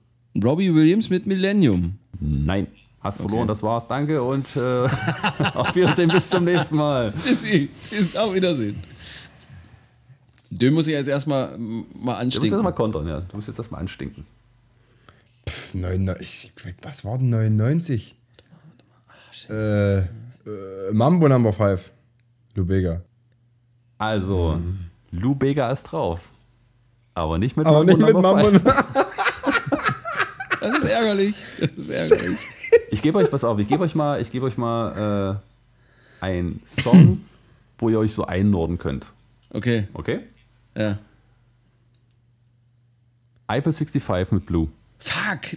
Robbie 0.43 0.75
Williams 0.75 1.09
mit 1.09 1.27
Millennium. 1.27 1.99
Nein. 2.21 2.67
Hast 3.09 3.21
verloren, 3.23 3.49
das 3.49 3.63
war's. 3.63 3.89
Danke 3.89 4.23
und 4.23 4.45
äh, 4.57 4.61
auf 5.55 5.75
Wiedersehen. 5.75 6.11
Bis 6.11 6.29
zum 6.29 6.45
nächsten 6.45 6.77
Mal. 6.77 7.13
Tschüssi. 7.17 7.71
Tschüss, 7.83 8.15
auf 8.17 8.35
Wiedersehen. 8.35 8.83
Den 10.51 10.75
muss 10.75 10.87
ich 10.87 10.93
jetzt 10.93 11.09
erstmal 11.09 11.57
mal 11.59 11.59
Du 11.59 11.65
musst 11.65 11.97
jetzt 11.97 12.09
anstinken. 12.43 12.63
mal 12.63 12.73
kontern, 12.73 13.07
ja. 13.09 13.21
Du 13.21 13.37
musst 13.37 13.49
jetzt 13.49 13.59
erstmal 13.59 13.81
anstinken. 13.81 14.27
Pff, 15.49 15.75
99, 15.75 16.53
ich- 16.57 16.75
was 16.85 17.05
war 17.05 17.17
denn 17.19 17.31
99? 17.31 18.15
Äh, 19.49 19.99
äh, 19.99 20.05
Mambo 20.93 21.29
Number 21.29 21.53
5. 21.53 21.93
Lubega. 22.55 23.01
Also, 23.99 24.61
Lou 25.11 25.35
Bega 25.35 25.71
ist 25.71 25.85
drauf. 25.85 26.29
Aber 27.15 27.39
nicht 27.39 27.57
mit 27.57 27.67
Aber 27.67 27.85
nicht 27.85 27.99
mit 27.99 28.13
Mambo. 28.13 28.51
Das 30.61 30.77
ist 30.83 30.91
ärgerlich. 30.91 31.37
Das 31.61 31.71
ist 31.71 31.89
ärgerlich. 31.91 32.39
Ich 32.91 33.03
gebe 33.03 33.19
euch, 33.19 33.31
pass 33.31 33.45
auf, 33.45 33.59
ich 33.59 33.69
gebe 33.69 33.83
euch 33.85 33.95
mal, 33.95 34.21
ich 34.21 34.31
gebe 34.33 34.47
euch 34.47 34.57
mal 34.57 35.41
äh, 36.21 36.25
einen 36.25 36.63
Song, 36.69 37.25
wo 37.79 37.89
ihr 37.91 37.99
euch 37.99 38.13
so 38.15 38.27
einnorden 38.27 38.79
könnt. 38.79 39.07
Okay, 39.51 39.89
Okay? 39.95 40.21
ja. 40.77 40.99
Eiffel 43.47 43.73
65 43.73 44.33
mit 44.33 44.45
Blue. 44.45 44.69
Fuck. 44.99 45.57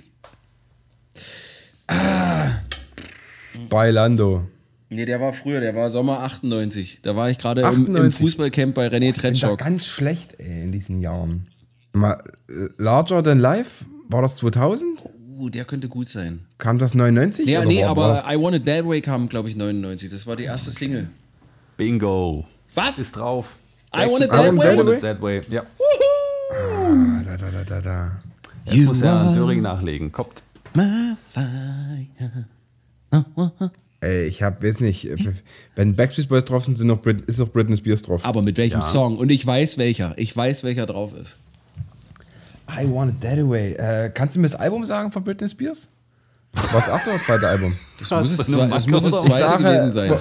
Bailando. 3.70 4.48
Nee, 4.90 5.06
der 5.06 5.22
war 5.22 5.34
früher, 5.34 5.60
der 5.62 5.76
war 5.76 5.90
Sommer 5.90 6.22
98. 6.24 7.00
Da 7.02 7.16
war 7.16 7.30
ich 7.30 7.38
gerade 7.38 7.62
im, 7.62 7.68
im 7.68 7.74
98. 7.96 8.22
Fußballcamp 8.22 8.76
bei 8.76 8.88
René 8.88 9.14
Tretschok. 9.14 9.60
ganz 9.60 9.86
schlecht 9.86 10.36
ey, 10.40 10.64
in 10.64 10.72
diesen 10.72 11.02
Jahren. 11.02 11.48
Mal, 11.94 12.22
äh, 12.50 12.68
Larger 12.78 13.24
Than 13.24 13.40
Life? 13.40 13.86
War 14.10 14.22
das 14.22 14.36
2000? 14.38 15.06
Uh, 15.42 15.50
der 15.50 15.66
könnte 15.66 15.88
gut 15.88 16.08
sein. 16.08 16.42
Kam 16.60 16.78
das 16.78 16.94
99? 16.94 17.48
Nee, 17.48 17.58
oder 17.58 17.66
nee 17.66 17.82
war 17.82 17.90
aber 17.90 18.08
das- 18.24 18.32
I 18.32 18.40
Want 18.40 18.56
It 18.58 18.66
That 18.66 18.86
Way 18.86 19.02
kam, 19.02 19.28
glaube 19.28 19.50
ich, 19.50 19.56
99. 19.56 20.12
Das 20.12 20.28
war 20.28 20.36
die 20.36 20.44
erste 20.44 20.70
Single. 20.70 21.10
Bingo. 21.78 22.46
Was? 22.76 23.00
Ist 23.00 23.16
drauf. 23.16 23.56
I 23.96 24.02
Want 24.02 24.24
It 24.24 24.28
I 24.28 24.30
That 24.30 24.56
Want 24.56 24.80
It 24.80 24.86
Way? 24.86 25.00
That 25.00 25.22
Way? 25.22 25.42
Way. 25.42 25.42
Ja. 25.50 25.64
Da, 27.26 27.38
da, 27.38 27.50
da, 27.50 27.64
da, 27.64 27.82
da. 27.82 28.12
Jetzt 28.66 28.86
muss 28.86 29.02
er 29.02 29.34
Döring 29.34 29.64
nachlegen. 29.64 30.12
Kommt. 30.12 30.44
My 30.76 31.16
fire. 31.34 32.46
Ey, 34.02 34.26
ich 34.28 34.44
hab, 34.44 34.64
weiß 34.64 34.80
nicht, 34.82 35.06
äh, 35.06 35.16
wenn 35.76 35.96
Backstreet 35.96 36.30
Boys 36.30 36.46
drauf 36.46 36.66
sind, 36.66 36.78
sind 36.78 36.88
noch 36.88 37.02
Brit 37.02 37.22
ist 37.26 37.40
noch 37.40 37.50
Britney 37.50 37.78
Spears 37.78 38.04
drauf. 38.04 38.24
Aber 38.24 38.44
mit 38.44 38.58
welchem 38.58 38.82
Ja. 38.82 38.86
Song? 38.86 39.18
Und 39.18 39.32
ich 39.32 39.46
weiß 39.46 39.80
welcher. 39.80 40.14
Ich 40.18 40.36
weiß, 40.38 40.64
welcher 40.64 40.86
drauf 40.86 41.14
ist. 41.20 41.36
I 42.78 42.90
Want 42.90 43.12
It 43.14 43.22
That 43.22 43.40
Away. 43.40 43.74
Äh, 43.74 44.10
kannst 44.10 44.36
du 44.36 44.40
mir 44.40 44.48
das 44.48 44.56
Album 44.56 44.86
sagen 44.86 45.12
von 45.12 45.24
Britney 45.24 45.50
Spears? 45.50 45.90
Was 46.54 46.88
erste 46.88 47.12
oder 47.12 47.20
zweite 47.20 47.48
Album? 47.48 47.76
Das 48.00 48.10
muss, 48.10 48.40
es, 48.40 48.48
zwei, 48.48 48.66
Macke 48.68 48.90
muss 48.90 49.04
es 49.04 49.22
zweite 49.22 49.38
sage, 49.38 49.64
gewesen 49.64 49.92
sein. 49.92 50.14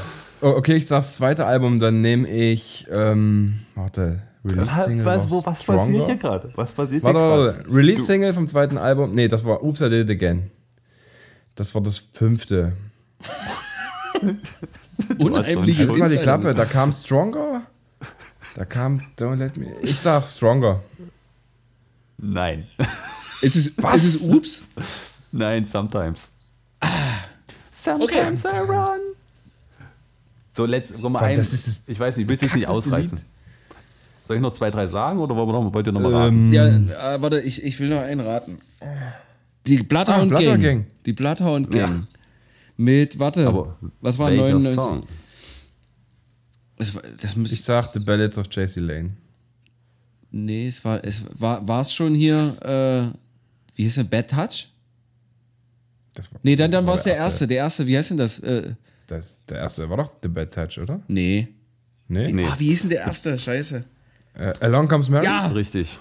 Okay, 0.43 0.77
ich 0.77 0.87
sag's 0.87 1.17
zweite 1.17 1.47
Album, 1.47 1.81
dann 1.81 2.03
nehme 2.03 2.29
ich, 2.29 2.87
ähm, 2.91 3.61
warte, 3.75 4.21
Release-Single 4.45 5.05
war 5.05 5.57
Stronger? 5.57 6.15
gerade? 6.17 6.51
Was 6.57 6.73
passiert 6.73 7.03
Warte, 7.03 7.19
warte, 7.19 7.57
warte. 7.57 7.75
Release-Single 7.75 8.35
vom 8.35 8.49
zweiten 8.49 8.77
Album, 8.79 9.15
nee, 9.15 9.29
das 9.29 9.45
war 9.45 9.63
Oops, 9.63 9.81
I 9.81 9.89
Did 9.89 10.11
It 10.11 10.11
Again. 10.11 10.51
Das 11.57 11.75
war 11.75 11.83
das 11.83 11.99
fünfte. 11.99 12.73
Unheimliches 15.19 15.91
Halt 15.91 15.99
mal 15.99 16.11
die 16.11 16.19
Klappe, 16.19 16.55
da 16.55 16.65
kam 16.65 16.93
Stronger, 16.93 17.63
da 18.55 18.65
kam 18.65 19.03
Don't 19.19 19.37
Let 19.37 19.57
Me, 19.57 19.75
ich 19.83 19.99
sag 19.99 20.27
Stronger. 20.27 20.81
Nein. 22.21 22.66
Ist 23.43 23.57
es, 23.57 23.68
ist 23.68 24.05
es 24.05 24.23
Ups? 24.23 24.68
Nein, 25.33 25.64
sometimes. 25.66 26.31
Sometimes 27.73 28.45
I 28.45 28.59
run. 28.68 29.01
So, 30.51 30.66
let's, 30.66 30.93
guck 30.93 31.11
mal 31.11 31.21
ein. 31.21 31.37
das 31.37 31.55
ist 31.55 31.66
das 31.66 31.83
ich 31.87 31.99
weiß 31.99 32.18
nicht, 32.18 32.29
willst 32.29 32.43
du 32.43 32.47
es 32.49 32.55
nicht 32.55 32.68
ausreizen? 32.68 33.16
Lied. 33.18 33.27
Soll 34.27 34.37
ich 34.37 34.43
noch 34.43 34.53
zwei, 34.53 34.71
drei 34.71 34.89
sagen 34.89 35.21
oder 35.21 35.35
wollen 35.37 35.49
wir 35.49 35.53
noch, 35.55 35.73
wollt 35.73 35.87
ihr 35.87 35.93
noch 35.93 36.01
mal 36.03 36.12
raten? 36.12 36.53
Ja, 36.53 36.66
äh, 36.66 37.23
warte, 37.23 37.41
ich, 37.41 37.64
ich 37.64 37.81
will 37.81 37.89
noch 37.89 38.01
einen 38.03 38.21
raten. 38.21 38.59
Die 39.66 39.83
Bloodhound 39.83 40.33
Ah, 40.35 40.41
Gang. 40.41 40.62
Gang. 40.62 40.87
Die 41.07 41.12
Bloodhound 41.14 41.75
Ja. 41.75 41.87
Gang. 41.87 42.07
Mit, 42.77 43.18
warte, 43.18 43.47
Aber 43.47 43.79
was 44.03 44.18
war 44.18 44.31
welcher 44.31 44.59
99? 44.59 44.75
Song? 44.75 45.03
War, 46.77 47.03
das 47.21 47.37
Ich 47.37 47.64
sag 47.64 47.93
The 47.95 48.01
Ballads 48.01 48.37
of 48.37 48.47
JC 48.51 48.77
Lane. 48.77 49.11
Nee, 50.31 50.66
es 50.66 50.85
war, 50.85 51.05
es 51.05 51.24
war, 51.39 51.66
war 51.66 51.81
es 51.81 51.93
schon 51.93 52.14
hier, 52.14 52.43
äh, 52.62 53.16
wie 53.76 53.85
hieß 53.85 53.97
der, 53.97 54.05
Bad 54.05 54.31
Touch? 54.31 54.68
Das 56.14 56.33
war, 56.33 56.41
Nee, 56.43 56.57
dann, 56.57 56.70
dann 56.70 56.87
war 56.87 56.95
es 56.95 57.05
der 57.05 57.14
erste, 57.16 57.47
der 57.47 57.59
erste, 57.59 57.87
wie 57.87 57.97
heißt 57.97 58.11
denn 58.11 58.16
das? 58.18 58.39
Äh, 58.41 58.74
Das, 59.07 59.37
der 59.49 59.59
erste 59.59 59.89
war 59.89 59.97
doch 59.99 60.16
The 60.22 60.28
Bad 60.28 60.53
Touch, 60.55 60.78
oder? 60.83 61.01
nee. 61.09 61.49
Nee. 62.09 62.33
Nee. 62.33 62.45
Ah, 62.45 62.57
wie 62.59 62.66
hieß 62.66 62.81
denn 62.81 62.91
der 62.91 63.01
erste? 63.03 63.39
Scheiße. 63.39 63.85
Äh, 64.35 64.53
Along 64.61 64.89
Comes 64.89 65.09
Mary? 65.09 65.24
Ja, 65.24 65.47
Richtig. 65.47 65.97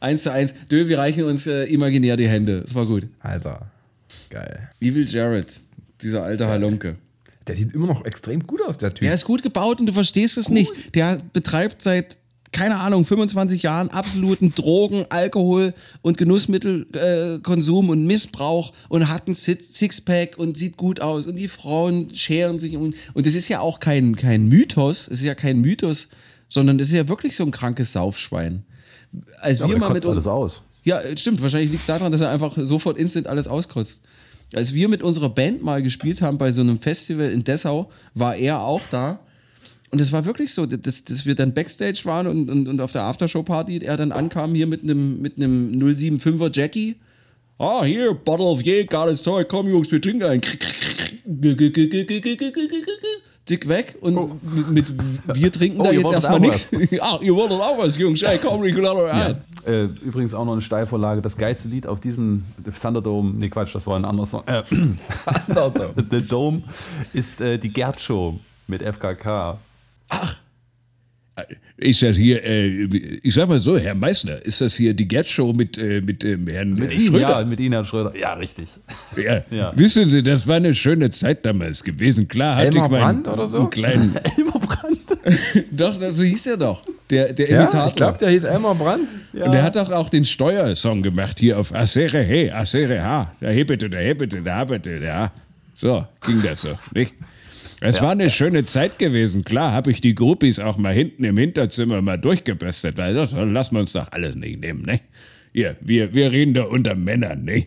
eins 0.00 0.22
zu 0.22 0.32
eins. 0.32 0.54
Dö, 0.70 0.88
wir 0.88 0.96
reichen 0.98 1.24
uns 1.24 1.46
äh, 1.46 1.64
imaginär 1.64 2.16
die 2.16 2.26
Hände. 2.26 2.62
Das 2.62 2.74
war 2.74 2.86
gut. 2.86 3.06
Alter, 3.20 3.70
geil. 4.30 4.70
Evil 4.80 5.06
Jared, 5.06 5.60
dieser 6.00 6.22
alte 6.22 6.46
Halunke. 6.46 6.96
Der 7.46 7.54
sieht 7.54 7.74
immer 7.74 7.86
noch 7.86 8.06
extrem 8.06 8.46
gut 8.46 8.62
aus, 8.62 8.78
der 8.78 8.88
Typ. 8.94 9.00
Der 9.00 9.12
ist 9.12 9.26
gut 9.26 9.42
gebaut 9.42 9.78
und 9.80 9.84
du 9.86 9.92
verstehst 9.92 10.38
es 10.38 10.48
nicht. 10.48 10.72
Der 10.94 11.20
betreibt 11.34 11.82
seit, 11.82 12.16
keine 12.54 12.78
Ahnung, 12.78 13.04
25 13.04 13.64
Jahren 13.64 13.90
absoluten 13.90 14.54
Drogen, 14.54 15.04
Alkohol 15.08 15.74
und 16.02 16.16
Genussmittelkonsum 16.16 17.86
äh, 17.88 17.90
und 17.90 18.06
Missbrauch 18.06 18.72
und 18.88 19.08
hat 19.08 19.26
ein 19.26 19.34
Sixpack 19.34 20.38
und 20.38 20.56
sieht 20.56 20.76
gut 20.76 21.00
aus 21.00 21.26
und 21.26 21.34
die 21.34 21.48
Frauen 21.48 22.14
scheren 22.14 22.60
sich 22.60 22.76
um. 22.76 22.94
Und 23.12 23.26
das 23.26 23.34
ist 23.34 23.48
ja 23.48 23.58
auch 23.58 23.80
kein, 23.80 24.14
kein 24.14 24.46
Mythos, 24.46 25.08
es 25.08 25.18
ist 25.18 25.22
ja 25.24 25.34
kein 25.34 25.60
Mythos, 25.60 26.06
sondern 26.48 26.78
das 26.78 26.88
ist 26.88 26.94
ja 26.94 27.08
wirklich 27.08 27.34
so 27.34 27.42
ein 27.44 27.50
krankes 27.50 27.92
Saufschwein. 27.92 28.62
Als 29.40 29.58
Ja, 29.58 29.68
wir 29.68 29.76
mal 29.76 29.92
mit 29.92 30.06
alles 30.06 30.28
aus. 30.28 30.62
ja, 30.84 31.00
äh, 31.00 31.16
stimmt. 31.16 31.42
Wahrscheinlich 31.42 31.70
liegt 31.72 31.80
es 31.82 31.86
daran, 31.88 32.12
dass 32.12 32.20
er 32.20 32.30
einfach 32.30 32.56
sofort 32.56 32.96
instant 32.98 33.26
alles 33.26 33.48
auskotzt. 33.48 34.00
Als 34.54 34.72
wir 34.74 34.88
mit 34.88 35.02
unserer 35.02 35.28
Band 35.28 35.64
mal 35.64 35.82
gespielt 35.82 36.22
haben 36.22 36.38
bei 36.38 36.52
so 36.52 36.60
einem 36.60 36.78
Festival 36.78 37.32
in 37.32 37.42
Dessau, 37.42 37.90
war 38.14 38.36
er 38.36 38.60
auch 38.60 38.82
da. 38.92 39.18
Und 39.94 40.00
es 40.00 40.10
war 40.10 40.24
wirklich 40.24 40.52
so, 40.52 40.66
dass, 40.66 41.04
dass 41.04 41.24
wir 41.24 41.36
dann 41.36 41.54
Backstage 41.54 42.00
waren 42.02 42.26
und, 42.26 42.50
und, 42.50 42.66
und 42.66 42.80
auf 42.80 42.90
der 42.90 43.02
Aftershow-Party 43.02 43.78
er 43.78 43.96
dann 43.96 44.10
ankam 44.10 44.52
hier 44.52 44.66
mit 44.66 44.82
einem 44.82 45.22
mit 45.22 45.36
einem 45.36 45.70
075er 45.70 46.50
Jackie. 46.52 46.96
Ah, 47.58 47.84
hier, 47.84 48.12
Bottle 48.12 48.46
of 48.46 48.60
Jäger, 48.60 48.98
alles 48.98 49.22
toll, 49.22 49.44
komm 49.44 49.68
Jungs, 49.68 49.92
wir 49.92 50.02
trinken 50.02 50.24
ein. 50.24 50.40
Dick 53.48 53.68
weg 53.68 53.94
und 54.00 54.42
mit, 54.52 54.72
mit 54.72 54.92
wir 55.32 55.52
trinken 55.52 55.80
Oh, 55.80 55.84
da 55.84 55.92
jetzt 55.92 56.10
erstmal 56.10 56.40
nichts. 56.40 56.72
Ach, 57.00 57.20
ihr 57.22 57.36
wolltet 57.36 57.60
auch 57.60 57.78
was, 57.78 57.96
Jungs, 57.96 58.20
ey, 58.22 58.40
komm, 58.42 58.64
ich 58.64 58.76
lade 58.76 59.06
Ja. 59.06 59.72
Äh, 59.72 59.84
übrigens 60.04 60.34
auch 60.34 60.44
noch 60.44 60.54
eine 60.54 60.62
Steilvorlage. 60.62 61.22
Das 61.22 61.36
geilste 61.36 61.68
Lied 61.68 61.86
auf 61.86 62.00
diesem 62.00 62.42
Thunderdome, 62.82 63.34
nee 63.36 63.48
Quatsch, 63.48 63.72
das 63.76 63.86
war 63.86 63.94
ein 63.94 64.04
anderer 64.04 64.26
Song. 64.26 64.42
Äh, 64.46 64.64
The 66.10 66.20
Dome 66.20 66.64
ist 67.12 67.40
äh, 67.40 67.58
die 67.58 67.72
Gerd 67.72 68.00
Show 68.00 68.40
mit 68.66 68.82
FKK. 68.82 69.56
Ist 71.76 72.02
das 72.02 72.16
hier, 72.16 72.44
äh, 72.44 72.84
ich 73.24 73.34
sag 73.34 73.48
mal 73.48 73.58
so, 73.58 73.76
Herr 73.76 73.96
Meißner, 73.96 74.40
ist 74.46 74.60
das 74.60 74.76
hier 74.76 74.94
die 74.94 75.08
Gerd-Show 75.08 75.52
mit, 75.52 75.76
äh, 75.76 76.00
mit 76.00 76.22
ähm, 76.22 76.46
Herrn 76.46 76.74
Mit 76.74 76.92
äh, 76.92 76.94
Ihnen, 76.94 77.06
Schröder? 77.08 77.40
ja, 77.40 77.44
mit 77.44 77.58
Ihnen, 77.58 77.72
Herr 77.72 77.84
Schröder. 77.84 78.16
Ja, 78.16 78.34
richtig. 78.34 78.68
Ja. 79.16 79.42
Ja. 79.50 79.72
Wissen 79.74 80.08
Sie, 80.08 80.22
das 80.22 80.46
war 80.46 80.56
eine 80.56 80.72
schöne 80.76 81.10
Zeit 81.10 81.44
damals 81.44 81.82
gewesen. 81.82 82.28
Klar 82.28 82.54
hatte 82.56 82.68
Elmar 82.68 82.84
ich 82.86 82.90
meinen 82.92 83.02
Brandt 83.22 83.28
oder 83.28 83.46
so? 83.48 83.58
einen 83.58 83.70
kleinen, 83.70 84.14
Elmar 84.36 84.60
Brandt. 84.60 85.00
Doch, 85.72 85.96
so 86.12 86.22
hieß 86.22 86.46
er 86.46 86.56
doch. 86.58 86.84
Der, 87.10 87.32
der 87.32 87.50
Ja, 87.50 87.62
Imitator. 87.62 87.88
ich 87.88 87.94
glaube, 87.96 88.18
der 88.18 88.30
hieß 88.30 88.44
Elmar 88.44 88.74
Brandt. 88.76 89.08
Und 89.32 89.52
der 89.52 89.62
hat 89.64 89.74
doch 89.74 89.90
auch 89.90 90.10
den 90.10 90.24
Steuer. 90.24 90.74
Song 90.76 91.02
gemacht 91.02 91.40
hier 91.40 91.58
auf 91.58 91.74
Asere 91.74 92.22
He, 92.22 92.50
Asere 92.52 93.02
Ha. 93.02 93.32
Da 93.40 93.48
hebete, 93.48 93.88
da 93.90 93.98
hebete, 93.98 94.42
da 94.42 94.58
hebete, 94.60 94.98
ja. 94.98 95.32
So, 95.74 96.06
ging 96.26 96.40
das 96.42 96.60
so, 96.62 96.78
nicht? 96.94 97.14
Es 97.86 98.00
war 98.00 98.12
eine 98.12 98.30
schöne 98.30 98.64
Zeit 98.64 98.98
gewesen. 98.98 99.44
Klar 99.44 99.72
habe 99.72 99.90
ich 99.90 100.00
die 100.00 100.14
Groupies 100.14 100.58
auch 100.58 100.78
mal 100.78 100.94
hinten 100.94 101.22
im 101.24 101.36
Hinterzimmer 101.36 102.00
mal 102.00 102.16
durchgebürstet. 102.16 102.96
weil 102.96 103.12
das 103.12 103.32
lassen 103.32 103.74
wir 103.74 103.80
uns 103.80 103.92
doch 103.92 104.10
alles 104.10 104.36
nicht 104.36 104.60
nehmen, 104.60 104.82
ne? 104.82 105.00
Hier, 105.52 105.76
wir, 105.82 106.14
wir 106.14 106.32
reden 106.32 106.54
da 106.54 106.64
unter 106.64 106.94
Männern, 106.94 107.44
ne? 107.44 107.66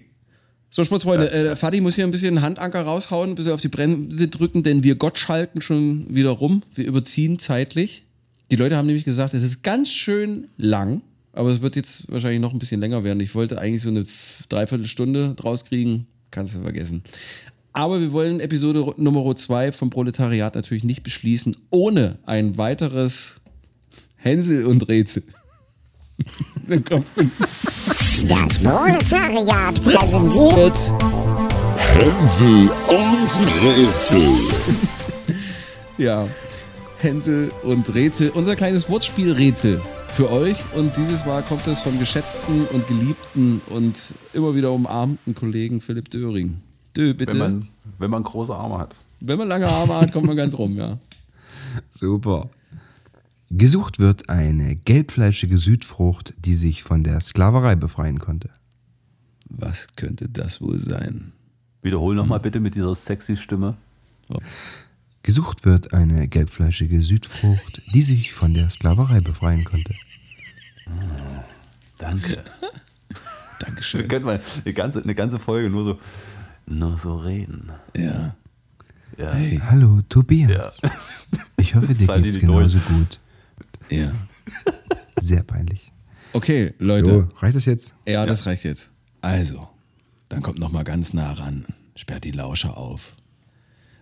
So, 0.72 0.84
Sportsfreunde, 0.84 1.32
äh, 1.32 1.56
Fadi 1.56 1.82
muss 1.82 1.96
hier 1.96 2.04
ein 2.04 2.12
bisschen 2.12 2.42
Handanker 2.42 2.82
raushauen, 2.82 3.30
ein 3.30 3.36
bisschen 3.36 3.52
auf 3.52 3.62
die 3.62 3.68
Bremse 3.68 4.28
drücken, 4.28 4.64
denn 4.64 4.84
wir 4.84 4.96
Gott 4.96 5.20
schalten 5.20 5.62
schon 5.62 6.08
wieder 6.10 6.32
rum. 6.32 6.64
Wir 6.74 6.86
überziehen 6.86 7.38
zeitlich. 7.38 8.04
Die 8.50 8.56
Leute 8.56 8.76
haben 8.76 8.88
nämlich 8.88 9.06
gesagt, 9.06 9.36
es 9.36 9.44
ist 9.44 9.62
ganz 9.62 9.92
schön 9.92 10.48
lang, 10.58 11.02
aber 11.32 11.52
es 11.52 11.62
wird 11.62 11.76
jetzt 11.76 12.12
wahrscheinlich 12.12 12.42
noch 12.42 12.54
ein 12.54 12.60
bisschen 12.60 12.82
länger 12.82 13.04
werden. 13.04 13.20
Ich 13.20 13.36
wollte 13.36 13.60
eigentlich 13.60 13.84
so 13.84 13.90
eine 13.90 14.06
Dreiviertelstunde 14.50 15.36
draus 15.36 15.66
kriegen. 15.66 16.08
Kannst 16.32 16.56
du 16.56 16.62
vergessen. 16.62 17.04
Aber 17.78 18.02
wir 18.02 18.12
wollen 18.12 18.40
Episode 18.40 18.96
Nummer 18.98 19.36
2 19.36 19.72
vom 19.72 19.92
Proletariat 19.92 20.56
natürlich 20.56 20.84
nicht 20.84 21.04
beschließen, 21.04 21.56
ohne 21.70 22.18
ein 22.26 22.58
weiteres 22.58 23.40
Hänsel 24.16 24.66
und 24.66 24.88
Rätsel. 24.88 25.22
Dann 26.68 26.84
kommt 26.84 27.06
Das 27.16 28.58
Proletariat 28.58 29.80
präsentiert 29.84 30.92
Hänsel 31.78 32.72
und 32.88 33.30
Rätsel. 33.62 34.28
Ja, 36.00 36.28
Hänsel 36.98 37.52
und 37.62 37.94
Rätsel. 37.94 38.32
Unser 38.32 38.56
kleines 38.56 38.90
Wortspiel 38.90 39.34
Rätsel 39.34 39.80
für 40.16 40.32
euch. 40.32 40.58
Und 40.76 40.92
dieses 40.98 41.28
Mal 41.28 41.44
kommt 41.44 41.68
es 41.68 41.82
vom 41.82 42.00
geschätzten 42.00 42.66
und 42.74 42.88
geliebten 42.88 43.62
und 43.68 44.02
immer 44.34 44.56
wieder 44.56 44.72
umarmten 44.72 45.36
Kollegen 45.36 45.80
Philipp 45.80 46.10
Döring. 46.10 46.58
Dö, 46.98 47.14
bitte. 47.14 47.34
Wenn 47.34 47.40
man, 47.40 47.68
wenn 48.00 48.12
man 48.12 48.24
große 48.24 48.54
Arme 48.54 48.80
hat. 48.80 48.96
Wenn 49.20 49.38
man 49.38 49.48
lange 49.48 49.68
Arme 49.68 49.96
hat, 49.96 50.12
kommt 50.12 50.26
man 50.26 50.36
ganz 50.36 50.58
rum, 50.58 50.76
ja. 50.76 50.98
Super. 51.92 52.50
Gesucht 53.50 54.00
wird 54.00 54.30
eine 54.30 54.76
gelbfleischige 54.76 55.58
Südfrucht, 55.58 56.34
die 56.40 56.56
sich 56.56 56.84
von 56.84 57.04
der 57.04 57.22
Sklaverei 57.22 57.76
befreien 57.76 58.20
konnte. 58.20 58.50
Was 59.46 59.88
könnte 59.96 60.28
das 60.28 60.60
wohl 60.60 60.80
sein? 60.80 61.32
Wiederhol 61.82 62.16
nochmal 62.16 62.40
bitte 62.40 62.60
mit 62.60 62.76
dieser 62.76 62.94
sexy 62.94 63.38
Stimme. 63.38 63.78
Gesucht 65.24 65.64
wird 65.64 65.94
eine 65.94 66.28
gelbfleischige 66.28 67.02
Südfrucht, 67.02 67.82
die 67.94 68.02
sich 68.02 68.34
von 68.34 68.54
der 68.54 68.70
Sklaverei 68.70 69.22
befreien 69.22 69.64
konnte. 69.64 69.94
Danke. 71.98 72.44
Dankeschön. 73.60 74.02
Wir 74.02 74.08
können 74.08 74.26
mal 74.26 74.42
eine 74.66 74.74
ganze, 74.74 75.02
eine 75.02 75.16
ganze 75.16 75.40
Folge 75.40 75.70
nur 75.70 75.84
so, 75.84 76.00
nur 76.68 76.98
so 76.98 77.16
reden. 77.18 77.72
Ja. 77.96 78.36
Ja. 79.18 79.34
Hallo, 79.70 80.02
Tobias. 80.10 80.80
Ja. 80.82 80.92
Ich 81.58 81.76
hoffe, 81.76 81.94
dir 81.94 82.06
Fall 82.06 82.22
die 82.22 82.30
geht's 82.30 82.36
nicht 82.38 82.48
durch. 82.48 82.72
genauso 82.72 82.78
gut. 82.94 83.20
Ja. 83.90 84.14
Sehr 85.20 85.44
peinlich. 85.44 85.92
Okay, 86.32 86.74
Leute. 86.80 87.06
So, 87.06 87.42
reicht 87.42 87.56
das 87.58 87.66
jetzt? 87.66 87.94
Ja, 88.08 88.26
das 88.26 88.46
reicht 88.46 88.64
jetzt. 88.64 88.92
Also, 89.20 89.68
dann 90.30 90.42
kommt 90.42 90.60
noch 90.60 90.72
mal 90.72 90.84
ganz 90.84 91.14
nah 91.14 91.34
ran. 91.34 91.66
Sperrt 91.96 92.24
die 92.24 92.32
Lauscher 92.32 92.78
auf. 92.78 93.16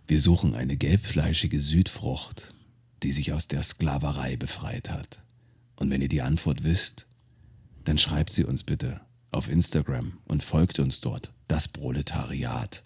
Wir 0.07 0.19
suchen 0.19 0.53
eine 0.53 0.77
gelbfleischige 0.77 1.59
Südfrucht, 1.59 2.53
die 3.01 3.11
sich 3.11 3.33
aus 3.33 3.47
der 3.47 3.63
Sklaverei 3.63 4.35
befreit 4.37 4.91
hat. 4.91 5.19
Und 5.75 5.89
wenn 5.89 6.01
ihr 6.01 6.09
die 6.09 6.21
Antwort 6.21 6.63
wisst, 6.63 7.07
dann 7.85 7.97
schreibt 7.97 8.33
sie 8.33 8.43
uns 8.43 8.63
bitte 8.63 9.01
auf 9.35 9.49
Instagram 9.49 10.13
und 10.27 10.43
folgt 10.43 10.79
uns 10.79 11.01
dort. 11.01 11.31
Das 11.47 11.67
Proletariat. 11.67 12.83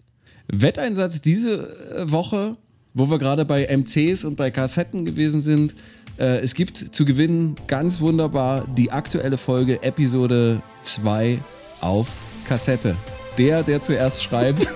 Wetteinsatz 0.48 1.20
diese 1.20 1.94
äh, 1.94 2.10
Woche, 2.10 2.56
wo 2.92 3.08
wir 3.08 3.18
gerade 3.18 3.44
bei 3.44 3.66
MCs 3.66 4.24
und 4.24 4.36
bei 4.36 4.50
Kassetten 4.50 5.04
gewesen 5.04 5.40
sind. 5.40 5.74
Äh, 6.18 6.40
es 6.40 6.54
gibt 6.54 6.76
zu 6.76 7.04
gewinnen 7.04 7.56
ganz 7.68 8.00
wunderbar 8.00 8.66
die 8.76 8.90
aktuelle 8.90 9.38
Folge 9.38 9.82
Episode 9.82 10.60
2 10.82 11.38
auf 11.80 12.08
Kassette. 12.46 12.96
Der, 13.38 13.62
der 13.62 13.80
zuerst 13.80 14.22
schreibt, 14.22 14.66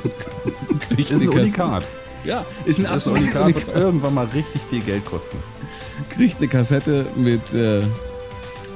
kriegt 0.88 1.10
Ist 1.10 1.22
ein. 1.22 1.28
Unikat. 1.28 1.84
Ja, 2.24 2.46
ist 2.64 2.78
ein 2.78 2.84
Das 2.84 2.92
absolutes 2.92 3.34
Unikat 3.34 3.46
wird 3.48 3.56
Unikat. 3.64 3.76
irgendwann 3.82 4.14
mal 4.14 4.26
richtig 4.26 4.62
viel 4.70 4.80
Geld 4.80 5.04
kosten. 5.04 5.36
Kriegt 6.10 6.38
eine 6.38 6.48
Kassette 6.48 7.04
mit, 7.16 7.52
äh, 7.52 7.82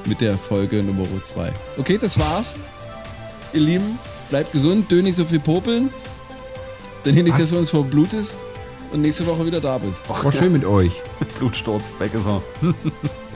mit 0.04 0.20
der 0.20 0.36
Folge 0.36 0.82
Nummer 0.82 1.06
2. 1.22 1.52
Okay, 1.78 1.96
das 1.98 2.18
war's. 2.18 2.54
Ihr 3.52 3.60
Lieben, 3.60 3.98
bleibt 4.30 4.52
gesund, 4.52 4.90
dö 4.90 5.02
nicht 5.02 5.16
so 5.16 5.24
viel 5.24 5.40
popeln. 5.40 5.90
Denn 7.04 7.14
hier 7.14 7.22
nicht, 7.22 7.38
dass 7.38 7.50
du 7.50 7.58
uns 7.58 7.70
verblutest 7.70 8.36
und 8.92 9.02
nächste 9.02 9.26
Woche 9.26 9.46
wieder 9.46 9.60
da 9.60 9.78
bist. 9.78 10.08
War 10.08 10.32
schön 10.32 10.52
mit 10.52 10.64
euch. 10.64 10.92
Blutsturz, 11.38 11.94
weg 11.98 12.12
ist 12.14 12.26
er. 12.26 12.42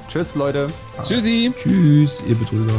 Tschüss, 0.09 0.34
Leute. 0.34 0.68
Tschüssi. 1.06 1.52
Tschüss, 1.56 2.22
ihr 2.26 2.34
Betrüger. 2.34 2.74